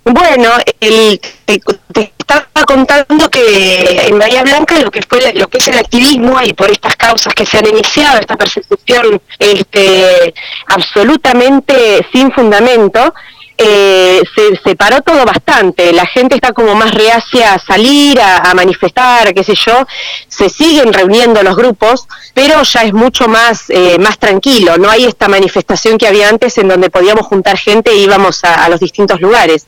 Bueno, 0.04 0.50
el, 0.80 1.20
te, 1.46 1.60
te 1.92 2.12
estaba 2.18 2.41
contando 2.64 3.30
que 3.30 4.06
en 4.08 4.18
Bahía 4.18 4.42
Blanca 4.42 4.78
lo 4.78 4.90
que 4.90 5.02
fue 5.02 5.32
lo 5.34 5.48
que 5.48 5.58
es 5.58 5.68
el 5.68 5.78
activismo 5.78 6.40
y 6.42 6.52
por 6.52 6.70
estas 6.70 6.96
causas 6.96 7.34
que 7.34 7.46
se 7.46 7.58
han 7.58 7.66
iniciado, 7.66 8.20
esta 8.20 8.36
persecución 8.36 9.20
este, 9.38 10.34
absolutamente 10.66 12.06
sin 12.12 12.30
fundamento, 12.32 13.14
eh, 13.58 14.22
se 14.34 14.56
separó 14.64 15.02
todo 15.02 15.24
bastante. 15.24 15.92
La 15.92 16.06
gente 16.06 16.34
está 16.34 16.52
como 16.52 16.74
más 16.74 16.92
reacia 16.92 17.54
a 17.54 17.58
salir, 17.58 18.20
a, 18.20 18.38
a 18.38 18.54
manifestar, 18.54 19.32
qué 19.34 19.44
sé 19.44 19.54
yo. 19.54 19.86
Se 20.28 20.48
siguen 20.48 20.92
reuniendo 20.92 21.42
los 21.42 21.56
grupos, 21.56 22.08
pero 22.34 22.62
ya 22.62 22.82
es 22.82 22.92
mucho 22.92 23.28
más, 23.28 23.64
eh, 23.68 23.98
más 23.98 24.18
tranquilo. 24.18 24.78
No 24.78 24.90
hay 24.90 25.04
esta 25.04 25.28
manifestación 25.28 25.98
que 25.98 26.08
había 26.08 26.28
antes 26.28 26.58
en 26.58 26.68
donde 26.68 26.90
podíamos 26.90 27.26
juntar 27.26 27.56
gente 27.56 27.90
e 27.92 27.96
íbamos 27.96 28.42
a 28.44 28.68
los 28.68 28.80
distintos 28.80 29.20
lugares. 29.20 29.66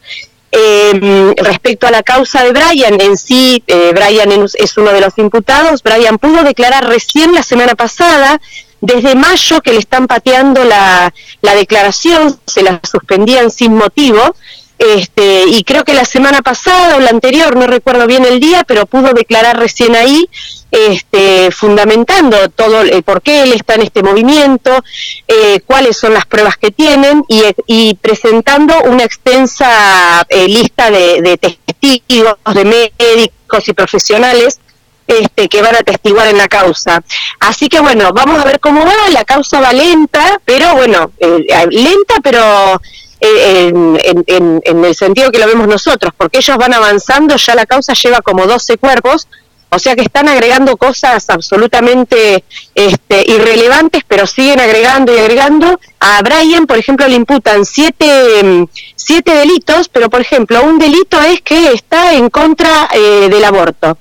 Eh, 0.56 1.34
respecto 1.36 1.88
a 1.88 1.90
la 1.90 2.04
causa 2.04 2.44
de 2.44 2.52
Brian 2.52 3.00
en 3.00 3.16
sí, 3.16 3.64
eh, 3.66 3.92
Brian 3.92 4.30
es 4.54 4.76
uno 4.78 4.92
de 4.92 5.00
los 5.00 5.18
imputados. 5.18 5.82
Brian 5.82 6.18
pudo 6.18 6.44
declarar 6.44 6.86
recién 6.86 7.34
la 7.34 7.42
semana 7.42 7.74
pasada, 7.74 8.40
desde 8.80 9.16
mayo 9.16 9.60
que 9.62 9.72
le 9.72 9.80
están 9.80 10.06
pateando 10.06 10.62
la, 10.62 11.12
la 11.42 11.54
declaración, 11.56 12.38
se 12.46 12.62
la 12.62 12.80
suspendían 12.88 13.50
sin 13.50 13.74
motivo. 13.74 14.36
Este, 14.78 15.44
y 15.46 15.62
creo 15.64 15.84
que 15.84 15.94
la 15.94 16.04
semana 16.04 16.42
pasada 16.42 16.96
o 16.96 17.00
la 17.00 17.10
anterior, 17.10 17.56
no 17.56 17.66
recuerdo 17.66 18.06
bien 18.06 18.24
el 18.24 18.40
día, 18.40 18.64
pero 18.64 18.86
pudo 18.86 19.12
declarar 19.12 19.58
recién 19.58 19.94
ahí, 19.94 20.28
este, 20.70 21.50
fundamentando 21.52 22.48
todo 22.48 22.80
el 22.82 23.02
por 23.04 23.22
qué 23.22 23.44
él 23.44 23.52
está 23.52 23.74
en 23.74 23.82
este 23.82 24.02
movimiento, 24.02 24.82
eh, 25.28 25.60
cuáles 25.64 25.96
son 25.96 26.12
las 26.12 26.26
pruebas 26.26 26.56
que 26.56 26.72
tienen 26.72 27.24
y, 27.28 27.42
y 27.66 27.94
presentando 27.94 28.74
una 28.82 29.04
extensa 29.04 30.26
eh, 30.28 30.48
lista 30.48 30.90
de, 30.90 31.22
de 31.22 31.38
testigos, 31.38 32.34
de 32.52 32.64
médicos 32.64 33.68
y 33.68 33.72
profesionales 33.72 34.58
este, 35.06 35.48
que 35.48 35.62
van 35.62 35.76
a 35.76 35.82
testiguar 35.82 36.28
en 36.28 36.38
la 36.38 36.48
causa. 36.48 37.02
Así 37.40 37.68
que 37.68 37.80
bueno, 37.80 38.12
vamos 38.12 38.40
a 38.40 38.44
ver 38.44 38.60
cómo 38.60 38.84
va, 38.84 39.10
la 39.10 39.24
causa 39.24 39.60
va 39.60 39.72
lenta, 39.72 40.40
pero 40.44 40.74
bueno, 40.74 41.12
eh, 41.18 41.44
eh, 41.48 41.66
lenta 41.70 42.14
pero 42.22 42.40
eh, 42.74 42.80
en, 43.24 43.98
en- 44.26 44.60
en- 44.64 44.84
el 44.84 44.94
sentido 44.94 45.30
que 45.30 45.38
lo 45.38 45.46
vemos 45.46 45.66
nosotros, 45.68 46.12
porque 46.16 46.38
ellos 46.38 46.56
van 46.56 46.74
avanzando, 46.74 47.36
ya 47.36 47.54
la 47.54 47.66
causa 47.66 47.92
lleva 47.94 48.20
como 48.20 48.46
12 48.46 48.76
cuerpos, 48.78 49.28
o 49.70 49.78
sea 49.80 49.96
que 49.96 50.02
están 50.02 50.28
agregando 50.28 50.76
cosas 50.76 51.28
absolutamente 51.30 52.44
este, 52.76 53.24
irrelevantes, 53.28 54.02
pero 54.06 54.24
siguen 54.24 54.60
agregando 54.60 55.12
y 55.12 55.18
agregando. 55.18 55.80
A 55.98 56.22
Brian, 56.22 56.66
por 56.66 56.78
ejemplo, 56.78 57.08
le 57.08 57.16
imputan 57.16 57.64
siete, 57.64 58.06
mm, 58.44 58.64
siete 58.94 59.34
delitos, 59.34 59.88
pero 59.88 60.08
por 60.08 60.20
ejemplo, 60.20 60.62
un 60.62 60.78
delito 60.78 61.20
es 61.22 61.40
que 61.40 61.72
está 61.72 62.12
en 62.14 62.30
contra 62.30 62.88
eh, 62.92 63.28
del 63.28 63.44
aborto. 63.44 63.98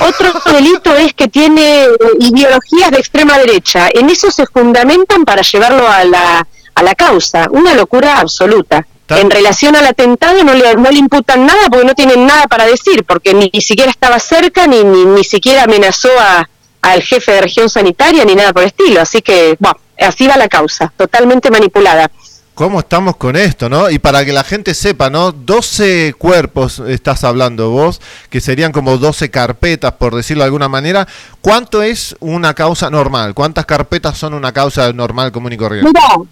Otro 0.00 0.32
delito 0.52 0.94
es 0.94 1.12
que 1.14 1.26
tiene 1.26 1.84
eh, 1.86 1.88
ideologías 2.20 2.92
de 2.92 2.98
extrema 2.98 3.36
derecha. 3.38 3.88
En 3.92 4.10
eso 4.10 4.30
se 4.30 4.46
fundamentan 4.46 5.24
para 5.24 5.42
llevarlo 5.42 5.88
a 5.88 6.04
la, 6.04 6.46
a 6.74 6.82
la 6.82 6.94
causa. 6.94 7.48
Una 7.50 7.74
locura 7.74 8.18
absoluta. 8.18 8.86
En 9.08 9.28
relación 9.28 9.74
al 9.74 9.86
atentado 9.86 10.44
no 10.44 10.54
le, 10.54 10.74
no 10.76 10.88
le 10.90 10.98
imputan 10.98 11.44
nada 11.44 11.68
porque 11.68 11.84
no 11.84 11.94
tienen 11.94 12.26
nada 12.26 12.46
para 12.46 12.64
decir, 12.64 13.04
porque 13.04 13.34
ni, 13.34 13.50
ni 13.52 13.60
siquiera 13.60 13.90
estaba 13.90 14.20
cerca, 14.20 14.68
ni, 14.68 14.84
ni, 14.84 15.04
ni 15.04 15.24
siquiera 15.24 15.64
amenazó 15.64 16.10
a, 16.20 16.48
al 16.82 17.02
jefe 17.02 17.32
de 17.32 17.40
región 17.40 17.68
sanitaria, 17.68 18.24
ni 18.24 18.36
nada 18.36 18.52
por 18.52 18.62
el 18.62 18.68
estilo. 18.68 19.00
Así 19.00 19.20
que, 19.20 19.56
bueno, 19.58 19.78
así 19.98 20.28
va 20.28 20.36
la 20.36 20.48
causa, 20.48 20.92
totalmente 20.96 21.50
manipulada. 21.50 22.10
¿Cómo 22.54 22.80
estamos 22.80 23.16
con 23.16 23.36
esto, 23.36 23.70
no? 23.70 23.88
Y 23.88 23.98
para 23.98 24.24
que 24.24 24.32
la 24.32 24.44
gente 24.44 24.74
sepa, 24.74 25.08
¿no? 25.08 25.32
12 25.32 26.14
cuerpos 26.18 26.78
estás 26.80 27.24
hablando 27.24 27.70
vos, 27.70 28.02
que 28.28 28.40
serían 28.40 28.70
como 28.70 28.98
12 28.98 29.30
carpetas, 29.30 29.92
por 29.92 30.14
decirlo 30.14 30.42
de 30.42 30.46
alguna 30.46 30.68
manera. 30.68 31.08
¿Cuánto 31.40 31.82
es 31.82 32.16
una 32.20 32.52
causa 32.52 32.90
normal? 32.90 33.32
¿Cuántas 33.34 33.64
carpetas 33.64 34.18
son 34.18 34.34
una 34.34 34.52
causa 34.52 34.92
normal, 34.92 35.32
común 35.32 35.54
y 35.54 35.56
corriente? 35.56 35.90
Mira, 35.90 36.28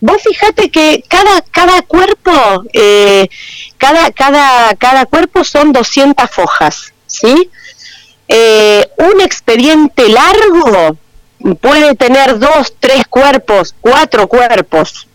vos 0.00 0.22
fijate 0.22 0.70
que 0.70 1.04
cada 1.08 1.40
cada 1.50 1.82
cuerpo, 1.82 2.64
eh, 2.72 3.28
cada 3.78 4.10
cada 4.12 4.74
cada 4.76 5.06
cuerpo 5.06 5.44
son 5.44 5.72
200 5.72 6.30
fojas, 6.30 6.92
¿sí? 7.06 7.50
Eh, 8.28 8.88
un 8.98 9.20
expediente 9.20 10.08
largo 10.08 10.96
puede 11.60 11.94
tener 11.94 12.38
dos, 12.38 12.74
tres 12.80 13.06
cuerpos, 13.08 13.74
cuatro 13.80 14.26
cuerpos. 14.28 15.06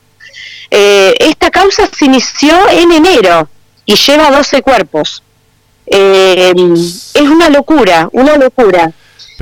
Eh, 0.71 1.15
esta 1.19 1.49
causa 1.49 1.89
se 1.91 2.05
inició 2.05 2.55
en 2.69 2.91
enero 2.91 3.49
y 3.85 3.95
lleva 3.95 4.29
12 4.29 4.61
cuerpos. 4.61 5.23
Eh, 5.87 6.53
es 7.13 7.21
una 7.21 7.49
locura, 7.49 8.07
una 8.11 8.35
locura. 8.37 8.91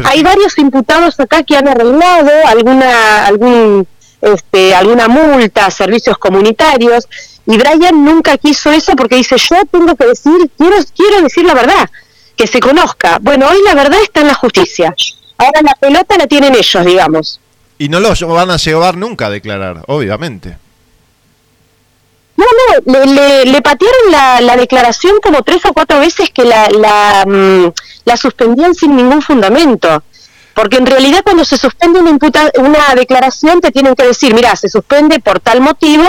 Hay 0.06 0.24
varios 0.24 0.58
imputados 0.58 1.20
acá 1.20 1.44
que 1.44 1.58
han 1.58 1.68
arreglado 1.68 2.32
alguna 2.46 3.26
algún 3.26 3.88
este, 4.22 4.73
alguna 4.76 5.07
multa, 5.07 5.69
servicios 5.72 6.18
comunitarios, 6.18 7.07
y 7.45 7.57
Brian 7.57 8.03
nunca 8.03 8.38
quiso 8.38 8.72
eso 8.72 8.95
porque 8.95 9.15
dice, 9.15 9.38
yo 9.38 9.56
tengo 9.72 9.95
que 9.95 10.06
decir, 10.06 10.52
quiero, 10.57 10.76
quiero 10.95 11.22
decir 11.22 11.45
la 11.45 11.53
verdad, 11.53 11.89
que 12.35 12.45
se 12.45 12.60
conozca. 12.60 13.19
Bueno, 13.22 13.48
hoy 13.48 13.57
la 13.65 13.73
verdad 13.73 13.99
está 14.02 14.22
en 14.22 14.27
la 14.27 14.34
justicia. 14.34 14.94
Ahora 15.38 15.61
la 15.61 15.76
pelota 15.76 16.18
la 16.18 16.27
tienen 16.27 16.56
ellos, 16.56 16.85
digamos. 16.85 17.39
Y 17.77 17.89
no 17.89 17.99
lo 17.99 18.14
van 18.27 18.52
a 18.52 18.57
llevar 18.57 18.98
nunca 18.98 19.27
a 19.27 19.30
declarar, 19.30 19.84
obviamente. 19.88 20.57
No, 22.35 22.45
no, 22.85 22.94
le, 22.94 23.06
le, 23.14 23.45
le 23.45 23.61
patearon 23.61 24.11
la, 24.11 24.41
la 24.41 24.56
declaración 24.56 25.15
como 25.23 25.41
tres 25.41 25.65
o 25.65 25.73
cuatro 25.73 25.99
veces 25.99 26.30
que 26.30 26.44
la, 26.44 26.69
la, 26.69 27.26
mm, 27.26 27.72
la 28.06 28.18
suspendían 28.18 28.76
sin 28.76 28.95
ningún 28.95 29.22
fundamento. 29.22 30.03
Porque 30.58 30.78
en 30.78 30.88
realidad 30.88 31.22
cuando 31.24 31.46
se 31.46 31.56
suspende 31.56 32.00
una, 32.00 32.10
imputa- 32.10 32.52
una 32.58 32.96
declaración 32.96 33.62
te 33.62 33.72
tienen 33.72 33.94
que 33.94 34.08
decir, 34.08 34.34
mira, 34.34 34.56
se 34.56 34.70
suspende 34.70 35.20
por 35.20 35.40
tal 35.40 35.62
motivo, 35.62 36.04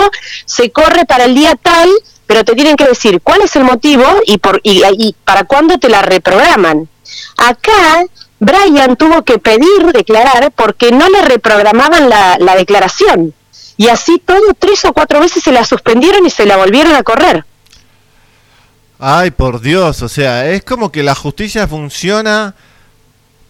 se 0.45 0.71
corre 0.71 1.05
para 1.05 1.25
el 1.25 1.35
día 1.35 1.53
tal, 1.61 1.87
pero 2.25 2.43
te 2.43 2.55
tienen 2.55 2.75
que 2.75 2.87
decir 2.87 3.21
cuál 3.21 3.41
es 3.43 3.55
el 3.55 3.63
motivo 3.63 4.03
y, 4.25 4.39
por, 4.39 4.59
y, 4.63 5.15
para 5.23 5.43
cuándo 5.43 5.77
te 5.77 5.87
la 5.87 6.01
reprograman. 6.01 6.89
Acá 7.37 8.05
Brian 8.39 8.95
tuvo 8.95 9.23
que 9.23 9.37
pedir 9.37 9.91
declarar 9.93 10.51
porque 10.55 10.91
no 10.91 11.07
le 11.09 11.21
reprogramaban 11.21 12.09
la, 12.09 12.37
la 12.39 12.55
declaración. 12.55 13.35
Y 13.77 13.89
así 13.89 14.17
todo 14.17 14.55
tres 14.57 14.83
o 14.85 14.93
cuatro 14.93 15.19
veces 15.19 15.43
se 15.43 15.51
la 15.51 15.63
suspendieron 15.63 16.25
y 16.25 16.31
se 16.31 16.47
la 16.47 16.57
volvieron 16.57 16.95
a 16.95 17.03
correr. 17.03 17.45
Ay, 18.97 19.29
por 19.29 19.61
Dios, 19.61 20.01
o 20.01 20.09
sea, 20.09 20.49
es 20.49 20.63
como 20.63 20.91
que 20.91 21.03
la 21.03 21.13
justicia 21.13 21.67
funciona 21.67 22.55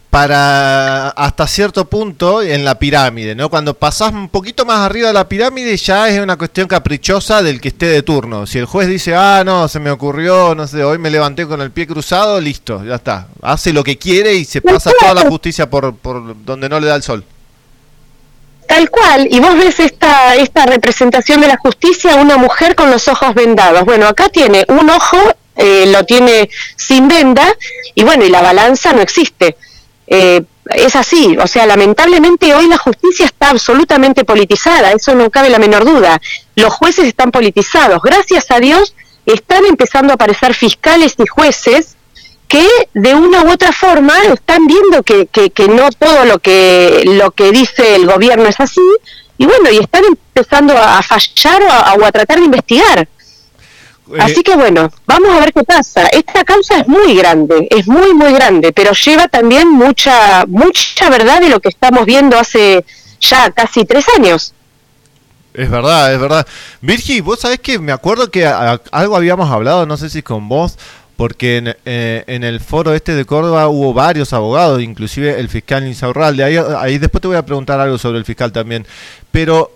para 0.09 1.09
hasta 1.09 1.45
cierto 1.45 1.85
punto 1.85 2.41
en 2.41 2.65
la 2.65 2.79
pirámide, 2.79 3.35
¿no? 3.35 3.49
Cuando 3.49 3.75
pasás 3.75 4.11
un 4.11 4.27
poquito 4.29 4.65
más 4.65 4.79
arriba 4.79 5.09
de 5.09 5.13
la 5.13 5.29
pirámide 5.29 5.77
ya 5.77 6.09
es 6.09 6.19
una 6.19 6.35
cuestión 6.35 6.67
caprichosa 6.67 7.43
del 7.43 7.61
que 7.61 7.67
esté 7.67 7.85
de 7.85 8.01
turno. 8.01 8.47
Si 8.47 8.57
el 8.57 8.65
juez 8.65 8.87
dice, 8.87 9.13
ah, 9.13 9.43
no, 9.45 9.67
se 9.67 9.79
me 9.79 9.91
ocurrió, 9.91 10.55
no 10.55 10.65
sé, 10.65 10.83
hoy 10.83 10.97
me 10.97 11.11
levanté 11.11 11.45
con 11.45 11.61
el 11.61 11.69
pie 11.69 11.85
cruzado, 11.85 12.41
listo, 12.41 12.83
ya 12.83 12.95
está. 12.95 13.27
Hace 13.43 13.71
lo 13.71 13.83
que 13.83 13.97
quiere 13.97 14.33
y 14.33 14.45
se 14.45 14.61
pasa 14.61 14.91
toda 14.99 15.13
la 15.13 15.29
justicia 15.29 15.69
por, 15.69 15.95
por 15.95 16.35
donde 16.43 16.69
no 16.69 16.79
le 16.79 16.87
da 16.87 16.95
el 16.95 17.03
sol. 17.03 17.23
Tal 18.67 18.89
cual, 18.89 19.27
y 19.29 19.39
vos 19.39 19.55
ves 19.57 19.79
esta, 19.79 20.35
esta 20.35 20.65
representación 20.65 21.41
de 21.41 21.47
la 21.47 21.57
justicia, 21.57 22.15
una 22.15 22.37
mujer 22.37 22.75
con 22.75 22.89
los 22.89 23.07
ojos 23.07 23.33
vendados. 23.35 23.83
Bueno, 23.83 24.07
acá 24.07 24.29
tiene 24.29 24.65
un 24.69 24.89
ojo, 24.89 25.17
eh, 25.55 25.85
lo 25.87 26.03
tiene 26.03 26.49
sin 26.75 27.07
venda, 27.07 27.47
y 27.93 28.03
bueno, 28.03 28.25
y 28.25 28.29
la 28.29 28.41
balanza 28.41 28.93
no 28.93 29.01
existe. 29.01 29.55
Eh, 30.09 30.43
es 30.71 30.95
así, 30.95 31.37
o 31.37 31.47
sea, 31.47 31.65
lamentablemente 31.65 32.53
hoy 32.53 32.67
la 32.67 32.77
justicia 32.77 33.25
está 33.25 33.49
absolutamente 33.49 34.23
politizada, 34.23 34.91
eso 34.91 35.15
no 35.15 35.29
cabe 35.29 35.49
la 35.49 35.59
menor 35.59 35.85
duda. 35.85 36.19
Los 36.55 36.73
jueces 36.73 37.05
están 37.05 37.31
politizados. 37.31 38.01
Gracias 38.01 38.51
a 38.51 38.59
Dios 38.59 38.93
están 39.25 39.65
empezando 39.65 40.11
a 40.11 40.15
aparecer 40.15 40.53
fiscales 40.53 41.15
y 41.17 41.27
jueces 41.27 41.95
que 42.47 42.67
de 42.93 43.13
una 43.13 43.43
u 43.43 43.51
otra 43.51 43.71
forma 43.71 44.17
están 44.33 44.65
viendo 44.65 45.03
que, 45.03 45.27
que, 45.27 45.67
no 45.67 45.91
todo 45.91 46.25
lo 46.25 46.39
que 46.39 47.03
lo 47.05 47.29
que 47.31 47.51
dice 47.51 47.95
el 47.95 48.07
gobierno 48.07 48.47
es 48.47 48.59
así 48.59 48.81
y 49.37 49.45
bueno 49.45 49.69
y 49.71 49.77
están 49.77 50.03
empezando 50.05 50.75
a, 50.75 50.97
a 50.97 51.03
fallar 51.03 51.61
o 51.61 51.71
a, 51.71 51.93
o 51.93 52.05
a 52.05 52.11
tratar 52.11 52.39
de 52.39 52.45
investigar 52.45 53.07
así 54.19 54.41
que 54.43 54.55
bueno 54.55 54.91
vamos 55.05 55.29
a 55.31 55.39
ver 55.39 55.53
qué 55.53 55.63
pasa 55.63 56.07
esta 56.07 56.43
causa 56.43 56.79
es 56.79 56.87
muy 56.87 57.15
grande 57.15 57.67
es 57.69 57.87
muy 57.87 58.13
muy 58.13 58.33
grande 58.33 58.71
pero 58.73 58.91
lleva 58.93 59.27
también 59.27 59.69
mucha 59.69 60.45
mucha 60.47 61.09
verdad 61.09 61.41
de 61.41 61.49
lo 61.49 61.59
que 61.59 61.69
estamos 61.69 62.05
viendo 62.05 62.37
hace 62.39 62.83
ya 63.19 63.51
casi 63.51 63.85
tres 63.85 64.05
años 64.17 64.53
Es 65.53 65.69
verdad, 65.69 66.13
es 66.13 66.19
verdad. 66.19 66.45
Virgi, 66.81 67.21
vos 67.21 67.39
sabés 67.39 67.59
que 67.59 67.79
me 67.79 67.91
acuerdo 67.91 68.29
que 68.29 68.45
a- 68.45 68.79
algo 68.91 69.15
habíamos 69.15 69.49
hablado, 69.49 69.85
no 69.85 69.97
sé 69.97 70.09
si 70.09 70.21
con 70.21 70.47
vos, 70.47 70.77
porque 71.17 71.57
en, 71.57 71.75
eh, 71.85 72.23
en 72.27 72.43
el 72.43 72.59
foro 72.61 72.93
este 72.93 73.13
de 73.13 73.25
Córdoba 73.25 73.67
hubo 73.67 73.91
varios 73.93 74.31
abogados, 74.31 74.81
inclusive 74.81 75.39
el 75.39 75.49
fiscal 75.49 75.85
Insaurralde. 75.85 76.43
Ahí, 76.43 76.55
ahí 76.77 76.97
después 76.99 77.21
te 77.21 77.27
voy 77.27 77.35
a 77.37 77.45
preguntar 77.45 77.79
algo 77.79 77.97
sobre 77.97 78.19
el 78.19 78.25
fiscal 78.25 78.51
también. 78.53 78.85
Pero 79.31 79.71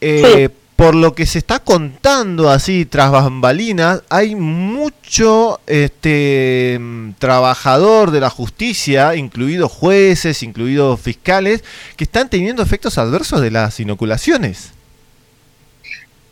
eh, 0.00 0.48
por 0.78 0.94
lo 0.94 1.12
que 1.12 1.26
se 1.26 1.38
está 1.40 1.58
contando 1.58 2.48
así 2.50 2.84
tras 2.86 3.10
bambalinas, 3.10 4.02
hay 4.10 4.36
mucho 4.36 5.58
este 5.66 6.78
mm, 6.80 7.14
trabajador 7.18 8.12
de 8.12 8.20
la 8.20 8.30
justicia, 8.30 9.16
incluidos 9.16 9.72
jueces, 9.72 10.44
incluidos 10.44 11.00
fiscales, 11.00 11.64
que 11.96 12.04
están 12.04 12.30
teniendo 12.30 12.62
efectos 12.62 12.96
adversos 12.96 13.40
de 13.40 13.50
las 13.50 13.80
inoculaciones. 13.80 14.70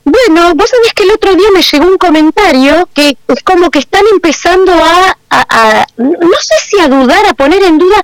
Bueno, 0.05 0.55
vos 0.55 0.71
sabés 0.71 0.93
que 0.95 1.03
el 1.03 1.11
otro 1.11 1.35
día 1.35 1.49
me 1.53 1.63
llegó 1.63 1.87
un 1.89 1.99
comentario 1.99 2.89
que 2.95 3.17
es 3.27 3.43
como 3.43 3.69
que 3.73 3.81
están 3.81 4.05
empezando 4.13 4.71
a, 4.73 5.19
a- 5.29 5.47
a- 5.81 5.87
no 5.99 6.37
sé 6.41 6.55
si 6.69 6.79
a 6.79 6.87
dudar, 6.87 7.27
a 7.27 7.35
poner 7.35 7.65
en 7.65 7.79
duda, 7.79 8.01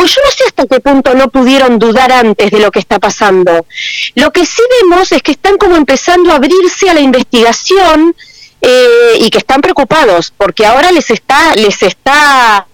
pues 0.00 0.14
yo 0.14 0.22
no 0.24 0.30
sé 0.30 0.44
hasta 0.46 0.66
qué 0.66 0.80
punto 0.80 1.14
no 1.14 1.28
pudieron 1.28 1.78
dudar 1.78 2.10
antes 2.10 2.50
de 2.50 2.58
lo 2.58 2.70
que 2.70 2.78
está 2.78 2.98
pasando. 2.98 3.66
Lo 4.14 4.32
que 4.32 4.46
sí 4.46 4.62
vemos 4.80 5.12
es 5.12 5.22
que 5.22 5.32
están 5.32 5.58
como 5.58 5.76
empezando 5.76 6.32
a 6.32 6.36
abrirse 6.36 6.88
a 6.88 6.94
la 6.94 7.00
investigación 7.00 8.16
eh, 8.62 9.18
y 9.20 9.28
que 9.28 9.36
están 9.36 9.60
preocupados 9.60 10.32
porque 10.34 10.64
ahora 10.64 10.90
les 10.90 11.10
está, 11.10 11.54
les 11.54 11.82
está 11.82 12.66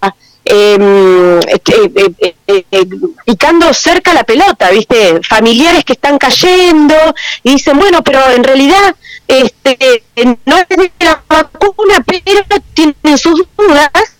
em, 0.45 1.39
eh, 1.41 1.61
eh, 1.65 2.33
eh, 2.47 2.65
eh, 2.71 2.85
picando 3.25 3.73
cerca 3.73 4.13
la 4.13 4.23
pelota, 4.23 4.71
¿viste? 4.71 5.19
Familiares 5.21 5.83
que 5.83 5.93
están 5.93 6.17
cayendo 6.17 6.95
y 7.43 7.51
dicen, 7.55 7.77
bueno, 7.77 8.05
pero 8.05 8.31
en 8.31 8.45
realidad 8.45 8.95
este 9.27 10.03
no 10.45 10.57
es 10.57 10.69
de 10.69 10.91
la 10.99 11.21
vacuna, 11.27 12.05
pero 12.05 12.61
tienen 12.73 13.17
sus 13.17 13.43
dudas. 13.57 14.16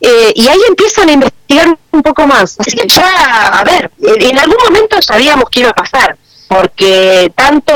Eh, 0.00 0.32
y 0.34 0.46
ahí 0.48 0.58
empiezan 0.68 1.08
a 1.08 1.12
investigar 1.12 1.76
un 1.90 2.02
poco 2.02 2.26
más. 2.26 2.56
Así 2.58 2.76
que 2.76 2.86
ya, 2.86 3.58
a 3.58 3.64
ver, 3.64 3.90
en 4.00 4.38
algún 4.38 4.56
momento 4.64 5.00
sabíamos 5.02 5.50
que 5.50 5.60
iba 5.60 5.70
a 5.70 5.74
pasar, 5.74 6.16
porque 6.48 7.32
tanto 7.34 7.72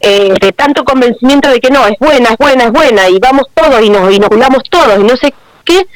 eh, 0.00 0.34
de 0.40 0.52
tanto 0.52 0.84
convencimiento 0.84 1.48
de 1.48 1.60
que 1.60 1.70
no, 1.70 1.86
es 1.86 1.98
buena, 1.98 2.30
es 2.30 2.36
buena, 2.38 2.64
es 2.64 2.72
buena, 2.72 3.08
y 3.08 3.18
vamos 3.18 3.46
todos 3.54 3.82
y 3.82 3.90
nos 3.90 4.12
inoculamos 4.12 4.62
todos 4.70 4.98
y 4.98 5.02
no 5.02 5.16
sé 5.16 5.34
qué, 5.64 5.86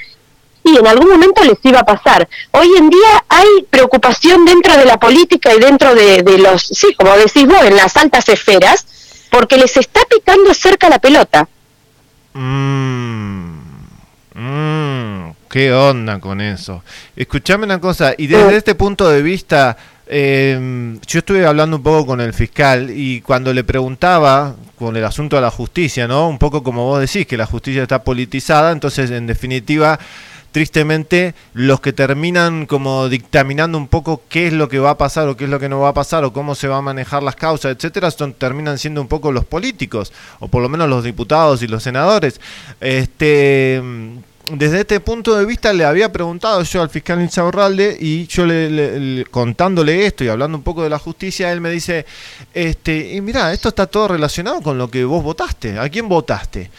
y 0.62 0.76
en 0.76 0.86
algún 0.86 1.10
momento 1.10 1.42
les 1.44 1.58
iba 1.62 1.80
a 1.80 1.84
pasar. 1.84 2.28
Hoy 2.50 2.68
en 2.76 2.90
día 2.90 3.24
hay 3.28 3.46
preocupación 3.70 4.44
dentro 4.44 4.76
de 4.76 4.84
la 4.84 4.98
política 4.98 5.54
y 5.54 5.60
dentro 5.60 5.94
de, 5.94 6.22
de 6.22 6.38
los, 6.38 6.62
sí, 6.62 6.94
como 6.94 7.16
decís 7.16 7.46
vos, 7.46 7.62
en 7.64 7.76
las 7.76 7.96
altas 7.96 8.28
esferas, 8.28 8.86
porque 9.30 9.56
les 9.56 9.76
está 9.76 10.00
picando 10.04 10.52
cerca 10.54 10.88
la 10.88 10.98
pelota. 10.98 11.48
Mm, 12.34 13.29
¿Qué 15.50 15.72
onda 15.72 16.20
con 16.20 16.40
eso? 16.40 16.84
Escuchame 17.16 17.64
una 17.64 17.80
cosa, 17.80 18.14
y 18.16 18.28
desde 18.28 18.56
este 18.56 18.76
punto 18.76 19.08
de 19.08 19.20
vista, 19.20 19.76
eh, 20.06 20.96
yo 21.04 21.18
estuve 21.18 21.44
hablando 21.44 21.78
un 21.78 21.82
poco 21.82 22.06
con 22.06 22.20
el 22.20 22.32
fiscal 22.32 22.88
y 22.94 23.20
cuando 23.20 23.52
le 23.52 23.64
preguntaba 23.64 24.54
con 24.78 24.96
el 24.96 25.04
asunto 25.04 25.34
de 25.34 25.42
la 25.42 25.50
justicia, 25.50 26.06
¿no? 26.06 26.28
Un 26.28 26.38
poco 26.38 26.62
como 26.62 26.84
vos 26.86 27.00
decís, 27.00 27.26
que 27.26 27.36
la 27.36 27.46
justicia 27.46 27.82
está 27.82 28.04
politizada, 28.04 28.70
entonces 28.70 29.10
en 29.10 29.26
definitiva, 29.26 29.98
tristemente, 30.52 31.34
los 31.52 31.80
que 31.80 31.92
terminan 31.92 32.66
como 32.66 33.08
dictaminando 33.08 33.76
un 33.76 33.88
poco 33.88 34.22
qué 34.28 34.46
es 34.46 34.52
lo 34.52 34.68
que 34.68 34.78
va 34.78 34.90
a 34.90 34.98
pasar 34.98 35.26
o 35.26 35.36
qué 35.36 35.44
es 35.44 35.50
lo 35.50 35.58
que 35.58 35.68
no 35.68 35.80
va 35.80 35.88
a 35.88 35.94
pasar 35.94 36.24
o 36.24 36.32
cómo 36.32 36.54
se 36.54 36.68
va 36.68 36.76
a 36.76 36.82
manejar 36.82 37.24
las 37.24 37.34
causas, 37.34 37.74
etcétera, 37.74 38.12
son, 38.12 38.34
terminan 38.34 38.78
siendo 38.78 39.00
un 39.00 39.08
poco 39.08 39.32
los 39.32 39.46
políticos, 39.46 40.12
o 40.38 40.46
por 40.46 40.62
lo 40.62 40.68
menos 40.68 40.88
los 40.88 41.02
diputados 41.02 41.60
y 41.64 41.66
los 41.66 41.82
senadores. 41.82 42.40
Este 42.80 43.82
desde 44.52 44.80
este 44.80 45.00
punto 45.00 45.36
de 45.36 45.44
vista 45.46 45.72
le 45.72 45.84
había 45.84 46.10
preguntado 46.12 46.62
yo 46.62 46.82
al 46.82 46.90
fiscal 46.90 47.20
Insaurralde 47.20 47.96
y 48.00 48.26
yo 48.26 48.46
le, 48.46 48.70
le- 48.70 49.00
le- 49.00 49.24
contándole 49.26 50.06
esto 50.06 50.24
y 50.24 50.28
hablando 50.28 50.58
un 50.58 50.64
poco 50.64 50.82
de 50.82 50.90
la 50.90 50.98
justicia, 50.98 51.52
él 51.52 51.60
me 51.60 51.70
dice, 51.70 52.06
este, 52.54 53.14
y 53.14 53.20
mira, 53.20 53.52
esto 53.52 53.68
está 53.68 53.86
todo 53.86 54.08
relacionado 54.08 54.60
con 54.60 54.78
lo 54.78 54.90
que 54.90 55.04
vos 55.04 55.22
votaste, 55.22 55.78
¿a 55.78 55.88
quién 55.88 56.08
votaste? 56.08 56.70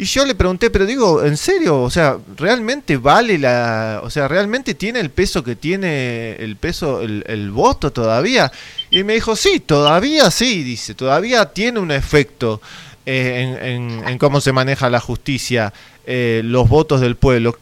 Y 0.00 0.04
yo 0.04 0.24
le 0.24 0.36
pregunté, 0.36 0.70
pero 0.70 0.86
digo, 0.86 1.24
¿en 1.24 1.36
serio? 1.36 1.82
O 1.82 1.90
sea, 1.90 2.18
¿realmente 2.36 2.96
vale 2.98 3.36
la... 3.36 4.00
O 4.04 4.10
sea, 4.10 4.28
¿realmente 4.28 4.74
tiene 4.74 5.00
el 5.00 5.10
peso 5.10 5.42
que 5.42 5.56
tiene 5.56 6.36
el 6.36 6.54
peso, 6.54 7.02
el, 7.02 7.50
voto 7.50 7.90
todavía? 7.90 8.52
Y 8.90 9.02
me 9.02 9.14
dijo, 9.14 9.34
sí, 9.34 9.58
todavía 9.58 10.30
sí, 10.30 10.62
dice, 10.62 10.94
todavía 10.94 11.46
tiene 11.46 11.80
un 11.80 11.90
efecto 11.90 12.60
eh, 13.06 13.74
en 14.06 14.18
cómo 14.18 14.40
se 14.40 14.52
maneja 14.52 14.88
la 14.88 15.00
justicia, 15.00 15.72
eh, 16.10 16.40
los 16.42 16.66
votos 16.66 17.02
del 17.02 17.16
pueblo. 17.16 17.58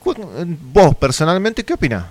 Vos, 0.73 0.95
personalmente, 0.95 1.65
¿qué 1.65 1.73
opinás? 1.73 2.05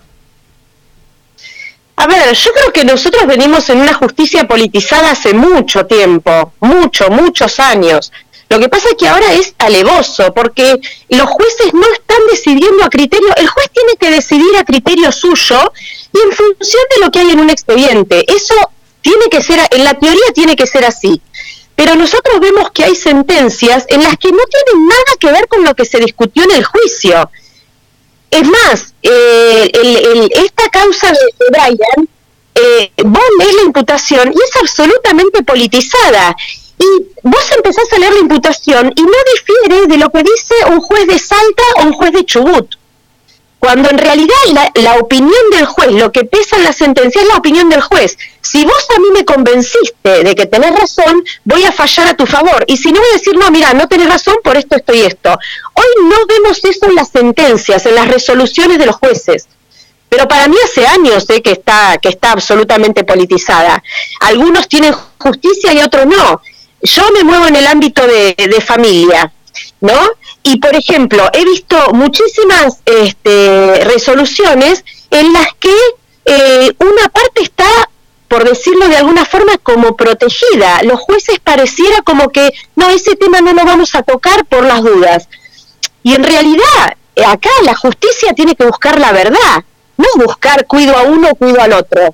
A 1.96 2.08
ver, 2.08 2.36
yo 2.36 2.52
creo 2.52 2.74
que 2.74 2.84
nosotros 2.84 3.26
venimos 3.26 3.70
en 3.70 3.80
una 3.80 3.94
justicia 3.94 4.46
politizada 4.46 5.12
hace 5.12 5.34
mucho 5.34 5.86
tiempo, 5.86 6.52
mucho, 6.60 7.10
muchos 7.10 7.58
años. 7.62 8.12
Lo 8.50 8.60
que 8.60 8.68
pasa 8.68 8.90
es 8.90 8.96
que 8.96 9.08
ahora 9.08 9.32
es 9.32 9.56
alevoso, 9.60 10.34
porque 10.34 10.78
los 11.08 11.30
jueces 11.30 11.74
no 11.74 11.88
están 11.94 12.20
decidiendo 12.30 12.84
a 12.84 12.90
criterio, 12.90 13.34
el 13.38 13.48
juez 13.48 13.70
tiene 13.72 13.94
que 13.98 14.12
decidir 14.12 14.58
a 14.58 14.66
criterio 14.66 15.14
suyo 15.14 15.72
y 16.12 16.20
en 16.20 16.34
función 16.34 16.84
de 16.98 17.06
lo 17.06 17.12
que 17.12 17.20
hay 17.20 17.30
en 17.30 17.40
un 17.40 17.50
expediente. 17.50 18.26
Eso 18.28 18.56
tiene 19.00 19.30
que 19.32 19.42
ser, 19.42 19.62
en 19.72 19.86
la 19.86 19.94
teoría 19.94 20.34
tiene 20.34 20.58
que 20.58 20.68
ser 20.68 20.84
así. 20.84 21.22
Pero 21.76 21.96
nosotros 21.96 22.40
vemos 22.40 22.72
que 22.72 22.84
hay 22.86 22.96
sentencias 22.96 23.86
en 23.90 24.02
las 24.04 24.18
que 24.18 24.32
no 24.32 24.40
tienen 24.50 24.88
nada 24.88 25.18
que 25.20 25.32
ver 25.32 25.48
con 25.48 25.64
lo 25.64 25.74
que 25.76 25.86
se 25.86 26.00
discutió 26.00 26.44
en 26.44 26.52
el 26.52 26.64
juicio. 26.64 27.30
Es 28.32 28.48
más, 28.48 28.94
eh, 29.04 29.70
el- 29.74 29.98
el- 29.98 30.32
esta 30.36 30.70
causa 30.70 31.12
de 31.12 31.18
Brian, 31.52 32.10
eh, 32.56 32.92
vos 33.04 33.24
lees 33.40 33.54
la 33.56 33.62
imputación 33.64 34.32
y 34.34 34.38
es 34.42 34.56
absolutamente 34.62 35.44
politizada. 35.44 36.36
Y 36.78 36.86
vos 37.24 37.52
empezás 37.56 37.92
a 37.94 38.00
leer 38.00 38.14
la 38.14 38.20
imputación 38.20 38.92
y 38.96 39.02
no 39.02 39.18
difiere 39.34 39.88
de 39.88 39.98
lo 39.98 40.10
que 40.10 40.24
dice 40.24 40.54
un 40.68 40.80
juez 40.82 41.08
de 41.08 41.20
Salta 41.20 41.64
o 41.78 41.84
un 41.84 41.94
juez 41.94 42.12
de 42.14 42.26
Chubut. 42.26 42.76
Cuando 43.66 43.90
en 43.90 43.98
realidad 43.98 44.36
la, 44.76 44.94
opinión 44.98 45.50
del 45.50 45.66
juez, 45.66 45.92
lo 45.94 46.12
que 46.12 46.24
pesa 46.24 46.56
en 46.56 46.66
la 46.66 46.72
sentencia 46.72 47.20
es 47.20 47.28
la 47.28 47.38
opinión 47.38 47.68
del 47.68 47.82
juez. 47.82 48.16
Si 48.40 48.64
vos 48.64 48.88
a 48.96 49.00
mí 49.00 49.08
me 49.12 49.26
convenciste 49.26 50.24
de 50.24 50.36
que 50.36 50.46
tenés 50.46 50.80
razón, 50.80 51.26
voy 51.46 51.64
a 51.64 51.72
fallar 51.72 52.10
a 52.10 52.14
tu 52.16 52.28
favor. 52.28 52.64
Y 52.68 52.78
si 52.78 52.92
no 52.92 53.00
voy 53.00 53.10
a 53.10 53.14
decir, 53.14 53.36
no, 53.36 53.50
mira, 53.50 53.74
no 53.74 53.88
tenés 53.88 54.08
razón 54.08 54.36
por 54.44 54.56
esto, 54.56 54.76
esto 54.76 54.94
y 54.94 55.02
esto. 55.02 55.36
Hoy 55.74 55.86
no 56.08 56.28
vemos 56.28 56.64
eso 56.64 56.86
en 56.86 56.94
las 56.94 57.10
sentencias, 57.10 57.84
en 57.88 57.96
las 57.96 58.08
resoluciones 58.08 58.78
de 58.78 58.86
los 58.86 58.98
jueces. 58.98 59.48
Pero 60.10 60.28
para 60.28 60.48
mí 60.48 60.58
hace 60.64 60.86
años 60.86 61.28
eh, 61.32 61.42
que 61.42 61.54
está 61.54 61.98
que 61.98 62.10
está 62.10 62.34
absolutamente 62.34 63.04
politizada. 63.04 63.82
Algunos 64.20 64.68
tienen 64.68 64.94
justicia 65.18 65.74
y 65.74 65.82
otros 65.82 66.06
no. 66.06 66.40
Yo 66.84 67.10
me 67.14 67.24
muevo 67.24 67.48
en 67.48 67.56
el 67.56 67.66
ámbito 67.66 68.06
de, 68.06 68.36
de 68.38 68.62
familia, 68.62 69.34
¿no? 69.82 70.00
Y 70.48 70.58
por 70.60 70.76
ejemplo, 70.76 71.28
he 71.34 71.44
visto 71.44 71.76
muchísimas 71.94 72.78
este, 72.86 73.84
resoluciones 73.84 74.86
en 75.10 75.34
las 75.34 75.48
que 75.60 75.74
eh, 76.26 76.72
una 76.78 77.10
parte 77.10 77.42
está, 77.42 77.66
por 78.28 78.48
decirlo 78.48 78.88
de 78.88 78.98
alguna 78.98 79.26
forma, 79.26 79.58
como 79.58 79.98
protegida. 79.98 80.84
Los 80.84 81.00
jueces 81.00 81.40
pareciera 81.40 82.04
como 82.04 82.30
que 82.30 82.54
no, 82.76 82.92
ese 82.92 83.16
tema 83.16 83.42
no 83.42 83.54
lo 83.54 83.66
vamos 83.66 83.96
a 83.96 84.04
tocar 84.04 84.46
por 84.46 84.64
las 84.64 84.84
dudas. 84.84 85.30
Y 86.04 86.14
en 86.14 86.24
realidad, 86.24 86.96
eh, 87.16 87.26
acá 87.26 87.50
la 87.64 87.74
justicia 87.74 88.34
tiene 88.34 88.56
que 88.56 88.68
buscar 88.68 89.00
la 89.00 89.14
verdad, 89.14 89.64
no 89.98 90.06
buscar 90.24 90.68
cuido 90.68 90.96
a 90.96 91.02
uno, 91.02 91.34
cuido 91.34 91.60
al 91.60 91.74
otro. 91.74 92.14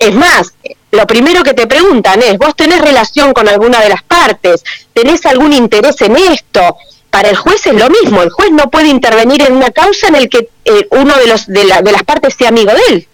Es 0.00 0.12
más, 0.12 0.52
lo 0.90 1.06
primero 1.06 1.44
que 1.44 1.54
te 1.54 1.68
preguntan 1.68 2.22
es, 2.22 2.36
¿vos 2.38 2.56
tenés 2.56 2.80
relación 2.80 3.32
con 3.32 3.46
alguna 3.46 3.80
de 3.80 3.90
las 3.90 4.02
partes? 4.02 4.64
¿Tenés 4.92 5.24
algún 5.26 5.52
interés 5.52 6.00
en 6.00 6.16
esto? 6.16 6.76
Para 7.12 7.28
el 7.28 7.36
juez 7.36 7.64
es 7.66 7.74
lo 7.74 7.88
mismo, 7.90 8.22
el 8.22 8.30
juez 8.30 8.50
no 8.50 8.70
puede 8.70 8.88
intervenir 8.88 9.42
en 9.42 9.52
una 9.54 9.70
causa 9.70 10.08
en 10.08 10.14
el 10.16 10.28
que 10.30 10.48
eh, 10.64 10.86
uno 10.90 11.14
de, 11.18 11.26
los, 11.26 11.46
de, 11.46 11.64
la- 11.64 11.82
de 11.82 11.92
las 11.92 12.02
partes 12.04 12.34
sea 12.34 12.48
amigo 12.48 12.72
de 12.72 12.80
él. 12.94 13.08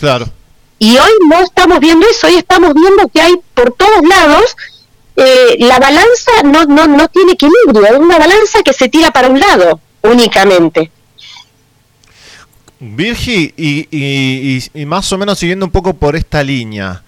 Claro. 0.00 0.26
Y 0.78 0.96
hoy 0.96 1.12
no 1.28 1.40
estamos 1.40 1.78
viendo 1.78 2.06
eso, 2.08 2.26
hoy 2.26 2.36
estamos 2.36 2.72
viendo 2.74 3.06
que 3.08 3.20
hay 3.20 3.34
por 3.54 3.72
todos 3.74 4.02
lados, 4.08 4.56
eh, 5.16 5.56
la 5.58 5.78
balanza 5.78 6.32
no, 6.44 6.64
no, 6.64 6.86
no 6.88 7.06
tiene 7.08 7.32
equilibrio, 7.32 7.84
es 7.86 7.98
una 7.98 8.18
balanza 8.18 8.62
que 8.64 8.72
se 8.72 8.88
tira 8.88 9.10
para 9.12 9.28
un 9.28 9.38
lado 9.38 9.78
únicamente. 10.02 10.90
Virgi, 12.80 13.54
y, 13.56 13.88
y- 13.90 14.58
y- 14.74 14.80
y 14.82 14.86
más 14.86 15.10
o 15.12 15.16
menos 15.18 15.38
siguiendo 15.38 15.64
un 15.66 15.70
poco 15.72 15.94
por 15.94 16.16
esta 16.16 16.42
línea, 16.42 17.03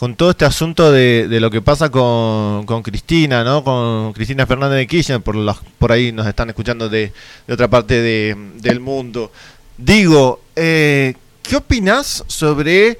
con 0.00 0.16
todo 0.16 0.30
este 0.30 0.46
asunto 0.46 0.90
de, 0.90 1.26
lo 1.40 1.50
que 1.50 1.60
pasa 1.60 1.90
con, 1.90 2.64
Cristina, 2.82 3.44
¿no? 3.44 3.62
Con 3.62 4.14
Cristina 4.14 4.46
Fernández 4.46 4.78
de 4.78 4.86
Kirchner, 4.86 5.20
por, 5.20 5.36
los- 5.36 5.60
por 5.78 5.92
ahí 5.92 6.10
nos 6.10 6.26
están 6.26 6.48
escuchando 6.48 6.88
de, 6.88 7.12
de 7.46 7.52
otra 7.52 7.68
parte 7.68 8.00
de- 8.00 8.34
del 8.62 8.80
mundo. 8.80 9.30
Digo, 9.76 10.40
eh, 10.56 11.12
¿qué 11.42 11.56
opinás 11.56 12.24
sobre 12.28 12.98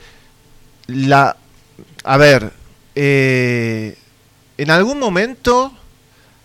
la... 0.88 1.38
A 2.04 2.16
ver, 2.18 2.52
eh, 2.94 3.96
en 4.58 4.70
algún 4.70 4.98
momento 4.98 5.72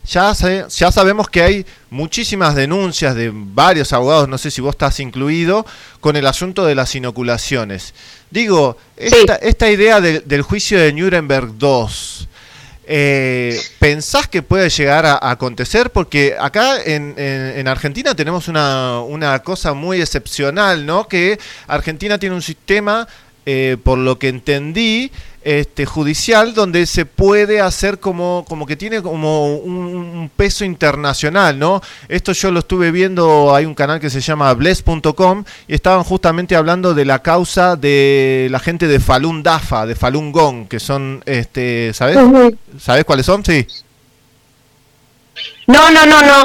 ya, 0.07 0.34
sa- 0.36 0.68
ya 0.68 0.91
sabemos 0.91 1.30
que 1.30 1.41
hay 1.41 1.65
muchísimas 1.90 2.56
denuncias 2.56 3.15
de 3.15 3.32
varios 3.34 3.91
abogados, 3.94 4.27
no 4.30 4.38
sé 4.38 4.52
si 4.52 4.61
vos 4.61 4.72
estás 4.76 4.99
incluido, 4.99 5.65
con 5.99 6.15
el 6.15 6.27
asunto 6.27 6.65
de 6.65 6.76
las 6.76 6.94
inoculaciones. 6.95 7.94
Digo, 8.32 8.77
esta, 8.98 9.36
esta 9.36 9.69
idea 9.69 10.02
de- 10.02 10.19
del 10.22 10.41
juicio 10.41 10.80
de 10.80 10.91
Nuremberg 10.94 11.53
II, 11.61 11.88
eh, 12.88 13.60
¿pensás 13.80 14.27
que 14.27 14.41
puede 14.44 14.69
llegar 14.69 15.06
a, 15.06 15.14
a 15.14 15.32
acontecer? 15.32 15.90
Porque 15.91 16.36
acá 16.40 16.82
en, 16.84 17.15
en- 17.18 17.57
en 17.60 17.68
Argentina 17.68 18.14
tenemos 18.15 18.48
una, 18.48 18.99
una 19.02 19.40
cosa 19.40 19.73
muy 19.73 20.02
excepcional, 20.02 20.86
¿no? 20.86 21.07
Que 21.07 21.40
Argentina 21.68 22.19
tiene 22.19 22.36
un 22.36 22.41
sistema, 22.44 23.07
eh, 23.48 23.77
por 23.84 23.98
lo 23.98 24.19
que 24.19 24.27
entendí, 24.30 25.11
este, 25.45 25.85
judicial 25.85 26.55
donde 26.55 26.88
se 26.88 27.05
puede 27.05 27.61
hacer 27.61 27.99
como, 27.99 28.43
como 28.49 28.65
que 28.65 28.76
tiene 28.76 29.03
como 29.03 29.55
un, 29.57 29.76
un 29.76 30.31
peso 30.35 30.65
internacional, 30.65 31.59
¿no? 31.59 31.84
Esto 32.09 32.34
yo 32.34 32.49
lo 32.49 32.59
estuve 32.59 32.89
viendo, 32.89 33.53
hay 33.53 33.65
un 33.65 33.76
canal 33.76 33.99
que 33.99 34.09
se 34.09 34.22
llama 34.22 34.51
bless.com 34.55 35.43
y 35.67 35.76
estaban 35.76 36.03
justamente 36.03 36.55
hablando 36.55 36.95
de 36.95 37.05
la 37.05 37.19
causa 37.19 37.76
de 37.76 38.47
la 38.49 38.59
gente 38.59 38.88
de 38.88 38.99
Falun 38.99 39.43
Dafa, 39.43 39.85
de 39.85 39.95
Falun 39.95 40.31
Gong, 40.31 40.67
que 40.67 40.80
son, 40.80 41.22
este, 41.27 41.93
¿sabes? 41.93 42.17
¿Sabes 42.80 43.05
cuáles 43.05 43.27
son? 43.27 43.45
Sí. 43.45 43.67
No, 45.67 45.91
no, 45.91 46.07
no, 46.07 46.23
no. 46.23 46.43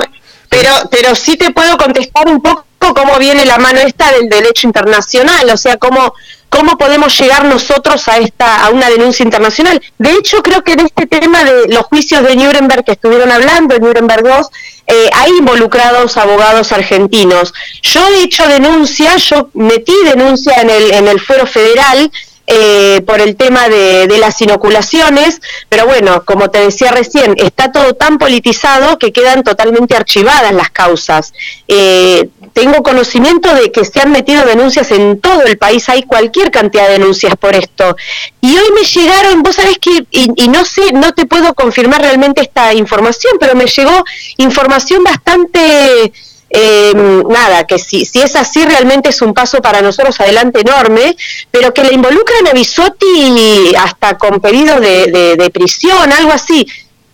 Pero, 0.50 0.72
pero 0.90 1.14
sí 1.14 1.38
te 1.38 1.52
puedo 1.52 1.78
contestar 1.78 2.28
un 2.28 2.42
poco 2.42 2.66
cómo 2.94 3.18
viene 3.18 3.46
la 3.46 3.56
mano 3.56 3.78
esta 3.78 4.12
del 4.12 4.28
derecho 4.28 4.66
internacional, 4.66 5.48
o 5.48 5.56
sea, 5.56 5.78
cómo, 5.78 6.12
cómo 6.50 6.76
podemos 6.76 7.18
llegar 7.18 7.44
nosotros 7.44 8.06
a 8.08 8.18
esta, 8.18 8.66
a 8.66 8.70
una 8.70 8.90
denuncia 8.90 9.24
internacional. 9.24 9.80
De 9.98 10.12
hecho, 10.12 10.42
creo 10.42 10.62
que 10.62 10.72
en 10.72 10.80
este 10.80 11.06
tema 11.06 11.44
de 11.44 11.68
los 11.68 11.84
juicios 11.86 12.22
de 12.22 12.36
Nuremberg 12.36 12.84
que 12.84 12.92
estuvieron 12.92 13.30
hablando, 13.30 13.74
en 13.76 13.82
Nuremberg 13.82 14.24
2, 14.24 14.46
eh, 14.88 15.10
hay 15.14 15.30
involucrados 15.38 16.16
abogados 16.16 16.72
argentinos. 16.72 17.54
Yo 17.82 18.06
he 18.08 18.24
hecho 18.24 18.46
denuncia, 18.48 19.16
yo 19.16 19.48
metí 19.54 19.94
denuncia 20.04 20.60
en 20.60 20.68
el, 20.68 20.92
en 20.92 21.08
el 21.08 21.20
fuero 21.20 21.46
federal, 21.46 22.10
eh, 22.52 23.00
por 23.06 23.20
el 23.20 23.36
tema 23.36 23.68
de, 23.68 24.08
de 24.08 24.18
las 24.18 24.40
inoculaciones, 24.42 25.40
pero 25.68 25.86
bueno, 25.86 26.24
como 26.24 26.50
te 26.50 26.58
decía 26.58 26.90
recién, 26.90 27.36
está 27.36 27.70
todo 27.70 27.94
tan 27.94 28.18
politizado 28.18 28.98
que 28.98 29.12
quedan 29.12 29.44
totalmente 29.44 29.94
archivadas 29.94 30.52
las 30.52 30.70
causas. 30.70 31.32
Eh, 31.68 32.28
tengo 32.52 32.82
conocimiento 32.82 33.54
de 33.54 33.70
que 33.72 33.84
se 33.84 34.00
han 34.00 34.12
metido 34.12 34.44
denuncias 34.44 34.90
en 34.90 35.20
todo 35.20 35.42
el 35.44 35.56
país, 35.58 35.88
hay 35.88 36.02
cualquier 36.02 36.50
cantidad 36.50 36.86
de 36.88 36.94
denuncias 36.98 37.34
por 37.36 37.54
esto. 37.54 37.96
Y 38.40 38.56
hoy 38.56 38.68
me 38.74 38.84
llegaron, 38.84 39.42
vos 39.42 39.56
sabés 39.56 39.78
que, 39.78 40.04
y, 40.10 40.30
y 40.36 40.48
no 40.48 40.64
sé, 40.64 40.92
no 40.92 41.12
te 41.12 41.26
puedo 41.26 41.54
confirmar 41.54 42.00
realmente 42.02 42.40
esta 42.42 42.72
información, 42.74 43.34
pero 43.40 43.54
me 43.54 43.66
llegó 43.66 44.04
información 44.38 45.02
bastante 45.04 46.12
eh, 46.52 47.22
nada, 47.28 47.64
que 47.64 47.78
si, 47.78 48.04
si 48.04 48.20
es 48.20 48.34
así 48.34 48.64
realmente 48.64 49.10
es 49.10 49.22
un 49.22 49.32
paso 49.34 49.62
para 49.62 49.82
nosotros 49.82 50.20
adelante 50.20 50.60
enorme, 50.62 51.16
pero 51.50 51.72
que 51.72 51.84
le 51.84 51.92
involucran 51.94 52.46
a 52.48 52.52
Bisotti 52.52 53.72
hasta 53.78 54.18
con 54.18 54.40
pedido 54.40 54.80
de, 54.80 55.06
de- 55.06 55.36
de 55.36 55.50
prisión, 55.50 56.12
algo 56.12 56.32
así. 56.32 56.66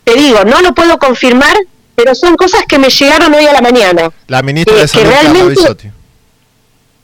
Te 0.03 0.15
digo, 0.15 0.43
no 0.45 0.61
lo 0.61 0.73
puedo 0.73 0.97
confirmar, 0.97 1.55
pero 1.97 2.13
son 2.13 2.35
cosas 2.35 2.63
que 2.67 2.77
me 2.77 2.89
llegaron 2.89 3.33
hoy 3.33 3.47
a 3.47 3.53
la 3.53 3.61
mañana. 3.61 4.11
La 4.27 4.43
ministra 4.43 4.75
Eh, 4.75 4.81
de 4.81 4.83
que 4.83 4.99
Salud, 4.99 5.09
realmente-. 5.09 5.91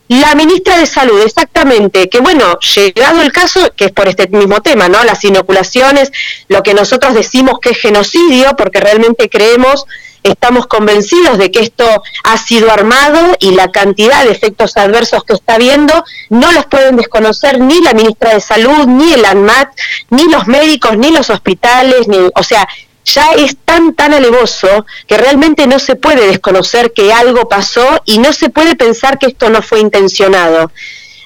La 0.08 0.36
ministra 0.36 0.78
de 0.78 0.86
Salud, 0.86 1.20
exactamente, 1.26 2.10
que 2.10 2.20
bueno, 2.20 2.60
llegado 2.76 3.20
el 3.24 3.32
caso, 3.32 3.72
que 3.76 3.86
es 3.86 3.92
por 3.92 4.08
este 4.08 4.28
mismo 4.28 4.62
tema, 4.62 4.90
¿no? 4.90 5.04
Las 5.04 5.24
inoculaciones, 5.24 6.12
lo 6.48 6.62
que 6.62 6.76
nosotros 6.76 7.16
decimos 7.16 7.58
que 7.60 7.72
es 7.72 7.80
genocidio, 7.80 8.56
porque 8.56 8.80
realmente 8.80 9.30
creemos, 9.30 9.88
estamos 10.22 10.68
convencidos 10.68 11.40
de 11.40 11.50
que 11.50 11.62
esto 11.62 11.88
ha 12.26 12.38
sido 12.38 12.72
armado 12.72 13.36
y 13.40 13.56
la 13.56 13.72
cantidad 13.72 14.24
de 14.24 14.32
efectos 14.32 14.78
adversos 14.78 15.24
que 15.24 15.34
está 15.34 15.56
habiendo 15.56 16.04
no 16.30 16.52
los 16.52 16.68
pueden 16.68 16.98
desconocer 16.98 17.60
ni 17.60 17.82
la 17.82 17.94
ministra 17.94 18.36
de 18.36 18.42
Salud, 18.42 18.86
ni 18.86 19.12
el 19.14 19.26
ANMAT, 19.26 19.70
ni 20.12 20.26
los 20.26 20.46
médicos, 20.46 20.96
ni 21.00 21.10
los 21.10 21.32
hospitales, 21.32 22.08
ni, 22.08 22.18
o 22.18 22.44
sea, 22.44 22.68
ya 23.06 23.32
es 23.34 23.58
tan, 23.66 23.94
tan 23.94 24.14
alevoso 24.14 24.86
que 25.08 25.18
realmente 25.18 25.68
no 25.68 25.80
se 25.80 25.96
puede 25.96 26.28
desconocer 26.28 26.94
que 26.94 27.12
algo 27.14 27.48
pasó 27.48 28.02
y 28.06 28.18
no 28.18 28.34
se 28.34 28.50
puede 28.50 28.76
pensar 28.76 29.20
que 29.20 29.28
esto 29.28 29.50
no 29.50 29.62
fue 29.62 29.80
intencionado. 29.80 30.72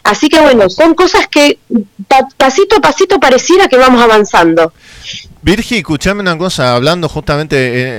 Así 0.08 0.30
que 0.30 0.40
bueno, 0.40 0.70
son 0.70 0.94
cosas 0.96 1.28
que 1.28 1.58
pa- 2.08 2.28
pasito 2.38 2.78
a 2.78 2.82
pasito 2.82 3.20
pareciera 3.20 3.68
que 3.68 3.78
vamos 3.78 4.02
avanzando. 4.02 4.72
Virgi, 5.42 5.78
escuchame 5.78 6.22
una 6.22 6.38
cosa, 6.38 6.76
hablando 6.76 7.08
justamente 7.08 7.56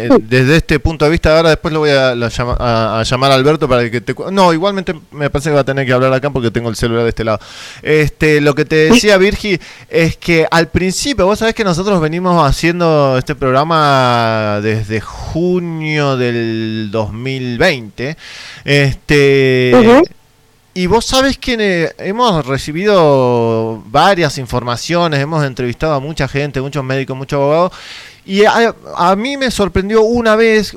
eh, 0.06 0.09
desde 0.20 0.56
este 0.56 0.80
punto 0.80 1.05
de 1.06 1.10
vista, 1.12 1.35
ahora 1.36 1.51
después 1.51 1.72
lo 1.72 1.80
voy 1.80 1.90
a, 1.90 2.14
la 2.14 2.28
llama- 2.28 2.56
a- 2.59 3.01
a 3.01 3.02
llamar 3.05 3.30
a 3.30 3.35
Alberto 3.36 3.66
para 3.68 3.90
que 3.90 4.01
te... 4.02 4.14
No, 4.32 4.52
igualmente 4.52 4.94
me 5.12 5.30
parece 5.30 5.48
que 5.51 5.55
va 5.55 5.60
a 5.60 5.64
tener 5.64 5.86
que 5.86 5.93
hablar 5.93 6.12
acá 6.12 6.28
porque 6.30 6.51
tengo 6.51 6.68
el 6.68 6.76
celular 6.76 7.05
de 7.05 7.09
este 7.10 7.24
lado. 7.24 7.39
Este, 7.80 8.40
lo 8.43 8.55
que 8.55 8.64
te 8.66 8.76
decía 8.90 9.16
Virgi 9.16 9.59
es 9.89 10.16
que 10.18 10.47
al 10.51 10.68
principio, 10.68 11.24
vos 11.26 11.39
sabés 11.39 11.55
que 11.55 11.64
nosotros 11.64 12.01
venimos 12.01 12.44
haciendo 12.47 13.16
este 13.16 13.35
programa 13.35 14.60
desde 14.62 15.01
junio 15.01 16.16
del 16.18 16.89
2020. 16.90 18.16
Este... 18.64 19.72
Ujú. 19.74 20.02
Y 20.79 20.87
vos 20.87 21.07
sabés 21.07 21.37
que 21.39 21.57
eh, 21.59 21.93
hemos 21.99 22.47
recibido 22.47 23.83
varias 23.87 24.39
informaciones, 24.39 25.19
hemos 25.19 25.45
entrevistado 25.45 25.95
a 25.95 25.99
mucha 25.99 26.29
gente, 26.29 26.61
muchos 26.61 26.85
médicos, 26.85 27.17
muchos 27.17 27.37
abogados, 27.37 27.73
y 28.25 28.45
a, 28.45 28.73
a 28.95 29.17
mí 29.17 29.37
me 29.37 29.51
sorprendió 29.51 30.03
una 30.03 30.37
vez, 30.37 30.77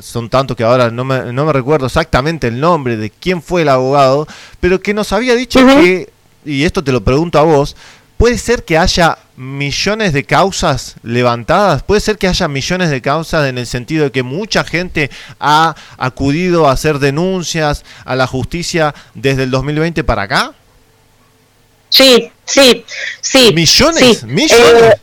son 0.00 0.28
tantos 0.28 0.56
que 0.56 0.64
ahora 0.64 0.90
no 0.90 1.04
me, 1.04 1.32
no 1.32 1.44
me 1.44 1.52
recuerdo 1.52 1.86
exactamente 1.86 2.48
el 2.48 2.58
nombre 2.58 2.96
de 2.96 3.10
quién 3.10 3.40
fue 3.40 3.62
el 3.62 3.68
abogado, 3.68 4.26
pero 4.58 4.80
que 4.80 4.92
nos 4.92 5.12
había 5.12 5.36
dicho 5.36 5.64
que, 5.64 6.10
y 6.44 6.64
esto 6.64 6.82
te 6.82 6.90
lo 6.90 7.04
pregunto 7.04 7.38
a 7.38 7.42
vos, 7.42 7.76
¿puede 8.18 8.36
ser 8.36 8.64
que 8.64 8.76
haya 8.76 9.16
millones 9.36 10.12
de 10.12 10.24
causas 10.24 10.96
levantadas? 11.02 11.82
¿Puede 11.82 12.02
ser 12.02 12.18
que 12.18 12.28
haya 12.28 12.48
millones 12.48 12.90
de 12.90 13.00
causas 13.00 13.48
en 13.48 13.56
el 13.56 13.66
sentido 13.66 14.04
de 14.04 14.12
que 14.12 14.22
mucha 14.22 14.64
gente 14.64 15.10
ha 15.40 15.74
acudido 15.96 16.68
a 16.68 16.72
hacer 16.72 16.98
denuncias 16.98 17.84
a 18.04 18.16
la 18.16 18.26
justicia 18.26 18.94
desde 19.14 19.44
el 19.44 19.50
2020 19.50 20.04
para 20.04 20.22
acá? 20.22 20.52
Sí, 21.88 22.30
sí, 22.44 22.84
sí. 23.20 23.52
¿Millones? 23.54 24.18
sí. 24.18 24.26
¿Millones? 24.26 24.94
Eh, 24.94 25.00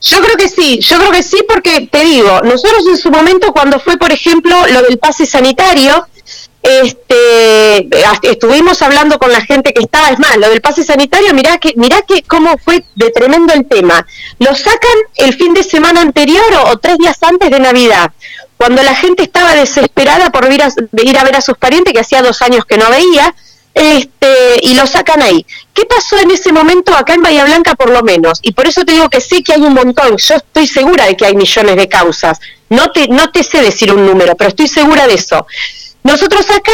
yo 0.00 0.20
creo 0.20 0.36
que 0.36 0.48
sí, 0.48 0.78
yo 0.80 0.96
creo 0.98 1.10
que 1.10 1.22
sí 1.22 1.44
porque 1.48 1.88
te 1.90 2.04
digo, 2.04 2.40
nosotros 2.42 2.86
en 2.88 2.96
su 2.96 3.10
momento 3.10 3.52
cuando 3.52 3.80
fue, 3.80 3.96
por 3.96 4.12
ejemplo, 4.12 4.56
lo 4.68 4.82
del 4.82 4.98
pase 4.98 5.26
sanitario, 5.26 6.06
este, 6.62 7.88
estuvimos 8.22 8.82
hablando 8.82 9.18
con 9.18 9.30
la 9.32 9.40
gente 9.40 9.72
que 9.72 9.82
estaba, 9.82 10.10
es 10.10 10.18
más, 10.18 10.36
lo 10.36 10.50
del 10.50 10.60
pase 10.60 10.84
sanitario, 10.84 11.32
mirá 11.34 11.58
que, 11.58 11.72
mirá 11.76 12.02
que 12.02 12.22
cómo 12.22 12.56
fue 12.58 12.84
de 12.94 13.10
tremendo 13.10 13.54
el 13.54 13.66
tema. 13.66 14.06
Lo 14.38 14.54
sacan 14.54 14.98
el 15.16 15.34
fin 15.34 15.54
de 15.54 15.62
semana 15.62 16.00
anterior 16.00 16.44
o, 16.54 16.70
o 16.70 16.78
tres 16.78 16.98
días 16.98 17.16
antes 17.22 17.50
de 17.50 17.60
Navidad, 17.60 18.12
cuando 18.56 18.82
la 18.82 18.94
gente 18.94 19.22
estaba 19.22 19.54
desesperada 19.54 20.30
por 20.30 20.52
ir 20.52 20.62
a, 20.62 20.68
ir 21.02 21.18
a 21.18 21.24
ver 21.24 21.36
a 21.36 21.40
sus 21.40 21.56
parientes 21.56 21.92
que 21.92 22.00
hacía 22.00 22.22
dos 22.22 22.42
años 22.42 22.64
que 22.64 22.76
no 22.76 22.90
veía, 22.90 23.34
este, 23.72 24.58
y 24.62 24.74
lo 24.74 24.86
sacan 24.86 25.22
ahí. 25.22 25.46
¿Qué 25.72 25.84
pasó 25.84 26.18
en 26.18 26.32
ese 26.32 26.52
momento 26.52 26.94
acá 26.96 27.14
en 27.14 27.22
Bahía 27.22 27.44
Blanca 27.44 27.76
por 27.76 27.90
lo 27.90 28.02
menos? 28.02 28.40
Y 28.42 28.52
por 28.52 28.66
eso 28.66 28.84
te 28.84 28.92
digo 28.92 29.08
que 29.08 29.20
sé 29.20 29.44
que 29.44 29.52
hay 29.52 29.60
un 29.60 29.74
montón, 29.74 30.16
yo 30.16 30.34
estoy 30.34 30.66
segura 30.66 31.06
de 31.06 31.16
que 31.16 31.26
hay 31.26 31.36
millones 31.36 31.76
de 31.76 31.88
causas. 31.88 32.40
No 32.68 32.90
te, 32.90 33.06
no 33.06 33.30
te 33.30 33.44
sé 33.44 33.62
decir 33.62 33.92
un 33.92 34.04
número, 34.04 34.34
pero 34.36 34.48
estoy 34.48 34.66
segura 34.66 35.06
de 35.06 35.14
eso. 35.14 35.46
Nosotros 36.02 36.48
acá 36.50 36.72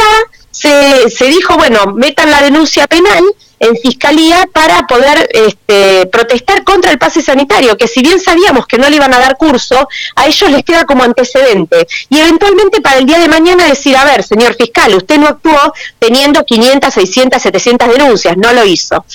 se, 0.51 1.09
se 1.09 1.25
dijo, 1.25 1.55
bueno, 1.57 1.87
metan 1.93 2.31
la 2.31 2.41
denuncia 2.41 2.87
penal 2.87 3.23
en 3.59 3.75
fiscalía 3.77 4.47
para 4.51 4.85
poder 4.87 5.29
este, 5.31 6.05
protestar 6.07 6.63
contra 6.63 6.91
el 6.91 6.97
pase 6.97 7.21
sanitario, 7.21 7.77
que 7.77 7.87
si 7.87 8.01
bien 8.01 8.19
sabíamos 8.19 8.67
que 8.67 8.77
no 8.77 8.89
le 8.89 8.97
iban 8.97 9.13
a 9.13 9.19
dar 9.19 9.37
curso, 9.37 9.87
a 10.15 10.27
ellos 10.27 10.51
les 10.51 10.63
queda 10.63 10.85
como 10.85 11.03
antecedente. 11.03 11.87
Y 12.09 12.19
eventualmente 12.19 12.81
para 12.81 12.97
el 12.97 13.05
día 13.05 13.19
de 13.19 13.27
mañana 13.27 13.65
decir, 13.65 13.95
a 13.95 14.05
ver, 14.05 14.23
señor 14.23 14.55
fiscal, 14.55 14.93
usted 14.95 15.17
no 15.17 15.27
actuó 15.27 15.73
teniendo 15.99 16.43
500, 16.43 16.93
600, 16.93 17.41
700 17.41 17.87
denuncias, 17.89 18.37
no 18.37 18.53
lo 18.53 18.65
hizo. 18.65 19.05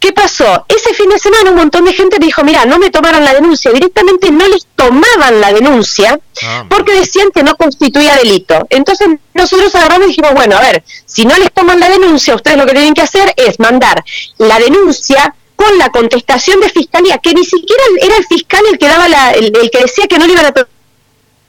¿Qué 0.00 0.12
pasó? 0.12 0.64
Ese 0.68 0.94
fin 0.94 1.10
de 1.10 1.18
semana 1.18 1.50
un 1.50 1.56
montón 1.56 1.84
de 1.84 1.92
gente 1.92 2.18
me 2.20 2.26
dijo, 2.26 2.44
mira, 2.44 2.64
no 2.64 2.78
me 2.78 2.88
tomaron 2.90 3.24
la 3.24 3.34
denuncia, 3.34 3.72
directamente 3.72 4.30
no 4.30 4.46
les 4.46 4.66
tomaban 4.76 5.40
la 5.40 5.52
denuncia 5.52 6.20
porque 6.68 6.92
decían 6.92 7.30
que 7.34 7.42
no 7.42 7.56
constituía 7.56 8.14
delito. 8.16 8.64
Entonces 8.70 9.08
nosotros 9.34 9.74
agarramos 9.74 10.06
y 10.06 10.08
dijimos, 10.10 10.34
bueno, 10.34 10.56
a 10.56 10.60
ver, 10.60 10.84
si 11.04 11.26
no 11.26 11.36
les 11.36 11.52
toman 11.52 11.80
la 11.80 11.88
denuncia, 11.88 12.36
ustedes 12.36 12.56
lo 12.56 12.64
que 12.66 12.72
tienen 12.72 12.94
que 12.94 13.02
hacer 13.02 13.32
es 13.36 13.58
mandar 13.58 14.04
la 14.36 14.58
denuncia 14.60 15.34
con 15.56 15.76
la 15.78 15.88
contestación 15.90 16.60
de 16.60 16.68
fiscalía, 16.70 17.18
que 17.18 17.34
ni 17.34 17.44
siquiera 17.44 17.82
era 18.00 18.16
el 18.16 18.24
fiscal 18.26 18.62
el 18.70 18.78
que 18.78 18.86
daba 18.86 19.08
la, 19.08 19.32
el, 19.32 19.46
el 19.60 19.70
que 19.70 19.80
decía 19.80 20.06
que 20.06 20.16
no 20.18 20.26
le 20.28 20.32
iban 20.34 20.46
a 20.46 20.52
to- 20.52 20.68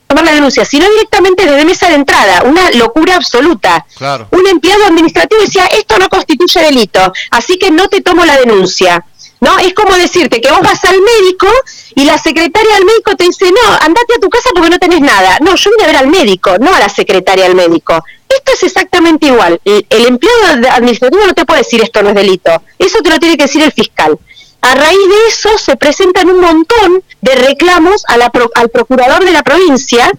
tomar 0.09 0.25
la 0.25 0.33
denuncia, 0.33 0.65
sino 0.65 0.89
directamente 0.89 1.45
desde 1.45 1.63
mesa 1.65 1.87
de 1.87 1.95
entrada, 1.95 2.41
una 2.43 2.71
locura 2.71 3.15
absoluta 3.15 3.85
Claro. 3.95 4.27
un 4.31 4.47
empleado 4.47 4.85
administrativo 4.85 5.39
decía, 5.41 5.65
esto 5.67 5.99
no 5.99 6.09
constituye 6.09 6.61
delito, 6.61 7.13
así 7.29 7.57
que 7.59 7.69
no 7.69 7.87
te 7.87 8.01
tomo 8.01 8.25
la 8.25 8.37
denuncia. 8.37 9.05
¿No? 9.41 9.57
Es 9.57 9.73
como 9.73 9.95
decirte 9.95 10.41
que 10.41 10.51
vos 10.51 10.59
vas 10.59 10.83
al 10.83 10.97
médico 10.99 11.47
y 11.95 12.03
la 12.03 12.17
secretaria 12.17 12.73
del 12.75 12.83
médico 12.83 13.15
te 13.15 13.23
dice, 13.23 13.45
no, 13.49 13.71
andate 13.79 14.15
a 14.17 14.19
tu 14.19 14.29
casa 14.29 14.49
porque 14.53 14.69
no 14.69 14.77
tenés 14.79 14.99
nada. 14.99 15.37
No, 15.39 15.55
yo 15.55 15.69
vine 15.71 15.83
a 15.85 15.87
ver 15.87 15.95
al 15.95 16.07
médico, 16.07 16.57
no 16.59 16.75
a 16.75 16.79
la 16.79 16.89
secretaria 16.89 17.45
del 17.45 17.55
médico. 17.55 18.03
Esto 18.27 18.51
es 18.51 18.63
exactamente 18.63 19.27
igual. 19.27 19.61
El, 19.63 19.85
el 19.89 20.07
empleado 20.07 20.39
ad- 20.45 20.65
administrativo 20.75 21.25
no 21.25 21.33
te 21.33 21.45
puede 21.45 21.59
decir 21.61 21.81
esto 21.81 22.03
no 22.03 22.09
es 22.09 22.15
delito. 22.15 22.51
Eso 22.77 22.99
te 23.01 23.09
lo 23.11 23.17
tiene 23.17 23.37
que 23.37 23.43
decir 23.43 23.63
el 23.63 23.71
fiscal. 23.71 24.19
A 24.61 24.75
raíz 24.75 24.97
de 24.97 25.27
eso 25.29 25.57
se 25.57 25.75
presentan 25.77 26.29
un 26.29 26.41
montón 26.41 27.03
de 27.21 27.35
reclamos 27.35 28.03
a 28.07 28.17
la 28.17 28.29
pro- 28.29 28.51
al 28.55 28.69
procurador 28.69 29.23
de 29.23 29.31
la 29.31 29.41
provincia 29.43 30.11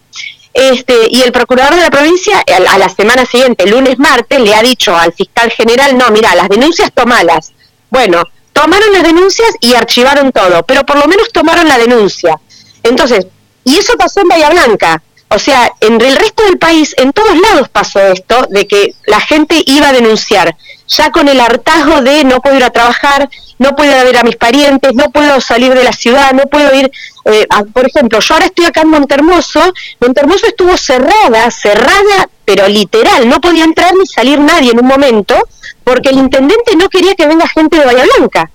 este, 0.55 0.95
y 1.11 1.23
el 1.23 1.31
procurador 1.33 1.75
de 1.75 1.83
la 1.83 1.91
provincia 1.91 2.43
a 2.57 2.79
la- 2.79 2.89
semana 2.89 3.25
siguiente, 3.27 3.67
lunes, 3.67 3.99
martes, 3.99 4.41
le 4.41 4.55
ha 4.55 4.63
dicho 4.63 4.97
al 4.97 5.13
fiscal 5.13 5.51
general, 5.51 5.97
no, 5.97 6.11
mira, 6.11 6.35
las 6.35 6.49
denuncias 6.49 6.91
tomalas. 6.93 7.53
Bueno, 7.91 8.23
tomaron 8.53 8.93
las 8.93 9.03
denuncias 9.03 9.49
y 9.61 9.75
archivaron 9.75 10.33
todo, 10.33 10.63
pero 10.65 10.85
por 10.85 10.99
lo 10.99 11.07
menos 11.07 11.31
tomaron 11.33 11.69
la 11.69 11.79
denuncia. 11.79 12.39
Entonces, 12.83 13.27
y 13.65 13.77
eso 13.77 13.97
pasó 13.97 14.21
en 14.21 14.29
Bahía 14.29 14.51
Blanca. 14.51 15.03
O 15.29 15.39
sea, 15.39 15.71
en 15.81 16.01
el 16.01 16.17
resto 16.17 16.43
del 16.43 16.59
país, 16.59 16.93
en 16.99 17.13
todos 17.13 17.39
lados 17.39 17.69
pasó 17.69 18.01
esto, 18.01 18.47
de 18.51 18.67
que 18.67 18.95
la 19.07 19.21
gente 19.21 19.63
iba 19.67 19.89
a 19.91 19.93
denunciar, 19.93 20.57
ya 20.91 21.11
con 21.13 21.29
el 21.29 21.41
hartazgo 21.41 22.03
de 22.03 22.25
no 22.25 22.41
puedo 22.41 22.57
ir 22.57 22.65
a 22.65 22.71
trabajar, 22.71 23.31
no 23.59 23.77
puedo 23.77 23.91
ir 23.93 23.97
a 23.97 24.05
ver 24.05 24.17
a 24.19 24.23
mis 24.25 24.37
parientes, 24.37 24.93
no 24.95 25.11
puedo 25.11 25.41
salir 25.41 25.73
de 25.75 25.85
la 25.85 25.93
ciudad, 25.93 26.33
no 26.33 26.45
puedo 26.45 26.75
ir, 26.75 26.91
eh, 27.27 27.47
a- 27.49 27.63
por 27.65 27.87
ejemplo, 27.87 28.19
yo 28.19 28.35
ahora 28.35 28.47
estoy 28.47 28.65
acá 28.67 28.81
en 28.83 28.89
Montermoso, 28.89 29.61
Montermoso 30.01 30.47
estuvo 30.47 30.77
cerrada, 30.77 31.51
cerrada, 31.51 32.29
pero 32.45 32.67
literal, 32.69 33.29
no 33.29 33.41
podía 33.41 33.65
entrar 33.65 33.95
ni 33.95 34.07
salir 34.07 34.41
nadie 34.41 34.73
en 34.73 34.81
un 34.81 34.87
momento, 34.87 35.37
porque 35.85 36.09
el 36.11 36.19
intendente 36.19 36.75
no 36.77 36.89
quería 36.89 37.15
que 37.15 37.27
venga 37.27 37.47
gente 37.49 37.79
de 37.79 37.85
Bahía 37.85 38.05
Blanca. 38.17 38.51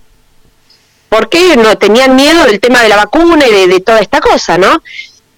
Porque 1.08 1.56
no 1.56 1.78
tenían 1.78 2.16
miedo 2.16 2.44
del 2.44 2.60
tema 2.60 2.82
de 2.82 2.88
la 2.88 2.96
vacuna 2.96 3.46
y 3.46 3.52
de, 3.52 3.66
de 3.68 3.80
toda 3.80 4.00
esta 4.00 4.20
cosa, 4.20 4.58
¿no? 4.58 4.82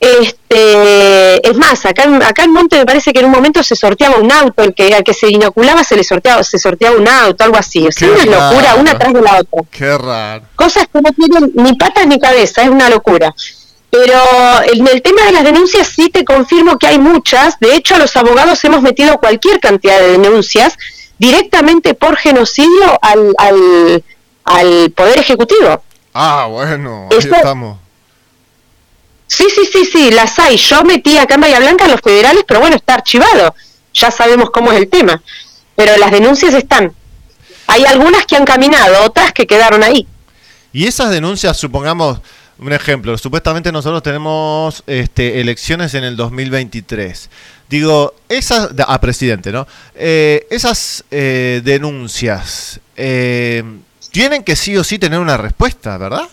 Este, 0.01 1.49
es 1.49 1.57
más, 1.57 1.85
acá 1.85 2.05
en, 2.05 2.23
acá 2.23 2.45
en 2.45 2.53
Monte 2.53 2.79
me 2.79 2.87
parece 2.87 3.13
que 3.13 3.19
en 3.19 3.27
un 3.27 3.33
momento 3.33 3.63
se 3.63 3.75
sorteaba 3.75 4.17
un 4.17 4.31
auto, 4.31 4.63
el 4.63 4.73
que 4.75 4.95
al 4.95 5.03
que 5.03 5.13
se 5.13 5.29
inoculaba 5.29 5.83
se 5.83 5.97
le 5.97 6.05
sorteaba, 6.05 6.45
se 6.45 6.59
sorteaba 6.59 6.97
un 6.97 7.09
auto, 7.09 7.43
algo 7.43 7.57
así. 7.57 7.87
O 7.87 7.91
sea, 7.91 8.09
Qué 8.09 8.15
una 8.15 8.51
locura, 8.51 8.75
una 8.77 8.99
tras 8.99 9.13
de 9.13 9.23
la 9.23 9.39
otra. 9.39 9.63
Qué 9.71 9.99
raro. 9.99 10.45
Cosas 10.55 10.87
que 10.93 11.01
no 11.01 11.11
tienen 11.13 11.53
ni 11.55 11.75
patas 11.75 12.07
ni 12.07 12.19
cabeza, 12.21 12.63
es 12.63 12.69
una 12.69 12.89
locura. 12.89 13.35
Pero 13.91 14.15
en 14.73 14.87
el 14.87 15.03
tema 15.03 15.23
de 15.23 15.33
las 15.33 15.45
denuncias 15.45 15.89
sí 15.89 16.11
te 16.11 16.25
confirmo 16.25 16.79
que 16.79 16.87
hay 16.87 16.99
muchas. 16.99 17.59
De 17.59 17.75
hecho, 17.75 17.99
los 17.99 18.15
abogados 18.17 18.63
hemos 18.65 18.83
metido 18.83 19.19
cualquier 19.19 19.61
cantidad 19.61 19.99
de 19.99 20.19
denuncias 20.19 20.77
directamente 21.19 21.95
por 21.95 22.17
genocidio 22.17 22.99
al, 23.03 23.35
al, 23.39 24.05
al 24.45 24.91
Poder 24.91 25.19
Ejecutivo. 25.19 25.83
Ah, 26.15 26.47
bueno, 26.51 27.09
ahí 27.11 27.19
estamos. 27.19 27.79
Sí, 29.29 29.45
sí, 29.55 29.69
sí, 29.71 29.85
sí, 29.85 30.11
las 30.11 30.39
hay. 30.39 30.57
Yo 30.57 30.83
metí 30.83 31.19
acá 31.19 31.35
en 31.35 31.43
Bahía 31.43 31.61
Blanca 31.61 31.85
a 31.85 31.89
los 31.89 32.01
federales, 32.01 32.45
pero 32.49 32.61
bueno, 32.61 32.75
está 32.75 32.95
archivado. 32.95 33.55
Ya 33.95 34.11
sabemos 34.11 34.51
cómo 34.51 34.73
es 34.73 34.79
el 34.79 34.89
tema. 34.89 35.23
Pero 35.77 35.97
las 35.99 36.11
denuncias 36.11 36.55
están. 36.55 36.93
Hay 37.67 37.85
algunas 37.85 38.25
que 38.25 38.37
han 38.37 38.45
caminado, 38.45 39.05
otras 39.05 39.33
que 39.33 39.47
quedaron 39.47 39.83
ahí. 39.83 40.07
Y 40.73 40.87
esas 40.87 41.11
denuncias, 41.11 41.57
supongamos, 41.57 42.21
un 42.59 42.73
ejemplo, 42.73 43.17
supuestamente 43.19 43.71
nosotros 43.71 44.03
tenemos 44.03 44.83
este, 44.87 45.41
elecciones 45.41 45.93
en 45.95 46.05
el 46.05 46.17
2023. 46.17 47.29
Digo, 47.69 48.15
esas, 48.31 48.71
a 48.87 49.01
presidente, 49.01 49.53
¿no? 49.53 49.67
Eh, 49.95 50.47
esas 50.51 51.05
eh, 51.11 51.61
denuncias 51.63 52.81
eh, 52.97 53.63
tienen 54.11 54.43
que 54.43 54.57
sí 54.57 54.77
o 54.79 54.83
sí 54.83 54.99
tener 54.99 55.21
una 55.21 55.37
respuesta, 55.37 55.99
¿verdad? 55.99 56.29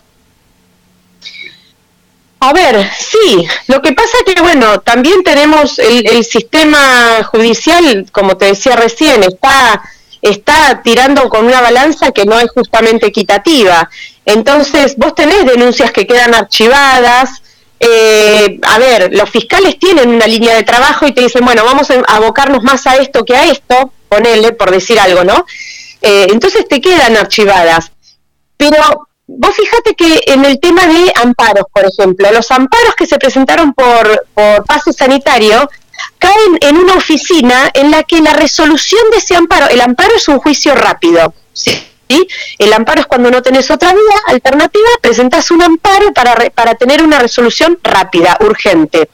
A 2.48 2.54
ver, 2.54 2.76
sí, 3.00 3.48
lo 3.68 3.82
que 3.82 3.94
pasa 3.94 4.18
que, 4.24 4.40
bueno, 4.40 4.80
también 4.82 5.24
tenemos 5.24 5.80
el, 5.80 6.08
el 6.08 6.24
sistema 6.24 7.24
judicial, 7.24 8.06
como 8.12 8.38
te 8.38 8.46
decía 8.46 8.76
recién, 8.76 9.24
está, 9.24 9.82
está 10.22 10.82
tirando 10.84 11.28
con 11.28 11.46
una 11.48 11.60
balanza 11.62 12.12
que 12.12 12.26
no 12.26 12.40
es 12.40 12.52
justamente 12.52 13.08
equitativa. 13.08 13.90
Entonces, 14.26 14.96
vos 14.96 15.16
tenés 15.16 15.44
denuncias 15.46 15.92
que 15.92 16.06
quedan 16.06 16.36
archivadas. 16.36 17.42
eh, 17.80 18.60
a 18.62 18.78
ver, 18.78 19.10
los 19.14 19.30
fiscales 19.30 19.80
tienen 19.80 20.10
una 20.10 20.28
línea 20.28 20.54
de 20.56 20.64
trabajo 20.64 21.08
y 21.08 21.14
te 21.14 21.22
dicen, 21.22 21.44
bueno, 21.44 21.66
vamos 21.66 21.90
a 21.90 21.96
abocarnos 22.16 22.62
más 22.64 22.86
a 22.86 22.96
esto 22.98 23.26
que 23.26 23.36
a 23.36 23.46
esto, 23.46 23.92
ponele, 24.08 24.52
por 24.54 24.70
decir 24.72 25.00
algo, 25.00 25.24
¿no? 25.24 25.46
Eh, 26.02 26.28
entonces 26.30 26.68
te 26.68 26.80
quedan 26.80 27.18
archivadas. 27.18 27.92
Pero 28.58 29.08
vos 29.28 29.56
fíjate 29.56 29.96
que 29.96 30.22
en 30.28 30.46
el 30.46 30.60
tema 30.60 30.86
de 30.86 31.12
amparos, 31.22 31.66
por 31.74 31.86
ejemplo, 31.86 32.32
los 32.32 32.50
amparos 32.52 32.96
que 32.96 33.06
se 33.06 33.18
presentaron 33.18 33.74
por, 33.74 34.28
por 34.34 34.66
pase 34.66 34.94
sanitario 34.94 35.70
caen 36.20 36.58
en 36.62 36.78
una 36.78 36.94
oficina 36.94 37.70
en 37.74 37.92
la 37.92 38.04
que 38.04 38.22
la 38.22 38.34
resolución 38.34 39.02
de 39.12 39.18
ese 39.18 39.36
amparo, 39.36 39.68
el 39.70 39.82
amparo 39.82 40.14
es 40.16 40.28
un 40.28 40.40
juicio 40.40 40.76
rápido, 40.76 41.34
¿sí? 41.54 41.72
El 42.60 42.72
amparo 42.72 43.02
es 43.02 43.08
cuando 43.08 43.32
no 43.32 43.42
tenés 43.42 43.72
otra 43.72 43.92
vía 43.92 44.22
alternativa, 44.28 44.88
presentás 45.02 45.50
un 45.50 45.64
amparo 45.64 46.14
para, 46.14 46.36
re- 46.36 46.52
para 46.52 46.76
tener 46.76 47.02
una 47.02 47.18
resolución 47.18 47.80
rápida, 47.82 48.38
urgente. 48.42 49.10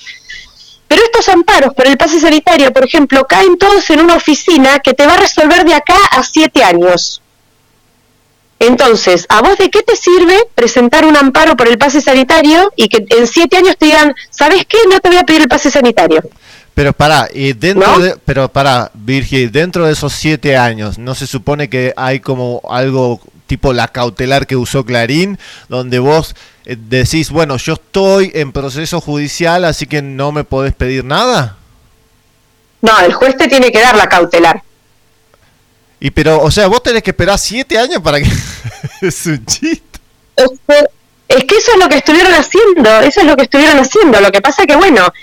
Pero 0.89 1.01
estos 1.03 1.29
amparos 1.29 1.73
por 1.73 1.87
el 1.87 1.97
pase 1.97 2.19
sanitario, 2.19 2.73
por 2.73 2.83
ejemplo, 2.83 3.25
caen 3.25 3.57
todos 3.57 3.89
en 3.91 4.01
una 4.01 4.15
oficina 4.15 4.79
que 4.79 4.93
te 4.93 5.07
va 5.07 5.13
a 5.13 5.17
resolver 5.17 5.63
de 5.63 5.73
acá 5.73 5.95
a 6.11 6.21
siete 6.21 6.65
años. 6.65 7.21
Entonces, 8.61 9.25
¿a 9.29 9.41
vos 9.41 9.57
de 9.57 9.71
qué 9.71 9.81
te 9.81 9.95
sirve 9.95 10.37
presentar 10.53 11.03
un 11.03 11.17
amparo 11.17 11.57
por 11.57 11.67
el 11.67 11.79
pase 11.79 11.99
sanitario 11.99 12.71
y 12.75 12.89
que 12.89 13.03
en 13.09 13.25
siete 13.25 13.57
años 13.57 13.75
te 13.75 13.87
digan, 13.87 14.13
¿sabes 14.29 14.67
qué? 14.67 14.77
No 14.87 14.99
te 14.99 15.09
voy 15.09 15.17
a 15.17 15.23
pedir 15.23 15.41
el 15.41 15.47
pase 15.47 15.71
sanitario. 15.71 16.21
Pero 16.75 16.93
para, 16.93 17.27
y 17.33 17.53
dentro 17.53 17.97
de, 17.97 18.15
pero 18.23 18.49
para, 18.49 18.91
Virgil, 18.93 19.51
dentro 19.51 19.87
de 19.87 19.93
esos 19.93 20.13
siete 20.13 20.57
años, 20.57 20.99
¿no 20.99 21.15
se 21.15 21.25
supone 21.25 21.71
que 21.71 21.91
hay 21.97 22.19
como 22.19 22.61
algo 22.69 23.19
tipo 23.47 23.73
la 23.73 23.87
cautelar 23.87 24.45
que 24.45 24.55
usó 24.55 24.85
Clarín, 24.85 25.39
donde 25.67 25.97
vos 25.97 26.35
eh, 26.65 26.77
decís, 26.79 27.31
bueno, 27.31 27.57
yo 27.57 27.73
estoy 27.73 28.31
en 28.35 28.51
proceso 28.51 29.01
judicial, 29.01 29.65
así 29.65 29.87
que 29.87 30.03
no 30.03 30.31
me 30.31 30.43
podés 30.43 30.75
pedir 30.75 31.03
nada? 31.03 31.57
No, 32.81 32.99
el 32.99 33.11
juez 33.11 33.35
te 33.37 33.47
tiene 33.47 33.71
que 33.71 33.81
dar 33.81 33.97
la 33.97 34.07
cautelar. 34.07 34.61
Y 36.03 36.09
pero, 36.09 36.41
o 36.41 36.49
sea, 36.49 36.65
vos 36.67 36.81
tenés 36.81 37.03
que 37.03 37.11
esperar 37.11 37.37
siete 37.37 37.77
años 37.77 38.01
para 38.01 38.19
que... 38.19 38.27
es 39.01 39.25
un 39.27 39.45
chiste. 39.45 39.99
Es 40.35 40.49
que, 40.67 40.87
es 41.27 41.43
que 41.45 41.55
eso 41.57 41.71
es 41.73 41.77
lo 41.77 41.87
que 41.87 41.97
estuvieron 41.97 42.33
haciendo, 42.33 42.99
eso 43.01 43.21
es 43.21 43.27
lo 43.27 43.35
que 43.35 43.43
estuvieron 43.43 43.77
haciendo. 43.77 44.19
Lo 44.19 44.31
que 44.31 44.41
pasa 44.41 44.65
que, 44.65 44.75
bueno, 44.75 45.13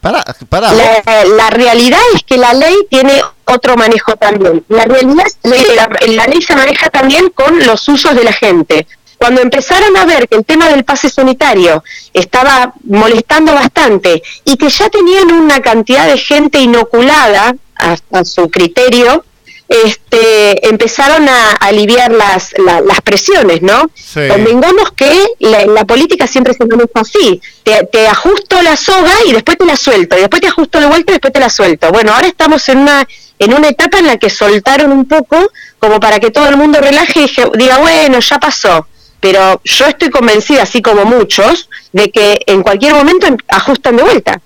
Para, 0.00 0.24
para. 0.48 0.72
la, 0.72 1.02
la 1.36 1.50
realidad 1.50 2.00
es 2.14 2.22
que 2.22 2.38
la 2.38 2.54
ley 2.54 2.74
tiene 2.88 3.20
otro 3.44 3.76
manejo 3.76 4.16
también. 4.16 4.64
La 4.68 4.84
realidad 4.84 5.26
es 5.26 5.36
que 5.42 5.74
la, 5.74 5.90
la 6.14 6.26
ley 6.26 6.40
se 6.40 6.56
maneja 6.56 6.88
también 6.88 7.28
con 7.30 7.66
los 7.66 7.86
usos 7.88 8.14
de 8.14 8.24
la 8.24 8.32
gente. 8.32 8.86
Cuando 9.18 9.42
empezaron 9.42 9.94
a 9.98 10.06
ver 10.06 10.28
que 10.28 10.36
el 10.36 10.46
tema 10.46 10.70
del 10.70 10.84
pase 10.84 11.10
sanitario 11.10 11.84
estaba 12.14 12.72
molestando 12.84 13.52
bastante 13.52 14.22
y 14.46 14.56
que 14.56 14.70
ya 14.70 14.88
tenían 14.88 15.30
una 15.30 15.60
cantidad 15.60 16.06
de 16.06 16.16
gente 16.16 16.58
inoculada 16.58 17.54
a, 17.78 17.96
a 18.12 18.24
su 18.24 18.48
criterio, 18.50 19.24
este, 19.68 20.68
empezaron 20.68 21.28
a 21.28 21.52
aliviar 21.52 22.12
las, 22.12 22.54
la- 22.58 22.80
las 22.80 23.00
presiones, 23.00 23.62
¿no? 23.62 23.90
Sí. 23.94 24.20
Convengamos 24.28 24.92
que 24.92 25.10
la, 25.40 25.66
la 25.66 25.84
política 25.84 26.26
siempre 26.26 26.54
se 26.54 26.64
maneja 26.64 26.88
así. 26.94 27.40
Te, 27.64 27.84
te 27.90 28.06
ajusto 28.06 28.62
la 28.62 28.76
soga 28.76 29.12
y 29.26 29.32
después 29.32 29.58
te 29.58 29.66
la 29.66 29.76
suelto, 29.76 30.16
y 30.16 30.20
después 30.20 30.40
te 30.40 30.48
ajusto 30.48 30.80
de 30.80 30.86
vuelta 30.86 31.12
y 31.12 31.14
después 31.14 31.32
te 31.32 31.40
la 31.40 31.50
suelto. 31.50 31.90
Bueno, 31.90 32.12
ahora 32.14 32.28
estamos 32.28 32.68
en 32.68 32.78
una 32.78 33.06
en 33.38 33.52
una 33.52 33.68
etapa 33.68 33.98
en 33.98 34.06
la 34.06 34.16
que 34.16 34.30
soltaron 34.30 34.90
un 34.92 35.04
poco 35.06 35.36
como 35.78 36.00
para 36.00 36.18
que 36.20 36.30
todo 36.30 36.48
el 36.48 36.56
mundo 36.56 36.80
relaje 36.80 37.20
y 37.26 37.58
diga, 37.58 37.76
bueno, 37.78 38.18
ya 38.20 38.38
pasó. 38.38 38.86
Pero 39.20 39.60
yo 39.62 39.84
estoy 39.86 40.08
convencida, 40.08 40.62
así 40.62 40.80
como 40.80 41.04
muchos, 41.04 41.68
de 41.92 42.10
que 42.10 42.40
en 42.46 42.62
cualquier 42.62 42.94
momento 42.94 43.26
ajustan 43.48 43.96
de 43.96 44.02
vuelta. 44.04 44.40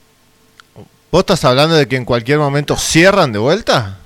¿Vos 1.11 1.21
estás 1.21 1.45
hablando 1.45 1.75
de 1.75 1.89
que 1.89 1.97
en 1.97 2.05
cualquier 2.05 2.39
momento 2.39 2.77
cierran 2.77 3.33
de 3.33 3.39
vuelta? 3.39 3.99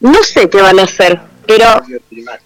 No 0.00 0.22
sé 0.22 0.50
qué 0.50 0.60
van 0.60 0.80
a 0.80 0.82
hacer, 0.82 1.20
pero 1.46 1.82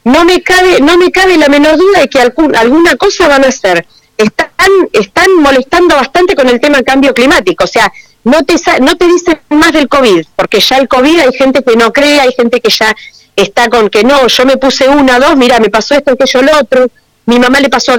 no 0.05 0.25
me 0.25 0.43
cabe, 0.43 0.81
no 0.81 0.99
me 0.99 1.11
cabe 1.11 1.39
la 1.39 1.49
menor 1.49 1.79
duda 1.79 2.01
de 2.01 2.09
que 2.09 2.21
alguna 2.21 2.97
cosa 2.97 3.29
van 3.29 3.45
a 3.45 3.49
hacer. 3.49 3.87
Están, 4.17 4.51
están 4.93 5.35
molestando 5.37 5.97
bastante 5.97 6.37
con 6.37 6.49
el 6.49 6.61
tema 6.61 6.83
cambio 6.83 7.15
climático, 7.15 7.65
o 7.65 7.67
sea, 7.67 7.91
no 8.25 8.45
te, 8.45 8.55
no 8.81 8.95
te 8.97 9.07
dicen 9.07 9.41
más 9.49 9.73
del 9.73 9.89
COVID, 9.89 10.27
porque 10.37 10.61
ya 10.61 10.77
el 10.77 10.89
COVID 10.89 11.21
hay 11.21 11.33
gente 11.33 11.62
que 11.62 11.77
no 11.77 11.91
cree, 11.91 12.21
hay 12.21 12.33
gente 12.35 12.61
que 12.61 12.69
ya 12.69 12.95
está 13.35 13.71
con 13.71 13.89
que 13.89 14.05
no, 14.05 14.27
yo 14.27 14.45
me 14.45 14.59
puse 14.59 14.87
una, 14.89 15.19
dos, 15.19 15.37
mira, 15.37 15.59
me 15.59 15.71
pasó 15.71 15.95
esto, 15.95 16.12
aquello, 16.12 16.43
lo 16.43 16.59
otro, 16.59 16.87
mi 17.31 17.39
mamá 17.39 17.61
le 17.61 17.69
pasó 17.70 17.93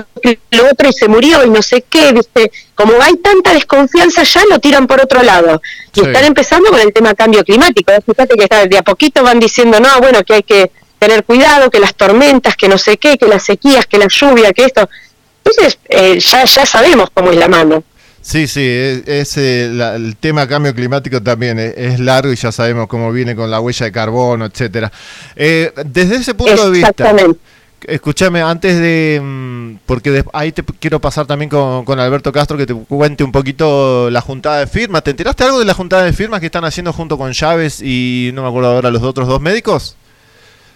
lo 0.52 0.64
otro 0.72 0.90
y 0.90 0.94
se 0.94 1.08
murió 1.08 1.44
y 1.45 1.49
no 1.49 1.62
sé 1.62 1.84
qué, 1.90 2.12
viste, 2.12 2.52
como 2.76 2.94
hay 3.02 3.16
tanta 3.18 3.53
desconfianza 3.53 4.24
ya 4.24 4.41
lo 4.49 4.60
tiran 4.60 4.86
por 4.88 4.99
otro 5.02 5.24
lado. 5.24 5.62
Y 5.95 5.99
Sí. 6.02 6.06
están 6.06 6.26
empezando 6.26 6.70
con 6.70 6.80
el 6.80 6.91
tema 6.91 7.14
cambio 7.14 7.44
climático, 7.44 7.91
¿eh? 7.94 7.99
fíjate 8.06 8.36
que 8.36 8.44
está- 8.44 8.66
de 8.66 8.78
a 8.78 8.84
poquito 8.84 9.24
van 9.24 9.40
diciendo, 9.40 9.80
no, 9.80 9.99
bueno, 9.99 10.24
que 10.24 10.34
hay 10.34 10.44
que 10.44 10.72
tener 10.99 11.24
cuidado, 11.24 11.70
que 11.72 11.80
las 11.80 11.95
tormentas, 11.95 12.56
que 12.58 12.68
no 12.68 12.78
sé 12.78 12.98
qué, 12.98 13.18
que 13.18 13.26
las 13.28 13.44
sequías, 13.44 13.86
que 13.88 13.98
la 13.98 14.08
lluvia, 14.10 14.52
que 14.53 14.66
esto. 14.66 14.88
Entonces, 15.44 15.80
eh, 15.90 16.20
ya, 16.20 16.44
ya 16.45 16.66
sabemos 16.66 17.10
cómo 17.14 17.32
es 17.32 17.38
la 17.38 17.48
mano. 17.48 17.84
Sí, 18.24 18.45
sí, 18.48 18.62
es, 18.64 19.08
es, 19.08 19.38
eh, 19.38 19.70
la- 19.74 19.95
el 19.95 20.16
tema 20.16 20.48
cambio 20.48 20.76
climático 20.76 21.24
también 21.24 21.58
es, 21.58 21.74
es 21.76 21.99
largo 21.99 22.32
y 22.32 22.36
ya 22.36 22.52
sabemos 22.52 22.86
cómo 22.88 23.12
viene 23.12 23.36
con 23.36 23.49
la 23.49 23.60
huella 23.60 23.86
de 23.88 23.91
carbono, 23.91 24.45
etcétera. 24.45 24.91
Eh, 25.36 25.72
desde 25.86 26.18
ese 26.18 26.36
punto 26.36 26.66
de 26.70 26.78
vista. 26.78 27.16
Escúchame, 27.88 28.41
antes 28.41 28.80
de, 28.80 29.20
mm, 29.22 29.76
porque 29.86 30.24
ahí 30.34 30.52
te 30.52 30.64
quiero 30.64 30.99
pasar 30.99 31.26
también 31.26 31.49
con, 31.49 31.86
con 31.86 31.99
Alberto 31.99 32.32
Castro 32.32 32.58
que 32.58 32.66
te 32.66 32.74
cuente 32.74 33.24
un 33.24 33.32
poquito 33.32 34.10
la 34.10 34.22
juntada 34.22 34.60
de 34.60 34.68
firmas. 34.68 35.03
¿Te 35.03 35.12
enteraste 35.12 35.44
algo 35.44 35.60
de 35.60 35.66
la 35.66 35.74
juntada 35.74 36.03
de 36.03 36.14
firmas 36.14 36.40
que 36.40 36.48
están 36.48 36.66
haciendo 36.66 36.94
junto 36.94 37.18
con 37.18 37.32
Chávez 37.34 37.82
y 37.82 38.32
no 38.34 38.44
me 38.44 38.49
acuerdo 38.49 38.72
ahora 38.72 38.91
los 38.91 39.03
otros 39.03 39.28
dos 39.28 39.41
médicos? 39.41 39.95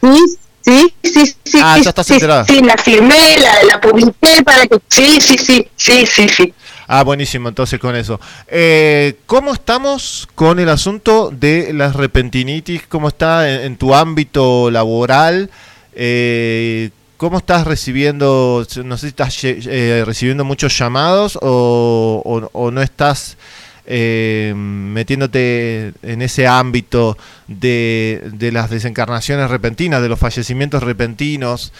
Sí, 0.01 0.37
Sí, 0.65 0.91
sí, 1.03 1.35
sí. 1.43 1.59
Ah, 1.61 1.75
sí, 1.77 1.83
ya 1.83 1.89
estás 1.89 2.07
sí, 2.07 2.13
enterada. 2.13 2.43
Sí, 2.45 2.59
la 2.61 2.75
firmé, 2.75 3.37
la, 3.37 3.63
la 3.65 3.79
publiqué 3.79 4.41
para 4.43 4.65
que... 4.65 4.79
Sí, 4.87 5.21
sí, 5.21 5.37
sí, 5.37 5.69
sí, 5.75 6.07
sí, 6.07 6.27
sí. 6.27 6.53
Ah, 6.87 7.03
buenísimo, 7.03 7.49
entonces 7.49 7.79
con 7.79 7.95
eso. 7.95 8.19
Eh, 8.47 9.19
¿Cómo 9.27 9.53
estamos 9.53 10.27
con 10.33 10.59
el 10.59 10.69
asunto 10.69 11.29
de 11.31 11.71
las 11.71 11.95
repentinitis? 11.95 12.81
¿Cómo 12.89 13.09
está 13.09 13.47
en, 13.47 13.61
en 13.61 13.77
tu 13.77 13.93
ámbito 13.93 14.71
laboral? 14.71 15.51
Eh, 15.95 16.89
¿Cómo 17.17 17.37
estás 17.37 17.65
recibiendo, 17.65 18.67
no 18.83 18.97
sé 18.97 19.01
si 19.01 19.07
estás 19.07 19.39
eh, 19.43 20.03
recibiendo 20.05 20.43
muchos 20.43 20.77
llamados 20.77 21.39
o, 21.41 22.69
no 22.73 22.81
estás 22.81 23.37
eh, 23.85 24.51
metiéndote 24.53 25.93
en 26.03 26.21
ese 26.21 26.45
ámbito 26.45 27.17
de, 27.47 28.49
las 28.51 28.69
desencarnaciones 28.69 29.49
repentinas, 29.49 30.01
de 30.01 30.09
los 30.09 30.19
fallecimientos 30.19 30.83
repentinos? 30.83 31.71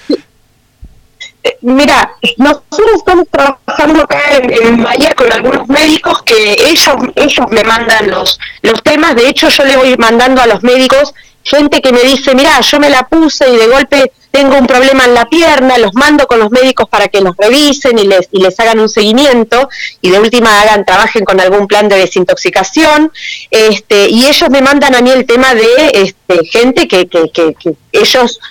Mira, 1.61 2.11
nosotros 2.37 2.91
estamos 2.97 3.27
trabajando 3.29 4.03
acá 4.03 4.19
en, 4.37 4.51
en 4.51 4.83
Bahía 4.83 5.13
con 5.15 5.31
algunos 5.33 5.67
médicos 5.67 6.23
que 6.23 6.53
ellos 6.53 6.95
ellos 7.15 7.45
me 7.51 7.63
mandan 7.63 8.09
los 8.09 8.39
los 8.61 8.81
temas. 8.83 9.15
De 9.15 9.27
hecho, 9.27 9.49
yo 9.49 9.65
le 9.65 9.77
voy 9.77 9.95
mandando 9.97 10.41
a 10.41 10.47
los 10.47 10.63
médicos 10.63 11.13
gente 11.45 11.81
que 11.81 11.93
me 11.93 12.01
dice, 12.01 12.35
mira, 12.35 12.59
yo 12.61 12.80
me 12.80 12.89
la 12.89 13.07
puse 13.07 13.47
y 13.47 13.55
de 13.55 13.67
golpe 13.67 14.11
tengo 14.31 14.57
un 14.57 14.67
problema 14.67 15.05
en 15.05 15.13
la 15.13 15.26
pierna, 15.26 15.77
los 15.77 15.93
mando 15.93 16.27
con 16.27 16.39
los 16.39 16.51
médicos 16.51 16.89
para 16.89 17.07
que 17.07 17.22
los 17.22 17.38
revisen 17.38 17.97
y 17.97 18.05
les 18.05 18.27
y 18.31 18.41
les 18.41 18.59
hagan 18.59 18.80
un 18.81 18.89
seguimiento 18.89 19.69
y 20.01 20.09
de 20.09 20.19
última 20.19 20.61
hagan 20.61 20.84
trabajen 20.84 21.23
con 21.23 21.39
algún 21.39 21.67
plan 21.67 21.88
de 21.88 21.95
desintoxicación. 21.95 23.13
Este 23.49 24.09
y 24.09 24.26
ellos 24.26 24.49
me 24.49 24.61
mandan 24.61 24.93
a 24.93 25.01
mí 25.01 25.09
el 25.09 25.26
tema 25.26 25.55
de 25.55 25.91
este 25.93 26.45
gente 26.45 26.88
que 26.89 27.07
que, 27.07 27.30
que, 27.30 27.53
que 27.53 27.76
ellos 27.93 28.41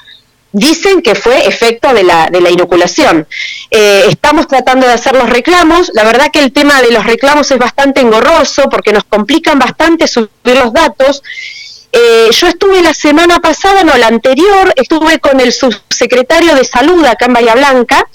dicen 0.55 1.03
que 1.03 1.17
fue 1.17 1.47
efecto 1.49 1.93
de 1.93 2.05
la, 2.05 2.29
de 2.31 2.41
la 2.41 2.49
inoculación. 2.49 3.27
Eh, 3.71 4.05
estamos 4.09 4.47
tratando 4.47 4.87
de 4.87 4.93
hacer 4.93 5.15
los 5.15 5.29
reclamos. 5.29 5.91
La 5.95 6.05
verdad 6.05 6.31
que 6.33 6.39
el 6.39 6.53
tema 6.53 6.81
de 6.81 6.93
los 6.93 7.05
reclamos 7.05 7.51
es 7.51 7.59
bastante 7.59 8.01
engorroso 8.01 8.71
porque 8.71 8.93
nos 8.93 9.03
complican 9.05 9.59
bastante 9.59 10.07
subir 10.07 10.31
los 10.45 10.73
datos. 10.73 11.23
Eh, 11.97 12.29
yo 12.33 12.49
estuve 12.49 12.83
la 12.83 12.93
semana 12.93 13.39
pasada, 13.39 13.85
no, 13.85 13.97
la 13.97 14.09
anterior, 14.09 14.73
estuve 14.75 15.21
con 15.21 15.39
el 15.39 15.53
subsecretario 15.53 16.57
de 16.57 16.65
Salud 16.65 17.05
acá 17.05 17.27
en 17.27 17.35
Bahía 17.35 17.55
Blanca 17.55 18.09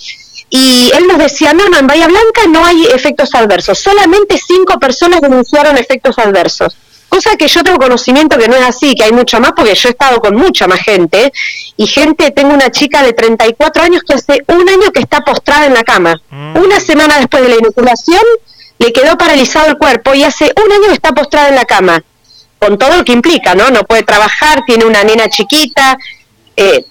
y 0.49 0.91
él 0.97 1.07
nos 1.07 1.18
decía, 1.18 1.53
no, 1.53 1.69
no, 1.69 1.77
en 1.77 1.88
Bahía 1.88 2.07
Blanca 2.07 2.41
no 2.49 2.65
hay 2.65 2.88
efectos 2.88 3.34
adversos, 3.35 3.80
solamente 3.80 4.38
cinco 4.38 4.77
personas 4.80 5.22
denunciaron 5.22 5.77
efectos 5.77 6.19
adversos. 6.19 6.76
Cosa 7.07 7.38
que 7.38 7.47
yo 7.47 7.64
tengo 7.64 7.77
conocimiento 7.77 8.38
que 8.38 8.49
no 8.49 8.56
es 8.57 8.65
así, 8.65 8.95
que 8.95 9.06
hay 9.06 9.14
mucho 9.14 9.39
más, 9.39 9.53
porque 9.56 9.73
yo 9.73 9.88
he 9.88 9.91
estado 9.91 10.19
con 10.19 10.35
mucha 10.35 10.68
más 10.68 10.81
gente, 10.81 11.31
y 11.77 11.88
gente, 11.88 12.31
tengo 12.31 12.53
una 12.53 12.69
chica 12.72 13.01
de 13.01 13.14
34 13.14 13.84
años 13.84 14.03
que 14.03 14.14
hace 14.14 14.43
un 14.47 14.68
año 14.68 14.91
que 14.93 14.99
está 14.99 15.22
postrada 15.22 15.68
en 15.68 15.73
la 15.73 15.84
cama. 15.84 16.22
Una 16.31 16.81
semana 16.81 17.18
después 17.18 17.41
de 17.43 17.49
la 17.49 17.56
inoculación, 17.56 18.22
le 18.77 18.91
quedó 18.91 19.18
paralizado 19.18 19.69
el 19.69 19.77
cuerpo 19.77 20.14
y 20.14 20.23
hace 20.23 20.51
un 20.64 20.72
año 20.72 20.88
que 20.88 20.93
está 20.93 21.14
postrada 21.14 21.47
en 21.47 21.56
la 21.56 21.65
cama, 21.65 22.03
con 22.60 22.77
todo 22.77 22.98
lo 22.98 23.06
que 23.06 23.14
implica, 23.14 23.56
¿no? 23.56 23.69
No 23.72 23.84
puede 23.84 24.03
trabajar, 24.03 24.64
tiene 24.68 24.86
una 24.86 25.03
nena 25.03 25.30
chiquita, 25.30 25.98
eh, 26.56 26.86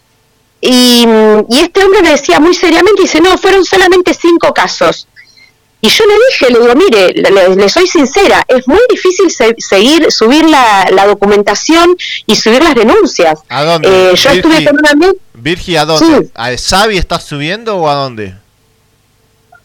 y, 0.61 1.07
y 1.51 1.61
este 1.61 1.85
hombre 1.85 2.03
me 2.03 2.11
decía 2.11 2.40
muy 2.40 2.55
seriamente, 2.55 3.03
dice, 3.03 3.20
no, 3.20 3.36
fueron 3.39 3.65
solamente 3.65 4.12
cinco 4.15 4.53
casos. 4.53 5.07
Y 5.81 5.89
yo 5.90 6.05
le 6.07 6.15
dije, 6.31 6.51
le 6.53 6.59
digo, 6.59 6.74
mire, 6.74 7.12
le, 7.55 7.69
soy 7.69 7.86
sincera, 7.86 8.45
es 8.49 8.66
muy 8.66 8.81
difícil 8.90 9.31
se- 9.31 9.55
seguir, 9.59 10.11
subir 10.11 10.45
la, 10.45 10.89
la 10.90 11.07
documentación 11.07 11.97
y 12.27 12.35
subir 12.35 12.65
las 12.65 12.74
denuncias. 12.74 13.39
¿A 13.49 13.62
dónde? 13.62 13.89
Eh, 13.89 14.16
yo 14.16 14.31
estuve 14.31 14.65
con 14.65 14.77
una 14.77 15.12
Virgi, 15.35 15.77
¿a 15.77 15.85
dónde? 15.85 16.31
¿A 16.35 16.51
Xavi 16.57 16.99
estás 16.99 17.23
subiendo 17.23 17.77
o 17.77 17.89
a 17.89 17.95
dónde? 17.95 18.35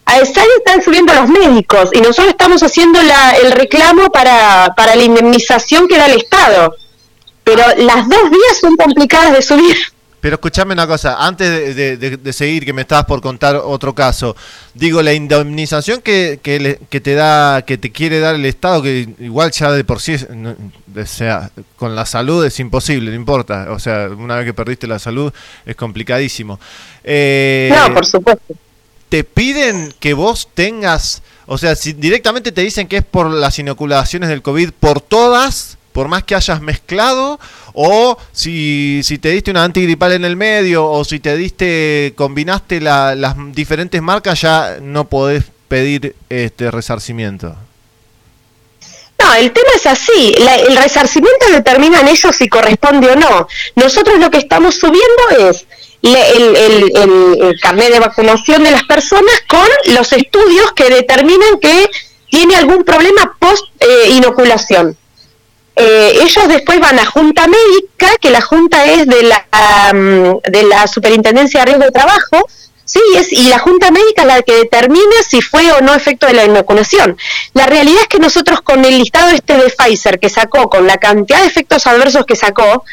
A 0.06 0.18
ESAI 0.20 0.46
están 0.58 0.82
subiendo 0.82 1.12
los 1.14 1.28
médicos 1.28 1.90
y 1.92 1.98
nosotros 2.00 2.28
estamos 2.28 2.62
haciendo 2.62 3.02
la, 3.02 3.32
el 3.42 3.52
reclamo 3.52 4.10
para, 4.10 4.72
para 4.76 4.94
la 4.94 5.02
indemnización 5.04 5.88
que 5.88 5.96
da 5.96 6.06
el 6.06 6.18
Estado. 6.18 6.74
Pero 7.42 7.62
las 7.78 8.08
dos 8.08 8.30
vías 8.30 8.58
son 8.60 8.76
complicadas 8.76 9.32
de 9.32 9.42
subir. 9.42 9.76
Pero 10.20 10.36
escuchame 10.36 10.72
una 10.72 10.86
cosa, 10.86 11.16
antes 11.18 11.50
de, 11.50 11.74
de- 11.74 11.96
de- 11.98 12.16
de 12.16 12.32
seguir, 12.32 12.64
que 12.64 12.72
me 12.72 12.80
estabas 12.80 13.04
por 13.04 13.20
contar 13.20 13.56
otro 13.56 13.94
caso, 13.94 14.34
digo, 14.72 15.02
la 15.02 15.12
indemnización 15.12 16.00
que, 16.00 16.40
que, 16.42 16.58
le- 16.58 16.78
que 16.88 17.02
te 17.02 17.12
da, 17.14 17.60
que 17.60 17.76
te 17.76 17.92
quiere 17.92 18.20
dar 18.20 18.34
el 18.34 18.46
Estado, 18.46 18.82
que 18.82 19.06
igual 19.20 19.50
ya 19.50 19.70
de 19.70 19.84
por 19.84 20.00
sí, 20.00 20.14
es- 20.14 20.30
no- 20.30 20.56
o 20.96 21.04
sea, 21.06 21.50
con 21.76 21.94
la 21.94 22.06
salud 22.06 22.42
es 22.46 22.58
imposible, 22.58 23.10
no 23.10 23.16
importa, 23.16 23.66
o 23.70 23.78
sea, 23.78 24.08
una 24.16 24.36
vez 24.36 24.46
que 24.46 24.54
perdiste 24.54 24.86
la 24.86 24.98
salud 24.98 25.30
es 25.66 25.76
complicadísimo. 25.76 26.58
Eh, 27.02 27.70
No, 27.76 27.92
por 27.92 28.06
supuesto. 28.06 28.54
Te 29.14 29.22
piden 29.22 29.94
que 30.00 30.12
vos 30.12 30.48
tengas, 30.54 31.22
o 31.46 31.56
sea, 31.56 31.76
si 31.76 31.92
directamente 31.92 32.50
te 32.50 32.62
dicen 32.62 32.88
que 32.88 32.96
es 32.96 33.04
por 33.04 33.30
las 33.30 33.56
inoculaciones 33.60 34.28
del 34.28 34.42
COVID, 34.42 34.72
por 34.72 35.00
todas, 35.00 35.78
por 35.92 36.08
más 36.08 36.24
que 36.24 36.34
hayas 36.34 36.60
mezclado, 36.60 37.38
o 37.74 38.18
si, 38.32 39.02
si 39.04 39.18
te 39.18 39.28
diste 39.28 39.52
una 39.52 39.62
antigripal 39.62 40.10
en 40.14 40.24
el 40.24 40.34
medio, 40.34 40.90
o 40.90 41.04
si 41.04 41.20
te 41.20 41.36
diste, 41.36 42.12
combinaste 42.16 42.80
la- 42.80 43.14
las 43.14 43.36
diferentes 43.52 44.02
marcas, 44.02 44.40
ya 44.40 44.78
no 44.82 45.04
podés 45.08 45.44
pedir 45.68 46.16
este 46.28 46.72
resarcimiento. 46.72 47.54
No, 49.22 49.32
el 49.34 49.52
tema 49.52 49.68
es 49.76 49.86
así. 49.86 50.34
La- 50.40 50.56
el 50.56 50.76
resarcimiento 50.76 51.46
determinan 51.52 52.08
ellos 52.08 52.34
si 52.34 52.48
corresponde 52.48 53.12
o 53.12 53.14
no. 53.14 53.46
Nosotros 53.76 54.18
lo 54.18 54.28
que 54.28 54.38
estamos 54.38 54.74
subiendo 54.74 55.50
es 55.50 55.66
el, 56.12 56.56
el, 56.56 56.92
el- 56.96 57.42
el 57.42 57.60
carnet 57.60 57.92
de 57.92 58.00
vacunación 58.00 58.62
de 58.62 58.70
las 58.70 58.84
personas 58.84 59.34
con 59.48 59.66
los 59.94 60.12
estudios 60.12 60.72
que 60.72 60.90
determinan 60.90 61.58
que 61.60 61.88
tiene 62.30 62.56
algún 62.56 62.84
problema 62.84 63.36
post 63.38 63.64
eh, 63.80 64.10
inoculación. 64.10 64.96
Eh, 65.76 66.18
ellos 66.22 66.48
después 66.48 66.78
van 66.78 66.98
a 66.98 67.06
junta 67.06 67.46
médica, 67.48 68.16
que 68.20 68.30
la 68.30 68.40
junta 68.40 68.84
es 68.84 69.06
de 69.06 69.22
la, 69.24 69.44
mm, 69.92 70.50
de 70.50 70.62
la 70.64 70.86
Superintendencia 70.86 71.60
de 71.60 71.66
Riesgo 71.66 71.84
de 71.86 71.90
Trabajo, 71.90 72.46
sí, 72.84 73.00
es, 73.16 73.32
y 73.32 73.48
la 73.48 73.58
junta 73.58 73.90
médica 73.90 74.22
es 74.22 74.28
la 74.28 74.42
que 74.42 74.54
determina 74.54 75.16
si 75.28 75.40
fue 75.40 75.72
o 75.72 75.80
no 75.80 75.94
efecto 75.94 76.26
de 76.26 76.34
la 76.34 76.44
inoculación. 76.44 77.16
La 77.54 77.66
realidad 77.66 78.02
es 78.02 78.08
que 78.08 78.18
nosotros 78.20 78.60
con 78.60 78.84
el 78.84 78.98
listado 78.98 79.30
este 79.30 79.56
de 79.56 79.70
Pfizer 79.70 80.20
que 80.20 80.28
sacó, 80.28 80.68
con 80.68 80.86
la 80.86 80.98
cantidad 80.98 81.40
de 81.40 81.46
efectos 81.46 81.86
adversos 81.88 82.24
que 82.24 82.36
sacó, 82.36 82.84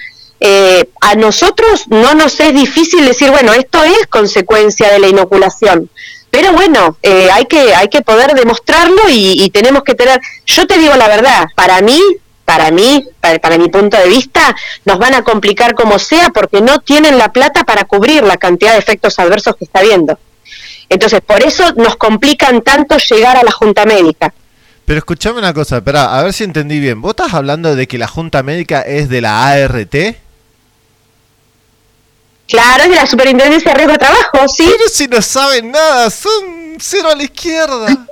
eh, 0.44 0.90
a 1.02 1.14
nosotros 1.14 1.86
no 1.90 2.16
nos 2.16 2.40
es 2.40 2.52
difícil 2.52 3.06
decir, 3.06 3.30
bueno, 3.30 3.54
esto 3.54 3.84
es 3.84 4.08
consecuencia 4.08 4.92
de 4.92 4.98
la 4.98 5.08
inoculación. 5.08 5.88
Pero 6.32 6.52
bueno, 6.54 6.98
eh, 7.04 7.30
hay 7.32 7.46
que 7.46 7.76
hay 7.76 7.90
que 7.90 8.02
poder 8.02 8.34
demostrarlo 8.34 9.04
y, 9.10 9.48
tenemos 9.52 9.84
que 9.84 9.94
tener. 9.94 10.20
Yo 10.48 10.66
te 10.66 10.80
digo 10.80 10.96
la 10.96 11.08
verdad, 11.08 11.46
para 11.56 11.82
mí, 11.82 12.00
para 12.44 12.72
mí, 12.72 13.06
para, 13.20 13.38
para 13.38 13.60
mi 13.60 13.70
punto 13.70 13.98
de 13.98 14.08
vista, 14.10 14.56
nos 14.84 14.98
van 14.98 15.14
a 15.14 15.24
complicar 15.24 15.76
como 15.76 16.00
sea 16.00 16.30
porque 16.30 16.60
no 16.62 16.80
tienen 16.80 17.20
la 17.20 17.32
plata 17.32 17.64
para 17.64 17.84
cubrir 17.84 18.24
la 18.24 18.38
cantidad 18.38 18.74
de 18.74 18.80
efectos 18.80 19.20
adversos 19.20 19.56
que 19.58 19.66
está 19.66 19.80
habiendo. 19.80 20.18
Entonces, 20.90 21.22
por 21.22 21.44
eso 21.44 21.72
nos 21.76 21.98
complican 21.98 22.62
tanto 22.62 22.98
llegar 22.98 23.38
a 23.38 23.44
la 23.44 23.52
junta 23.52 23.86
médica. 23.86 24.34
Pero 24.86 24.98
escuchame 24.98 25.38
una 25.38 25.54
cosa, 25.54 25.78
espera, 25.78 26.18
a 26.18 26.24
ver 26.24 26.34
si 26.34 26.46
entendí 26.46 26.80
bien. 26.80 27.00
¿Vos 27.00 27.12
estás 27.12 27.34
hablando 27.34 27.76
de 27.76 27.88
que 27.88 27.98
la 27.98 28.08
Junta 28.08 28.42
Médica 28.42 28.82
es 28.82 29.08
de 29.08 29.22
la 29.22 29.48
ART? 29.48 29.96
Claro, 32.52 32.84
es 32.84 32.90
de 32.90 32.96
la 32.96 33.08
Superintendencia 33.08 33.72
de 33.72 33.78
Riesgo 33.78 33.94
de 33.94 34.00
Trabajo, 34.00 34.48
sí. 34.48 34.70
Pero 34.70 34.90
si 34.90 35.08
no 35.08 35.22
saben 35.22 35.72
nada, 35.72 36.10
son 36.10 36.78
cero 36.80 37.10
a 37.12 37.16
la 37.16 37.24
izquierda. 37.24 38.08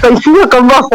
Coincido 0.00 0.48
con 0.48 0.68
vos. 0.68 0.86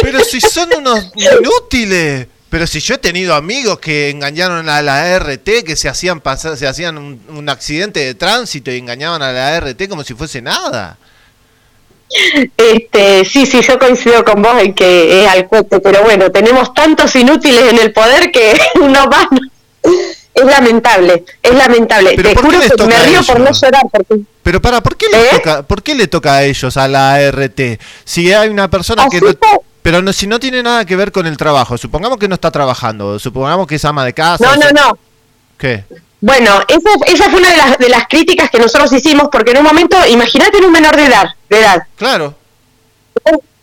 Pero 0.00 0.20
si 0.20 0.40
son 0.40 0.68
unos 0.78 1.12
inútiles. 1.16 2.28
Pero 2.48 2.68
si 2.68 2.78
yo 2.78 2.94
he 2.94 2.98
tenido 2.98 3.34
amigos 3.34 3.80
que 3.80 4.10
engañaron 4.10 4.68
a 4.68 4.80
la 4.80 5.16
ART, 5.16 5.44
que 5.44 5.74
se 5.74 5.88
hacían 5.88 6.20
pasar, 6.20 6.56
se 6.56 6.68
hacían 6.68 6.96
un, 6.96 7.20
un 7.28 7.48
accidente 7.48 7.98
de 7.98 8.14
tránsito 8.14 8.70
y 8.70 8.78
engañaban 8.78 9.22
a 9.22 9.32
la 9.32 9.56
ART 9.56 9.88
como 9.88 10.04
si 10.04 10.14
fuese 10.14 10.40
nada. 10.40 10.96
Este, 12.56 13.24
sí, 13.24 13.44
sí, 13.44 13.60
yo 13.60 13.78
coincido 13.78 14.24
con 14.24 14.40
vos 14.40 14.62
en 14.62 14.72
que 14.72 15.24
es 15.24 15.28
al 15.28 15.48
cohete, 15.48 15.80
pero 15.80 16.02
bueno, 16.02 16.30
tenemos 16.30 16.72
tantos 16.72 17.16
inútiles 17.16 17.72
en 17.72 17.78
el 17.78 17.92
poder 17.92 18.30
que 18.30 18.56
uno 18.80 19.08
va. 19.10 19.28
Es 20.34 20.44
lamentable, 20.44 21.24
es 21.42 21.54
lamentable. 21.54 22.16
Te 22.16 22.22
¿por 22.22 22.32
qué 22.32 22.40
juro 22.40 22.58
les 22.58 22.72
que 22.72 22.84
me 22.86 22.98
río 23.04 23.22
por 23.22 23.38
no 23.40 23.52
llorar. 23.52 23.82
Porque... 23.90 24.22
Pero 24.42 24.60
para, 24.60 24.80
¿por 24.82 24.96
qué 24.96 25.06
le 25.12 25.22
toca, 25.36 25.62
por 25.62 25.82
qué 25.82 25.94
le 25.94 26.08
toca 26.08 26.34
a 26.34 26.42
ellos, 26.42 26.76
a 26.76 26.88
la 26.88 27.14
ART? 27.14 27.60
Si 28.04 28.32
hay 28.32 28.48
una 28.48 28.68
persona 28.68 29.06
que 29.08 29.20
no, 29.20 29.32
pero 29.82 30.02
no, 30.02 30.12
si 30.12 30.26
no 30.26 30.40
tiene 30.40 30.62
nada 30.62 30.84
que 30.84 30.96
ver 30.96 31.12
con 31.12 31.26
el 31.26 31.36
trabajo, 31.36 31.78
supongamos 31.78 32.18
que 32.18 32.26
no 32.26 32.34
está 32.34 32.50
trabajando, 32.50 33.18
supongamos 33.18 33.66
que 33.66 33.76
es 33.76 33.84
ama 33.84 34.04
de 34.04 34.12
casa. 34.12 34.44
No, 34.44 34.56
no, 34.56 34.62
sea- 34.62 34.72
no. 34.72 34.98
¿Qué? 35.56 35.84
Bueno, 36.20 36.50
esa, 36.68 37.12
esa 37.12 37.30
fue 37.30 37.38
una 37.38 37.50
de 37.50 37.56
las, 37.56 37.78
de 37.78 37.88
las 37.90 38.08
críticas 38.08 38.50
que 38.50 38.58
nosotros 38.58 38.90
hicimos, 38.92 39.28
porque 39.30 39.52
en 39.52 39.58
un 39.58 39.64
momento, 39.64 39.96
imagínate 40.08 40.58
en 40.58 40.64
un 40.64 40.72
menor 40.72 40.96
de 40.96 41.04
edad, 41.04 41.26
de 41.50 41.60
edad. 41.60 41.82
Claro. 41.96 42.34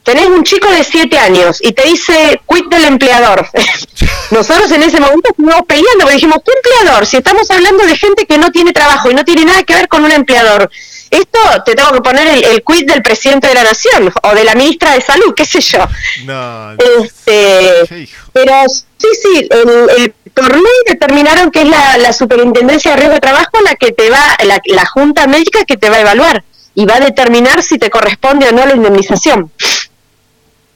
Tenés 0.04 0.26
un 0.28 0.44
chico 0.44 0.70
de 0.70 0.84
7 0.84 1.18
años 1.18 1.60
y 1.62 1.72
te 1.74 1.84
dice, 1.84 2.42
quit 2.48 2.66
del 2.68 2.86
empleador. 2.86 3.48
Nosotros 4.32 4.72
en 4.72 4.84
ese 4.84 5.00
momento 5.00 5.30
estuvimos 5.32 5.62
peleando, 5.68 6.00
porque 6.02 6.16
dijimos, 6.16 6.38
¿qué 6.46 6.52
empleador? 6.56 7.06
Si 7.06 7.18
estamos 7.18 7.50
hablando 7.52 7.86
de 7.86 7.96
gente 7.98 8.26
que 8.26 8.38
no 8.38 8.50
tiene 8.52 8.72
trabajo 8.74 9.12
y 9.12 9.14
no 9.16 9.24
tiene 9.24 9.46
nada 9.46 9.64
que 9.64 9.76
ver 9.76 9.88
con 9.88 10.04
un 10.04 10.12
empleador. 10.12 10.70
Esto 11.10 11.40
te 11.66 11.76
tengo 11.76 11.92
que 11.92 12.00
poner 12.02 12.26
el, 12.26 12.44
el 12.46 12.64
quit 12.66 12.90
del 12.90 13.02
presidente 13.04 13.48
de 13.50 13.54
la 13.56 13.64
nación 13.64 14.14
o 14.24 14.34
de 14.34 14.46
la 14.46 14.56
ministra 14.56 14.94
de 14.94 15.02
salud, 15.02 15.34
qué 15.36 15.44
sé 15.46 15.60
yo. 15.60 15.80
No, 16.24 16.72
Este, 16.72 18.08
pero 18.32 18.54
sí, 18.70 19.08
sí, 19.22 19.48
el, 19.50 19.90
el- 19.98 20.14
por 20.34 20.50
ley 20.56 20.64
determinaron 20.88 21.52
que 21.52 21.64
es 21.64 21.68
la, 21.68 21.98
la 21.98 22.14
superintendencia 22.14 22.92
de 22.92 22.98
riesgo 22.98 23.16
de 23.16 23.20
trabajo 23.20 23.60
la 23.66 23.76
que 23.76 23.92
te 23.92 24.10
va, 24.10 24.38
la, 24.46 24.62
la 24.68 24.86
junta 24.86 25.28
médica 25.28 25.66
que 25.66 25.76
te 25.76 25.90
va 25.90 25.98
a 25.98 26.02
evaluar 26.02 26.46
y 26.74 26.86
va 26.86 26.96
a 26.96 27.00
determinar 27.02 27.62
si 27.62 27.78
te 27.78 27.90
corresponde 27.90 28.48
o 28.48 28.54
no 28.54 28.66
la 28.66 28.74
indemnización. 28.76 29.52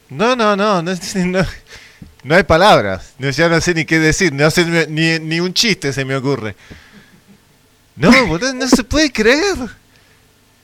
No, 0.08 0.36
no, 0.36 0.56
no, 0.56 0.82
no, 0.82 0.92
no, 1.26 1.46
no 2.22 2.34
hay 2.34 2.42
palabras. 2.44 3.14
No, 3.18 3.30
ya 3.30 3.48
no 3.48 3.60
sé 3.60 3.74
ni 3.74 3.84
qué 3.84 3.98
decir, 3.98 4.32
no 4.32 4.50
sé 4.50 4.64
ni, 4.88 5.18
ni- 5.18 5.40
un 5.40 5.52
chiste 5.52 5.92
se 5.92 6.04
me 6.04 6.16
ocurre. 6.16 6.54
No, 7.96 8.10
boludo, 8.26 8.52
no 8.54 8.68
se 8.68 8.84
puede 8.84 9.10
creer. 9.10 9.56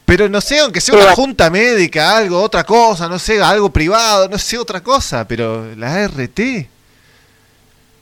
Pero 0.05 0.29
no 0.29 0.41
sé, 0.41 0.59
aunque 0.59 0.81
sea 0.81 0.95
una 0.97 1.13
junta 1.15 1.49
médica, 1.49 2.17
algo, 2.17 2.43
otra 2.43 2.65
cosa, 2.65 3.09
no 3.09 3.19
sé, 3.19 3.41
algo 3.41 3.73
privado, 3.73 4.29
no 4.29 4.37
sé, 4.37 4.59
otra 4.59 4.83
cosa, 4.83 5.27
pero 5.27 5.75
la 5.77 6.05
ART. 6.05 6.41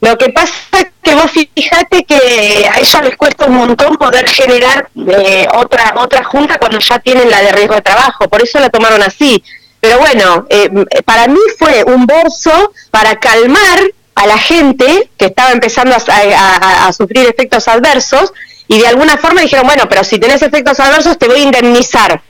Lo 0.01 0.17
que 0.17 0.31
pasa 0.31 0.55
es 0.79 0.87
que 1.03 1.15
vos 1.15 1.31
fíjate 1.31 2.05
que 2.05 2.67
a 2.73 2.79
ellos 2.81 3.03
les 3.05 3.17
cuesta 3.17 3.45
un 3.47 3.55
montón 3.57 3.97
poder 3.97 4.27
generar 4.29 4.89
eh, 4.97 5.47
otra 5.55 5.93
otra 5.99 6.25
junta 6.25 6.59
cuando 6.59 6.79
ya 6.79 6.99
tienen 6.99 7.29
la 7.31 7.43
de 7.43 7.53
riesgo 7.53 7.75
de 7.75 7.83
trabajo, 7.83 8.27
por 8.29 8.43
eso 8.43 8.59
la 8.59 8.71
tomaron 8.71 9.03
así. 9.03 9.45
Pero 9.81 9.99
bueno, 9.99 10.47
eh, 10.51 10.69
m- 10.71 10.85
para 11.05 11.27
mí 11.27 11.41
fue 11.59 11.85
un 11.85 12.07
bolso 12.07 12.73
para 12.91 13.17
calmar 13.19 13.81
a 14.15 14.27
la 14.27 14.39
gente 14.39 15.11
que 15.17 15.27
estaba 15.27 15.53
empezando 15.53 15.95
a- 15.97 16.87
a 16.87 16.93
sufrir 16.93 17.27
efectos 17.27 17.67
adversos 17.69 18.33
y 18.69 18.79
de 18.79 18.87
alguna 18.87 19.17
forma 19.17 19.41
dijeron, 19.41 19.67
bueno, 19.67 19.89
pero 19.89 20.05
si 20.05 20.19
tenés 20.19 20.43
efectos 20.43 20.79
adversos 20.81 21.19
te 21.19 21.27
voy 21.27 21.41
a 21.41 21.43
indemnizar. 21.45 22.21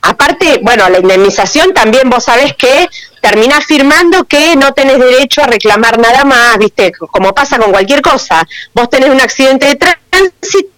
Aparte, 0.00 0.60
bueno, 0.62 0.88
la 0.88 0.98
indemnización 0.98 1.74
también 1.74 2.08
vos 2.08 2.24
sabés 2.24 2.54
que 2.54 2.88
terminás 3.20 3.64
firmando 3.66 4.24
que 4.24 4.54
no 4.56 4.72
tenés 4.72 4.98
derecho 4.98 5.42
a 5.42 5.46
reclamar 5.46 5.98
nada 5.98 6.24
más, 6.24 6.56
¿viste? 6.58 6.92
Como 6.92 7.34
pasa 7.34 7.58
con 7.58 7.72
cualquier 7.72 8.00
cosa. 8.00 8.46
Vos 8.74 8.88
tenés 8.90 9.10
un 9.10 9.20
accidente 9.20 9.66
de 9.66 9.74
tránsito, 9.74 10.68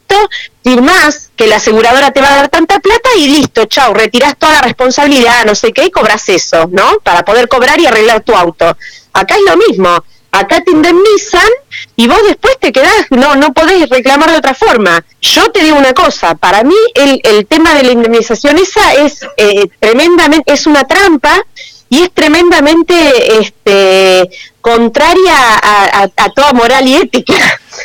firmás 0.62 1.30
que 1.36 1.46
la 1.46 1.56
aseguradora 1.56 2.10
te 2.10 2.20
va 2.20 2.32
a 2.32 2.36
dar 2.36 2.48
tanta 2.48 2.80
plata 2.80 3.08
y 3.16 3.28
listo, 3.28 3.64
chau, 3.64 3.94
retirás 3.94 4.36
toda 4.36 4.52
la 4.54 4.62
responsabilidad, 4.62 5.44
no 5.44 5.54
sé 5.54 5.72
qué, 5.72 5.86
y 5.86 5.90
cobras 5.90 6.28
eso, 6.28 6.68
¿no? 6.70 6.98
Para 7.02 7.24
poder 7.24 7.48
cobrar 7.48 7.80
y 7.80 7.86
arreglar 7.86 8.20
tu 8.22 8.34
auto. 8.34 8.76
Acá 9.12 9.36
es 9.36 9.42
lo 9.46 9.56
mismo. 9.56 10.04
Acá 10.32 10.60
te 10.60 10.70
indemnizan 10.70 11.48
y 11.96 12.06
vos 12.06 12.20
después 12.26 12.56
te 12.60 12.70
quedás, 12.70 13.06
no, 13.10 13.34
no 13.34 13.52
podés 13.52 13.88
reclamar 13.88 14.30
de 14.30 14.36
otra 14.36 14.54
forma. 14.54 15.04
Yo 15.20 15.50
te 15.50 15.64
digo 15.64 15.76
una 15.76 15.92
cosa, 15.92 16.36
para 16.36 16.62
mí 16.62 16.76
el, 16.94 17.20
el 17.24 17.46
tema 17.46 17.74
de 17.74 17.82
la 17.82 17.92
indemnización 17.92 18.56
esa 18.58 18.94
es 18.94 19.26
eh, 19.36 19.68
tremendamente, 19.80 20.52
es 20.52 20.66
una 20.66 20.84
trampa 20.84 21.44
y 21.90 22.00
es 22.02 22.10
tremendamente 22.12 22.94
este, 23.40 24.30
contraria 24.62 25.36
a, 25.62 26.02
a- 26.04 26.10
a 26.24 26.30
toda 26.30 26.52
moral 26.54 26.86
y 26.88 26.94
ética. 26.94 27.34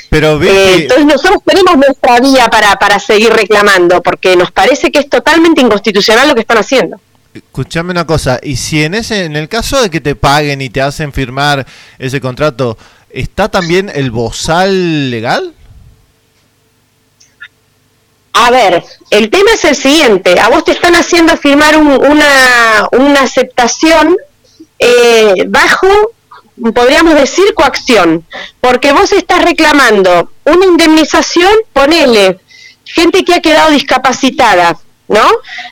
Pero 0.10 0.41
Eh, 0.41 0.76
entonces 0.84 1.06
nosotros 1.06 1.41
tenemos 1.45 1.76
nuestra 1.76 2.19
vía 2.19 2.48
para, 2.48 2.76
para 2.77 2.99
seguir 2.99 3.32
reclamando, 3.34 4.02
porque 4.02 4.36
nos 4.36 4.52
parece 4.52 4.91
que 4.91 4.99
es 4.99 5.10
totalmente 5.10 5.61
inconstitucional 5.61 6.27
lo 6.30 6.36
que 6.36 6.41
están 6.41 6.57
haciendo. 6.60 6.99
escuchame 7.34 7.91
una 7.91 8.06
cosa, 8.06 8.40
y 8.41 8.56
si 8.56 8.84
en 8.84 8.94
ese 8.95 9.26
en 9.26 9.36
el 9.36 9.49
caso 9.49 9.82
de 9.82 9.90
que 9.90 9.99
te 10.02 10.15
paguen 10.15 10.61
y 10.61 10.69
te 10.69 10.82
hacen 10.82 11.11
firmar 11.11 11.65
ese 11.99 12.22
contrato, 12.22 12.77
¿está 13.10 13.49
también 13.49 13.91
el 13.94 14.11
bozal 14.11 15.10
legal? 15.11 15.53
A 18.38 18.52
ver, 18.52 18.84
el 19.12 19.30
tema 19.30 19.52
es 19.53 19.64
el 19.64 19.76
siguiente, 19.76 20.38
a 20.41 20.49
vos 20.49 20.66
te 20.66 20.74
están 20.74 20.94
haciendo 20.94 21.38
firmar 21.38 21.78
un- 21.78 21.88
una, 22.06 22.86
una 22.91 23.22
aceptación 23.22 24.18
eh, 24.78 25.45
bajo, 25.48 25.88
podríamos 26.74 27.16
decir, 27.16 27.53
coacción, 27.53 28.26
porque 28.60 28.91
vos 28.91 29.14
estás 29.14 29.41
reclamando 29.41 30.32
una 30.44 30.66
indemnización, 30.66 31.49
ponele, 31.72 32.40
gente 32.84 33.24
que 33.24 33.36
ha 33.36 33.41
quedado 33.41 33.72
discapacitada, 33.72 34.78
¿no? 35.07 35.26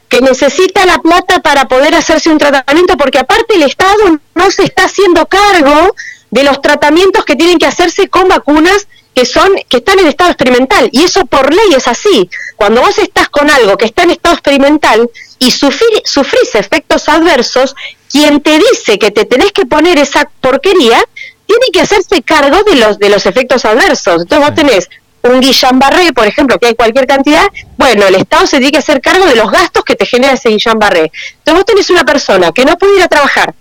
Que 0.07 0.21
necesita 0.21 0.85
la 0.85 0.99
plata 0.99 1.41
para 1.41 1.65
poder 1.65 1.93
hacerse 1.95 2.29
un 2.29 2.37
tratamiento, 2.37 2.95
porque 2.95 3.19
aparte 3.19 3.55
el 3.55 3.63
Estado 3.63 4.19
no 4.35 4.51
se 4.51 4.63
está 4.63 4.85
haciendo 4.85 5.25
cargo 5.25 5.93
de 6.31 6.43
los 6.45 6.61
tratamientos 6.61 7.25
que 7.25 7.35
tienen 7.35 7.59
que 7.59 7.65
hacerse 7.67 8.07
con 8.07 8.29
vacunas 8.29 8.87
que 9.13 9.25
son 9.25 9.53
que 9.69 9.77
están 9.77 9.99
en 9.99 10.07
estado 10.07 10.31
experimental 10.31 10.89
y 10.91 11.03
eso 11.03 11.25
por 11.25 11.53
ley 11.53 11.73
es 11.75 11.87
así. 11.87 12.29
Cuando 12.55 12.81
vos 12.81 12.97
estás 12.97 13.29
con 13.29 13.49
algo 13.49 13.77
que 13.77 13.85
está 13.85 14.03
en 14.03 14.11
estado 14.11 14.35
experimental 14.35 15.09
y 15.39 15.51
sufrir- 15.51 16.01
sufrís 16.05 16.55
efectos 16.55 17.07
adversos, 17.09 17.75
quien 18.09 18.41
te 18.41 18.57
dice 18.57 18.97
que 18.97 19.11
te 19.11 19.25
tenés 19.25 19.51
que 19.51 19.65
poner 19.65 19.97
esa 19.99 20.29
porquería 20.41 21.03
tiene 21.45 21.65
que 21.71 21.81
hacerse 21.81 22.21
cargo 22.23 22.63
de 22.63 22.75
los 22.75 22.97
de 22.99 23.09
los 23.09 23.25
efectos 23.25 23.65
adversos. 23.65 24.23
Entonces 24.23 24.47
vos 24.47 24.55
tenés 24.55 24.89
un 25.21 25.39
Guillain-Barré, 25.41 26.11
por 26.13 26.27
ejemplo, 26.27 26.59
que 26.59 26.67
hay 26.67 26.75
cualquier 26.75 27.07
cantidad, 27.07 27.45
bueno, 27.77 28.05
el 28.07 28.15
Estado 28.15 28.45
se 28.45 28.57
tiene 28.57 28.73
que 28.73 28.79
hacer 28.79 28.99
cargo 28.99 29.25
de 29.25 29.35
los 29.35 29.49
gastos 29.49 29.83
que 29.85 29.95
te 29.95 30.05
genera 30.05 30.33
ese 30.33 30.49
Guillain-Barré. 30.49 31.11
Entonces 31.37 31.53
vos 31.53 31.65
tenés 31.65 31.89
una 31.91 32.03
persona 32.03 32.51
que 32.51 32.65
no 32.65 32.77
puede 32.77 32.97
ir 32.97 33.03
a 33.03 33.07
trabajar, 33.07 33.53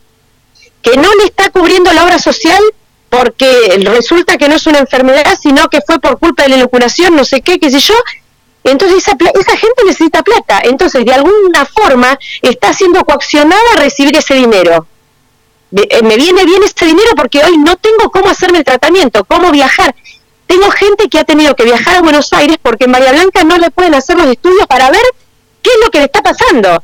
que 0.83 0.97
no 0.97 1.09
le 1.15 1.25
está 1.25 1.51
cubriendo 1.51 1.93
la 1.93 2.05
obra 2.05 2.19
social 2.19 2.61
porque 3.13 3.79
resulta 3.85 4.39
que 4.39 4.49
no 4.49 4.55
es 4.55 4.67
una 4.67 4.79
enfermedad, 4.79 5.39
sino 5.41 5.69
que 5.69 5.81
fue 5.87 5.99
por 6.01 6.19
culpa 6.19 6.45
de 6.45 6.49
la 6.49 6.57
inoculación, 6.57 7.15
no 7.15 7.25
sé 7.27 7.43
qué, 7.43 7.59
qué 7.59 7.71
sé 7.71 7.79
yo. 7.79 7.95
Entonces 8.65 8.99
esa, 9.07 9.13
esa 9.39 9.57
gente 9.59 9.83
necesita 9.85 10.23
plata. 10.23 10.61
Entonces, 10.65 11.05
de 11.05 11.13
alguna 11.13 11.67
forma, 11.67 12.19
está 12.41 12.73
siendo 12.73 13.05
coaccionada 13.05 13.61
a 13.75 13.81
recibir 13.81 14.17
ese 14.17 14.35
dinero. 14.35 14.87
De- 15.71 15.87
eh, 15.91 16.03
me 16.03 16.17
viene 16.17 16.45
bien 16.47 16.63
ese 16.63 16.87
dinero 16.87 17.11
porque 17.15 17.43
hoy 17.45 17.59
no 17.59 17.77
tengo 17.77 18.11
cómo 18.11 18.31
hacerme 18.31 18.59
el 18.59 18.65
tratamiento, 18.65 19.25
cómo 19.25 19.51
viajar. 19.51 19.95
Tengo 20.47 20.71
gente 20.71 21.09
que 21.11 21.19
ha 21.19 21.25
tenido 21.25 21.55
que 21.55 21.65
viajar 21.65 21.97
a 21.97 22.01
Buenos 22.01 22.33
Aires 22.33 22.57
porque 22.63 22.85
en 22.85 22.93
Bahía 22.93 23.13
Blanca 23.13 23.45
no 23.45 23.59
le 23.59 23.71
pueden 23.71 23.95
hacer 23.95 24.17
los 24.17 24.27
estudios 24.27 24.67
para 24.67 24.91
ver 24.91 25.03
qué 25.61 25.69
es 25.71 25.77
lo 25.85 25.91
que 25.91 25.99
le 25.99 26.05
está 26.07 26.23
pasando. 26.23 26.83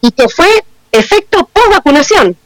Y 0.00 0.12
que 0.12 0.28
fue 0.28 0.46
efecto 0.92 1.48
post 1.52 1.70
vacunación. 1.70 2.36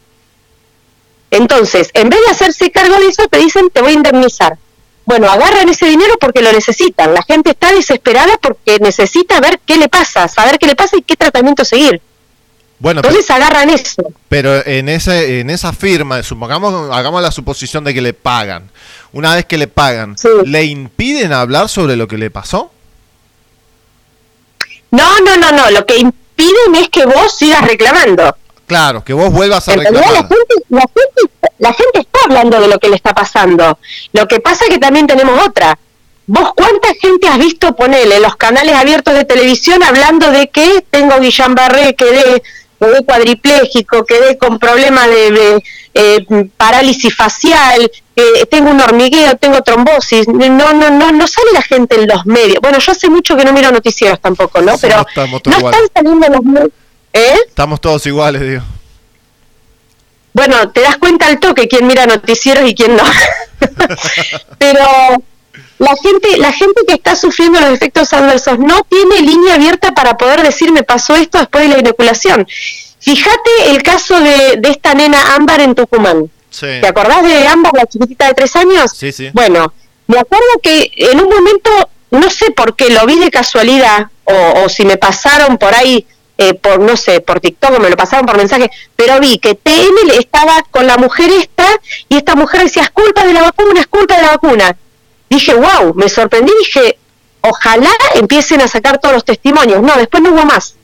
Entonces, 1.31 1.90
en 1.94 2.09
vez 2.09 2.20
de 2.24 2.31
hacerse 2.32 2.70
cargo 2.70 2.98
de 2.98 3.07
eso, 3.09 3.27
te 3.28 3.39
dicen, 3.39 3.70
te 3.70 3.81
voy 3.81 3.93
a 3.93 3.94
indemnizar. 3.94 4.59
Bueno, 5.05 5.28
agarran 5.28 5.69
ese 5.69 5.86
dinero 5.86 6.15
porque 6.20 6.43
lo 6.43 6.52
necesitan. 6.52 7.15
La 7.15 7.23
gente 7.23 7.51
está 7.51 7.73
desesperada 7.73 8.39
porque 8.40 8.78
necesita 8.81 9.40
ver 9.40 9.61
qué 9.65 9.77
le 9.77 9.89
pasa, 9.89 10.28
saber 10.28 10.59
qué 10.59 10.66
le 10.66 10.77
pasa 10.77 10.97
y 10.97 11.02
qué 11.02 11.16
tratamiento 11.16 11.65
seguir. 11.65 12.01
Bueno, 12.78 13.02
pero, 13.02 13.12
Entonces 13.12 13.31
agarran 13.31 13.69
eso. 13.70 14.02
pero 14.28 14.66
en 14.66 14.89
ese 14.89 15.40
en 15.40 15.51
esa 15.51 15.73
firma, 15.73 16.23
supongamos 16.23 16.90
hagamos 16.97 17.20
la 17.20 17.31
suposición 17.31 17.85
de 17.85 17.93
que 17.93 18.01
le 18.01 18.15
pagan. 18.15 18.70
Una 19.12 19.35
vez 19.35 19.44
que 19.44 19.59
le 19.59 19.66
pagan, 19.66 20.16
¿le 20.44 20.65
impiden 20.65 21.32
hablar 21.32 21.69
sobre 21.69 21.97
lo 21.97 22.09
que 22.09 22.16
le 22.16 22.31
pasó? 22.31 22.73
No, 24.90 25.20
no, 25.20 25.36
no, 25.36 25.52
no. 25.52 25.70
Lo 25.70 25.85
que 25.85 25.98
impiden 25.98 26.74
es 26.77 26.89
que 26.89 27.05
vos 27.05 27.36
sigas 27.36 27.66
reclamando. 27.66 28.36
Claro, 28.71 29.03
que 29.03 29.13
vos 29.13 29.33
vuelvas 29.33 29.67
a 29.69 29.73
En 29.73 29.81
realidad 29.81 30.01
la 30.01 30.07
reclamar. 30.21 30.29
gente, 30.29 30.65
la, 30.69 30.81
gente, 30.83 31.51
la 31.59 31.73
gente 31.73 31.99
está 31.99 32.19
hablando 32.25 32.61
de 32.61 32.69
lo 32.69 32.79
que 32.79 32.89
le 32.89 32.95
está 32.95 33.13
pasando. 33.13 33.81
Lo 34.13 34.29
que 34.29 34.39
pasa 34.39 34.65
es 34.65 34.71
que 34.71 34.79
también 34.79 35.09
tenemos 35.09 35.45
otra. 35.45 35.77
¿Vos 36.29 36.53
cuánta 36.55 36.89
gente 36.95 37.27
has 37.27 37.39
visto 37.39 37.75
ponerle 37.75 38.19
en 38.19 38.23
los 38.23 38.37
canales 38.37 38.77
abiertos 38.77 39.13
de 39.15 39.25
televisión 39.25 39.83
hablando 39.83 40.31
de 40.31 40.51
que 40.51 40.85
tengo 40.89 41.17
Guillain-Barré, 41.17 41.97
quedé, 41.97 42.45
quedé 42.79 43.05
cuadripléjico, 43.05 44.05
quedé 44.05 44.39
con 44.39 44.61
problemas 44.61 45.09
de, 45.09 45.33
de, 45.33 45.65
eh, 45.95 46.27
parálisis 46.57 47.13
facial, 47.17 47.91
eh, 48.15 48.47
tengo 48.49 48.71
un 48.71 48.81
hormigueo, 48.81 49.35
tengo 49.37 49.63
trombosis? 49.63 50.29
No, 50.29 50.73
no, 50.73 50.91
no, 50.91 51.11
no 51.11 51.27
sale 51.27 51.51
la 51.53 51.63
gente 51.63 51.97
en 51.97 52.07
los 52.07 52.25
medios. 52.25 52.61
Bueno, 52.63 52.79
yo 52.79 52.93
hace 52.93 53.11
mucho 53.11 53.37
que 53.37 53.45
no 53.45 53.53
miro 53.53 53.73
noticieros 53.73 54.21
tampoco, 54.21 54.61
¿no? 54.61 54.79
Pero 54.79 55.05
no 55.17 55.59
iguales. 55.59 55.81
están 55.81 55.89
saliendo 55.93 56.27
en 56.27 56.33
los 56.35 56.45
medios. 56.45 56.71
¿Eh? 57.12 57.37
Estamos 57.49 57.81
todos 57.81 58.07
iguales, 58.07 58.43
digo. 58.43 58.62
Bueno, 60.32 60.70
te 60.70 60.82
das 60.82 60.97
cuenta 60.97 61.27
al 61.27 61.41
toque 61.41 61.69
quién 61.69 61.87
mira 61.87 62.07
noticieros 62.07 62.69
y 62.69 62.74
quién 62.74 62.97
no. 62.97 63.03
Pero 64.59 64.85
la 65.78 65.95
gente, 65.97 66.37
la 66.37 66.53
gente 66.53 66.82
que 66.87 66.95
está 66.95 67.16
sufriendo 67.16 67.61
los 67.61 67.70
efectos 67.70 68.12
adversos 68.12 68.59
no 68.59 68.82
tiene 68.85 69.23
línea 69.23 69.55
abierta 69.55 69.93
para 69.93 70.16
poder 70.16 70.43
decir 70.43 70.73
me 70.73 70.82
pasó 70.82 71.16
esto 71.16 71.39
después 71.39 71.65
de 71.65 71.74
la 71.74 71.81
inoculación. 71.81 72.47
Fíjate 73.01 73.70
el 73.70 73.82
caso 73.82 74.20
de, 74.20 74.57
de 74.59 74.70
esta 74.70 74.95
nena 74.95 75.35
Ámbar 75.35 75.61
en 75.61 75.74
Tucumán. 75.74 76.31
Sí. 76.51 76.66
¿Te 76.81 76.87
acordás 76.87 77.24
de 77.24 77.47
Ámbar, 77.47 77.73
la 77.74 77.87
chiquitita 77.87 78.27
de 78.27 78.35
tres 78.35 78.55
años? 78.57 78.93
Sí, 78.95 79.11
sí. 79.11 79.31
Bueno, 79.32 79.73
me 80.07 80.19
acuerdo 80.19 80.47
que 80.62 80.93
en 80.97 81.19
un 81.19 81.28
momento, 81.28 81.70
no 82.11 82.31
sé 82.31 82.51
por 82.51 82.77
qué, 82.77 82.91
lo 82.91 83.07
vi 83.07 83.19
de 83.19 83.31
casualidad, 83.31 84.09
o, 84.24 84.65
o 84.65 84.69
si 84.69 84.85
me 84.85 84.97
pasaron 84.97 85.59
por 85.59 85.74
ahí 85.74 86.07
eh, 86.43 86.55
por, 86.55 86.81
no 86.81 86.97
sé, 86.97 87.21
por 87.21 87.39
TikTok, 87.39 87.79
me 87.81 87.91
lo 87.91 87.97
pasaron 87.99 88.25
por 88.25 88.39
mensaje, 88.39 88.71
pero 88.97 89.21
vi 89.21 89.37
que 89.37 89.55
TN 89.55 90.11
estaba 90.19 90.62
con 90.71 90.87
la 90.87 90.97
mujer 90.97 91.31
esta 91.31 91.67
y 92.09 92.17
esta 92.17 92.35
mujer 92.35 92.62
decía, 92.62 92.83
es 92.83 92.91
culpa 92.91 93.27
de 93.27 93.35
la 93.35 93.43
vacuna, 93.43 93.79
es 93.79 93.87
culpa 93.87 94.17
de 94.17 94.23
la 94.23 94.31
vacuna. 94.31 94.75
Dije, 95.29 95.53
wow, 95.53 95.93
me 95.95 96.09
sorprendí, 96.09 96.51
dije, 96.61 96.97
ojalá 97.43 97.91
empiecen 98.15 98.62
a 98.62 98.69
sacar 98.69 98.99
todos 98.99 99.17
los 99.17 99.25
testimonios. 99.27 99.83
No, 99.83 99.95
después 99.97 100.23
no 100.23 100.31
hubo 100.31 100.47
más. 100.47 100.77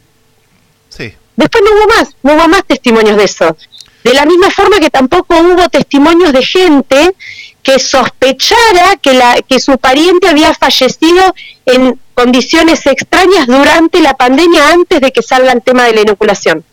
Sí. 0.90 1.14
Después 1.36 1.64
no 1.64 1.70
hubo 1.74 1.86
más, 1.86 2.10
no 2.22 2.34
hubo 2.34 2.48
más 2.48 2.62
testimonios 2.66 3.16
de 3.16 3.24
eso. 3.24 3.56
De 4.04 4.12
la 4.12 4.26
misma 4.26 4.50
forma 4.50 4.78
que 4.78 4.90
tampoco 4.90 5.38
hubo 5.38 5.70
testimonios 5.70 6.34
de 6.34 6.44
gente 6.44 7.14
que 7.62 7.78
sospechara 7.78 8.96
que, 9.00 9.14
la, 9.14 9.40
que 9.40 9.58
su 9.58 9.78
pariente 9.78 10.28
había 10.28 10.52
fallecido 10.52 11.34
en 11.64 11.98
condiciones 12.16 12.86
extrañas 12.86 13.46
durante 13.46 14.00
la 14.00 14.14
pandemia 14.14 14.70
antes 14.70 15.00
de 15.02 15.12
que 15.12 15.22
salga 15.22 15.52
el 15.52 15.62
tema 15.62 15.84
de 15.84 15.92
la 15.92 16.00
inoculación. 16.00 16.64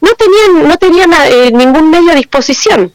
No 0.00 0.10
tenían, 0.14 0.68
no 0.68 0.76
tenían 0.78 1.10
eh, 1.26 1.50
ningún 1.52 1.90
medio 1.90 2.12
a 2.12 2.14
disposición. 2.14 2.92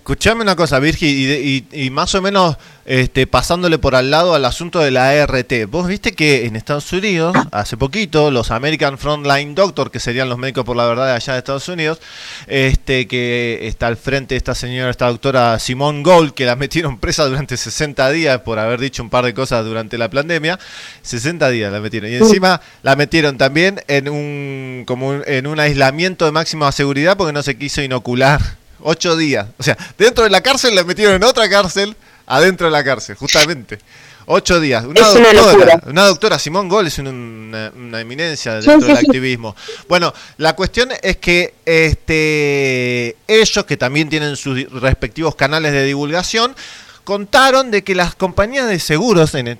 Escuchame 0.00 0.40
una 0.42 0.56
cosa, 0.56 0.78
Virgi, 0.78 1.06
y, 1.06 1.26
de- 1.26 1.40
y- 1.42 1.66
y 1.86 1.90
más 1.90 2.14
o 2.14 2.22
menos 2.22 2.56
este, 2.86 3.26
pasándole 3.28 3.78
por 3.78 3.94
al 3.94 4.10
lado 4.10 4.34
al 4.34 4.44
asunto 4.46 4.80
de 4.80 4.90
la 4.90 5.10
ART. 5.10 5.52
Vos 5.68 5.86
viste 5.86 6.12
que 6.12 6.46
en 6.46 6.56
Estados 6.56 6.90
Unidos, 6.92 7.36
hace 7.52 7.76
poquito, 7.76 8.30
los 8.32 8.50
American 8.50 8.96
Frontline 8.98 9.54
Doctor, 9.54 9.90
que 9.92 10.00
serían 10.00 10.28
los 10.30 10.38
médicos 10.38 10.64
por 10.64 10.76
la 10.76 10.86
verdad 10.86 11.06
de 11.06 11.12
allá 11.12 11.34
de 11.34 11.38
Estados 11.38 11.68
Unidos, 11.68 12.00
este, 12.48 13.06
que 13.06 13.60
está 13.62 13.86
al 13.88 13.96
frente 13.98 14.34
esta 14.34 14.54
señora, 14.54 14.90
esta 14.90 15.06
doctora 15.06 15.58
Simone 15.58 16.02
Gold, 16.02 16.32
que 16.32 16.46
la 16.46 16.56
metieron 16.56 16.98
presa 16.98 17.26
durante 17.26 17.56
60 17.58 18.10
días 18.10 18.40
por 18.40 18.58
haber 18.58 18.80
dicho 18.80 19.02
un 19.02 19.10
par 19.10 19.24
de 19.26 19.34
cosas 19.34 19.64
durante 19.64 19.96
la 19.98 20.08
pandemia. 20.10 20.58
60 21.02 21.48
días 21.50 21.70
la 21.70 21.78
metieron. 21.80 22.10
Y 22.10 22.14
encima 22.16 22.60
la 22.82 22.96
metieron 22.96 23.36
también 23.38 23.82
en 23.86 24.08
un, 24.08 24.84
como 24.86 25.08
un- 25.10 25.22
en 25.26 25.46
un 25.46 25.60
aislamiento 25.60 26.24
de 26.24 26.32
máxima 26.32 26.72
seguridad 26.72 27.16
porque 27.16 27.34
no 27.34 27.42
se 27.44 27.56
quiso 27.56 27.82
inocular. 27.82 28.58
Ocho 28.82 29.16
días. 29.16 29.46
O 29.58 29.62
sea, 29.62 29.76
dentro 29.98 30.24
de 30.24 30.30
la 30.30 30.40
cárcel 30.40 30.74
la 30.74 30.84
metieron 30.84 31.14
en 31.14 31.24
otra 31.24 31.48
cárcel, 31.48 31.96
adentro 32.26 32.66
de 32.66 32.72
la 32.72 32.84
cárcel, 32.84 33.16
justamente. 33.16 33.78
Ocho 34.26 34.60
días. 34.60 34.84
Una 34.84 35.00
Es 35.00 35.14
una 35.14 35.32
doctora, 35.32 35.80
una 35.86 36.04
doctora 36.04 36.38
Simón 36.38 36.68
Gol 36.68 36.86
es 36.86 36.98
una, 36.98 37.10
una- 37.10 38.00
eminencia 38.00 38.54
dentro 38.54 38.80
sí, 38.80 38.86
del 38.86 38.96
activismo. 38.96 39.56
Bueno, 39.88 40.12
la 40.36 40.54
cuestión 40.54 40.90
es 41.02 41.16
que 41.16 41.54
este 41.64 43.16
ellos, 43.26 43.64
que 43.64 43.76
también 43.76 44.08
tienen 44.08 44.36
sus 44.36 44.70
respectivos 44.70 45.34
canales 45.34 45.72
de 45.72 45.84
divulgación, 45.84 46.54
contaron 47.02 47.72
de 47.72 47.82
que 47.82 47.96
las 47.96 48.14
compañías 48.14 48.68
de 48.68 48.78
seguros, 48.78 49.34
en, 49.34 49.48
eh, 49.48 49.58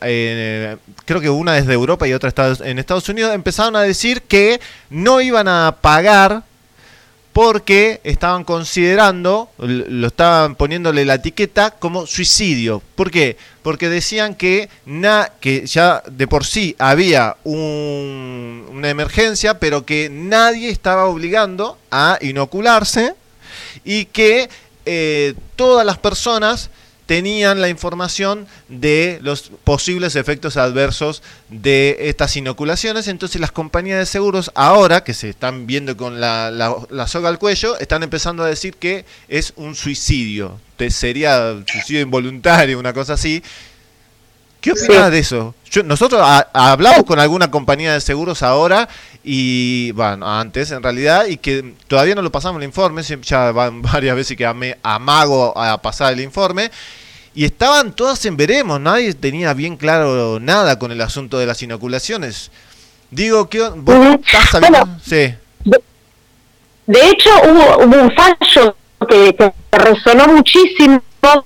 eh, 0.00 0.76
creo 1.04 1.20
que 1.20 1.28
una 1.28 1.58
es 1.58 1.66
de 1.66 1.74
Europa 1.74 2.08
y 2.08 2.14
otra 2.14 2.32
en 2.64 2.78
Estados 2.78 3.08
Unidos, 3.10 3.34
empezaron 3.34 3.76
a 3.76 3.82
decir 3.82 4.22
que 4.22 4.58
no 4.88 5.20
iban 5.20 5.48
a 5.48 5.76
pagar 5.82 6.44
porque 7.38 8.00
estaban 8.02 8.42
considerando, 8.42 9.48
lo 9.58 10.08
estaban 10.08 10.56
poniéndole 10.56 11.04
la 11.04 11.14
etiqueta 11.14 11.70
como 11.70 12.04
suicidio. 12.04 12.82
¿Por 12.96 13.12
qué? 13.12 13.36
Porque 13.62 13.88
decían 13.88 14.34
que, 14.34 14.68
na- 14.86 15.30
que 15.40 15.64
ya 15.64 16.02
de 16.10 16.26
por 16.26 16.44
sí 16.44 16.74
había 16.80 17.36
un- 17.44 18.66
una 18.72 18.90
emergencia, 18.90 19.60
pero 19.60 19.86
que 19.86 20.08
nadie 20.10 20.68
estaba 20.68 21.04
obligando 21.04 21.78
a 21.92 22.18
inocularse 22.22 23.14
y 23.84 24.06
que 24.06 24.48
eh, 24.84 25.34
todas 25.54 25.86
las 25.86 25.98
personas 25.98 26.70
tenían 27.08 27.62
la 27.62 27.70
información 27.70 28.46
de 28.68 29.18
los 29.22 29.50
posibles 29.64 30.14
efectos 30.14 30.58
adversos 30.58 31.22
de 31.48 31.96
estas 32.00 32.36
inoculaciones. 32.36 33.08
Entonces 33.08 33.40
las 33.40 33.50
compañías 33.50 33.98
de 33.98 34.04
seguros 34.04 34.52
ahora, 34.54 35.02
que 35.02 35.14
se 35.14 35.30
están 35.30 35.66
viendo 35.66 35.96
con 35.96 36.20
la, 36.20 36.50
la- 36.50 36.76
la 36.90 37.06
soga 37.08 37.30
al 37.30 37.38
cuello, 37.38 37.78
están 37.78 38.02
empezando 38.02 38.44
a 38.44 38.46
decir 38.46 38.74
que 38.74 39.06
es 39.26 39.54
un 39.56 39.74
suicidio. 39.74 40.60
Te- 40.76 40.90
sería 40.90 41.54
suicidio 41.66 42.02
involuntario, 42.02 42.78
una 42.78 42.92
cosa 42.92 43.14
así. 43.14 43.42
¿Qué 44.60 44.72
opinas 44.72 45.06
Sí. 45.06 45.10
de 45.12 45.18
eso? 45.20 45.54
Yo- 45.70 45.84
nosotros 45.84 46.20
a- 46.22 46.48
hablamos 46.52 47.04
con 47.04 47.18
alguna 47.20 47.50
compañía 47.50 47.92
de 47.94 48.00
seguros 48.00 48.42
ahora 48.42 48.88
y, 49.22 49.92
bueno, 49.92 50.26
antes 50.38 50.72
en 50.72 50.82
realidad, 50.82 51.26
y 51.26 51.36
que 51.36 51.74
todavía 51.86 52.14
no 52.16 52.22
lo 52.22 52.32
pasamos 52.32 52.60
el 52.60 52.64
informe, 52.66 53.02
ya 53.02 53.52
van 53.52 53.80
varias 54.02 54.16
veces 54.16 54.36
que 54.36 54.44
ame- 54.46 54.76
amago 54.82 55.56
a 55.56 55.80
pasar 55.80 56.12
el 56.12 56.20
informe, 56.20 56.70
y 57.38 57.44
estaban 57.44 57.92
todas 57.92 58.24
en 58.24 58.36
veremos, 58.36 58.80
nadie 58.80 59.14
tenía 59.14 59.54
bien 59.54 59.76
claro 59.76 60.40
nada 60.40 60.76
con 60.76 60.90
el 60.90 61.00
asunto 61.00 61.38
de 61.38 61.46
las 61.46 61.62
inoculaciones. 61.62 62.50
Digo, 63.12 63.48
que 63.48 63.60
¿vos 63.60 64.18
estás 64.26 64.50
sabiendo? 64.50 64.88
Sí. 65.06 65.36
De 66.86 67.08
hecho, 67.08 67.30
hubo, 67.44 67.84
hubo 67.84 68.02
un 68.02 68.10
fallo 68.10 68.74
que, 69.08 69.36
que 69.36 69.52
resonó 69.70 70.26
muchísimo, 70.26 71.00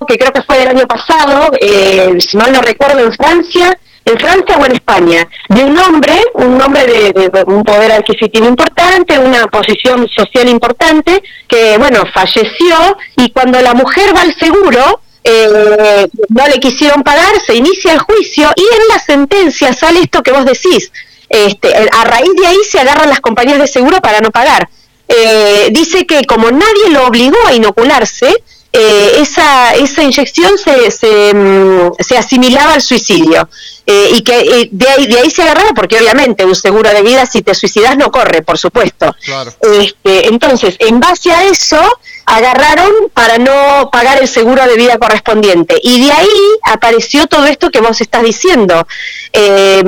que 0.08 0.16
creo 0.16 0.32
que 0.32 0.40
fue 0.40 0.60
del 0.60 0.68
año 0.68 0.86
pasado, 0.86 1.50
eh, 1.60 2.16
si 2.20 2.38
mal 2.38 2.54
no 2.54 2.62
recuerdo, 2.62 2.98
en 3.00 3.12
Francia, 3.12 3.78
en 4.06 4.18
Francia 4.18 4.56
o 4.56 4.64
en 4.64 4.72
España, 4.72 5.28
de 5.50 5.62
un 5.62 5.76
hombre, 5.76 6.14
un 6.36 6.58
hombre 6.62 6.86
de 6.86 7.44
un 7.48 7.62
poder 7.64 7.92
adquisitivo 7.92 8.48
importante, 8.48 9.18
una 9.18 9.46
posición 9.48 10.08
social 10.08 10.48
importante, 10.48 11.22
que, 11.46 11.76
bueno, 11.76 12.02
falleció 12.14 12.96
y 13.18 13.30
cuando 13.30 13.60
la 13.60 13.74
mujer 13.74 14.16
va 14.16 14.22
al 14.22 14.34
seguro, 14.36 15.02
eh, 15.24 16.08
no 16.28 16.48
le 16.48 16.58
quisieron 16.60 17.02
pagar, 17.02 17.40
se 17.44 17.54
inicia 17.54 17.92
el 17.92 18.00
juicio 18.00 18.50
y 18.56 18.62
en 18.62 18.88
la 18.88 18.98
sentencia 18.98 19.72
sale 19.72 20.00
esto 20.00 20.22
que 20.22 20.32
vos 20.32 20.44
decís. 20.44 20.90
Este, 21.28 21.74
a 21.74 22.04
raíz 22.04 22.30
de 22.38 22.46
ahí 22.46 22.58
se 22.68 22.78
agarran 22.78 23.08
las 23.08 23.20
compañías 23.20 23.58
de 23.58 23.66
seguro 23.66 24.00
para 24.00 24.20
no 24.20 24.30
pagar. 24.30 24.68
Eh, 25.08 25.68
dice 25.70 26.06
que 26.06 26.24
como 26.24 26.50
nadie 26.50 26.90
lo 26.90 27.06
obligó 27.06 27.36
a 27.46 27.54
inocularse, 27.54 28.34
eh, 28.72 29.12
esa, 29.20 29.74
esa 29.74 30.02
inyección 30.02 30.56
se, 30.56 30.90
se, 30.90 31.34
mm, 31.34 31.92
se 32.00 32.16
asimilaba 32.16 32.74
al 32.74 32.82
suicidio. 32.82 33.48
Eh, 33.86 34.12
y 34.14 34.22
que 34.22 34.68
de, 34.70 34.88
ahí, 34.88 35.06
de 35.06 35.18
ahí 35.18 35.30
se 35.30 35.42
agarraba, 35.42 35.72
porque 35.74 35.98
obviamente 35.98 36.44
un 36.44 36.54
seguro 36.54 36.88
de 36.90 37.02
vida, 37.02 37.26
si 37.26 37.42
te 37.42 37.54
suicidas, 37.54 37.96
no 37.96 38.10
corre, 38.10 38.42
por 38.42 38.58
supuesto. 38.58 39.14
Claro. 39.24 39.52
Este, 39.60 40.28
entonces, 40.28 40.76
en 40.78 41.00
base 41.00 41.32
a 41.32 41.44
eso, 41.44 41.80
agarraron 42.24 42.92
para 43.12 43.38
no 43.38 43.90
pagar 43.90 44.20
el 44.20 44.28
seguro 44.28 44.64
de 44.66 44.76
vida 44.76 44.98
correspondiente. 44.98 45.78
Y 45.82 46.04
de 46.04 46.12
ahí 46.12 46.28
apareció 46.64 47.26
todo 47.26 47.46
esto 47.46 47.70
que 47.70 47.80
vos 47.80 48.00
estás 48.00 48.22
diciendo. 48.22 48.86
Eh, 49.32 49.82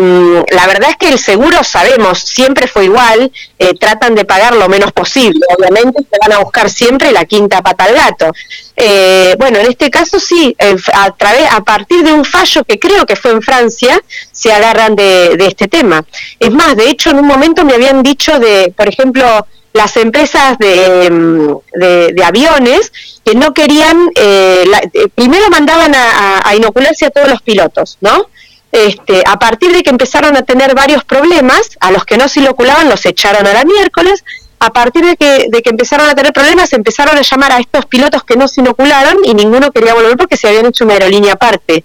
la 0.50 0.66
verdad 0.66 0.90
es 0.90 0.96
que 0.96 1.08
el 1.08 1.18
seguro, 1.18 1.62
sabemos, 1.62 2.18
siempre 2.18 2.66
fue 2.66 2.86
igual, 2.86 3.30
eh, 3.58 3.74
tratan 3.78 4.14
de 4.14 4.24
pagar 4.24 4.56
lo 4.56 4.68
menos 4.68 4.92
posible. 4.92 5.40
Obviamente 5.56 6.00
se 6.02 6.18
van 6.20 6.32
a 6.32 6.42
buscar 6.42 6.68
siempre 6.70 7.12
la 7.12 7.24
quinta 7.24 7.62
pata 7.62 7.84
al 7.84 7.94
gato. 7.94 8.32
Eh, 8.76 9.36
bueno, 9.38 9.58
en 9.58 9.66
este 9.66 9.90
caso 9.90 10.18
sí, 10.18 10.54
eh, 10.58 10.76
a, 10.94 11.12
través, 11.12 11.50
a 11.52 11.62
partir 11.62 12.02
de 12.02 12.12
un 12.12 12.24
fallo 12.24 12.64
que 12.64 12.78
creo 12.78 13.06
que 13.06 13.14
fue 13.14 13.30
en 13.30 13.42
Francia, 13.42 13.84
se 14.32 14.52
agarran 14.52 14.97
de, 14.97 15.36
este 15.47 15.69
tema. 15.69 16.05
Es 16.39 16.51
más, 16.51 16.77
de 16.77 16.89
hecho, 16.90 17.11
en 17.11 17.19
un 17.19 17.27
momento 17.27 17.65
me 17.65 17.74
habían 17.74 18.02
dicho 18.02 18.39
de, 18.39 18.73
por 18.77 18.89
ejemplo, 18.89 19.47
las 19.73 19.97
empresas 19.97 20.56
de, 20.59 21.11
mm, 21.11 21.78
de- 21.81 22.24
aviones 22.24 22.93
que 23.24 23.35
no 23.35 23.52
querían, 23.52 24.09
eh, 24.15 24.65
la- 24.66 24.78
eh, 24.93 25.09
primero 25.15 25.48
mandaban 25.51 25.94
a- 25.94 26.43
a 26.48 26.55
inocularse 26.56 27.06
a 27.06 27.11
todos 27.11 27.28
los 27.28 27.43
pilotos, 27.43 27.98
¿no? 28.01 28.27
Este, 28.70 29.23
a 29.27 29.36
partir 29.39 29.73
de 29.73 29.82
que 29.82 29.90
empezaron 29.90 30.36
a 30.36 30.43
tener 30.43 30.74
varios 30.74 31.05
problemas, 31.05 31.77
a 31.81 31.90
los 31.93 32.05
que 32.05 32.16
no 32.16 32.28
se 32.28 32.40
inoculaban 32.40 32.89
los 32.89 33.05
echaron 33.06 33.47
a 33.47 33.52
la 33.52 33.65
miércoles, 33.65 34.24
a 34.65 34.70
partir 34.70 35.05
de 35.05 35.16
que, 35.16 35.47
de 35.51 35.62
que 35.62 35.70
empezaron 35.70 36.09
a 36.09 36.15
tener 36.15 36.32
problemas, 36.32 36.73
empezaron 36.73 37.16
a 37.16 37.23
llamar 37.23 37.53
a 37.53 37.59
estos 37.59 37.85
pilotos 37.86 38.24
que 38.24 38.36
no 38.36 38.49
se 38.49 38.61
inocularon 38.61 39.19
y 39.24 39.35
ninguno 39.35 39.70
quería 39.70 39.95
volver 39.95 40.16
porque 40.16 40.36
se 40.36 40.49
habían 40.49 40.66
hecho 40.66 40.85
una 40.85 40.95
aerolínea 40.95 41.35
aparte. 41.35 41.85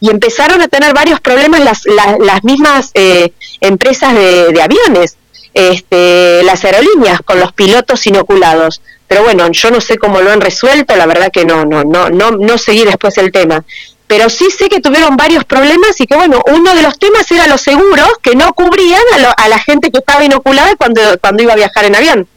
Y 0.00 0.10
empezaron 0.10 0.60
a 0.60 0.68
tener 0.68 0.92
varios 0.92 1.20
problemas 1.20 1.60
las, 1.60 1.86
las, 1.86 2.18
las 2.18 2.44
mismas 2.44 2.90
eh, 2.94 3.32
empresas 3.60 4.14
de, 4.14 4.52
de 4.52 4.62
aviones, 4.62 5.16
este, 5.54 6.42
las 6.42 6.64
aerolíneas, 6.64 7.20
con 7.24 7.38
los 7.38 7.52
pilotos 7.52 8.06
inoculados. 8.06 8.82
Pero 9.08 9.22
bueno, 9.22 9.48
yo 9.52 9.70
no 9.70 9.80
sé 9.80 9.98
cómo 9.98 10.20
lo 10.20 10.32
han 10.32 10.40
resuelto, 10.40 10.96
la 10.96 11.06
verdad 11.06 11.30
que 11.32 11.44
no, 11.44 11.64
no, 11.64 11.84
no, 11.84 12.10
no, 12.10 12.32
no 12.32 12.58
seguí 12.58 12.84
después 12.84 13.16
el 13.18 13.30
tema. 13.30 13.64
Pero 14.06 14.30
sí 14.30 14.46
sé 14.56 14.68
que 14.68 14.80
tuvieron 14.80 15.16
varios 15.16 15.44
problemas 15.44 16.00
y 16.00 16.06
que 16.06 16.14
bueno, 16.14 16.40
uno 16.52 16.74
de 16.74 16.82
los 16.82 16.98
temas 16.98 17.30
era 17.30 17.46
los 17.48 17.60
seguros 17.60 18.08
que 18.22 18.36
no 18.36 18.52
cubrían 18.52 19.02
a, 19.14 19.18
lo- 19.18 19.34
a 19.36 19.48
la 19.48 19.58
gente 19.58 19.90
que 19.90 19.98
estaba 19.98 20.24
inoculada 20.24 20.76
cuando, 20.76 21.00
cuando 21.20 21.42
iba 21.42 21.52
a 21.54 21.56
viajar 21.56 21.84
en 21.86 21.96
avión. 21.96 22.28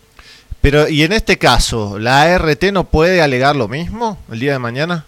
Pero, 0.61 0.89
¿y 0.89 1.03
en 1.03 1.13
este 1.13 1.37
caso, 1.37 1.99
la 1.99 2.23
ART 2.23 2.63
no 2.73 2.83
puede 2.85 3.21
alegar 3.21 3.55
lo 3.55 3.67
mismo 3.67 4.17
el 4.31 4.39
día 4.39 4.51
de 4.53 4.59
mañana? 4.59 5.05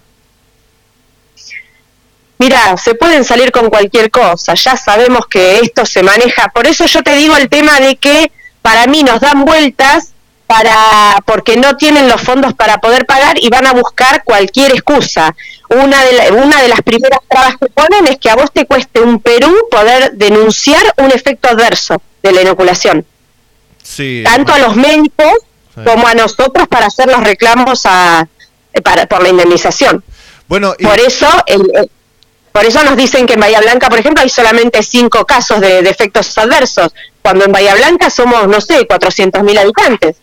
Mira, 2.38 2.76
se 2.78 2.96
pueden 2.96 3.24
salir 3.24 3.52
con 3.52 3.70
cualquier 3.70 4.10
cosa, 4.10 4.56
ya 4.56 4.76
sabemos 4.76 5.28
que 5.28 5.60
esto 5.60 5.86
se 5.86 6.02
maneja, 6.02 6.48
por 6.50 6.66
eso 6.66 6.86
yo 6.88 7.04
te 7.04 7.16
digo 7.16 7.38
el 7.38 7.50
tema 7.50 7.80
de 7.80 7.98
que 7.98 8.32
para 8.64 8.88
mí 8.88 9.04
nos 9.04 9.20
dan 9.20 9.46
vueltas 9.46 10.14
para 10.52 11.22
porque 11.26 11.56
no 11.56 11.78
tienen 11.78 12.10
los 12.10 12.20
fondos 12.22 12.54
para 12.54 12.80
poder 12.80 13.06
pagar 13.06 13.38
y 13.42 13.48
van 13.48 13.66
a 13.68 13.72
buscar 13.72 14.24
cualquier 14.26 14.72
excusa. 14.74 15.34
Una 15.70 16.04
de, 16.04 16.12
la- 16.12 16.34
una 16.34 16.62
de 16.62 16.68
las 16.68 16.82
primeras 16.82 17.20
trabas 17.30 17.56
que 17.58 17.68
ponen 17.68 18.06
es 18.08 18.18
que 18.18 18.30
a 18.30 18.36
vos 18.36 18.52
te 18.52 18.66
cueste 18.66 19.00
un 19.00 19.22
Perú 19.22 19.56
poder 19.72 20.12
denunciar 20.14 20.84
un 20.98 21.10
efecto 21.12 21.48
adverso 21.48 22.02
de 22.22 22.34
la 22.34 22.42
inoculación, 22.42 23.06
Sí. 23.82 24.24
tanto 24.26 24.54
a 24.54 24.60
los 24.60 24.76
médicos 24.76 25.32
como 25.86 26.06
a 26.08 26.14
nosotros 26.16 26.68
para 26.68 26.88
hacer 26.88 27.08
los 27.08 27.24
reclamos 27.24 27.86
a, 27.86 28.28
eh, 28.74 28.82
para, 28.82 29.06
por 29.06 29.24
la 29.24 29.30
indemnización. 29.30 30.04
Bueno, 30.50 30.74
y- 30.78 30.84
Por 30.86 31.00
eso, 31.00 31.28
el- 31.46 31.72
el- 31.76 31.90
por 32.52 32.66
eso 32.66 32.84
nos 32.84 32.98
dicen 32.98 33.26
que 33.26 33.36
en 33.36 33.40
Bahía 33.40 33.62
Blanca, 33.62 33.88
por 33.90 34.00
ejemplo, 34.00 34.22
hay 34.22 34.30
solamente 34.30 34.84
cinco 34.84 35.26
casos 35.26 35.62
de, 35.62 35.82
de 35.82 35.90
efectos 35.90 36.38
adversos, 36.38 36.92
cuando 37.22 37.46
en 37.46 37.54
Bahía 37.54 37.74
Blanca 37.76 38.10
somos, 38.10 38.46
no 38.50 38.60
sé, 38.60 38.86
400.000 38.86 39.58
habitantes. 39.58 40.18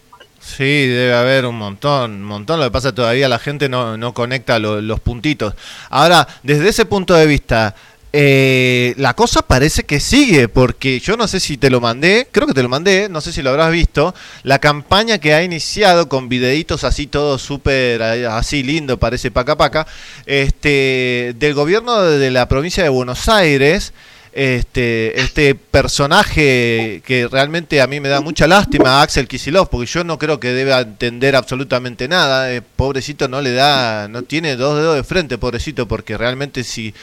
Sí, 0.59 0.65
debe 0.89 1.15
haber 1.15 1.47
un 1.47 1.55
montón, 1.57 2.11
un 2.15 2.25
montón. 2.25 2.59
Lo 2.59 2.67
que 2.67 2.73
pasa 2.73 2.93
todavía 2.93 3.29
la 3.29 3.39
gente 3.39 3.69
no, 3.69 3.97
no 3.97 4.13
conecta 4.13 4.59
lo- 4.59 4.81
los 4.81 4.99
puntitos. 4.99 5.55
Ahora, 5.89 6.27
desde 6.43 6.69
ese 6.69 6.85
punto 6.85 7.15
de 7.15 7.27
vista, 7.29 7.77
eh, 8.13 8.93
la 8.97 9.15
cosa 9.15 9.43
parece 9.43 9.85
que 9.85 10.01
sigue, 10.01 10.49
porque 10.49 10.99
yo 10.99 11.17
no 11.17 11.29
sé 11.29 11.39
si 11.39 11.59
te 11.59 11.71
lo 11.71 11.81
mandé, 11.81 12.27
creo 12.33 12.49
que 12.49 12.55
te 12.55 12.65
lo 12.65 12.69
mandé, 12.69 13.09
no 13.09 13.21
sé 13.21 13.33
si 13.33 13.41
lo 13.41 13.51
habrás 13.51 13.71
visto, 13.71 14.17
la 14.43 14.59
campaña 14.59 15.19
que 15.19 15.33
ha 15.33 15.45
iniciado 15.45 16.09
con 16.09 16.29
videitos 16.29 16.83
así 16.83 17.07
todo 17.07 17.39
súper 17.39 18.01
eh, 18.03 18.27
así 18.27 18.65
lindo, 18.65 18.99
parece 18.99 19.31
paca 19.31 19.57
paca, 19.57 19.87
este, 20.27 21.35
del 21.39 21.55
gobierno 21.55 22.01
de 22.03 22.31
la 22.33 22.49
provincia 22.49 22.83
de 22.83 22.89
Buenos 22.89 23.29
Aires, 23.29 23.93
este, 24.33 25.21
este 25.21 25.55
personaje 25.55 27.03
que 27.05 27.29
realmente 27.31 27.81
a 27.81 27.87
mí 27.87 28.01
me 28.01 28.09
da 28.09 28.21
mucha 28.21 28.47
lástima, 28.47 29.03
Axel 29.03 29.29
Kisilov, 29.29 29.69
porque 29.69 29.87
yo 29.87 30.05
no 30.05 30.19
creo 30.19 30.39
que 30.41 30.53
deba 30.53 30.81
entender 30.81 31.37
absolutamente 31.37 32.09
nada. 32.09 32.53
eh, 32.53 32.63
pobrecito 32.63 33.29
no 33.29 33.41
le 33.41 33.53
da, 33.53 34.09
no 34.09 34.23
tiene 34.23 34.57
dos 34.57 34.77
dedos 34.79 34.97
de 34.97 35.05
frente, 35.05 35.39
pobrecito, 35.39 35.89
porque 35.89 36.17
realmente 36.17 36.65
si 36.65 36.95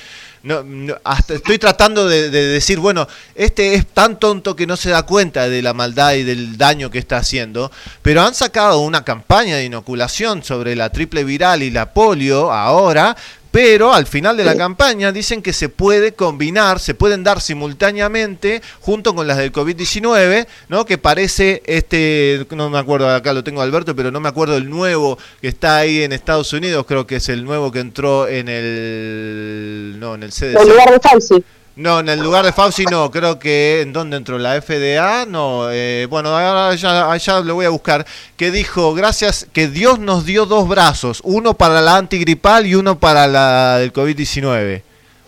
no, 0.45 0.64
hasta 1.03 1.34
estoy 1.34 1.57
tratando 1.57 2.07
de, 2.07 2.30
de 2.30 2.45
decir, 2.45 2.77
bueno, 2.77 3.07
este 3.34 3.73
es 3.73 3.88
tan 3.88 4.19
tonto 4.19 4.56
que 4.56 4.68
no 4.68 4.77
se 4.77 4.91
da 4.91 5.02
cuenta 5.03 5.49
de 5.49 5.64
la 5.64 5.73
maldad 5.73 6.14
y 6.14 6.23
del 6.23 6.56
daño 6.57 6.91
que 6.91 6.99
está 6.99 7.18
haciendo, 7.18 7.72
pero 8.03 8.22
han 8.22 8.35
sacado 8.35 8.80
una 8.81 9.03
campaña 9.03 9.56
de 9.56 9.65
inoculación 9.65 10.43
sobre 10.43 10.76
la 10.76 10.91
triple 10.91 11.23
viral 11.23 11.64
y 11.64 11.72
la 11.72 11.93
polio 11.93 12.52
ahora, 12.52 13.18
pero 13.56 13.94
al 13.94 14.06
final 14.06 14.36
de 14.36 14.44
la 14.44 14.57
campaña 14.57 15.14
dicen 15.14 15.41
que 15.41 15.53
se 15.53 15.69
puede 15.69 16.14
combinar, 16.14 16.77
se 16.82 16.94
pueden 16.94 17.23
dar 17.23 17.40
simultáneamente 17.40 18.61
junto 18.82 19.15
con 19.15 19.27
las 19.27 19.38
del 19.38 19.53
COVID-19, 19.53 20.45
¿no? 20.68 20.86
Que 20.86 20.98
parece 20.98 21.64
este, 21.65 22.45
no 22.49 22.69
me 22.69 22.80
acuerdo, 22.80 23.10
acá 23.10 23.32
lo 23.32 23.45
tengo 23.45 23.61
Alberto, 23.61 23.95
pero 23.95 24.11
no 24.11 24.19
me 24.19 24.27
acuerdo 24.27 24.57
el 24.57 24.69
nuevo 24.69 25.18
que 25.40 25.48
está 25.48 25.77
ahí 25.77 26.03
en 26.03 26.11
Estados 26.11 26.52
Unidos, 26.52 26.86
creo 26.86 27.07
que 27.07 27.15
es 27.15 27.30
el 27.30 27.45
nuevo 27.45 27.72
que 27.72 27.80
entró 27.80 28.27
en 28.27 28.49
el 28.49 29.95
no, 30.02 30.15
en 30.15 30.23
el 30.23 30.32
CDC. 30.32 30.60
En 30.60 30.68
lugar 30.68 30.91
de 30.91 30.99
Fauci. 30.99 31.44
No, 31.76 31.99
en 31.99 32.07
el 32.07 32.22
lugar 32.22 32.45
de 32.45 32.53
Fauci 32.53 32.85
no, 32.85 33.11
creo 33.11 33.38
que 33.38 33.81
en 33.81 33.91
dónde 33.91 34.15
entró 34.15 34.38
la 34.39 34.61
FDA, 34.61 35.26
no, 35.26 35.69
eh, 35.69 36.07
bueno, 36.10 36.31
ya, 36.73 37.18
ya 37.18 37.39
lo 37.41 37.56
voy 37.56 37.65
a 37.65 37.69
buscar, 37.69 38.06
que 38.38 38.49
dijo, 38.49 38.93
gracias, 38.93 39.45
que 39.52 39.68
Dios 39.68 39.99
nos 39.99 40.26
dio 40.26 40.45
dos 40.45 40.69
brazos, 40.69 41.19
uno 41.26 41.53
para 41.53 41.81
la 41.81 41.97
antigripal 41.97 42.65
y 42.65 42.76
uno 42.76 42.97
para 42.97 43.27
la 43.27 43.77
del 43.80 43.91
COVID-19. 43.91 44.84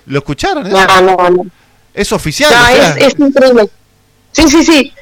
¿Lo 0.05 0.19
escucharon? 0.19 0.65
eso? 0.65 0.77
No, 0.77 1.01
no, 1.01 1.29
no. 1.29 1.45
Es 1.93 2.13
oficial. 2.13 2.49
No, 2.49 2.63
o 2.63 2.67
sea, 2.67 2.91
es, 2.91 3.13
es 3.13 3.19
increíble. 3.19 3.69
Sí, 4.31 4.49
sí, 4.49 4.63
sí. 4.63 4.93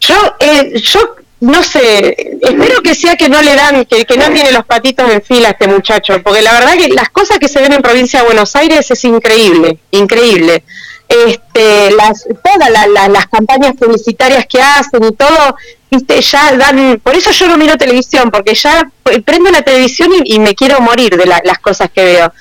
Yo, 0.00 0.14
eh, 0.40 0.80
yo 0.80 1.16
no 1.40 1.62
sé, 1.62 2.38
espero 2.42 2.82
que 2.82 2.94
sea 2.94 3.16
que 3.16 3.28
no 3.28 3.40
le 3.42 3.54
dan, 3.54 3.84
que, 3.84 4.04
que 4.04 4.16
no 4.16 4.30
tiene 4.32 4.50
los 4.50 4.64
patitos 4.64 5.08
en 5.10 5.22
fila 5.22 5.48
a 5.48 5.50
este 5.52 5.68
muchacho, 5.68 6.20
porque 6.22 6.42
la 6.42 6.52
verdad 6.52 6.74
que 6.76 6.88
las 6.88 7.10
cosas 7.10 7.38
que 7.38 7.48
se 7.48 7.60
ven 7.60 7.72
en 7.72 7.82
provincia 7.82 8.20
de 8.20 8.26
Buenos 8.26 8.56
Aires 8.56 8.90
es 8.90 9.04
increíble, 9.04 9.78
increíble. 9.92 10.64
Este, 11.08 11.90
las, 11.92 12.24
todas 12.44 12.70
la- 12.70 12.86
la- 12.86 13.08
las 13.08 13.26
campañas 13.28 13.74
publicitarias 13.76 14.46
que 14.46 14.60
hacen 14.60 15.02
y 15.04 15.12
todo, 15.12 15.56
viste, 15.90 16.20
ya 16.20 16.54
dan, 16.56 17.00
por 17.02 17.14
eso 17.16 17.30
yo 17.30 17.48
no 17.48 17.56
miro 17.56 17.76
televisión, 17.76 18.30
porque 18.30 18.54
ya 18.54 18.90
prendo 19.24 19.50
la 19.50 19.62
televisión 19.62 20.10
y, 20.24 20.38
me 20.38 20.54
quiero 20.54 20.80
morir 20.80 21.16
de 21.16 21.24
la- 21.26 21.40
las 21.44 21.58
cosas 21.60 21.88
que 21.94 22.04
veo 22.04 22.32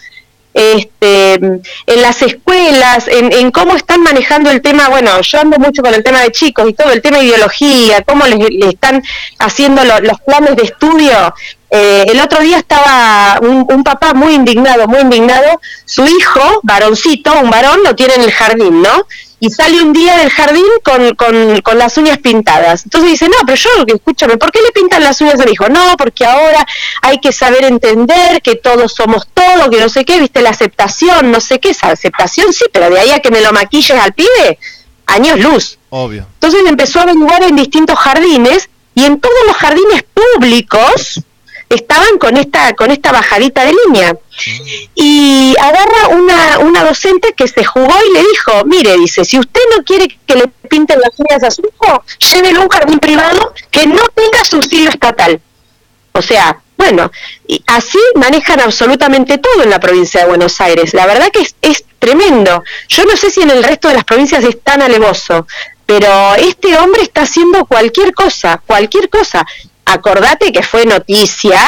este, 0.53 1.35
en 1.35 2.01
las 2.01 2.21
escuelas, 2.23 3.07
en, 3.07 3.31
en 3.31 3.51
cómo 3.51 3.75
están 3.75 4.01
manejando 4.01 4.49
el 4.49 4.61
tema, 4.61 4.89
bueno, 4.89 5.21
yo 5.21 5.39
ando 5.39 5.59
mucho 5.59 5.83
con 5.83 5.93
el 5.93 6.03
tema 6.03 6.21
de 6.23 6.31
chicos 6.31 6.67
y 6.67 6.73
todo, 6.73 6.91
el 6.91 7.01
tema 7.01 7.19
de 7.19 7.25
ideología, 7.25 8.01
cómo 8.01 8.25
les, 8.25 8.39
le 8.39 8.69
están 8.69 9.03
haciendo 9.37 9.85
lo- 9.85 9.99
los 10.01 10.19
planes 10.21 10.55
de 10.55 10.63
estudio. 10.63 11.33
Eh, 11.69 12.05
el 12.07 12.19
otro 12.21 12.39
día 12.39 12.57
estaba 12.57 13.39
un, 13.41 13.65
un 13.69 13.83
papá 13.83 14.13
muy 14.13 14.33
indignado, 14.33 14.87
muy 14.87 15.01
indignado, 15.01 15.59
su 15.85 16.05
hijo, 16.07 16.61
varoncito, 16.63 17.33
un 17.41 17.49
varón, 17.49 17.81
lo 17.83 17.93
tiene 17.95 18.15
en 18.15 18.21
el 18.21 18.31
jardín, 18.31 18.81
¿no? 18.81 19.05
Y 19.39 19.49
sale 19.51 19.81
un 19.81 19.91
día 19.93 20.17
del 20.17 20.29
jardín 20.29 20.65
con, 20.81 21.13
con, 21.15 21.61
con 21.61 21.77
las 21.77 21.97
uñas 21.97 22.17
pintadas. 22.19 22.85
Entonces 22.85 23.11
dice, 23.11 23.27
no, 23.27 23.35
pero 23.45 23.57
yo, 23.57 23.69
escúchame, 23.85 24.37
¿por 24.37 24.51
qué 24.51 24.61
le 24.61 24.71
pintan 24.71 25.03
las 25.03 25.19
uñas 25.21 25.39
al 25.39 25.49
hijo? 25.49 25.67
No, 25.69 25.95
porque 25.97 26.25
ahora 26.25 26.65
hay 27.01 27.19
que 27.19 27.31
saber 27.31 27.65
entender 27.65 28.41
que 28.41 28.55
todos 28.55 28.93
somos 28.93 29.27
todos, 29.33 29.69
que 29.69 29.79
no 29.79 29.89
sé 29.89 30.05
qué, 30.05 30.19
viste, 30.19 30.41
la 30.41 30.51
aceptación, 30.51 31.31
no 31.31 31.41
sé 31.41 31.59
qué, 31.59 31.71
esa 31.71 31.91
aceptación 31.91 32.51
sí, 32.53 32.65
pero 32.71 32.89
de 32.89 32.99
ahí 32.99 33.11
a 33.11 33.19
que 33.19 33.29
me 33.29 33.41
lo 33.41 33.51
maquilles 33.51 33.99
al 33.99 34.13
pibe, 34.13 34.57
años 35.05 35.39
luz. 35.39 35.77
Obvio. 35.89 36.25
Entonces 36.33 36.61
empezó 36.65 36.99
a 36.99 37.03
averiguar 37.03 37.43
en 37.43 37.55
distintos 37.57 37.99
jardines 37.99 38.69
y 38.95 39.05
en 39.05 39.19
todos 39.19 39.35
los 39.45 39.55
jardines 39.57 40.03
públicos 40.03 41.21
estaban 41.69 42.17
con 42.17 42.37
esta 42.37 42.73
con 42.73 42.91
esta 42.91 43.11
bajadita 43.11 43.65
de 43.65 43.73
línea. 43.85 44.17
Y 44.95 45.55
agarra 45.59 46.09
una, 46.09 46.59
una 46.59 46.83
docente 46.83 47.33
que 47.33 47.47
se 47.47 47.63
jugó 47.63 47.93
y 48.09 48.13
le 48.13 48.19
dijo, 48.19 48.51
mire, 48.65 48.97
dice, 48.97 49.25
si 49.25 49.39
usted 49.39 49.61
no 49.75 49.83
quiere 49.83 50.07
que 50.25 50.35
le 50.35 50.47
pinten 50.69 50.99
las 50.99 51.11
uñas 51.17 51.43
a 51.43 51.51
su 51.51 51.63
hijo, 51.63 52.03
llévelo 52.19 52.61
a 52.61 52.63
un 52.63 52.69
jardín 52.69 52.99
privado 52.99 53.53
que 53.71 53.87
no 53.87 54.07
tenga 54.13 54.43
subsidio 54.43 54.89
estatal. 54.89 55.41
O 56.13 56.21
sea, 56.21 56.61
bueno, 56.77 57.11
y 57.47 57.63
así 57.67 57.99
manejan 58.15 58.59
absolutamente 58.59 59.39
todo 59.39 59.63
en 59.63 59.71
la 59.71 59.79
provincia 59.79 60.21
de 60.21 60.27
Buenos 60.27 60.61
Aires. 60.61 60.93
La 60.93 61.07
verdad 61.07 61.29
que 61.31 61.41
es, 61.41 61.55
es 61.61 61.83
tremendo. 61.99 62.63
Yo 62.87 63.05
no 63.05 63.17
sé 63.17 63.31
si 63.31 63.41
en 63.41 63.49
el 63.49 63.63
resto 63.63 63.87
de 63.87 63.95
las 63.95 64.03
provincias 64.03 64.43
es 64.43 64.61
tan 64.61 64.81
alevoso, 64.81 65.47
pero 65.85 66.35
este 66.35 66.77
hombre 66.77 67.01
está 67.01 67.21
haciendo 67.21 67.65
cualquier 67.65 68.13
cosa, 68.13 68.61
cualquier 68.65 69.09
cosa. 69.09 69.45
Acordate 69.87 70.51
que 70.51 70.63
fue 70.63 70.85
noticia 70.85 71.59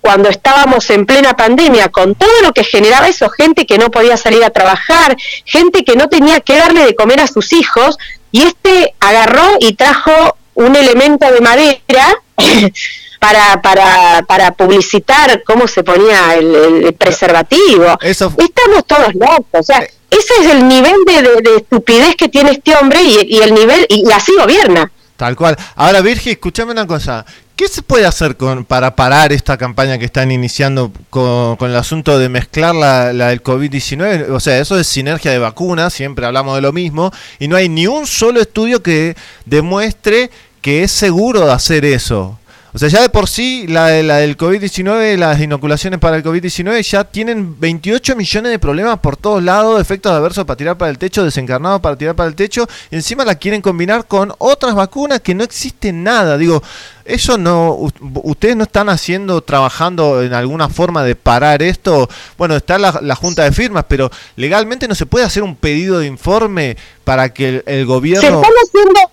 cuando 0.00 0.28
estábamos 0.28 0.88
en 0.90 1.04
plena 1.06 1.34
pandemia, 1.36 1.88
con 1.90 2.14
todo 2.14 2.40
lo 2.42 2.52
que 2.52 2.64
generaba 2.64 3.06
eso, 3.08 3.28
gente 3.28 3.66
que 3.66 3.76
no 3.78 3.90
podía 3.90 4.16
salir 4.16 4.42
a 4.42 4.50
trabajar, 4.50 5.16
gente 5.44 5.84
que 5.84 5.94
no 5.94 6.08
tenía 6.08 6.40
que 6.40 6.56
darle 6.56 6.84
de 6.86 6.94
comer 6.96 7.20
a 7.20 7.26
sus 7.26 7.52
hijos, 7.52 7.96
y 8.32 8.42
este 8.42 8.94
agarró 8.98 9.44
y 9.60 9.74
trajo 9.74 10.36
un 10.54 10.74
elemento 10.74 11.30
de 11.30 11.40
madera 11.42 12.16
para, 13.20 13.60
para, 13.60 14.22
para 14.26 14.52
publicitar 14.52 15.42
cómo 15.44 15.66
se 15.68 15.82
ponía 15.84 16.34
el, 16.34 16.54
el 16.86 16.94
preservativo. 16.94 17.98
Estamos 18.38 18.86
todos 18.86 19.14
locos, 19.14 19.44
o 19.52 19.62
sea, 19.62 19.80
ese 20.10 20.34
es 20.40 20.46
el 20.50 20.66
nivel 20.66 20.96
de, 21.06 21.22
de- 21.22 21.42
de 21.42 21.56
estupidez 21.56 22.16
que 22.16 22.28
tiene 22.28 22.52
este 22.52 22.74
hombre 22.74 23.02
y, 23.02 23.18
y 23.36 23.38
el 23.42 23.54
nivel, 23.54 23.86
y 23.88 24.10
así 24.10 24.32
gobierna. 24.34 24.90
Tal 25.16 25.36
cual. 25.36 25.54
Ahora, 25.76 26.00
Virgi, 26.00 26.30
escúchame 26.30 26.72
una 26.72 26.86
cosa. 26.86 27.26
¿Qué 27.60 27.68
se 27.68 27.82
puede 27.82 28.06
hacer 28.06 28.38
con, 28.38 28.64
para 28.64 28.96
parar 28.96 29.34
esta 29.34 29.58
campaña 29.58 29.98
que 29.98 30.06
están 30.06 30.30
iniciando 30.30 30.90
con, 31.10 31.58
el 31.60 31.76
asunto 31.76 32.18
de 32.18 32.30
mezclar 32.30 32.74
la, 32.74 33.12
la 33.12 33.28
del 33.28 33.42
COVID-19? 33.42 34.30
O 34.30 34.40
sea, 34.40 34.58
eso 34.60 34.78
es 34.78 34.86
sinergia 34.86 35.30
de 35.30 35.38
vacunas, 35.38 35.92
siempre 35.92 36.24
hablamos 36.24 36.54
de 36.54 36.62
lo 36.62 36.72
mismo, 36.72 37.12
y 37.38 37.48
no 37.48 37.56
hay 37.56 37.68
ni 37.68 37.86
un 37.86 38.06
solo 38.06 38.40
estudio 38.40 38.82
que 38.82 39.14
demuestre 39.44 40.30
que 40.62 40.84
es 40.84 40.90
seguro 40.90 41.44
de 41.44 41.52
hacer 41.52 41.84
eso. 41.84 42.39
O 42.72 42.78
sea, 42.78 42.88
ya 42.88 43.02
de 43.02 43.08
por 43.08 43.28
sí, 43.28 43.66
la, 43.66 43.90
la 44.02 44.18
del 44.18 44.36
COVID-19, 44.36 45.16
las 45.16 45.40
inoculaciones 45.40 45.98
para 45.98 46.16
el 46.16 46.22
COVID-19 46.22 46.80
ya 46.82 47.02
tienen 47.02 47.58
28 47.58 48.14
millones 48.14 48.52
de 48.52 48.58
problemas 48.60 49.00
por 49.00 49.16
todos 49.16 49.42
lados, 49.42 49.80
efectos 49.80 50.12
adversos 50.12 50.44
para 50.44 50.56
tirar 50.56 50.78
para 50.78 50.90
el 50.90 50.98
techo, 50.98 51.24
desencarnados 51.24 51.80
para 51.80 51.96
tirar 51.96 52.14
para 52.14 52.28
el 52.28 52.36
techo, 52.36 52.68
y 52.92 52.94
encima 52.94 53.24
la 53.24 53.34
quieren 53.34 53.60
combinar 53.60 54.06
con 54.06 54.32
otras 54.38 54.76
vacunas 54.76 55.20
que 55.20 55.34
no 55.34 55.42
existen 55.42 56.04
nada. 56.04 56.38
Digo, 56.38 56.62
eso 57.04 57.36
no, 57.38 57.76
ustedes 58.22 58.54
no 58.54 58.62
están 58.62 58.88
haciendo, 58.88 59.40
trabajando 59.40 60.22
en 60.22 60.32
alguna 60.32 60.68
forma 60.68 61.02
de 61.02 61.16
parar 61.16 61.62
esto. 61.62 62.08
Bueno, 62.38 62.54
está 62.54 62.78
la, 62.78 63.00
la 63.02 63.16
junta 63.16 63.42
de 63.42 63.50
firmas, 63.50 63.84
pero 63.88 64.12
legalmente 64.36 64.86
no 64.86 64.94
se 64.94 65.06
puede 65.06 65.24
hacer 65.24 65.42
un 65.42 65.56
pedido 65.56 65.98
de 65.98 66.06
informe 66.06 66.76
para 67.02 67.34
que 67.34 67.48
el, 67.48 67.62
el 67.66 67.80
Se 67.80 67.84
gobierno... 67.84 68.28
están 68.28 68.52
haciendo 68.64 69.09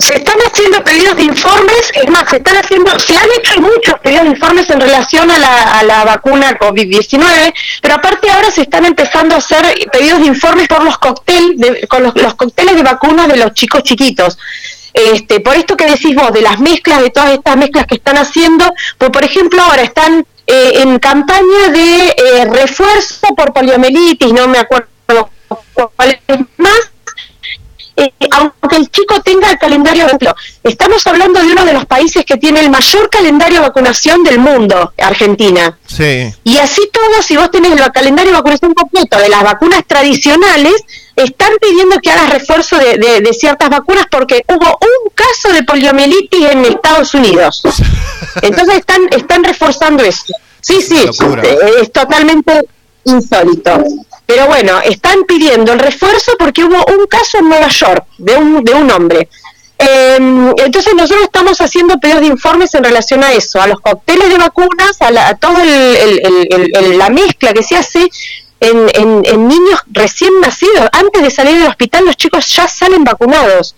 se 0.00 0.16
están 0.16 0.38
haciendo 0.46 0.82
pedidos 0.82 1.16
de 1.16 1.24
informes, 1.24 1.92
es 1.94 2.10
más, 2.10 2.28
se 2.30 2.36
están 2.36 2.56
haciendo, 2.56 2.98
se 2.98 3.16
han 3.16 3.28
hecho 3.38 3.60
muchos 3.60 3.98
pedidos 4.00 4.24
de 4.24 4.30
informes 4.30 4.70
en 4.70 4.80
relación 4.80 5.30
a 5.30 5.38
la, 5.38 5.78
a 5.78 5.82
la 5.82 6.04
vacuna 6.04 6.58
COVID-19, 6.58 7.54
pero 7.82 7.94
aparte 7.94 8.30
ahora 8.30 8.50
se 8.50 8.62
están 8.62 8.86
empezando 8.86 9.34
a 9.34 9.38
hacer 9.38 9.62
pedidos 9.92 10.20
de 10.20 10.26
informes 10.26 10.68
por 10.68 10.82
los 10.82 10.96
cócteles, 10.98 11.86
con 11.86 12.02
los, 12.02 12.14
los 12.16 12.34
cócteles 12.34 12.76
de 12.76 12.82
vacunas 12.82 13.28
de 13.28 13.36
los 13.36 13.52
chicos 13.52 13.82
chiquitos. 13.82 14.38
este, 14.94 15.40
por 15.40 15.56
esto 15.56 15.76
que 15.76 15.86
decís 15.86 16.14
vos, 16.14 16.32
de 16.32 16.40
las 16.40 16.58
mezclas, 16.58 17.02
de 17.02 17.10
todas 17.10 17.32
estas 17.32 17.56
mezclas 17.56 17.86
que 17.86 17.96
están 17.96 18.16
haciendo, 18.16 18.72
pues 18.96 19.10
por 19.10 19.22
ejemplo 19.22 19.62
ahora 19.62 19.82
están 19.82 20.26
eh, 20.46 20.72
en 20.76 20.98
campaña 20.98 21.68
de 21.72 22.08
eh, 22.08 22.44
refuerzo 22.50 23.28
por 23.36 23.52
poliomielitis, 23.52 24.32
no 24.32 24.48
me 24.48 24.58
acuerdo 24.58 24.88
cuál 25.74 26.20
es 26.26 26.38
más, 26.56 26.89
eh, 28.04 28.12
aunque 28.32 28.76
el 28.76 28.90
chico 28.90 29.20
tenga 29.22 29.50
el 29.50 29.58
calendario, 29.58 30.06
ejemplo, 30.06 30.34
estamos 30.62 31.06
hablando 31.06 31.40
de 31.40 31.52
uno 31.52 31.64
de 31.64 31.72
los 31.72 31.86
países 31.86 32.24
que 32.24 32.36
tiene 32.36 32.60
el 32.60 32.70
mayor 32.70 33.08
calendario 33.10 33.60
de 33.60 33.68
vacunación 33.68 34.22
del 34.22 34.38
mundo, 34.38 34.92
Argentina. 34.98 35.78
Sí. 35.86 36.32
Y 36.44 36.56
así 36.58 36.88
todo, 36.92 37.22
si 37.22 37.36
vos 37.36 37.50
tenés 37.50 37.72
el 37.72 37.92
calendario 37.92 38.32
de 38.32 38.36
vacunación 38.38 38.74
completo 38.74 39.18
de 39.18 39.28
las 39.28 39.42
vacunas 39.42 39.82
tradicionales, 39.86 40.74
están 41.16 41.52
pidiendo 41.60 41.98
que 42.00 42.10
hagas 42.10 42.30
refuerzo 42.30 42.78
de, 42.78 42.96
de- 42.96 43.20
de 43.20 43.32
ciertas 43.34 43.68
vacunas 43.68 44.06
porque 44.10 44.42
hubo 44.48 44.66
un 44.80 45.10
caso 45.14 45.52
de 45.52 45.62
poliomielitis 45.64 46.46
en 46.50 46.64
Estados 46.64 47.12
Unidos. 47.14 47.62
Entonces 48.42 48.76
están, 48.78 49.02
están 49.10 49.44
reforzando 49.44 50.02
eso. 50.04 50.24
Sí, 50.62 50.80
sí, 50.82 50.96
eh, 51.42 51.58
es 51.82 51.92
totalmente 51.92 52.66
insólito. 53.04 53.82
Pero 54.32 54.46
bueno, 54.46 54.80
están 54.84 55.24
pidiendo 55.24 55.72
el 55.72 55.78
refuerzo 55.80 56.32
porque 56.38 56.62
hubo 56.64 56.76
un 56.96 57.06
caso 57.06 57.38
en 57.38 57.48
Nueva 57.48 57.68
York 57.68 58.04
de 58.18 58.36
un, 58.36 58.64
de 58.64 58.74
un 58.74 58.90
hombre. 58.90 59.28
Eh, 59.78 60.16
entonces 60.64 60.94
nosotros 60.94 61.22
estamos 61.24 61.60
haciendo 61.60 61.98
pedidos 61.98 62.20
de 62.20 62.26
informes 62.26 62.74
en 62.74 62.84
relación 62.84 63.24
a 63.24 63.32
eso, 63.32 63.60
a 63.60 63.66
los 63.66 63.80
cócteles 63.80 64.28
de 64.28 64.36
vacunas, 64.38 65.00
a, 65.00 65.10
la, 65.10 65.28
a 65.28 65.34
toda 65.36 65.64
la 66.98 67.10
mezcla 67.10 67.52
que 67.52 67.62
se 67.62 67.76
hace 67.76 68.08
en, 68.60 68.88
en- 68.94 69.22
en 69.24 69.48
niños 69.48 69.80
recién 69.90 70.38
nacidos. 70.40 70.88
Antes 70.92 71.22
de 71.22 71.30
salir 71.30 71.58
del 71.58 71.68
hospital 71.68 72.04
los 72.04 72.16
chicos 72.16 72.46
ya 72.54 72.68
salen 72.68 73.04
vacunados. 73.04 73.74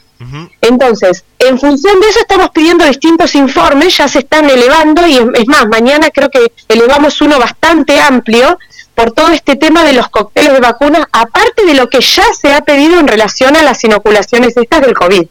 Entonces, 0.61 1.25
en 1.41 1.59
función 1.59 1.99
de 2.01 2.09
eso 2.09 2.21
estamos 2.21 2.51
pidiendo 2.51 2.85
distintos 2.85 3.35
informes, 3.35 3.97
ya 3.97 4.07
se 4.07 4.21
están 4.21 4.49
elevando 4.49 5.05
y 5.05 5.17
es, 5.17 5.25
es 5.35 5.47
más, 5.49 5.67
mañana 5.67 6.11
creo 6.15 6.31
que 6.31 6.53
elevamos 6.69 7.21
uno 7.21 7.41
bastante 7.41 8.01
amplio 8.01 8.57
por 8.95 9.13
todo 9.13 9.29
este 9.29 9.57
tema 9.57 9.85
de 9.85 9.93
los 9.93 10.09
cócteles 10.09 10.53
de 10.53 10.61
vacunas, 10.61 11.07
aparte 11.13 11.65
de 11.67 11.75
lo 11.75 11.89
que 11.89 12.01
ya 12.01 12.25
se 12.39 12.53
ha 12.53 12.61
pedido 12.61 13.01
en 13.01 13.09
relación 13.09 13.57
a 13.57 13.63
las 13.63 13.83
inoculaciones 13.85 14.57
estas 14.57 14.83
del 14.83 14.95
COVID. 14.95 15.27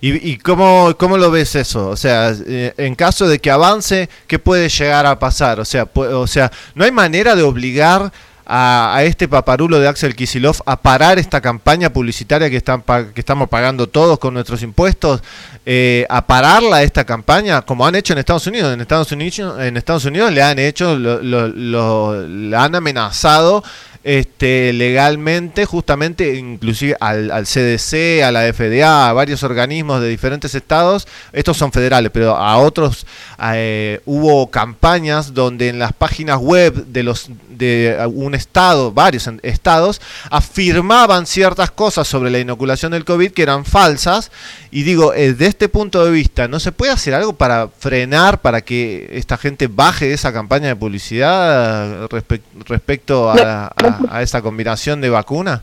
¿Y, 0.00 0.32
y 0.32 0.36
cómo, 0.38 0.94
cómo 0.98 1.16
lo 1.16 1.30
ves 1.30 1.54
eso? 1.54 1.88
O 1.88 1.96
sea, 1.96 2.32
eh, 2.46 2.74
en 2.76 2.94
caso 2.94 3.26
de 3.26 3.38
que 3.38 3.50
avance, 3.50 4.10
¿qué 4.26 4.38
puede 4.38 4.68
llegar 4.68 5.06
a 5.06 5.18
pasar? 5.18 5.58
O 5.58 5.64
sea, 5.64 5.88
o 5.94 6.26
sea 6.26 6.52
¿no 6.74 6.84
hay 6.84 6.92
manera 6.92 7.34
de 7.34 7.42
obligar 7.42 8.12
a, 8.46 8.94
a 8.96 9.04
este 9.04 9.28
paparulo 9.28 9.78
de 9.80 9.88
Axel 9.88 10.14
Kisilov 10.14 10.56
a 10.66 10.76
parar 10.80 11.18
esta 11.18 11.40
campaña 11.40 11.92
publicitaria 11.92 12.48
que, 12.48 12.56
están 12.56 12.82
que 12.82 13.20
estamos 13.20 13.48
pagando 13.48 13.88
todos 13.88 14.18
con 14.18 14.34
nuestros 14.34 14.62
impuestos? 14.62 15.22
eh, 15.68 16.06
a 16.08 16.24
pararla 16.26 16.82
esta 16.84 17.04
campaña, 17.04 17.62
como 17.62 17.84
han 17.86 17.96
hecho 17.96 18.12
en 18.12 18.20
Estados 18.20 18.46
Unidos. 18.46 18.72
En 18.72 18.80
Estados 18.80 19.10
Unidos, 19.10 19.60
en 19.60 19.76
Estados 19.76 20.04
Unidos 20.04 20.32
le 20.32 20.42
han 20.42 20.58
hecho, 20.60 20.96
lo- 20.96 22.22
le 22.22 22.56
han 22.56 22.74
amenazado 22.74 23.64
este, 24.04 24.72
legalmente, 24.72 25.64
justamente, 25.66 26.36
inclusive 26.36 26.96
al, 27.00 27.32
al 27.32 27.44
CDC, 27.46 28.22
a 28.22 28.30
la 28.30 28.42
FDA, 28.52 29.08
a 29.08 29.12
varios 29.12 29.42
organismos 29.42 30.00
de 30.00 30.08
diferentes 30.08 30.54
estados, 30.54 31.08
estos 31.32 31.56
son 31.56 31.72
federales, 31.72 32.12
pero 32.14 32.36
a 32.36 32.56
otros 32.58 33.04
eh, 33.52 34.00
hubo 34.04 34.48
campañas 34.48 35.34
donde 35.34 35.68
en 35.68 35.80
las 35.80 35.92
páginas 35.92 36.38
web 36.38 36.86
de 36.86 37.02
los 37.02 37.28
de 37.56 37.96
un 38.12 38.34
estado, 38.34 38.92
varios 38.92 39.28
estados, 39.42 40.00
afirmaban 40.30 41.26
ciertas 41.26 41.70
cosas 41.70 42.06
sobre 42.06 42.30
la 42.30 42.38
inoculación 42.38 42.92
del 42.92 43.04
COVID 43.04 43.32
que 43.32 43.42
eran 43.42 43.64
falsas. 43.64 44.30
Y 44.70 44.82
digo, 44.82 45.14
eh, 45.14 45.32
de 45.32 45.46
este 45.46 45.68
punto 45.68 46.04
de 46.04 46.10
vista, 46.10 46.48
¿no 46.48 46.60
se 46.60 46.72
puede 46.72 46.92
hacer 46.92 47.14
algo 47.14 47.32
para 47.32 47.68
frenar, 47.68 48.40
para 48.40 48.60
que 48.60 49.08
esta 49.12 49.36
gente 49.36 49.66
baje 49.66 50.12
esa 50.12 50.32
campaña 50.32 50.68
de 50.68 50.76
publicidad 50.76 52.08
respe- 52.08 52.40
respecto 52.66 53.30
a, 53.30 53.66
a- 53.66 54.00
a 54.10 54.22
esa 54.22 54.42
combinación 54.42 55.00
de 55.00 55.10
vacuna? 55.10 55.62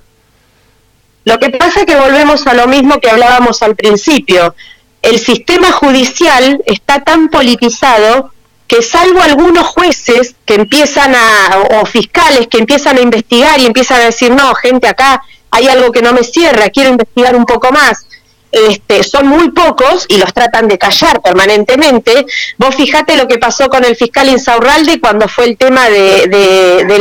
Lo 1.25 1.39
que 1.39 1.49
pasa 1.51 1.81
es 1.81 1.85
que 1.85 1.95
volvemos 1.95 2.45
a 2.47 2.53
lo 2.53 2.67
mismo 2.67 2.99
que 2.99 3.09
hablábamos 3.09 3.61
al 3.61 3.75
principio. 3.75 4.55
El 5.01 5.19
sistema 5.19 5.71
judicial 5.71 6.61
está 6.65 7.03
tan 7.03 7.29
politizado 7.29 8.32
que 8.73 8.81
salvo 8.81 9.21
algunos 9.21 9.67
jueces 9.67 10.33
que 10.45 10.55
empiezan 10.55 11.13
a, 11.13 11.59
o 11.81 11.85
fiscales 11.85 12.47
que 12.47 12.57
empiezan 12.57 12.97
a 12.97 13.01
investigar 13.01 13.59
y 13.59 13.67
empiezan 13.67 14.01
a 14.01 14.05
decir, 14.05 14.31
no, 14.31 14.53
gente, 14.55 14.87
acá 14.87 15.21
hay 15.51 15.67
algo 15.67 15.91
que 15.91 16.01
no 16.01 16.11
me 16.11 16.23
cierra, 16.23 16.69
quiero 16.69 16.89
investigar 16.89 17.35
un 17.35 17.45
poco 17.45 17.71
más. 17.71 18.07
Este, 18.51 19.03
son 19.03 19.27
muy 19.27 19.51
pocos 19.51 20.05
y 20.07 20.17
los 20.17 20.33
tratan 20.33 20.67
de 20.67 20.77
callar 20.79 21.21
permanentemente. 21.21 22.25
Vos 22.57 22.73
fijate 22.75 23.15
lo 23.15 23.27
que 23.27 23.37
pasó 23.37 23.69
con 23.69 23.83
el 23.85 23.95
fiscal 23.95 24.27
Insaurralde 24.29 24.99
cuando 24.99 25.27
fue 25.27 25.45
el 25.45 25.57
tema 25.57 25.89
de, 25.89 26.27
de- 26.27 26.99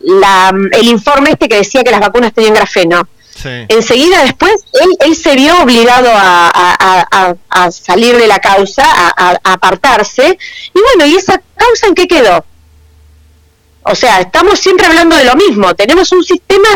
la- 0.00 0.52
el 0.72 0.86
informe 0.88 1.30
este 1.30 1.48
que 1.48 1.56
decía 1.56 1.82
que 1.82 1.90
las 1.90 2.00
vacunas 2.00 2.32
tenían 2.32 2.54
grafeno. 2.54 3.08
Enseguida 3.68 4.22
después 4.22 4.52
él, 4.80 4.88
él 5.00 5.14
se 5.16 5.34
vio 5.36 5.56
obligado 5.62 6.10
a, 6.12 6.50
a- 6.54 7.36
a- 7.50 7.70
salir 7.70 8.16
de 8.16 8.26
la 8.26 8.38
causa, 8.38 8.82
a, 8.86 9.38
apartarse. 9.44 10.38
Y 10.74 10.80
bueno, 10.80 11.06
¿y 11.06 11.16
esa 11.16 11.40
causa 11.56 11.86
en 11.86 11.94
qué 11.94 12.06
quedó? 12.08 12.44
O 13.82 13.94
sea, 13.94 14.20
estamos 14.20 14.58
siempre 14.58 14.86
hablando 14.86 15.16
de 15.16 15.24
lo 15.24 15.34
mismo. 15.36 15.74
Tenemos 15.74 16.10
un 16.12 16.22
sistema 16.22 16.68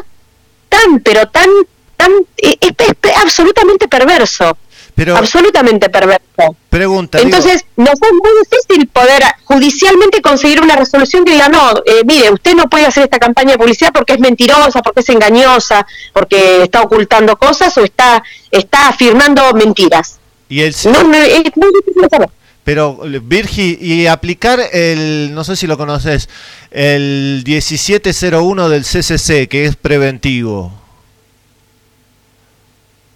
tan, 0.69 1.01
pero 1.01 1.29
tan, 1.29 1.49
tan, 1.97 2.11
eh, 2.39 2.57
es, 2.61 2.71
es- 2.79 2.97
es 3.11 3.17
absolutamente 3.19 3.89
perverso. 3.89 4.57
Pero, 4.95 5.17
absolutamente 5.17 5.89
perverso. 5.89 6.21
Pregunta. 6.69 7.19
digo- 7.19 7.29
Entonces, 7.29 7.65
nos 7.77 7.95
es 7.95 8.13
muy 8.13 8.31
difícil 8.43 8.87
poder 8.89 9.23
judicialmente 9.45 10.21
conseguir 10.21 10.61
una 10.61 10.77
resolución 10.77 11.25
que 11.25 11.33
diga, 11.33 11.49
no, 11.49 11.71
eh, 11.87 12.03
mire, 12.07 12.31
usted 12.31 12.55
no 12.55 12.69
puede 12.69 12.87
hacer 12.87 13.05
esta 13.05 13.19
campaña 13.19 13.53
de 13.53 13.59
publicidad 13.59 13.91
porque 13.93 14.13
es 14.15 14.21
mentirosa, 14.21 14.83
porque 14.83 15.01
es 15.01 15.09
engañosa, 15.09 15.87
porque 16.13 16.63
está 16.63 16.83
ocultando 16.83 17.37
cosas 17.37 17.77
o 17.79 17.85
está, 17.85 18.23
está 18.51 18.89
afirmando 18.89 19.53
mentiras. 19.55 20.19
y 20.49 20.61
el, 20.61 20.75
No, 20.85 21.03
no, 21.05 21.15
es 21.17 21.57
muy 21.57 21.69
difícil 21.81 22.05
hacerlo. 22.05 22.31
Pero, 22.65 23.01
Virgi, 23.23 23.77
y 23.81 24.07
aplicar 24.07 24.61
el, 24.73 25.35
no 25.35 25.43
sé 25.43 25.57
si 25.57 25.67
lo 25.67 25.77
conoces, 25.77 26.29
el 26.71 27.43
1701 27.45 28.69
del 28.69 28.85
CCC, 28.85 29.49
que 29.49 29.65
es 29.65 29.75
preventivo. 29.77 30.73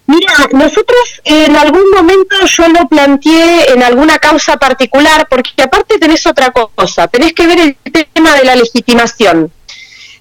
Mira, 0.07 0.33
nosotros 0.53 1.21
en 1.25 1.55
algún 1.57 1.89
momento 1.91 2.45
yo 2.45 2.67
lo 2.69 2.87
planteé 2.87 3.73
en 3.73 3.83
alguna 3.83 4.19
causa 4.19 4.57
particular, 4.57 5.27
porque 5.29 5.51
aparte 5.61 5.99
tenés 5.99 6.25
otra 6.25 6.51
cosa, 6.51 7.09
tenés 7.09 7.33
que 7.33 7.45
ver 7.45 7.59
el 7.59 7.77
tema 8.13 8.35
de 8.35 8.45
la 8.45 8.55
legitimación. 8.55 9.51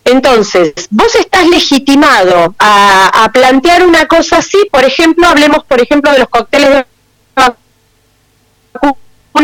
Entonces, 0.07 0.73
vos 0.91 1.15
estás 1.17 1.49
legitimado 1.49 2.55
a, 2.61 3.29
plantear 3.33 3.85
una 3.85 4.07
cosa 4.07 4.39
así, 4.39 4.57
por 4.71 4.85
ejemplo, 4.85 5.27
hablemos, 5.27 5.65
por 5.65 5.81
ejemplo, 5.81 6.13
de 6.13 6.21
los 6.21 6.29
cócteles 6.29 6.71
de 6.71 6.87
vacunas 7.35 7.59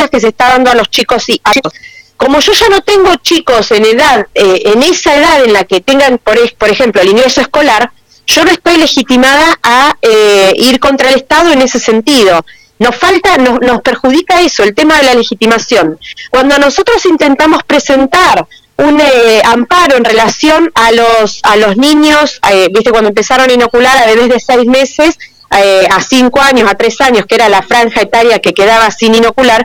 que 0.08 0.20
se 0.20 0.28
está 0.28 0.50
dando 0.50 0.70
a 0.70 0.76
los 0.76 0.88
chicos 0.88 1.28
y 1.28 1.40
a 1.42 1.52
chicos. 1.52 1.72
Como 2.16 2.38
yo 2.38 2.52
ya 2.52 2.68
no 2.68 2.80
tengo 2.82 3.12
chicos 3.16 3.72
en 3.72 3.86
edad, 3.86 4.28
eh, 4.34 4.62
en 4.66 4.84
esa 4.84 5.16
edad 5.16 5.44
en 5.44 5.52
la 5.52 5.64
que 5.64 5.80
tengan, 5.80 6.18
por, 6.18 6.36
por 6.54 6.68
ejemplo, 6.68 7.02
el 7.02 7.08
ingreso 7.08 7.40
escolar, 7.40 7.90
yo 8.34 8.44
no 8.44 8.50
estoy 8.50 8.76
legitimada 8.78 9.58
a 9.62 9.96
eh, 10.02 10.52
ir 10.56 10.80
contra 10.80 11.10
el 11.10 11.16
Estado 11.16 11.50
en 11.52 11.60
ese 11.62 11.78
sentido. 11.78 12.44
Nos 12.78 12.96
falta, 12.96 13.36
nos, 13.38 13.60
nos 13.60 13.80
perjudica 13.82 14.40
eso, 14.40 14.62
el 14.64 14.74
tema 14.74 14.96
de 14.98 15.04
la 15.04 15.14
legitimación. 15.14 15.98
Cuando 16.30 16.58
nosotros 16.58 17.04
intentamos 17.06 17.62
presentar 17.64 18.46
un 18.78 19.00
eh, 19.00 19.42
amparo 19.44 19.96
en 19.96 20.04
relación 20.04 20.70
a 20.74 20.90
los 20.92 21.40
a 21.44 21.56
los 21.56 21.76
niños, 21.76 22.40
eh, 22.50 22.68
viste 22.74 22.90
cuando 22.90 23.08
empezaron 23.10 23.50
a 23.50 23.52
inocular 23.52 23.96
a 23.98 24.06
bebés 24.06 24.28
de 24.30 24.40
seis 24.40 24.66
meses, 24.66 25.18
eh, 25.62 25.86
a 25.90 26.00
cinco 26.02 26.40
años, 26.40 26.68
a 26.70 26.74
tres 26.74 27.00
años, 27.02 27.26
que 27.28 27.34
era 27.34 27.48
la 27.48 27.62
franja 27.62 28.00
etaria 28.00 28.38
que 28.40 28.54
quedaba 28.54 28.90
sin 28.90 29.14
inocular, 29.14 29.64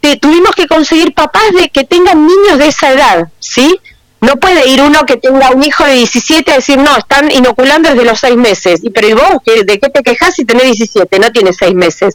te- 0.00 0.16
tuvimos 0.16 0.50
que 0.56 0.66
conseguir 0.66 1.14
papás 1.14 1.52
de 1.56 1.68
que 1.70 1.84
tengan 1.84 2.26
niños 2.26 2.58
de 2.58 2.66
esa 2.66 2.90
edad, 2.90 3.28
¿sí? 3.38 3.78
No 4.22 4.36
puede 4.36 4.68
ir 4.68 4.80
uno 4.82 5.04
que 5.04 5.16
tenga 5.18 5.50
un 5.50 5.62
hijo 5.62 5.84
de 5.84 5.94
17 5.94 6.52
a 6.52 6.56
decir, 6.56 6.78
no, 6.78 6.96
están 6.96 7.30
inoculando 7.30 7.90
desde 7.90 8.04
los 8.04 8.18
seis 8.18 8.36
meses. 8.36 8.80
Y 8.82 8.90
pero 8.90 9.08
¿y 9.08 9.12
vos 9.14 9.36
¿qué- 9.44 9.64
de 9.64 9.78
qué 9.78 9.88
te 9.90 10.02
quejas 10.02 10.34
si 10.34 10.44
tenés 10.44 10.64
17? 10.64 11.18
No 11.18 11.30
tienes 11.32 11.56
seis 11.58 11.74
meses. 11.74 12.14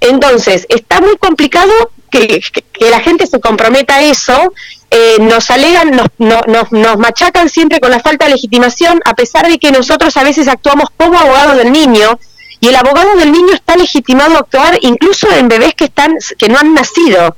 Entonces, 0.00 0.66
está 0.68 1.00
muy 1.00 1.16
complicado 1.16 1.72
que, 2.10 2.40
que- 2.72 2.90
la 2.90 3.00
gente 3.00 3.26
se 3.26 3.40
comprometa 3.40 3.96
a 3.96 4.02
eso. 4.02 4.52
eh, 4.90 5.16
nos 5.18 5.50
alegan, 5.50 5.90
nos, 5.90 6.06
no- 6.18 6.42
nos, 6.46 6.70
nos 6.70 6.96
machacan 6.96 7.48
siempre 7.48 7.80
con 7.80 7.90
la 7.90 7.98
falta 7.98 8.26
de 8.26 8.30
legitimación, 8.32 9.00
a 9.04 9.14
pesar 9.14 9.48
de 9.48 9.58
que 9.58 9.72
nosotros 9.72 10.16
a 10.16 10.22
veces 10.22 10.46
actuamos 10.46 10.90
como 10.96 11.18
abogados 11.18 11.56
del 11.56 11.72
niño, 11.72 12.18
y 12.60 12.68
el 12.68 12.76
abogado 12.76 13.16
del 13.16 13.32
niño 13.32 13.52
está 13.52 13.76
legitimado 13.76 14.36
a 14.36 14.38
actuar 14.38 14.78
incluso 14.82 15.28
en 15.32 15.48
bebés 15.48 15.74
que, 15.74 15.86
están, 15.86 16.14
que 16.38 16.48
no 16.48 16.58
han 16.58 16.72
nacido. 16.72 17.36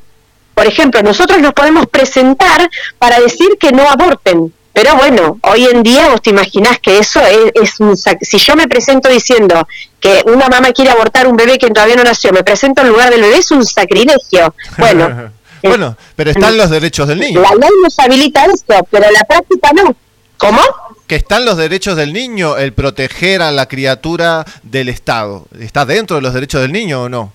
Por 0.59 0.67
ejemplo, 0.67 1.01
nosotros 1.05 1.39
nos 1.41 1.53
podemos 1.53 1.87
presentar 1.87 2.69
para 2.99 3.21
decir 3.21 3.49
que 3.61 3.71
no 3.71 3.89
aborten, 3.89 4.53
Pero 4.73 4.97
bueno, 4.97 5.39
hoy 5.43 5.67
en 5.67 5.85
día 5.85 6.09
vos 6.09 6.21
te 6.21 6.31
imaginás 6.31 6.79
que 6.81 6.99
eso 6.99 7.21
es, 7.21 7.53
es 7.63 7.79
un 7.79 7.93
sac- 7.97 8.19
si 8.23 8.39
yo 8.39 8.57
me 8.57 8.67
presento 8.67 9.09
diciendo 9.09 9.67
que 10.01 10.23
una 10.27 10.49
mamá 10.49 10.73
quiere 10.73 10.91
abortar 10.91 11.29
un 11.29 11.37
bebé 11.37 11.59
que 11.59 11.69
todavía 11.71 11.95
no 11.97 12.03
nació, 12.03 12.33
me 12.33 12.43
presento 12.43 12.83
en 12.83 12.89
lugar 12.89 13.11
del 13.11 13.21
bebé, 13.23 13.39
es 13.39 13.51
un 13.53 13.65
sacrilegio. 13.65 14.53
Bueno, 14.79 15.31
bueno, 15.63 15.97
pero 16.17 16.31
están 16.33 16.57
los 16.57 16.71
derechos 16.71 17.07
del 17.09 17.21
niño. 17.21 17.41
la 17.41 17.55
ley 17.55 17.71
nos 17.83 17.97
habilita 18.01 18.45
eso, 18.47 18.87
pero 18.91 19.07
la 19.13 19.21
práctica 19.31 19.71
no. 19.75 19.95
¿Cómo? 20.39 20.61
Que 21.09 21.17
están 21.17 21.45
los 21.45 21.57
derechos 21.57 21.97
del 21.97 22.13
niño, 22.13 22.57
el 22.57 22.73
proteger 22.73 23.43
a 23.43 23.51
la 23.53 23.67
criatura 23.67 24.45
del 24.65 24.89
Estado. 24.89 25.47
¿Está 25.59 25.85
dentro 25.85 26.17
de 26.17 26.23
los 26.23 26.33
derechos 26.35 26.61
del 26.63 26.73
niño 26.73 27.03
o 27.03 27.09
no? 27.09 27.33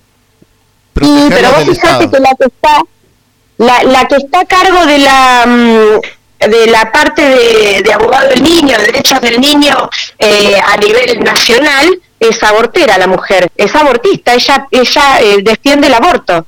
Sí, 1.02 1.26
pero 1.30 1.50
vos 1.52 1.64
fijate 1.66 2.10
que 2.10 2.20
la 2.20 2.30
que 2.40 2.46
está 2.46 2.82
la, 3.66 3.84
la 3.84 4.06
que 4.08 4.16
está 4.18 4.42
a 4.42 4.46
cargo 4.46 4.86
de 4.86 4.98
la 5.00 5.46
mm, 5.48 6.50
de 6.50 6.68
la 6.68 6.92
parte 6.92 7.22
de, 7.84 7.94
abogado 7.94 8.28
del 8.30 8.44
niño, 8.44 8.78
de 8.78 8.86
derechos 8.88 9.22
del 9.22 9.40
niño 9.40 9.90
eh, 10.20 10.60
a 10.66 10.76
nivel 10.78 11.20
nacional 11.24 11.88
es 12.20 12.42
abortera 12.44 12.98
la 12.98 13.08
mujer, 13.08 13.50
es 13.56 13.74
abortista, 13.76 14.34
ella 14.34 14.68
ella 14.72 15.22
eh, 15.22 15.38
defiende 15.42 15.88
el 15.88 15.94
aborto. 15.94 16.46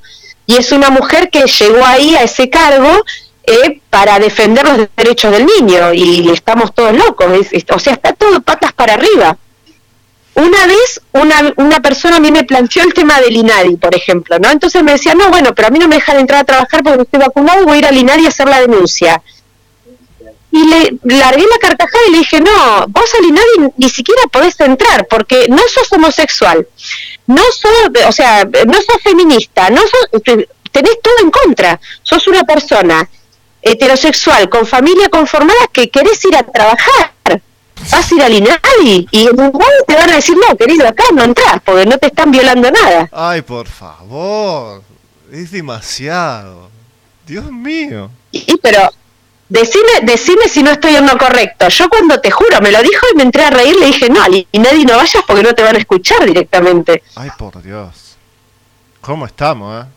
Y 0.48 0.58
es 0.58 0.72
una 0.72 0.90
mujer 0.90 1.30
que 1.30 1.42
llegó 1.48 1.84
ahí 1.86 2.16
a 2.16 2.22
ese 2.24 2.50
cargo 2.50 3.04
eh, 3.46 3.80
para 3.90 4.20
defender 4.20 4.64
los 4.68 4.88
derechos 4.96 5.32
del 5.32 5.46
niño. 5.46 5.92
Y 5.94 6.30
estamos 6.32 6.74
todos 6.74 6.94
locos, 6.94 7.28
es- 7.52 7.66
o 7.74 7.80
sea, 7.80 7.94
está 7.94 8.14
todo 8.14 8.42
patas 8.42 8.72
para 8.74 8.94
arriba. 8.94 9.38
Una 10.36 10.68
vez 10.68 11.02
una, 11.14 11.54
una 11.56 11.80
persona 11.80 12.18
a 12.18 12.20
mí 12.20 12.30
me 12.30 12.44
planteó 12.44 12.84
el 12.84 12.94
tema 12.94 13.22
del 13.22 13.38
INADI, 13.38 13.78
por 13.78 13.96
ejemplo, 13.96 14.38
¿no? 14.38 14.52
Entonces 14.52 14.84
me 14.84 14.92
decía, 14.92 15.16
no, 15.16 15.30
bueno, 15.30 15.56
pero 15.56 15.70
a 15.70 15.72
mí 15.72 15.80
no 15.80 15.88
me 15.88 15.96
dejan 15.96 16.20
entrar 16.20 16.42
a 16.42 16.44
trabajar 16.44 16.84
porque 16.84 16.98
no 16.98 17.04
estoy 17.04 17.20
vacunado, 17.22 17.64
voy 17.64 17.78
a 17.78 17.80
ir 17.80 17.86
al 17.86 17.98
INADI 17.98 18.26
a 18.26 18.30
hacer 18.30 18.50
la 18.50 18.60
denuncia. 18.60 19.22
Y 20.52 20.68
le 20.68 21.00
largué 21.04 21.44
la 21.44 21.58
carcajada 21.60 22.06
y 22.08 22.12
le 22.12 22.18
dije, 22.20 22.42
no, 22.42 22.86
vos 22.90 23.14
al 23.18 23.26
INADI 23.26 23.74
ni 23.78 23.90
siquiera 23.90 24.24
podés 24.30 24.60
entrar 24.60 25.08
porque 25.08 25.48
no 25.48 25.62
sos 25.70 25.92
homosexual, 25.94 26.68
no 27.28 27.44
sos, 27.54 28.06
o 28.06 28.12
sea, 28.12 28.44
no 28.44 28.74
sos 28.74 29.02
feminista, 29.02 29.70
no 29.70 29.82
sos, 29.82 30.22
tenés 30.22 31.02
todo 31.02 31.16
en 31.22 31.32
contra, 31.32 31.80
sos 32.04 32.28
una 32.28 32.44
persona 32.44 33.10
heterosexual 33.62 34.50
con 34.50 34.66
familia 34.66 35.08
conformada 35.08 35.68
que 35.72 35.90
querés 35.90 36.24
ir 36.26 36.36
a 36.36 36.44
trabajar 36.44 37.15
vas 37.92 38.12
a 38.12 38.16
ir 38.16 38.24
al 38.24 38.34
INADI 38.34 39.08
y 39.12 39.28
en 39.28 39.40
Uruguay 39.40 39.70
te 39.88 39.96
van 39.96 40.10
a 40.10 40.16
decir, 40.16 40.36
no, 40.36 40.56
querido, 40.58 40.88
acá 40.88 41.04
no 41.14 41.24
entras 41.24 41.62
porque 41.64 41.86
no 41.86 41.98
te 41.98 42.08
están 42.08 42.32
violando 42.32 42.70
nada. 42.72 43.10
Ay, 43.12 43.42
por 43.42 43.68
favor. 43.68 44.84
Es 45.32 45.52
demasiado. 45.52 46.70
Dios 47.26 47.52
mío. 47.52 48.10
Y 48.32 48.58
pero 48.58 48.90
decime, 49.50 50.02
decime 50.04 50.48
si 50.48 50.64
no 50.64 50.72
estoy 50.72 50.96
en 50.96 51.08
lo 51.08 51.18
correcto. 51.18 51.68
Yo 51.70 51.90
cuando 51.90 52.20
te 52.20 52.32
juro, 52.32 52.62
me 52.62 52.72
lo 52.72 52.82
dijo 52.82 53.06
y 53.14 53.18
me 53.18 53.24
entré 53.24 53.44
a 53.44 53.50
reír, 53.50 53.76
le 53.78 53.88
dije, 53.88 54.10
no, 54.10 54.22
al 54.22 54.48
INADI 54.52 54.86
no 54.86 54.98
vayas 54.98 55.24
porque 55.26 55.44
no 55.44 55.54
te 55.54 55.64
van 55.64 55.76
a 55.76 55.80
escuchar 55.80 56.26
directamente. 56.26 57.04
Ay, 57.16 57.30
por 57.38 57.62
Dios. 57.62 58.18
¿Cómo 59.02 59.26
estamos, 59.26 59.84
eh? 59.84 59.88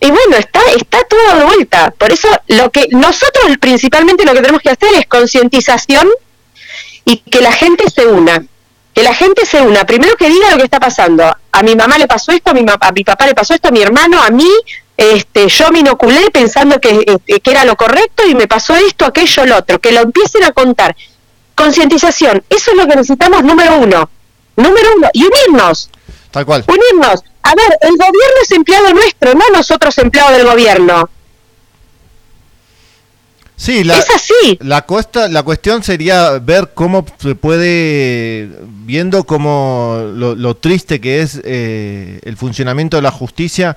Y 0.00 0.10
bueno, 0.10 0.36
está, 0.36 0.60
está 0.76 1.02
todo 1.04 1.38
de 1.38 1.44
vuelta. 1.44 1.92
Por 1.96 2.12
eso 2.12 2.28
lo 2.48 2.70
que 2.70 2.88
nosotros 2.90 3.56
principalmente 3.60 4.24
lo 4.24 4.34
que 4.34 4.40
tenemos 4.40 4.62
que 4.62 4.70
hacer 4.70 4.94
es 4.94 5.06
concientización 5.06 6.08
y 7.04 7.18
que 7.18 7.40
la 7.40 7.52
gente 7.52 7.84
se 7.88 8.06
una. 8.06 8.44
Que 8.92 9.02
la 9.02 9.14
gente 9.14 9.46
se 9.46 9.60
una. 9.60 9.84
Primero 9.84 10.16
que 10.16 10.28
diga 10.28 10.50
lo 10.50 10.58
que 10.58 10.64
está 10.64 10.80
pasando. 10.80 11.24
A 11.52 11.62
mi 11.62 11.74
mamá 11.74 11.98
le 11.98 12.06
pasó 12.06 12.32
esto, 12.32 12.50
a 12.50 12.54
mi, 12.54 12.64
a 12.68 12.92
mi 12.92 13.04
papá 13.04 13.26
le 13.26 13.34
pasó 13.34 13.54
esto, 13.54 13.68
a 13.68 13.70
mi 13.70 13.82
hermano, 13.82 14.22
a 14.22 14.30
mí. 14.30 14.50
Este, 14.96 15.48
yo 15.48 15.70
me 15.70 15.80
inoculé 15.80 16.30
pensando 16.30 16.80
que, 16.80 17.04
este, 17.06 17.40
que 17.40 17.50
era 17.50 17.64
lo 17.66 17.76
correcto 17.76 18.26
y 18.26 18.34
me 18.34 18.48
pasó 18.48 18.74
esto, 18.74 19.04
aquello, 19.04 19.46
lo 19.46 19.58
otro. 19.58 19.78
Que 19.78 19.92
lo 19.92 20.00
empiecen 20.00 20.44
a 20.44 20.52
contar. 20.52 20.96
Concientización. 21.54 22.44
Eso 22.50 22.70
es 22.70 22.76
lo 22.76 22.86
que 22.86 22.96
necesitamos 22.96 23.42
número 23.44 23.78
uno. 23.78 24.10
Número 24.56 24.88
uno. 24.96 25.08
Y 25.12 25.24
unirnos. 25.24 25.90
Tal 26.30 26.44
cual. 26.44 26.64
Unirnos. 26.66 27.22
A 27.46 27.54
ver, 27.54 27.78
el 27.82 27.92
gobierno 27.92 28.36
es 28.42 28.50
empleado 28.50 28.92
nuestro, 28.92 29.34
no 29.34 29.44
nosotros 29.52 29.96
empleados 29.98 30.36
del 30.36 30.46
gobierno. 30.46 31.08
Sí, 33.54 33.84
la, 33.84 33.98
Es 33.98 34.10
así. 34.10 34.58
La, 34.60 34.82
cuesta, 34.82 35.28
la 35.28 35.44
cuestión 35.44 35.84
sería 35.84 36.38
ver 36.40 36.72
cómo 36.74 37.06
se 37.18 37.36
puede, 37.36 38.50
viendo 38.84 39.24
cómo 39.24 40.02
lo, 40.12 40.34
lo 40.34 40.56
triste 40.56 41.00
que 41.00 41.22
es 41.22 41.40
eh, 41.44 42.18
el 42.24 42.36
funcionamiento 42.36 42.96
de 42.96 43.02
la 43.02 43.12
justicia, 43.12 43.76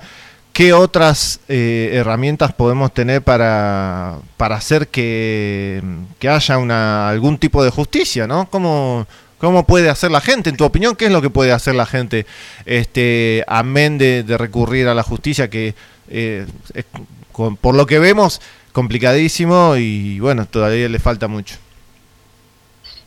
qué 0.52 0.72
otras 0.72 1.38
eh, 1.48 1.90
herramientas 1.94 2.52
podemos 2.52 2.92
tener 2.92 3.22
para, 3.22 4.18
para 4.36 4.56
hacer 4.56 4.88
que, 4.88 5.80
que 6.18 6.28
haya 6.28 6.58
una, 6.58 7.08
algún 7.08 7.38
tipo 7.38 7.62
de 7.62 7.70
justicia, 7.70 8.26
¿no? 8.26 8.50
¿Cómo, 8.50 9.06
¿Cómo 9.40 9.64
puede 9.66 9.88
hacer 9.88 10.10
la 10.10 10.20
gente? 10.20 10.50
En 10.50 10.56
tu 10.56 10.64
opinión, 10.64 10.96
¿qué 10.96 11.06
es 11.06 11.12
lo 11.12 11.22
que 11.22 11.30
puede 11.30 11.52
hacer 11.52 11.74
la 11.74 11.86
gente, 11.86 12.26
este, 12.66 13.42
amén 13.48 13.96
de, 13.98 14.22
de 14.22 14.36
recurrir 14.36 14.86
a 14.88 14.94
la 14.94 15.02
justicia, 15.02 15.48
que 15.48 15.74
eh, 16.10 16.46
es, 16.74 16.84
por 17.60 17.74
lo 17.74 17.86
que 17.86 17.98
vemos, 17.98 18.40
complicadísimo 18.72 19.76
y 19.76 20.20
bueno, 20.20 20.46
todavía 20.46 20.88
le 20.88 20.98
falta 20.98 21.26
mucho. 21.26 21.56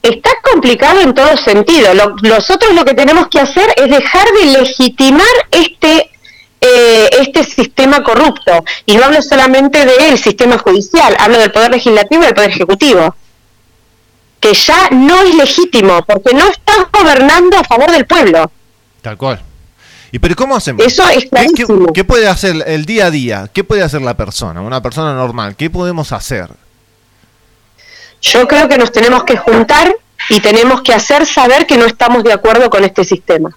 Está 0.02 0.32
complicado 0.52 1.00
en 1.02 1.14
todo 1.14 1.38
sentido. 1.38 1.94
Lo- 1.94 2.16
nosotros 2.24 2.74
lo 2.74 2.84
que 2.84 2.94
tenemos 2.94 3.28
que 3.30 3.40
hacer 3.40 3.70
es 3.78 3.90
dejar 3.90 4.28
de 4.42 4.60
legitimar 4.60 5.28
este 5.52 6.10
eh, 6.60 7.10
este 7.20 7.44
sistema 7.44 8.02
corrupto. 8.04 8.64
Y 8.86 8.96
no 8.96 9.06
hablo 9.06 9.22
solamente 9.22 9.86
del 9.86 10.18
sistema 10.18 10.58
judicial, 10.58 11.16
hablo 11.20 11.38
del 11.38 11.52
poder 11.52 11.72
legislativo 11.72 12.24
y 12.24 12.26
del 12.26 12.34
poder 12.34 12.50
ejecutivo. 12.52 13.16
Que 14.44 14.54
ya 14.54 14.90
no 14.92 15.22
es 15.22 15.36
legítimo, 15.36 16.04
porque 16.06 16.34
no 16.34 16.46
estás 16.50 16.92
gobernando 16.92 17.58
a 17.58 17.64
favor 17.64 17.90
del 17.92 18.06
pueblo. 18.06 18.52
Tal 19.02 19.18
cual. 19.18 19.42
¿Y 20.12 20.20
pero 20.20 20.36
cómo 20.36 20.56
hacemos? 20.56 20.86
Eso 20.86 21.08
es 21.08 21.16
¿Qué, 21.16 21.22
qué, 21.24 21.30
clarísimo. 21.30 21.94
qué 21.94 22.04
puede 22.04 22.28
hacer 22.28 22.62
el 22.68 22.86
día 22.86 23.06
a 23.06 23.12
día? 23.12 23.50
¿Qué 23.54 23.64
puede 23.64 23.84
hacer 23.84 24.02
la 24.02 24.18
persona, 24.18 24.62
una 24.62 24.82
persona 24.82 25.14
normal? 25.14 25.56
¿Qué 25.56 25.70
podemos 25.70 26.12
hacer? 26.12 26.50
Yo 28.22 28.48
creo 28.48 28.68
que 28.68 28.78
nos 28.78 28.92
tenemos 28.92 29.24
que 29.24 29.38
juntar 29.38 29.96
y 30.30 30.40
tenemos 30.42 30.82
que 30.82 30.94
hacer 30.94 31.26
saber 31.26 31.66
que 31.66 31.78
no 31.78 31.86
estamos 31.86 32.24
de 32.24 32.34
acuerdo 32.34 32.70
con 32.70 32.84
este 32.84 33.04
sistema. 33.06 33.56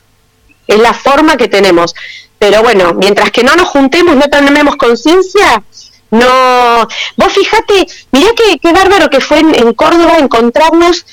Es 0.67 0.79
la 0.79 0.95
forma 0.95 1.37
que 1.37 1.49
tenemos. 1.49 1.95
Pero 2.39 2.63
bueno, 2.63 2.95
mientras 2.95 3.31
que 3.33 3.43
no 3.43 3.55
nos 3.57 3.69
juntemos, 3.69 4.15
no 4.15 4.29
tenemos 4.29 4.77
conciencia, 4.77 5.63
no... 6.11 6.89
Vos 7.17 7.33
fijate, 7.33 7.87
mirá 8.13 8.29
que, 8.35 8.59
qué 8.59 8.73
bárbaro 8.73 9.09
que 9.11 9.21
fue 9.21 9.41
en, 9.41 9.55
en 9.55 9.75
Córdoba 9.75 10.19
encontrarnos 10.19 11.07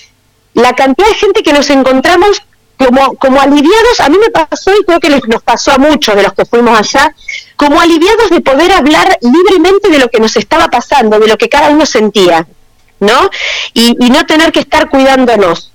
la 0.53 0.73
cantidad 0.73 1.07
de 1.07 1.15
gente 1.15 1.43
que 1.43 1.53
nos 1.53 1.69
encontramos 1.69 2.41
como, 2.77 3.15
como 3.15 3.39
aliviados, 3.41 3.99
a 3.99 4.09
mí 4.09 4.17
me 4.17 4.29
pasó 4.29 4.71
y 4.75 4.83
creo 4.83 4.99
que 4.99 5.09
les, 5.09 5.27
nos 5.27 5.41
pasó 5.43 5.71
a 5.71 5.77
muchos 5.77 6.15
de 6.15 6.23
los 6.23 6.33
que 6.33 6.45
fuimos 6.45 6.77
allá, 6.77 7.15
como 7.55 7.79
aliviados 7.79 8.29
de 8.29 8.41
poder 8.41 8.71
hablar 8.71 9.17
libremente 9.21 9.89
de 9.89 9.99
lo 9.99 10.09
que 10.09 10.19
nos 10.19 10.35
estaba 10.35 10.67
pasando, 10.67 11.19
de 11.19 11.27
lo 11.27 11.37
que 11.37 11.49
cada 11.49 11.69
uno 11.69 11.85
sentía, 11.85 12.47
¿no? 12.99 13.29
Y, 13.73 13.95
y 13.99 14.09
no 14.09 14.25
tener 14.25 14.51
que 14.51 14.61
estar 14.61 14.89
cuidándonos. 14.89 15.71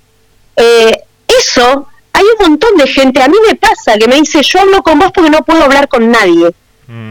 Eh, 0.55 1.03
eso, 1.27 1.87
hay 2.13 2.23
un 2.37 2.49
montón 2.49 2.75
de 2.77 2.87
gente, 2.87 3.21
a 3.21 3.27
mí 3.27 3.37
me 3.47 3.55
pasa 3.55 3.97
que 3.97 4.07
me 4.07 4.15
dice, 4.15 4.41
yo 4.43 4.59
hablo 4.59 4.83
con 4.83 4.99
vos 4.99 5.11
porque 5.13 5.29
no 5.29 5.43
puedo 5.43 5.63
hablar 5.63 5.87
con 5.87 6.09
nadie. 6.11 6.53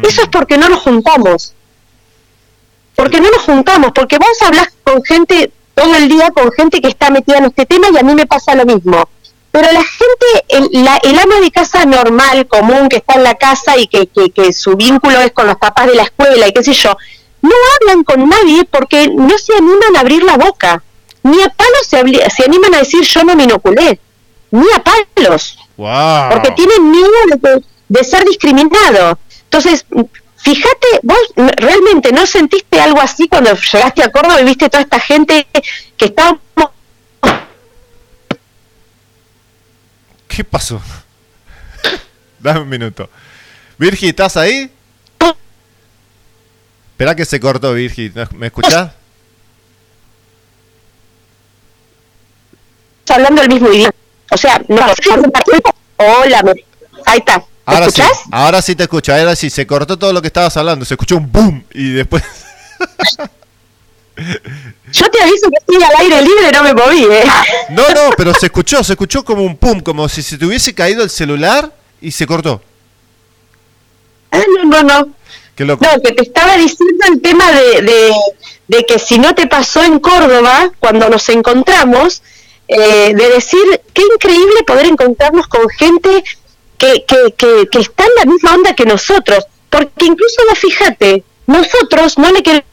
Eso 0.03 0.23
es 0.23 0.29
porque 0.29 0.59
no 0.59 0.69
nos 0.69 0.81
juntamos. 0.81 1.55
Porque 2.99 3.21
no 3.21 3.31
nos 3.31 3.43
juntamos, 3.43 3.93
porque 3.95 4.19
vos 4.19 4.43
hablas 4.45 4.69
con 4.85 5.03
gente 5.05 5.53
todo 5.75 5.95
el 5.95 6.09
día, 6.09 6.31
con 6.33 6.51
gente 6.53 6.81
que 6.81 6.89
está 6.89 7.11
metida 7.11 7.39
en 7.39 7.45
este 7.45 7.65
tema 7.65 7.87
y 7.93 7.97
a 7.97 8.03
mí 8.03 8.15
me 8.15 8.27
pasa 8.27 8.55
lo 8.57 8.65
mismo. 8.67 9.09
Pero 9.53 9.71
la 9.73 9.83
gente, 9.85 10.27
el, 10.49 10.85
la- 10.85 11.01
el 11.05 11.19
ama 11.19 11.37
de 11.41 11.51
casa 11.53 11.85
normal, 11.85 12.47
común, 12.49 12.89
que 12.89 12.97
está 12.97 13.15
en 13.15 13.23
la 13.23 13.35
casa 13.37 13.77
y 13.79 13.87
que, 13.87 14.09
que, 14.09 14.31
que 14.31 14.53
su 14.53 14.75
vínculo 14.77 15.21
es 15.21 15.33
con 15.33 15.47
los 15.47 15.57
papás 15.57 15.87
de 15.87 15.95
la 15.95 16.03
escuela 16.03 16.49
y 16.49 16.53
qué 16.53 16.63
sé 16.65 16.73
yo, 16.73 16.97
no 17.41 17.55
hablan 17.81 18.03
con 18.05 18.29
nadie 18.29 18.65
porque 18.65 19.09
no 19.09 19.39
se 19.39 19.55
animan 19.55 19.97
a 19.97 20.01
abrir 20.01 20.23
la 20.25 20.37
boca. 20.37 20.83
Ni 21.23 21.41
a 21.41 21.49
palos 21.51 21.87
se, 21.89 21.99
se 22.31 22.45
animan 22.45 22.75
a 22.75 22.79
decir 22.79 23.03
yo 23.05 23.23
no 23.25 23.37
me 23.37 23.45
inoculé. 23.45 24.01
Ni 24.51 24.67
a 24.75 24.83
palos 24.83 25.57
¡Wow! 25.77 26.31
porque 26.33 26.51
tienen 26.53 26.91
miedo 26.91 27.09
de, 27.41 27.63
de 27.89 28.05
ser 28.05 28.25
discriminado. 28.25 29.19
Entonces, 29.45 29.87
fíjate, 30.43 30.87
vos 31.03 31.19
realmente 31.57 32.13
no 32.13 32.27
sentiste 32.27 32.81
algo 32.81 33.01
así 33.01 33.29
cuando 33.29 33.53
llegaste 33.55 34.03
a 34.03 34.11
Córdoba 34.11 34.41
y 34.41 34.45
viste 34.45 34.69
toda 34.69 34.83
esta 34.83 35.01
gente 35.01 35.47
que 35.97 36.05
estábamos 36.05 36.41
¿Qué 40.29 40.45
pasó? 40.45 40.81
Dame 42.39 42.61
un 42.61 42.69
minuto. 42.69 43.11
Virgi, 43.77 44.09
¿estás 44.09 44.37
ahí? 44.37 44.71
Espera 46.93 47.15
que 47.15 47.25
se 47.25 47.41
cortó, 47.41 47.73
Virgi. 47.75 48.13
¿Me 48.33 48.47
escuchás? 48.47 48.93
hablando 53.11 53.43
el 53.43 53.49
mismo 53.49 53.69
idioma. 53.73 53.95
O 54.31 54.37
sea, 54.37 54.63
no, 54.69 54.77
hola, 55.97 56.43
me- 56.43 56.65
ahí 57.07 57.19
está. 57.19 57.45
¿Me 57.69 57.75
Ahora 57.75 57.91
sí, 57.91 58.03
ahora 58.33 58.63
sí 58.63 58.75
te 58.75 58.85
escucho. 58.85 59.13
Ahora 59.13 59.37
sí, 59.37 59.51
se 59.51 59.67
cortó 59.67 59.99
todo 59.99 60.13
lo 60.13 60.23
que 60.23 60.29
estabas 60.29 60.57
hablando. 60.57 60.87
Se 60.87 60.95
escuchó 60.95 61.19
un 61.19 61.31
boom 61.31 61.65
y 61.75 61.91
después. 61.91 62.23
Yo 64.17 65.11
te 65.11 65.23
aviso 65.23 65.49
que 65.51 65.59
estoy 65.59 65.77
al 65.77 65.97
aire 66.01 66.23
libre, 66.23 66.51
no 66.53 66.63
me 66.63 66.75
moví, 66.75 67.05
¿eh? 67.05 67.25
No, 67.71 67.87
no, 67.91 68.11
pero 68.17 68.33
se 68.35 68.47
escuchó, 68.47 68.83
se 68.83 68.95
escuchó 68.95 69.23
como 69.25 69.43
un 69.43 69.57
pum, 69.57 69.81
como 69.81 70.09
si 70.09 70.23
se 70.23 70.39
te 70.39 70.47
hubiese 70.47 70.75
caído 70.75 71.05
el 71.05 71.11
celular 71.11 71.71
y 72.01 72.11
se 72.11 72.27
cortó. 72.27 72.63
Ah, 74.33 74.43
no, 74.57 74.65
no, 74.65 74.83
no. 74.83 75.09
Qué 75.55 75.65
loco. 75.65 75.85
No, 75.85 76.03
que 76.03 76.13
te 76.13 76.23
estaba 76.23 76.57
diciendo 76.57 77.05
el 77.13 77.21
tema 77.21 77.53
de, 77.53 77.83
de, 77.83 78.13
de 78.67 78.85
que 78.87 78.99
si 78.99 79.19
no 79.19 79.35
te 79.35 79.47
pasó 79.47 79.85
en 79.85 79.99
Córdoba, 80.01 80.71
cuando 80.81 81.09
nos 81.11 81.29
encontramos, 81.29 82.23
eh, 82.67 83.13
de 83.15 83.29
decir, 83.29 83.61
qué 83.93 84.03
increíble 84.15 84.63
poder 84.67 84.87
encontrarnos 84.87 85.47
con 85.49 85.69
gente 85.69 86.25
que, 86.79 87.05
que, 87.05 87.69
que, 87.71 87.79
está 87.79 88.05
en 88.05 88.15
la 88.17 88.25
misma 88.25 88.55
onda 88.55 88.75
que 88.75 88.87
nosotros. 88.87 89.47
Porque 89.69 90.07
incluso, 90.07 90.43
vos 90.49 90.59
fíjate, 90.59 91.25
nosotros 91.47 92.17
no 92.17 92.31
le 92.33 92.43
queremos 92.43 92.65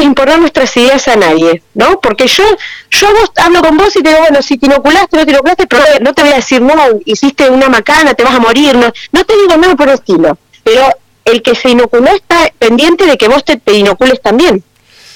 imponer 0.00 0.38
nuestras 0.38 0.76
ideas 0.76 1.08
a 1.08 1.16
nadie, 1.16 1.62
¿no? 1.74 2.00
Porque 2.00 2.26
yo 2.26 2.44
yo 2.90 3.08
vos 3.12 3.30
hablo 3.36 3.60
con 3.60 3.76
vos 3.76 3.94
y 3.96 4.02
te 4.02 4.10
digo, 4.10 4.20
bueno, 4.20 4.42
si 4.42 4.56
te 4.56 4.66
inoculaste, 4.66 5.16
no 5.16 5.24
te 5.24 5.32
inoculaste, 5.32 5.66
pero 5.66 5.82
no 6.00 6.14
te 6.14 6.22
voy 6.22 6.32
a 6.32 6.36
decir, 6.36 6.62
no, 6.62 6.74
hiciste 7.04 7.50
una 7.50 7.68
macana, 7.68 8.14
te 8.14 8.22
vas 8.22 8.34
a 8.34 8.38
morir, 8.38 8.76
no, 8.76 8.92
no 9.12 9.24
te 9.24 9.36
digo 9.36 9.56
nada 9.56 9.74
por 9.74 9.88
el 9.88 9.94
estilo, 9.94 10.38
pero 10.62 10.86
el 11.24 11.42
que 11.42 11.54
se 11.54 11.70
inoculó 11.70 12.10
está 12.14 12.52
pendiente 12.58 13.06
de 13.06 13.18
que 13.18 13.28
vos 13.28 13.44
te, 13.44 13.56
te 13.56 13.74
inocules 13.74 14.20
también, 14.22 14.62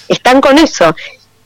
están 0.09 0.41
con 0.41 0.59
eso. 0.59 0.95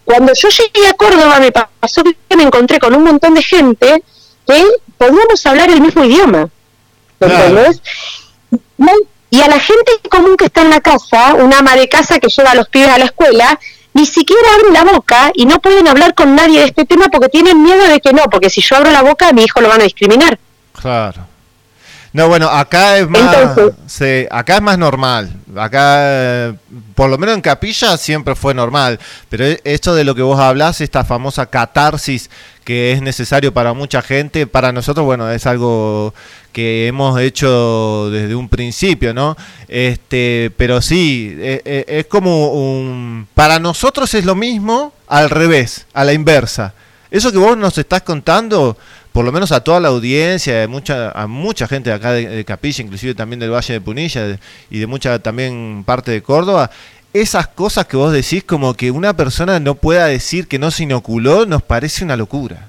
Cuando 0.06 0.32
yo 0.32 0.48
llegué 0.48 0.88
a 0.88 0.94
Córdoba 0.94 1.40
me 1.40 1.50
pasó 1.50 2.02
que 2.04 2.36
me 2.36 2.44
encontré 2.44 2.78
con 2.78 2.94
un 2.94 3.02
montón 3.02 3.34
de 3.34 3.42
gente 3.42 4.02
que 4.46 4.64
podíamos 4.96 5.44
hablar 5.44 5.68
el 5.68 5.80
mismo 5.80 6.04
idioma, 6.04 6.48
y 9.28 9.40
a 9.40 9.48
la 9.48 9.58
gente 9.58 9.92
común 10.08 10.36
que 10.36 10.44
está 10.44 10.62
en 10.62 10.70
la 10.70 10.80
casa, 10.80 11.34
una 11.34 11.58
ama 11.58 11.74
de 11.74 11.88
casa 11.88 12.20
que 12.20 12.28
lleva 12.28 12.52
a 12.52 12.54
los 12.54 12.68
pibes 12.68 12.88
a 12.88 12.98
la 12.98 13.06
escuela, 13.06 13.58
ni 13.94 14.06
siquiera 14.06 14.46
abre 14.54 14.70
la 14.72 14.84
boca 14.84 15.32
y 15.34 15.44
no 15.44 15.60
pueden 15.60 15.88
hablar 15.88 16.14
con 16.14 16.36
nadie 16.36 16.60
de 16.60 16.66
este 16.66 16.84
tema 16.84 17.06
porque 17.08 17.28
tienen 17.28 17.60
miedo 17.60 17.84
de 17.84 18.00
que 18.00 18.12
no, 18.12 18.22
porque 18.30 18.48
si 18.48 18.60
yo 18.60 18.76
abro 18.76 18.92
la 18.92 19.02
boca 19.02 19.28
a 19.28 19.32
mi 19.32 19.42
hijo 19.42 19.60
lo 19.60 19.68
van 19.68 19.80
a 19.80 19.84
discriminar. 19.84 20.38
Claro. 20.72 21.26
No, 22.16 22.28
bueno, 22.28 22.48
acá 22.48 22.96
es 22.96 23.06
más, 23.10 23.46
sí, 23.86 24.24
acá 24.30 24.56
es 24.56 24.62
más 24.62 24.78
normal. 24.78 25.30
Acá, 25.54 25.96
eh, 26.00 26.54
por 26.94 27.10
lo 27.10 27.18
menos 27.18 27.34
en 27.34 27.42
Capilla 27.42 27.98
siempre 27.98 28.34
fue 28.34 28.54
normal. 28.54 28.98
Pero 29.28 29.44
e- 29.44 29.60
esto 29.64 29.94
de 29.94 30.02
lo 30.02 30.14
que 30.14 30.22
vos 30.22 30.40
hablás, 30.40 30.80
esta 30.80 31.04
famosa 31.04 31.44
catarsis 31.44 32.30
que 32.64 32.92
es 32.92 33.02
necesario 33.02 33.52
para 33.52 33.74
mucha 33.74 34.00
gente, 34.00 34.46
para 34.46 34.72
nosotros, 34.72 35.04
bueno, 35.04 35.30
es 35.30 35.44
algo 35.44 36.14
que 36.52 36.86
hemos 36.86 37.20
hecho 37.20 38.08
desde 38.10 38.34
un 38.34 38.48
principio, 38.48 39.12
¿no? 39.12 39.36
Este, 39.68 40.50
pero 40.56 40.80
sí, 40.80 41.36
e- 41.38 41.60
e- 41.66 41.84
es 41.98 42.06
como 42.06 42.48
un, 42.52 43.28
para 43.34 43.58
nosotros 43.58 44.14
es 44.14 44.24
lo 44.24 44.34
mismo 44.34 44.94
al 45.06 45.28
revés, 45.28 45.84
a 45.92 46.02
la 46.02 46.14
inversa. 46.14 46.72
Eso 47.10 47.30
que 47.30 47.36
vos 47.38 47.58
nos 47.58 47.76
estás 47.76 48.00
contando, 48.02 48.78
por 49.16 49.24
lo 49.24 49.32
menos 49.32 49.50
a 49.50 49.64
toda 49.64 49.80
la 49.80 49.88
audiencia, 49.88 50.64
a 50.64 50.68
mucha, 50.68 51.10
a 51.10 51.26
mucha 51.26 51.66
gente 51.66 51.88
de 51.88 51.96
acá 51.96 52.12
de, 52.12 52.44
Capilla, 52.44 52.84
inclusive 52.84 53.14
también 53.14 53.40
del 53.40 53.50
Valle 53.50 53.72
de 53.72 53.80
Punilla 53.80 54.38
y 54.68 54.78
de 54.78 54.86
mucha 54.86 55.18
también 55.20 55.84
parte 55.86 56.10
de 56.10 56.22
Córdoba, 56.22 56.70
esas 57.14 57.46
cosas 57.46 57.86
que 57.86 57.96
vos 57.96 58.12
decís 58.12 58.44
como 58.44 58.74
que 58.74 58.90
una 58.90 59.16
persona 59.16 59.58
no 59.58 59.74
pueda 59.74 60.04
decir 60.04 60.48
que 60.48 60.58
no 60.58 60.70
se 60.70 60.82
inoculó, 60.82 61.46
nos 61.46 61.62
parece 61.62 62.04
una 62.04 62.14
locura. 62.14 62.68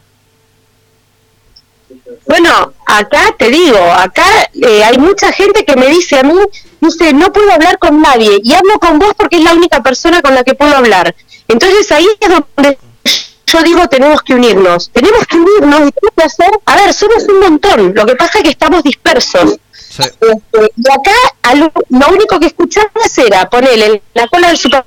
Bueno, 2.26 2.72
acá 2.86 3.36
te 3.38 3.50
digo, 3.50 3.78
acá 3.78 4.24
eh, 4.54 4.86
hay 4.86 4.98
mucha 5.00 5.34
gente 5.34 5.66
que 5.66 5.76
me 5.76 5.88
dice 5.88 6.18
a 6.18 6.24
mí, 6.24 6.34
dice, 6.80 7.12
no 7.12 7.34
puedo 7.34 7.52
hablar 7.52 7.78
con 7.78 8.02
nadie 8.02 8.40
y 8.42 8.54
hablo 8.54 8.80
con 8.80 9.00
vos 9.00 9.12
porque 9.18 9.36
es 9.36 9.44
la 9.44 9.54
única 9.54 9.84
persona 9.84 10.22
con 10.22 10.34
la 10.34 10.46
que 10.46 10.56
puedo 10.56 10.74
hablar. 10.74 11.14
Entonces 11.50 11.92
ahí 11.92 12.08
es 12.22 12.30
donde 12.30 12.78
yo 13.48 13.64
digo, 13.64 13.88
tenemos 13.88 14.22
que 14.22 14.34
unirnos, 14.36 14.90
tenemos 14.92 15.26
que 15.26 15.38
unirnos 15.38 15.88
y 15.88 15.92
tenemos 15.92 16.14
que 16.16 16.24
hacer, 16.24 16.52
a 16.66 16.76
ver, 16.76 16.94
somos 16.94 17.24
un 17.28 17.40
montón, 17.40 17.94
lo 17.96 18.06
que 18.06 18.16
pasa 18.16 18.38
es 18.40 18.44
que 18.44 18.50
estamos 18.52 18.84
dispersos. 18.84 19.58
Este, 20.22 20.72
y 20.76 20.92
acá 20.92 21.12
al- 21.44 21.72
lo 21.90 22.08
único 22.10 22.40
que 22.40 22.48
escuchabas 22.48 23.18
era 23.18 23.50
ponerle 23.50 23.86
en 23.86 24.02
la 24.14 24.28
cola 24.28 24.50
del 24.50 24.58
supermercado. 24.58 24.86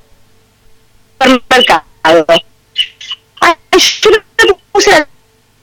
Ay, 3.41 3.55
yo 4.03 4.11
no 4.11 4.59
puse 4.73 4.91
la 4.91 5.09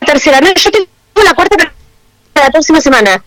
tercera, 0.05 0.41
no, 0.41 0.53
yo 0.53 0.71
tengo 0.71 0.87
la 1.23 1.33
cuarta 1.33 1.55
para 2.33 2.47
la 2.47 2.51
próxima 2.51 2.81
semana. 2.81 3.23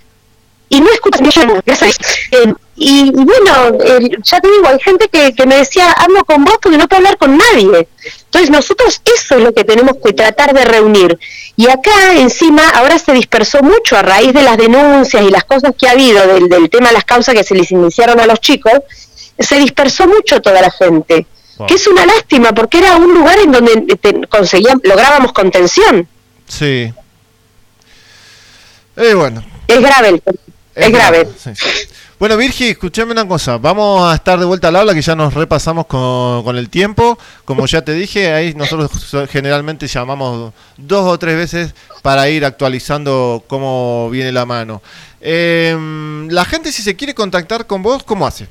Y 0.72 0.80
no 0.80 0.88
escuchan 0.90 1.28
llamada, 1.28 1.60
ya 1.66 1.74
sabes. 1.74 1.98
Eh, 2.30 2.55
y, 2.76 3.09
y 3.09 3.10
bueno, 3.12 3.76
eh, 3.84 4.09
ya 4.22 4.40
te 4.40 4.48
digo, 4.48 4.68
hay 4.68 4.78
gente 4.80 5.09
que, 5.09 5.34
que 5.34 5.44
me 5.44 5.56
decía, 5.56 5.90
hablo 5.92 6.24
con 6.24 6.44
vos 6.44 6.55
porque 6.62 6.78
no 6.78 6.86
puedo 6.88 6.98
hablar 6.98 7.18
con 7.18 7.36
nadie. 7.36 7.88
Entonces 8.26 8.51
nosotros 8.51 9.02
eso 9.05 9.36
es 9.36 9.42
lo 9.42 9.52
que 9.52 9.64
tenemos 9.64 9.97
que 10.02 10.12
tratar 10.12 10.55
de 10.55 10.64
reunir. 10.64 11.18
Y 11.56 11.68
acá 11.68 12.14
encima 12.14 12.70
ahora 12.70 12.98
se 13.01 13.12
dispersó 13.12 13.62
mucho 13.62 13.97
a 13.98 14.02
raíz 14.02 14.32
de 14.32 14.42
las 14.42 14.56
denuncias 14.56 15.22
y 15.22 15.28
las 15.30 15.42
cosas 15.44 15.72
que 15.76 15.89
ha 15.89 15.90
habido 15.90 16.24
del, 16.28 16.49
del 16.49 16.70
tema 16.70 16.86
de 16.89 16.94
las 16.94 17.05
causas 17.05 17.34
que 17.34 17.42
se 17.44 17.55
les 17.57 17.70
iniciaron 17.73 18.18
a 18.20 18.26
los 18.26 18.40
chicos, 18.40 18.73
se 19.39 19.58
dispersó 19.58 20.07
mucho 20.07 20.40
toda 20.40 20.62
la 20.62 20.70
gente. 20.70 21.26
Que 21.66 21.74
es 21.74 21.86
una 21.89 22.07
lástima 22.07 22.52
porque 22.55 22.78
era 22.78 22.97
un 22.97 23.12
lugar 23.12 23.39
en 23.40 23.52
donde 23.52 23.97
te- 24.00 24.26
conseguíamos, 24.28 24.82
lográbamos 24.84 25.32
contención. 25.32 26.08
Sí. 26.49 26.90
Eh, 28.97 29.15
bueno. 29.15 29.44
Es 29.68 29.81
grave, 29.81 30.08
el 30.08 30.23
es, 30.74 30.90
grave. 30.90 31.28
sí. 31.42 31.50
Bueno, 32.18 32.36
Virgi, 32.36 32.68
escuchame 32.68 33.12
una 33.12 33.26
cosa. 33.26 33.57
Vamos 33.57 34.12
a 34.12 34.15
estar 34.15 34.39
de 34.39 34.44
vuelta 34.44 34.68
al 34.68 34.76
aula, 34.76 34.92
que 34.92 35.00
ya 35.00 35.15
nos 35.15 35.32
repasamos 35.32 35.86
con, 35.86 36.44
con 36.44 36.57
el 36.58 36.68
tiempo. 36.68 37.18
Como 37.47 37.65
ya 37.65 37.81
te 37.82 37.94
dije, 37.94 38.31
ahí 38.32 38.52
nosotros 38.52 38.90
so- 39.02 39.26
generalmente 39.26 39.86
llamamos 39.86 40.52
dos 40.76 41.07
o 41.07 41.18
tres 41.18 41.36
veces 41.36 41.74
para 42.02 42.28
ir 42.28 42.44
actualizando 42.44 43.42
cómo 43.47 44.10
viene 44.10 44.32
la 44.32 44.44
mano. 44.44 44.82
Eh, 45.23 45.74
la 46.28 46.44
gente, 46.44 46.73
si 46.73 46.82
se 46.82 46.94
quiere 46.94 47.15
contactar 47.15 47.66
con 47.66 47.82
vos, 47.82 48.02
¿cómo 48.02 48.26
hace? 48.26 48.47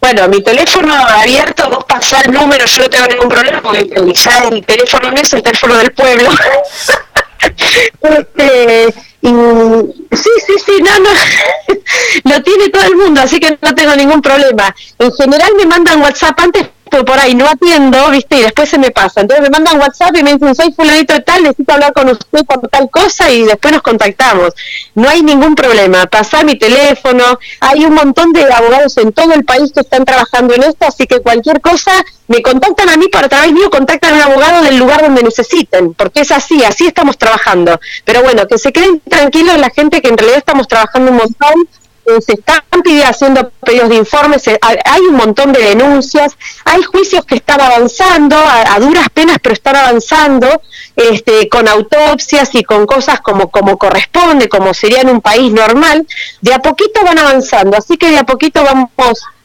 Bueno, 0.00 0.28
mi 0.28 0.42
teléfono 0.42 0.94
abierto, 0.94 1.68
vos 1.68 1.84
pasás 1.86 2.24
el 2.24 2.32
número, 2.32 2.64
yo 2.64 2.82
no 2.84 2.88
tengo 2.88 3.06
ningún 3.06 3.28
problema 3.28 3.60
porque 3.60 3.86
ya 4.14 4.44
el 4.44 4.64
teléfono 4.64 5.10
no 5.10 5.16
es 5.20 5.32
el 5.34 5.42
teléfono 5.42 5.74
del 5.76 5.92
pueblo. 5.92 6.30
este, 8.00 8.94
y, 9.20 9.28
sí, 9.28 10.30
sí, 10.46 10.54
sí, 10.64 10.72
no, 10.82 10.98
no, 11.00 11.10
lo 12.36 12.42
tiene 12.42 12.68
todo 12.68 12.84
el 12.84 12.96
mundo, 12.96 13.20
así 13.20 13.40
que 13.40 13.58
no 13.60 13.74
tengo 13.74 13.96
ningún 13.96 14.22
problema. 14.22 14.74
En 14.98 15.12
general 15.12 15.50
me 15.56 15.66
mandan 15.66 16.00
WhatsApp 16.00 16.38
antes, 16.40 16.68
pero 16.90 17.04
por 17.04 17.18
ahí 17.18 17.34
no 17.34 17.46
atiendo, 17.46 18.10
¿viste? 18.10 18.36
Y 18.36 18.42
después 18.42 18.68
se 18.68 18.78
me 18.78 18.90
pasa. 18.90 19.20
Entonces 19.20 19.42
me 19.42 19.50
mandan 19.50 19.80
WhatsApp 19.80 20.16
y 20.16 20.22
me 20.22 20.34
dicen, 20.34 20.54
soy 20.54 20.72
fulanito 20.72 21.14
de 21.14 21.20
tal, 21.20 21.42
necesito 21.42 21.72
hablar 21.72 21.92
con 21.92 22.08
usted 22.08 22.44
por 22.44 22.68
tal 22.68 22.90
cosa 22.90 23.30
y 23.30 23.44
después 23.44 23.72
nos 23.72 23.82
contactamos. 23.82 24.54
No 24.94 25.08
hay 25.08 25.22
ningún 25.22 25.54
problema. 25.54 26.06
Pasar 26.06 26.44
mi 26.44 26.58
teléfono, 26.58 27.38
hay 27.60 27.84
un 27.84 27.94
montón 27.94 28.32
de 28.32 28.52
abogados 28.52 28.96
en 28.96 29.12
todo 29.12 29.32
el 29.32 29.44
país 29.44 29.72
que 29.72 29.80
están 29.80 30.04
trabajando 30.04 30.54
en 30.54 30.62
esto, 30.62 30.86
así 30.86 31.06
que 31.06 31.20
cualquier 31.20 31.60
cosa 31.60 31.92
me 32.28 32.42
contactan 32.42 32.90
a 32.90 32.96
mí, 32.96 33.08
para 33.08 33.28
través 33.28 33.52
mío 33.52 33.70
contactan 33.70 34.12
a 34.12 34.16
un 34.16 34.32
abogado 34.32 34.62
del 34.62 34.76
lugar 34.76 35.00
donde 35.00 35.22
necesiten, 35.22 35.94
porque 35.94 36.20
es 36.20 36.30
así, 36.30 36.62
así 36.62 36.86
estamos 36.86 37.16
trabajando. 37.16 37.80
Pero 38.04 38.22
bueno, 38.22 38.46
que 38.46 38.58
se 38.58 38.72
queden 38.72 39.00
tranquilos 39.00 39.58
la 39.58 39.70
gente 39.70 40.00
que 40.02 40.08
en 40.08 40.18
realidad 40.18 40.38
estamos 40.38 40.68
trabajando 40.68 41.10
un 41.10 41.16
montón, 41.16 41.68
se 42.24 42.32
están 42.34 42.60
haciendo 43.04 43.50
pedidos 43.64 43.88
de 43.90 43.96
informes, 43.96 44.42
hay 44.48 45.00
un 45.02 45.14
montón 45.16 45.52
de 45.52 45.60
denuncias, 45.60 46.36
hay 46.64 46.82
juicios 46.82 47.24
que 47.24 47.34
están 47.36 47.60
avanzando, 47.60 48.36
a, 48.36 48.74
a 48.74 48.80
duras 48.80 49.08
penas, 49.12 49.36
pero 49.42 49.52
están 49.52 49.76
avanzando, 49.76 50.62
este, 50.96 51.48
con 51.48 51.68
autopsias 51.68 52.50
y 52.54 52.62
con 52.64 52.86
cosas 52.86 53.20
como, 53.20 53.50
como 53.50 53.76
corresponde, 53.78 54.48
como 54.48 54.72
sería 54.74 55.00
en 55.02 55.10
un 55.10 55.20
país 55.20 55.52
normal, 55.52 56.06
de 56.40 56.54
a 56.54 56.60
poquito 56.60 57.00
van 57.04 57.18
avanzando, 57.18 57.76
así 57.76 57.96
que 57.96 58.10
de 58.10 58.18
a 58.18 58.24
poquito 58.24 58.62
vamos 58.64 58.90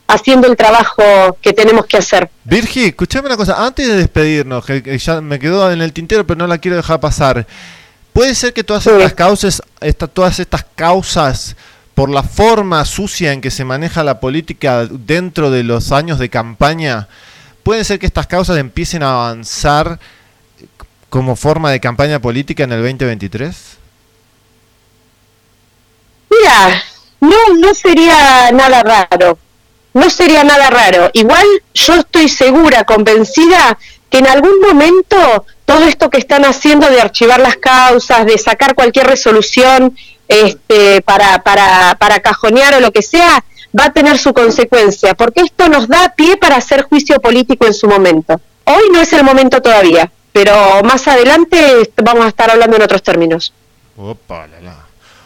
haciendo 0.07 0.47
el 0.47 0.55
trabajo 0.55 1.03
que 1.41 1.53
tenemos 1.53 1.85
que 1.85 1.97
hacer. 1.97 2.29
Virgi, 2.43 2.85
escuchame 2.85 3.27
una 3.27 3.37
cosa. 3.37 3.65
Antes 3.65 3.87
de 3.87 3.95
despedirnos, 3.95 4.65
que, 4.65 4.83
que 4.83 4.97
ya 4.97 5.21
me 5.21 5.39
quedó 5.39 5.71
en 5.71 5.81
el 5.81 5.91
tintero, 5.93 6.25
pero 6.27 6.37
no 6.37 6.47
la 6.47 6.57
quiero 6.59 6.77
dejar 6.77 6.99
pasar. 6.99 7.47
¿Puede 8.11 8.35
ser 8.35 8.53
que 8.53 8.63
todas 8.63 8.85
estas 8.85 9.13
causas, 9.13 9.61
esta- 9.81 10.07
todas 10.07 10.39
estas 10.39 10.65
causas, 10.75 11.55
por 11.95 12.09
la 12.09 12.23
forma 12.23 12.83
sucia 12.85 13.33
en 13.33 13.41
que 13.41 13.51
se 13.51 13.65
maneja 13.65 14.03
la 14.03 14.19
política 14.19 14.85
dentro 14.85 15.51
de 15.51 15.63
los 15.63 15.91
años 15.91 16.19
de 16.19 16.29
campaña, 16.29 17.07
puede 17.63 17.83
ser 17.83 17.99
que 17.99 18.05
estas 18.05 18.27
causas 18.27 18.57
empiecen 18.57 19.03
a 19.03 19.11
avanzar 19.11 19.99
como 21.13 21.35
forma 21.35 21.69
de 21.69 21.79
campaña 21.79 22.19
política 22.19 22.63
en 22.63 22.71
el 22.71 22.81
2023? 22.81 23.77
Mira, 26.31 26.83
no, 27.19 27.53
no 27.59 27.73
sería 27.75 28.51
nada 28.51 28.81
raro. 28.81 29.37
No 29.93 30.09
sería 30.09 30.43
nada 30.43 30.71
raro. 30.71 31.11
Igual 31.13 31.45
yo 31.75 31.93
estoy 31.97 32.27
segura, 32.27 32.83
convencida, 32.83 33.77
que 34.09 34.17
en 34.17 34.27
algún 34.27 34.59
momento 34.59 35.45
todo 35.65 35.85
esto 35.85 36.09
que 36.09 36.17
están 36.17 36.45
haciendo 36.45 36.89
de 36.89 36.99
archivar 36.99 37.39
las 37.39 37.57
causas, 37.57 38.25
de 38.25 38.39
sacar 38.39 38.73
cualquier 38.73 39.05
resolución 39.05 39.95
este, 40.33 41.01
para, 41.01 41.43
para, 41.43 41.95
para 41.99 42.19
cajonear 42.19 42.75
o 42.75 42.79
lo 42.79 42.91
que 42.91 43.01
sea, 43.01 43.43
va 43.77 43.85
a 43.85 43.93
tener 43.93 44.17
su 44.17 44.33
consecuencia, 44.33 45.13
porque 45.13 45.41
esto 45.41 45.69
nos 45.69 45.87
da 45.87 46.13
pie 46.15 46.37
para 46.37 46.57
hacer 46.57 46.83
juicio 46.83 47.19
político 47.19 47.65
en 47.65 47.73
su 47.73 47.87
momento. 47.87 48.39
Hoy 48.65 48.83
no 48.91 49.01
es 49.01 49.11
el 49.13 49.23
momento 49.23 49.61
todavía, 49.61 50.11
pero 50.31 50.81
más 50.83 51.07
adelante 51.07 51.89
vamos 52.03 52.25
a 52.25 52.29
estar 52.29 52.49
hablando 52.49 52.77
en 52.77 52.83
otros 52.83 53.03
términos. 53.03 53.53
Opa, 53.97 54.47
la, 54.47 54.61
la. 54.61 54.83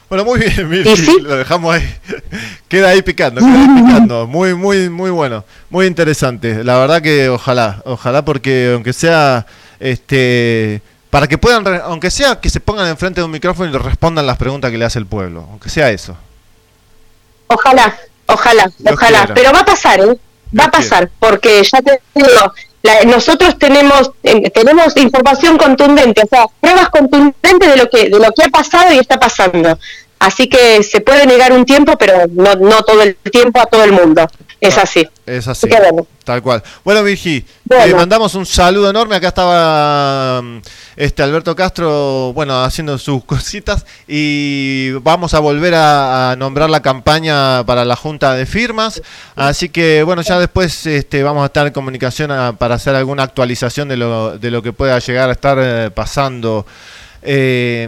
Bueno, 0.09 0.23
muy 0.23 0.39
bien, 0.39 0.83
lo 1.23 1.35
dejamos 1.35 1.75
ahí. 1.75 1.95
queda 2.69 2.89
ahí 2.89 3.01
picando, 3.01 3.41
queda 3.41 3.53
ahí 3.53 3.83
picando. 3.83 4.25
Muy, 4.25 4.55
muy, 4.55 4.89
muy 4.89 5.09
bueno. 5.09 5.43
Muy 5.69 5.85
interesante. 5.85 6.63
La 6.63 6.77
verdad 6.77 7.01
que 7.01 7.27
ojalá, 7.27 7.81
ojalá 7.83 8.23
porque 8.23 8.71
aunque 8.73 8.93
sea, 8.93 9.45
este, 9.81 10.81
para 11.09 11.27
que 11.27 11.37
puedan, 11.37 11.65
aunque 11.83 12.11
sea 12.11 12.39
que 12.39 12.49
se 12.49 12.59
pongan 12.59 12.87
enfrente 12.87 13.21
de 13.21 13.25
un 13.25 13.31
micrófono 13.31 13.69
y 13.69 13.73
le 13.73 13.79
respondan 13.79 14.25
las 14.27 14.37
preguntas 14.37 14.71
que 14.71 14.77
le 14.77 14.85
hace 14.85 14.99
el 14.99 15.05
pueblo, 15.05 15.45
aunque 15.49 15.69
sea 15.69 15.89
eso. 15.89 16.15
Ojalá, 17.47 17.97
ojalá, 18.27 18.69
ojalá. 18.91 19.19
quiera. 19.19 19.33
Pero 19.33 19.51
va 19.53 19.59
a 19.61 19.65
pasar, 19.65 19.99
¿eh? 20.01 20.17
Va 20.57 20.65
a 20.65 20.71
pasar, 20.71 21.09
porque 21.19 21.61
ya 21.63 21.81
te 21.81 22.01
digo, 22.13 22.53
la- 22.81 23.03
nosotros 23.03 23.57
tenemos 23.59 24.11
eh, 24.23 24.49
tenemos 24.51 24.95
información 24.97 25.57
contundente, 25.57 26.21
o 26.23 26.27
sea, 26.27 26.45
pruebas 26.59 26.89
contundentes 26.89 27.69
de 27.69 27.77
lo 27.77 27.89
que 27.89 28.09
de 28.09 28.19
lo 28.19 28.31
que 28.31 28.43
ha 28.45 28.49
pasado 28.49 28.93
y 28.93 28.97
está 28.99 29.19
pasando. 29.19 29.77
Así 30.19 30.47
que 30.49 30.81
se 30.83 31.01
puede 31.01 31.25
negar 31.27 31.51
un 31.53 31.65
tiempo, 31.65 31.97
pero 31.97 32.25
no 32.31 32.55
no 32.55 32.81
todo 32.83 33.01
el 33.03 33.15
tiempo 33.17 33.59
a 33.59 33.65
todo 33.65 33.83
el 33.83 33.91
mundo. 33.91 34.25
Es 34.59 34.77
así. 34.77 35.07
Es 35.25 35.47
así. 35.47 35.67
Bueno. 35.69 36.07
Tal 36.23 36.41
cual. 36.41 36.63
Bueno, 36.83 37.03
Virgi, 37.03 37.45
Bueno. 37.63 37.85
le 37.85 37.93
mandamos 37.95 38.33
un 38.35 38.45
saludo 38.45 38.89
enorme. 38.89 39.15
Acá 39.15 39.27
estaba 39.27 40.41
mm, 40.41 40.57
este 40.95 41.21
Alberto 41.23 41.55
Castro, 41.55 42.33
bueno, 42.33 42.63
haciendo 42.63 42.97
sus 42.97 43.23
cositas 43.25 43.85
y 44.07 44.91
vamos 45.03 45.33
a 45.35 45.39
volver 45.39 45.75
a, 45.75 46.31
a 46.31 46.35
nombrar 46.35 46.69
la 46.71 46.81
campaña 46.81 47.63
para 47.65 47.85
la 47.85 47.95
junta 47.95 48.33
de 48.33 48.45
firmas. 48.47 49.01
Así 49.35 49.69
que, 49.69 50.01
bueno, 50.03 50.21
ya 50.23 50.39
después 50.39 50.85
este, 50.87 51.21
vamos 51.21 51.43
a 51.43 51.47
estar 51.47 51.67
en 51.67 51.73
comunicación 51.73 52.31
a- 52.31 52.53
para 52.53 52.75
hacer 52.75 52.95
alguna 52.95 53.23
actualización 53.23 53.87
de 53.87 53.97
lo, 53.97 54.37
de 54.39 54.49
lo 54.51 54.61
que 54.63 54.73
pueda 54.73 54.97
llegar 54.99 55.29
a 55.29 55.33
estar 55.33 55.57
eh, 55.61 55.91
pasando. 55.93 56.65
Eh, 57.21 57.87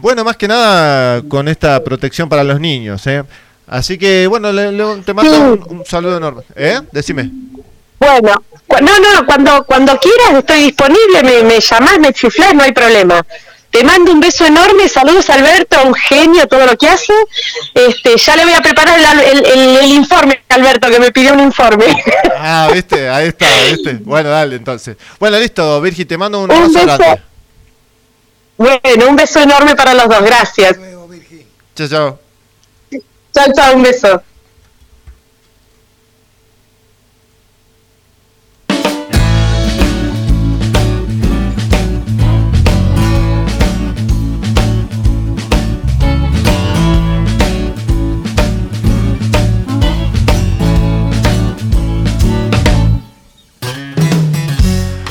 bueno, 0.00 0.24
más 0.24 0.36
que 0.36 0.48
nada 0.48 1.22
con 1.28 1.48
esta 1.48 1.82
protección 1.84 2.28
para 2.28 2.42
los 2.44 2.60
niños. 2.60 3.06
¿eh? 3.06 3.22
Así 3.70 3.96
que, 3.98 4.26
bueno, 4.26 4.50
le- 4.52 4.72
le- 4.72 4.96
te 5.02 5.14
mando 5.14 5.40
un, 5.40 5.78
un 5.78 5.86
saludo 5.86 6.16
enorme. 6.16 6.42
¿Eh? 6.56 6.80
Decime. 6.90 7.30
Bueno, 7.98 8.32
cu- 8.66 8.82
no, 8.82 8.98
no, 8.98 9.24
cuando 9.26 9.64
cuando 9.64 9.96
quieras 9.98 10.34
estoy 10.40 10.64
disponible, 10.64 11.22
me, 11.22 11.42
me 11.44 11.60
llamás, 11.60 11.98
me 12.00 12.12
chiflás, 12.12 12.52
no 12.54 12.64
hay 12.64 12.72
problema. 12.72 13.24
Te 13.70 13.84
mando 13.84 14.10
un 14.10 14.18
beso 14.18 14.44
enorme, 14.44 14.88
saludos 14.88 15.30
Alberto, 15.30 15.76
un 15.86 15.94
genio 15.94 16.48
todo 16.48 16.66
lo 16.66 16.76
que 16.76 16.88
hace. 16.88 17.12
Este, 17.72 18.16
ya 18.16 18.34
le 18.34 18.44
voy 18.44 18.54
a 18.54 18.60
preparar 18.60 18.98
el, 18.98 19.20
el- 19.20 19.46
el- 19.46 19.76
el 19.84 19.92
informe, 19.92 20.42
Alberto, 20.48 20.88
que 20.90 20.98
me 20.98 21.12
pidió 21.12 21.32
un 21.34 21.40
informe. 21.40 21.86
Ah, 22.42 22.68
viste, 22.72 23.08
ahí 23.08 23.28
está, 23.28 23.46
viste. 23.70 23.98
Bueno, 24.02 24.30
dale 24.30 24.56
entonces. 24.56 24.96
Bueno, 25.20 25.38
listo, 25.38 25.78
Virgi, 25.82 26.06
te 26.06 26.16
mando 26.18 26.38
un 26.40 26.50
Un 26.50 26.56
abrazo 26.56 26.72
beso. 26.72 26.86
grande. 26.86 27.22
Bueno, 28.56 29.08
un 29.08 29.16
beso 29.16 29.40
enorme 29.40 29.76
para 29.76 29.92
los 29.94 30.08
dos, 30.08 30.22
gracias. 30.22 30.76
Chao, 31.76 31.88
chao. 31.88 32.18
Chao, 33.32 33.52
chao, 33.52 33.76
un 33.76 33.82
beso. 33.82 34.22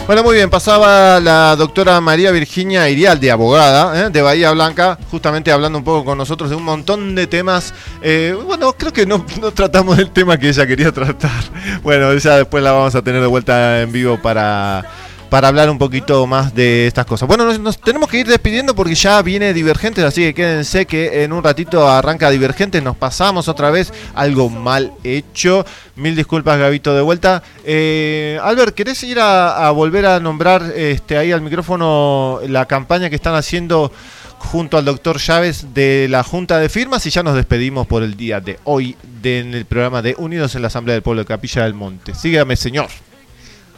Bueno, 0.09 0.23
muy 0.23 0.37
bien, 0.37 0.49
pasaba 0.49 1.19
la 1.19 1.55
doctora 1.55 2.01
María 2.01 2.31
Virginia 2.31 2.89
Irialde, 2.89 3.29
abogada 3.29 4.07
¿eh? 4.07 4.09
de 4.09 4.23
Bahía 4.23 4.49
Blanca, 4.49 4.97
justamente 5.11 5.51
hablando 5.51 5.77
un 5.77 5.83
poco 5.83 6.03
con 6.03 6.17
nosotros 6.17 6.49
de 6.49 6.55
un 6.55 6.63
montón 6.63 7.13
de 7.13 7.27
temas. 7.27 7.75
Eh, 8.01 8.35
bueno, 8.43 8.73
creo 8.73 8.91
que 8.91 9.05
no, 9.05 9.23
no 9.39 9.51
tratamos 9.51 9.99
el 9.99 10.09
tema 10.09 10.39
que 10.39 10.49
ella 10.49 10.65
quería 10.65 10.91
tratar. 10.91 11.29
Bueno, 11.83 12.11
ya 12.15 12.37
después 12.37 12.63
la 12.63 12.71
vamos 12.71 12.95
a 12.95 13.03
tener 13.03 13.21
de 13.21 13.27
vuelta 13.27 13.81
en 13.81 13.91
vivo 13.91 14.19
para, 14.19 14.83
para 15.29 15.47
hablar 15.47 15.69
un 15.69 15.77
poquito 15.77 16.25
más 16.25 16.55
de 16.55 16.87
estas 16.87 17.05
cosas. 17.05 17.27
Bueno, 17.27 17.57
nos, 17.57 17.79
tenemos 17.79 18.09
que 18.09 18.19
ir 18.19 18.27
despidiendo 18.27 18.75
porque 18.75 18.95
ya 18.95 19.21
viene 19.21 19.53
Divergentes, 19.53 20.03
así 20.03 20.21
que 20.21 20.33
quédense 20.33 20.85
que 20.85 21.23
en 21.23 21.33
un 21.33 21.43
ratito 21.43 21.87
arranca 21.87 22.29
Divergentes, 22.29 22.81
nos 22.81 22.97
pasamos 22.97 23.47
otra 23.47 23.69
vez, 23.69 23.93
algo 24.15 24.49
mal 24.49 24.93
hecho. 25.03 25.65
Mil 25.95 26.15
disculpas, 26.15 26.57
Gabito, 26.57 26.95
de 26.95 27.01
vuelta. 27.01 27.43
Eh, 27.63 28.39
Albert, 28.41 28.73
¿querés 28.73 29.03
ir 29.03 29.19
a, 29.19 29.69
volver 29.71 30.05
a 30.05 30.19
nombrar 30.19 30.63
este, 30.75 31.17
ahí 31.17 31.31
al 31.31 31.41
micrófono 31.41 32.39
la 32.47 32.65
campaña 32.65 33.09
que 33.09 33.15
están 33.15 33.35
haciendo 33.35 33.91
junto 34.39 34.77
al 34.77 34.85
doctor 34.85 35.19
Chávez 35.19 35.73
de 35.73 36.07
la 36.09 36.23
Junta 36.23 36.57
de 36.57 36.69
Firmas? 36.69 37.05
Y 37.05 37.11
ya 37.11 37.21
nos 37.21 37.35
despedimos 37.35 37.85
por 37.85 38.01
el 38.01 38.17
día 38.17 38.39
de 38.39 38.59
hoy 38.63 38.95
en 39.23 39.53
el 39.53 39.65
programa 39.65 40.01
de 40.01 40.15
Unidos 40.17 40.55
en 40.55 40.61
la 40.61 40.69
Asamblea 40.69 40.93
del 40.93 41.03
Pueblo 41.03 41.21
de 41.21 41.27
Capilla 41.27 41.63
del 41.63 41.73
Monte. 41.73 42.15
Sígame, 42.15 42.55
señor. 42.55 42.87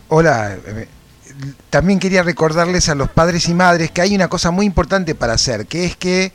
Hola, 0.08 0.58
también 1.70 2.00
quería 2.00 2.24
recordarles 2.24 2.90
a 2.90 2.96
los 2.96 3.10
padres 3.10 3.48
y 3.50 3.54
madres 3.54 3.92
que 3.92 4.02
hay 4.02 4.16
una 4.16 4.28
cosa 4.28 4.52
muy 4.52 4.66
importante 4.66 5.16
para 5.16 5.34
hacer, 5.34 5.66
que 5.66 5.86
es 5.86 5.96
que 5.96 6.32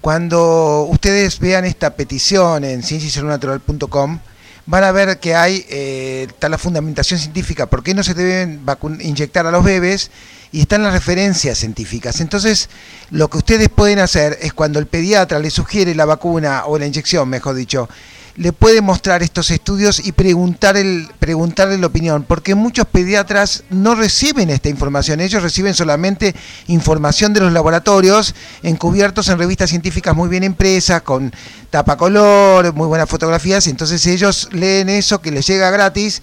cuando 0.00 0.86
ustedes 0.90 1.38
vean 1.38 1.64
esta 1.64 1.96
petición 1.96 2.64
en 2.64 2.82
cienciasaludnatural.com, 2.82 4.20
van 4.66 4.84
a 4.84 4.92
ver 4.92 5.18
que 5.18 5.34
hay 5.34 5.64
eh, 5.68 6.26
está 6.28 6.48
la 6.48 6.58
fundamentación 6.58 7.18
científica, 7.18 7.66
por 7.66 7.82
qué 7.82 7.94
no 7.94 8.02
se 8.02 8.14
deben 8.14 8.60
inyectar 9.00 9.46
a 9.46 9.50
los 9.50 9.64
bebés 9.64 10.10
y 10.52 10.60
están 10.60 10.82
las 10.82 10.92
referencias 10.92 11.58
científicas. 11.58 12.20
Entonces, 12.20 12.68
lo 13.10 13.28
que 13.28 13.38
ustedes 13.38 13.68
pueden 13.68 13.98
hacer 13.98 14.38
es 14.40 14.52
cuando 14.52 14.78
el 14.78 14.86
pediatra 14.86 15.38
les 15.38 15.52
sugiere 15.52 15.94
la 15.94 16.04
vacuna 16.04 16.64
o 16.66 16.78
la 16.78 16.86
inyección, 16.86 17.28
mejor 17.28 17.54
dicho, 17.54 17.88
le 18.36 18.52
puede 18.52 18.82
mostrar 18.82 19.22
estos 19.22 19.50
estudios 19.50 20.04
y 20.04 20.12
preguntar 20.12 20.76
el, 20.76 21.08
preguntarle 21.18 21.78
la 21.78 21.86
opinión, 21.86 22.24
porque 22.28 22.54
muchos 22.54 22.86
pediatras 22.86 23.64
no 23.70 23.94
reciben 23.94 24.50
esta 24.50 24.68
información, 24.68 25.20
ellos 25.20 25.42
reciben 25.42 25.74
solamente 25.74 26.34
información 26.66 27.32
de 27.32 27.40
los 27.40 27.52
laboratorios 27.52 28.34
encubiertos 28.62 29.28
en 29.28 29.38
revistas 29.38 29.70
científicas 29.70 30.14
muy 30.14 30.28
bien 30.28 30.44
impresas, 30.44 31.02
con 31.02 31.32
tapa 31.70 31.96
color, 31.96 32.74
muy 32.74 32.86
buenas 32.86 33.08
fotografías, 33.08 33.66
entonces 33.66 34.06
ellos 34.06 34.48
leen 34.52 34.90
eso 34.90 35.20
que 35.20 35.30
les 35.30 35.46
llega 35.46 35.70
gratis 35.70 36.22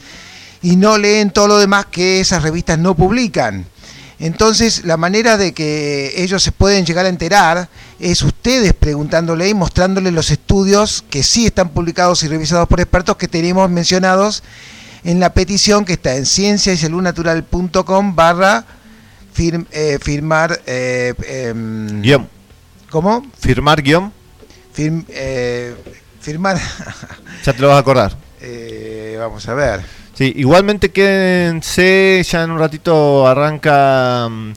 y 0.62 0.76
no 0.76 0.98
leen 0.98 1.32
todo 1.32 1.48
lo 1.48 1.58
demás 1.58 1.88
que 1.88 2.22
esas 2.22 2.44
revistas 2.44 2.78
no 2.78 2.96
publican. 2.96 3.66
Entonces, 4.26 4.86
la 4.86 4.96
manera 4.96 5.36
de 5.38 5.54
que 5.54 6.14
ellos 6.24 6.42
se 6.42 6.54
pueden 6.54 6.86
llegar 6.86 7.06
a 7.06 7.10
enterar 7.10 7.68
es 8.00 8.22
ustedes 8.22 8.74
preguntándole 8.74 9.50
y 9.50 9.54
mostrándole 9.54 10.12
los 10.12 10.32
estudios 10.32 11.04
que 11.10 11.24
sí 11.24 11.46
están 11.46 11.70
publicados 11.70 12.24
y 12.24 12.30
revisados 12.30 12.70
por 12.70 12.80
expertos 12.80 13.18
que 13.18 13.28
tenemos 13.28 13.70
mencionados 13.70 14.42
en 15.04 15.20
la 15.20 15.34
petición 15.34 15.84
que 15.84 15.94
está 15.94 16.16
en 16.16 16.26
cienciaysaludnatural.com 16.26 18.16
barra 18.16 18.64
firm- 19.36 19.68
eh, 19.72 20.00
firmar... 20.02 20.62
eh, 20.68 21.14
em, 21.28 22.02
Guión. 22.02 22.30
¿Cómo? 22.90 23.26
Firmar 23.38 23.82
guion. 23.82 24.14
Firm- 24.74 25.06
eh, 25.10 25.76
firmar... 26.22 26.58
Ya 27.44 27.52
te 27.52 27.60
lo 27.60 27.68
vas 27.68 27.76
a 27.76 27.80
acordar. 27.80 28.16
Eh, 28.40 29.18
vamos 29.20 29.46
a 29.50 29.54
ver. 29.54 29.82
Sí, 30.16 30.32
igualmente 30.36 30.92
quédense, 30.92 32.24
ya 32.24 32.44
en 32.44 32.52
un 32.52 32.60
ratito 32.60 33.26
arranca 33.26 34.28
mm, 34.30 34.52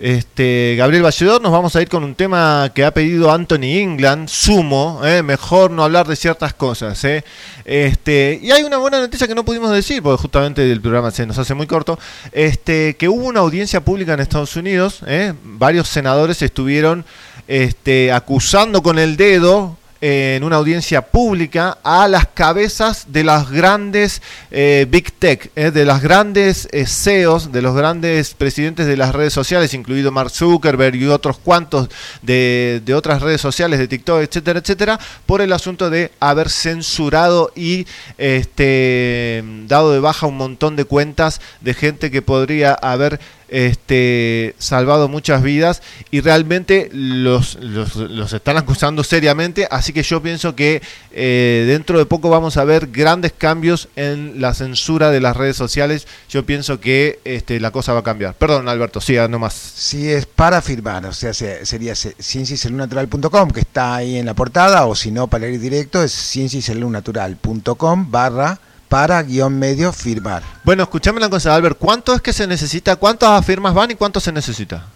este 0.00 0.74
Gabriel 0.76 1.04
Valledor, 1.04 1.40
nos 1.40 1.52
vamos 1.52 1.76
a 1.76 1.82
ir 1.82 1.88
con 1.88 2.02
un 2.02 2.16
tema 2.16 2.72
que 2.74 2.84
ha 2.84 2.92
pedido 2.92 3.30
Anthony 3.30 3.78
England, 3.78 4.28
sumo, 4.28 5.00
eh, 5.04 5.22
mejor 5.22 5.70
no 5.70 5.84
hablar 5.84 6.08
de 6.08 6.16
ciertas 6.16 6.52
cosas. 6.52 7.04
eh. 7.04 7.22
Este, 7.64 8.40
y 8.42 8.50
hay 8.50 8.64
una 8.64 8.78
buena 8.78 8.98
noticia 8.98 9.28
que 9.28 9.36
no 9.36 9.44
pudimos 9.44 9.70
decir, 9.70 10.02
porque 10.02 10.20
justamente 10.20 10.68
el 10.68 10.80
programa 10.80 11.12
se 11.12 11.26
nos 11.26 11.38
hace 11.38 11.54
muy 11.54 11.68
corto, 11.68 11.96
este, 12.32 12.96
que 12.96 13.08
hubo 13.08 13.26
una 13.26 13.38
audiencia 13.38 13.80
pública 13.80 14.14
en 14.14 14.20
Estados 14.20 14.56
Unidos, 14.56 15.02
eh, 15.06 15.32
varios 15.44 15.86
senadores 15.86 16.42
estuvieron 16.42 17.04
este, 17.46 18.10
acusando 18.10 18.82
con 18.82 18.98
el 18.98 19.16
dedo 19.16 19.77
en 20.00 20.44
una 20.44 20.56
audiencia 20.56 21.02
pública 21.02 21.78
a 21.82 22.06
las 22.08 22.28
cabezas 22.28 23.06
de 23.08 23.24
las 23.24 23.50
grandes 23.50 24.22
eh, 24.50 24.86
Big 24.88 25.12
Tech, 25.12 25.50
eh, 25.56 25.70
de 25.70 25.84
las 25.84 26.02
grandes 26.02 26.68
eh, 26.72 26.86
CEOs, 26.86 27.50
de 27.50 27.62
los 27.62 27.74
grandes 27.74 28.34
presidentes 28.34 28.86
de 28.86 28.96
las 28.96 29.14
redes 29.14 29.32
sociales, 29.32 29.74
incluido 29.74 30.12
Mark 30.12 30.30
Zuckerberg 30.30 30.94
y 30.96 31.06
otros 31.06 31.38
cuantos 31.38 31.88
de, 32.22 32.80
de 32.84 32.94
otras 32.94 33.22
redes 33.22 33.40
sociales, 33.40 33.78
de 33.78 33.88
TikTok, 33.88 34.20
etcétera, 34.20 34.60
etcétera, 34.60 35.00
por 35.26 35.40
el 35.40 35.52
asunto 35.52 35.90
de 35.90 36.12
haber 36.20 36.48
censurado 36.48 37.52
y 37.56 37.86
este, 38.18 39.42
dado 39.66 39.92
de 39.92 40.00
baja 40.00 40.26
un 40.26 40.36
montón 40.36 40.76
de 40.76 40.84
cuentas 40.84 41.40
de 41.60 41.74
gente 41.74 42.10
que 42.10 42.22
podría 42.22 42.74
haber 42.74 43.20
este, 43.48 44.54
salvado 44.58 45.08
muchas 45.08 45.42
vidas 45.42 45.82
y 46.10 46.20
realmente 46.20 46.88
los, 46.92 47.56
los, 47.60 48.32
están 48.32 48.56
acusando 48.56 49.02
seriamente, 49.04 49.66
así 49.70 49.92
que 49.92 50.02
yo 50.02 50.22
pienso 50.22 50.54
que 50.54 50.82
eh, 51.12 51.64
dentro 51.66 51.98
de 51.98 52.06
poco 52.06 52.30
vamos 52.30 52.56
a 52.56 52.64
ver 52.64 52.88
grandes 52.88 53.32
cambios 53.36 53.88
en 53.96 54.40
la 54.40 54.54
censura 54.54 55.10
de 55.10 55.20
las 55.20 55.36
redes 55.36 55.56
sociales. 55.56 56.06
Yo 56.28 56.44
pienso 56.44 56.80
que 56.80 57.18
este, 57.24 57.58
la 57.60 57.70
cosa 57.70 57.92
va 57.92 58.00
a 58.00 58.04
cambiar. 58.04 58.34
Perdón, 58.34 58.68
Alberto, 58.68 59.00
siga 59.00 59.28
nomás. 59.28 59.54
Si 59.54 60.08
es 60.08 60.26
para 60.26 60.62
firmar, 60.62 61.06
o 61.06 61.12
sea, 61.12 61.32
se- 61.34 61.64
sería 61.66 61.94
se- 61.94 62.14
cienciasaludnatural.com, 62.20 63.50
que 63.50 63.60
está 63.60 63.96
ahí 63.96 64.16
en 64.16 64.26
la 64.26 64.34
portada, 64.34 64.86
o 64.86 64.94
si 64.94 65.10
no, 65.10 65.26
para 65.28 65.48
ir 65.48 65.58
directo, 65.60 66.02
es 66.02 66.12
cienciasaludnatural.com 66.12 68.10
barra 68.10 68.60
para 68.88 69.22
guion 69.22 69.58
medio 69.58 69.92
firmar. 69.92 70.42
Bueno, 70.64 70.82
escuchame 70.84 71.18
una 71.18 71.28
cosa, 71.30 71.54
Albert, 71.54 71.78
¿cuánto 71.78 72.14
es 72.14 72.22
que 72.22 72.32
se 72.32 72.46
necesita? 72.46 72.96
¿Cuántas 72.96 73.44
firmas 73.44 73.74
van 73.74 73.90
y 73.90 73.94
cuánto 73.94 74.18
se 74.20 74.32
necesita? 74.32 74.86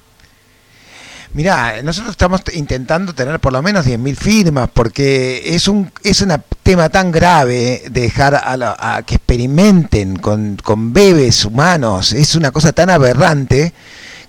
Mirá, 1.34 1.80
nosotros 1.82 2.10
estamos 2.12 2.42
intentando 2.52 3.14
tener 3.14 3.40
por 3.40 3.54
lo 3.54 3.62
menos 3.62 3.86
10.000 3.86 4.16
firmas 4.16 4.68
porque 4.72 5.54
es 5.54 5.66
un 5.66 5.90
es 6.04 6.20
un 6.20 6.30
tema 6.62 6.90
tan 6.90 7.10
grave 7.10 7.84
dejar 7.90 8.34
a, 8.34 8.54
la- 8.58 8.76
a 8.78 9.02
que 9.02 9.14
experimenten 9.14 10.16
con, 10.16 10.58
con 10.62 10.92
bebés 10.92 11.46
humanos. 11.46 12.12
Es 12.12 12.34
una 12.34 12.50
cosa 12.50 12.72
tan 12.74 12.90
aberrante 12.90 13.72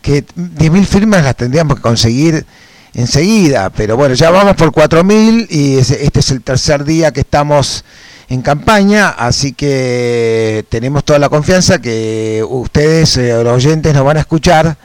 que 0.01 0.25
10.000 0.25 0.85
firmas 0.85 1.23
las 1.25 1.35
tendríamos 1.35 1.75
que 1.75 1.81
conseguir 1.81 2.45
enseguida. 2.93 3.69
Pero 3.69 3.97
bueno, 3.97 4.15
ya 4.15 4.29
vamos 4.29 4.55
por 4.55 4.71
4.000 4.71 5.47
y 5.49 5.79
es- 5.79 5.91
este 5.91 6.21
es 6.21 6.31
el 6.31 6.41
tercer 6.41 6.85
día 6.85 7.11
que 7.11 7.19
estamos 7.19 7.83
en 8.29 8.41
campaña, 8.41 9.09
así 9.09 9.53
que 9.53 10.65
tenemos 10.69 11.03
toda 11.03 11.19
la 11.19 11.29
confianza 11.29 11.79
que 11.79 12.43
ustedes, 12.47 13.17
eh, 13.17 13.43
los 13.43 13.53
oyentes, 13.53 13.93
nos 13.93 14.05
van 14.05 14.17
a 14.17 14.21
escuchar 14.21 14.77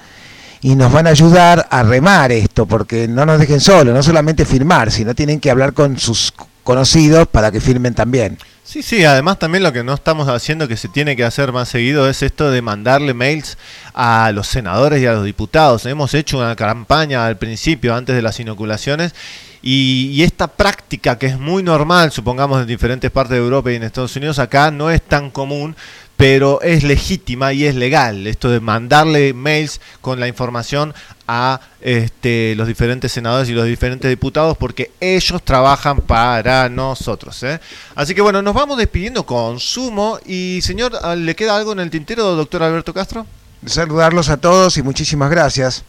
y 0.61 0.75
nos 0.75 0.93
van 0.93 1.07
a 1.07 1.11
ayudar 1.11 1.67
a 1.71 1.83
remar 1.83 2.33
esto, 2.33 2.67
porque 2.67 3.07
no 3.09 3.25
nos 3.25 3.39
dejen 3.39 3.61
solos, 3.61 3.95
no 3.95 4.03
solamente 4.03 4.45
firmar, 4.45 4.91
sino 4.91 5.15
tienen 5.15 5.41
que 5.41 5.51
hablar 5.51 5.73
con 5.73 5.99
sus 5.99 6.33
conocidos 6.65 7.29
para 7.29 7.51
que 7.51 7.61
firmen 7.61 7.95
también. 7.95 8.39
Sí, 8.69 8.83
sí, 8.83 9.03
además 9.03 9.39
también 9.39 9.65
lo 9.65 9.73
que 9.73 9.83
no 9.83 9.95
estamos 9.95 10.29
haciendo 10.29 10.69
que 10.69 10.77
se 10.77 10.89
tiene 10.89 11.17
que 11.17 11.25
hacer 11.25 11.53
más 11.53 11.71
seguido 11.71 12.07
es 12.07 12.23
esto 12.23 12.51
de 12.51 12.61
mandarle 12.61 13.15
mails 13.15 13.57
a 13.95 14.31
los 14.35 14.47
senadores 14.47 15.01
y 15.01 15.07
a 15.07 15.13
los 15.13 15.25
diputados. 15.25 15.87
Hemos 15.87 16.13
hecho 16.13 16.37
una 16.37 16.55
campaña 16.55 17.25
al 17.25 17.39
principio, 17.39 17.95
antes 17.95 18.15
de 18.15 18.21
las 18.21 18.39
inoculaciones, 18.41 19.15
y, 19.63 20.11
y 20.13 20.23
esta 20.23 20.49
práctica 20.49 21.19
que 21.19 21.27
es 21.27 21.39
muy 21.39 21.63
normal, 21.63 22.13
supongamos 22.13 22.61
en 22.61 22.67
diferentes 22.67 23.11
partes 23.11 23.33
de 23.33 23.45
Europa 23.45 23.73
y 23.73 23.77
en 23.77 23.83
Estados 23.83 24.17
Unidos, 24.17 24.39
acá 24.39 24.71
no 24.71 24.91
es 24.91 25.03
tan 25.03 25.31
común, 25.31 25.77
pero 26.19 26.61
es 26.63 26.83
legítima 26.83 27.53
y 27.53 27.65
es 27.65 27.77
legal 27.77 28.27
esto 28.27 28.51
de 28.51 28.59
mandarle 28.59 29.33
mails 29.33 29.81
con 30.01 30.19
la 30.19 30.27
información 30.27 30.93
a 31.29 31.61
este, 31.81 32.55
los 32.57 32.67
diferentes 32.67 33.13
senadores 33.13 33.49
y 33.49 33.53
los 33.53 33.67
diferentes 33.67 34.11
diputados 34.11 34.57
porque 34.57 34.91
ellos 34.99 35.41
trabajan 35.45 36.01
para 36.01 36.69
nosotros. 36.69 37.41
¿eh? 37.45 37.61
Así 37.95 38.17
que 38.17 38.21
bueno, 38.21 38.43
nos 38.43 38.53
vamos 38.53 38.79
despidiendo 38.79 39.25
con 39.25 39.61
sumo 39.61 40.19
y 40.27 40.59
señor, 40.61 40.99
¿le 41.17 41.37
queda 41.37 41.57
algo 41.57 41.71
en 41.71 41.79
el 41.79 41.91
tintero, 41.91 42.35
doctor 42.35 42.65
Alberto 42.65 42.93
Castro? 42.93 43.25
Saludarlos 43.65 44.29
a 44.29 44.39
todos 44.39 44.77
y 44.77 44.83
muchísimas 44.83 45.31
gracias. 45.31 45.85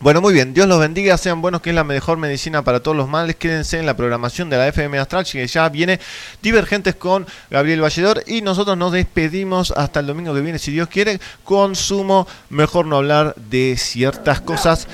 Bueno, 0.00 0.20
muy 0.20 0.32
bien, 0.32 0.54
Dios 0.54 0.68
los 0.68 0.78
bendiga, 0.78 1.18
sean 1.18 1.42
buenos, 1.42 1.60
que 1.60 1.70
es 1.70 1.74
la 1.74 1.82
mejor 1.82 2.18
medicina 2.18 2.62
para 2.62 2.78
todos 2.80 2.96
los 2.96 3.08
males. 3.08 3.34
Quédense 3.34 3.80
en 3.80 3.86
la 3.86 3.96
programación 3.96 4.48
de 4.48 4.56
la 4.56 4.68
FM 4.68 4.96
Astral, 4.96 5.24
que 5.24 5.44
ya 5.44 5.68
viene 5.68 5.98
Divergentes 6.40 6.94
con 6.94 7.26
Gabriel 7.50 7.82
Valledor. 7.82 8.22
Y 8.28 8.42
nosotros 8.42 8.78
nos 8.78 8.92
despedimos 8.92 9.72
hasta 9.72 9.98
el 9.98 10.06
domingo 10.06 10.32
que 10.32 10.40
viene, 10.40 10.60
si 10.60 10.70
Dios 10.70 10.86
quiere. 10.86 11.18
Consumo, 11.42 12.28
mejor 12.48 12.86
no 12.86 12.98
hablar 12.98 13.34
de 13.34 13.76
ciertas 13.76 14.40
cosas 14.40 14.86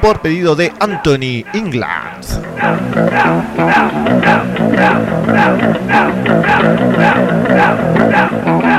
por 0.00 0.22
pedido 0.22 0.56
de 0.56 0.72
Anthony 0.80 1.44
England. 1.52 2.24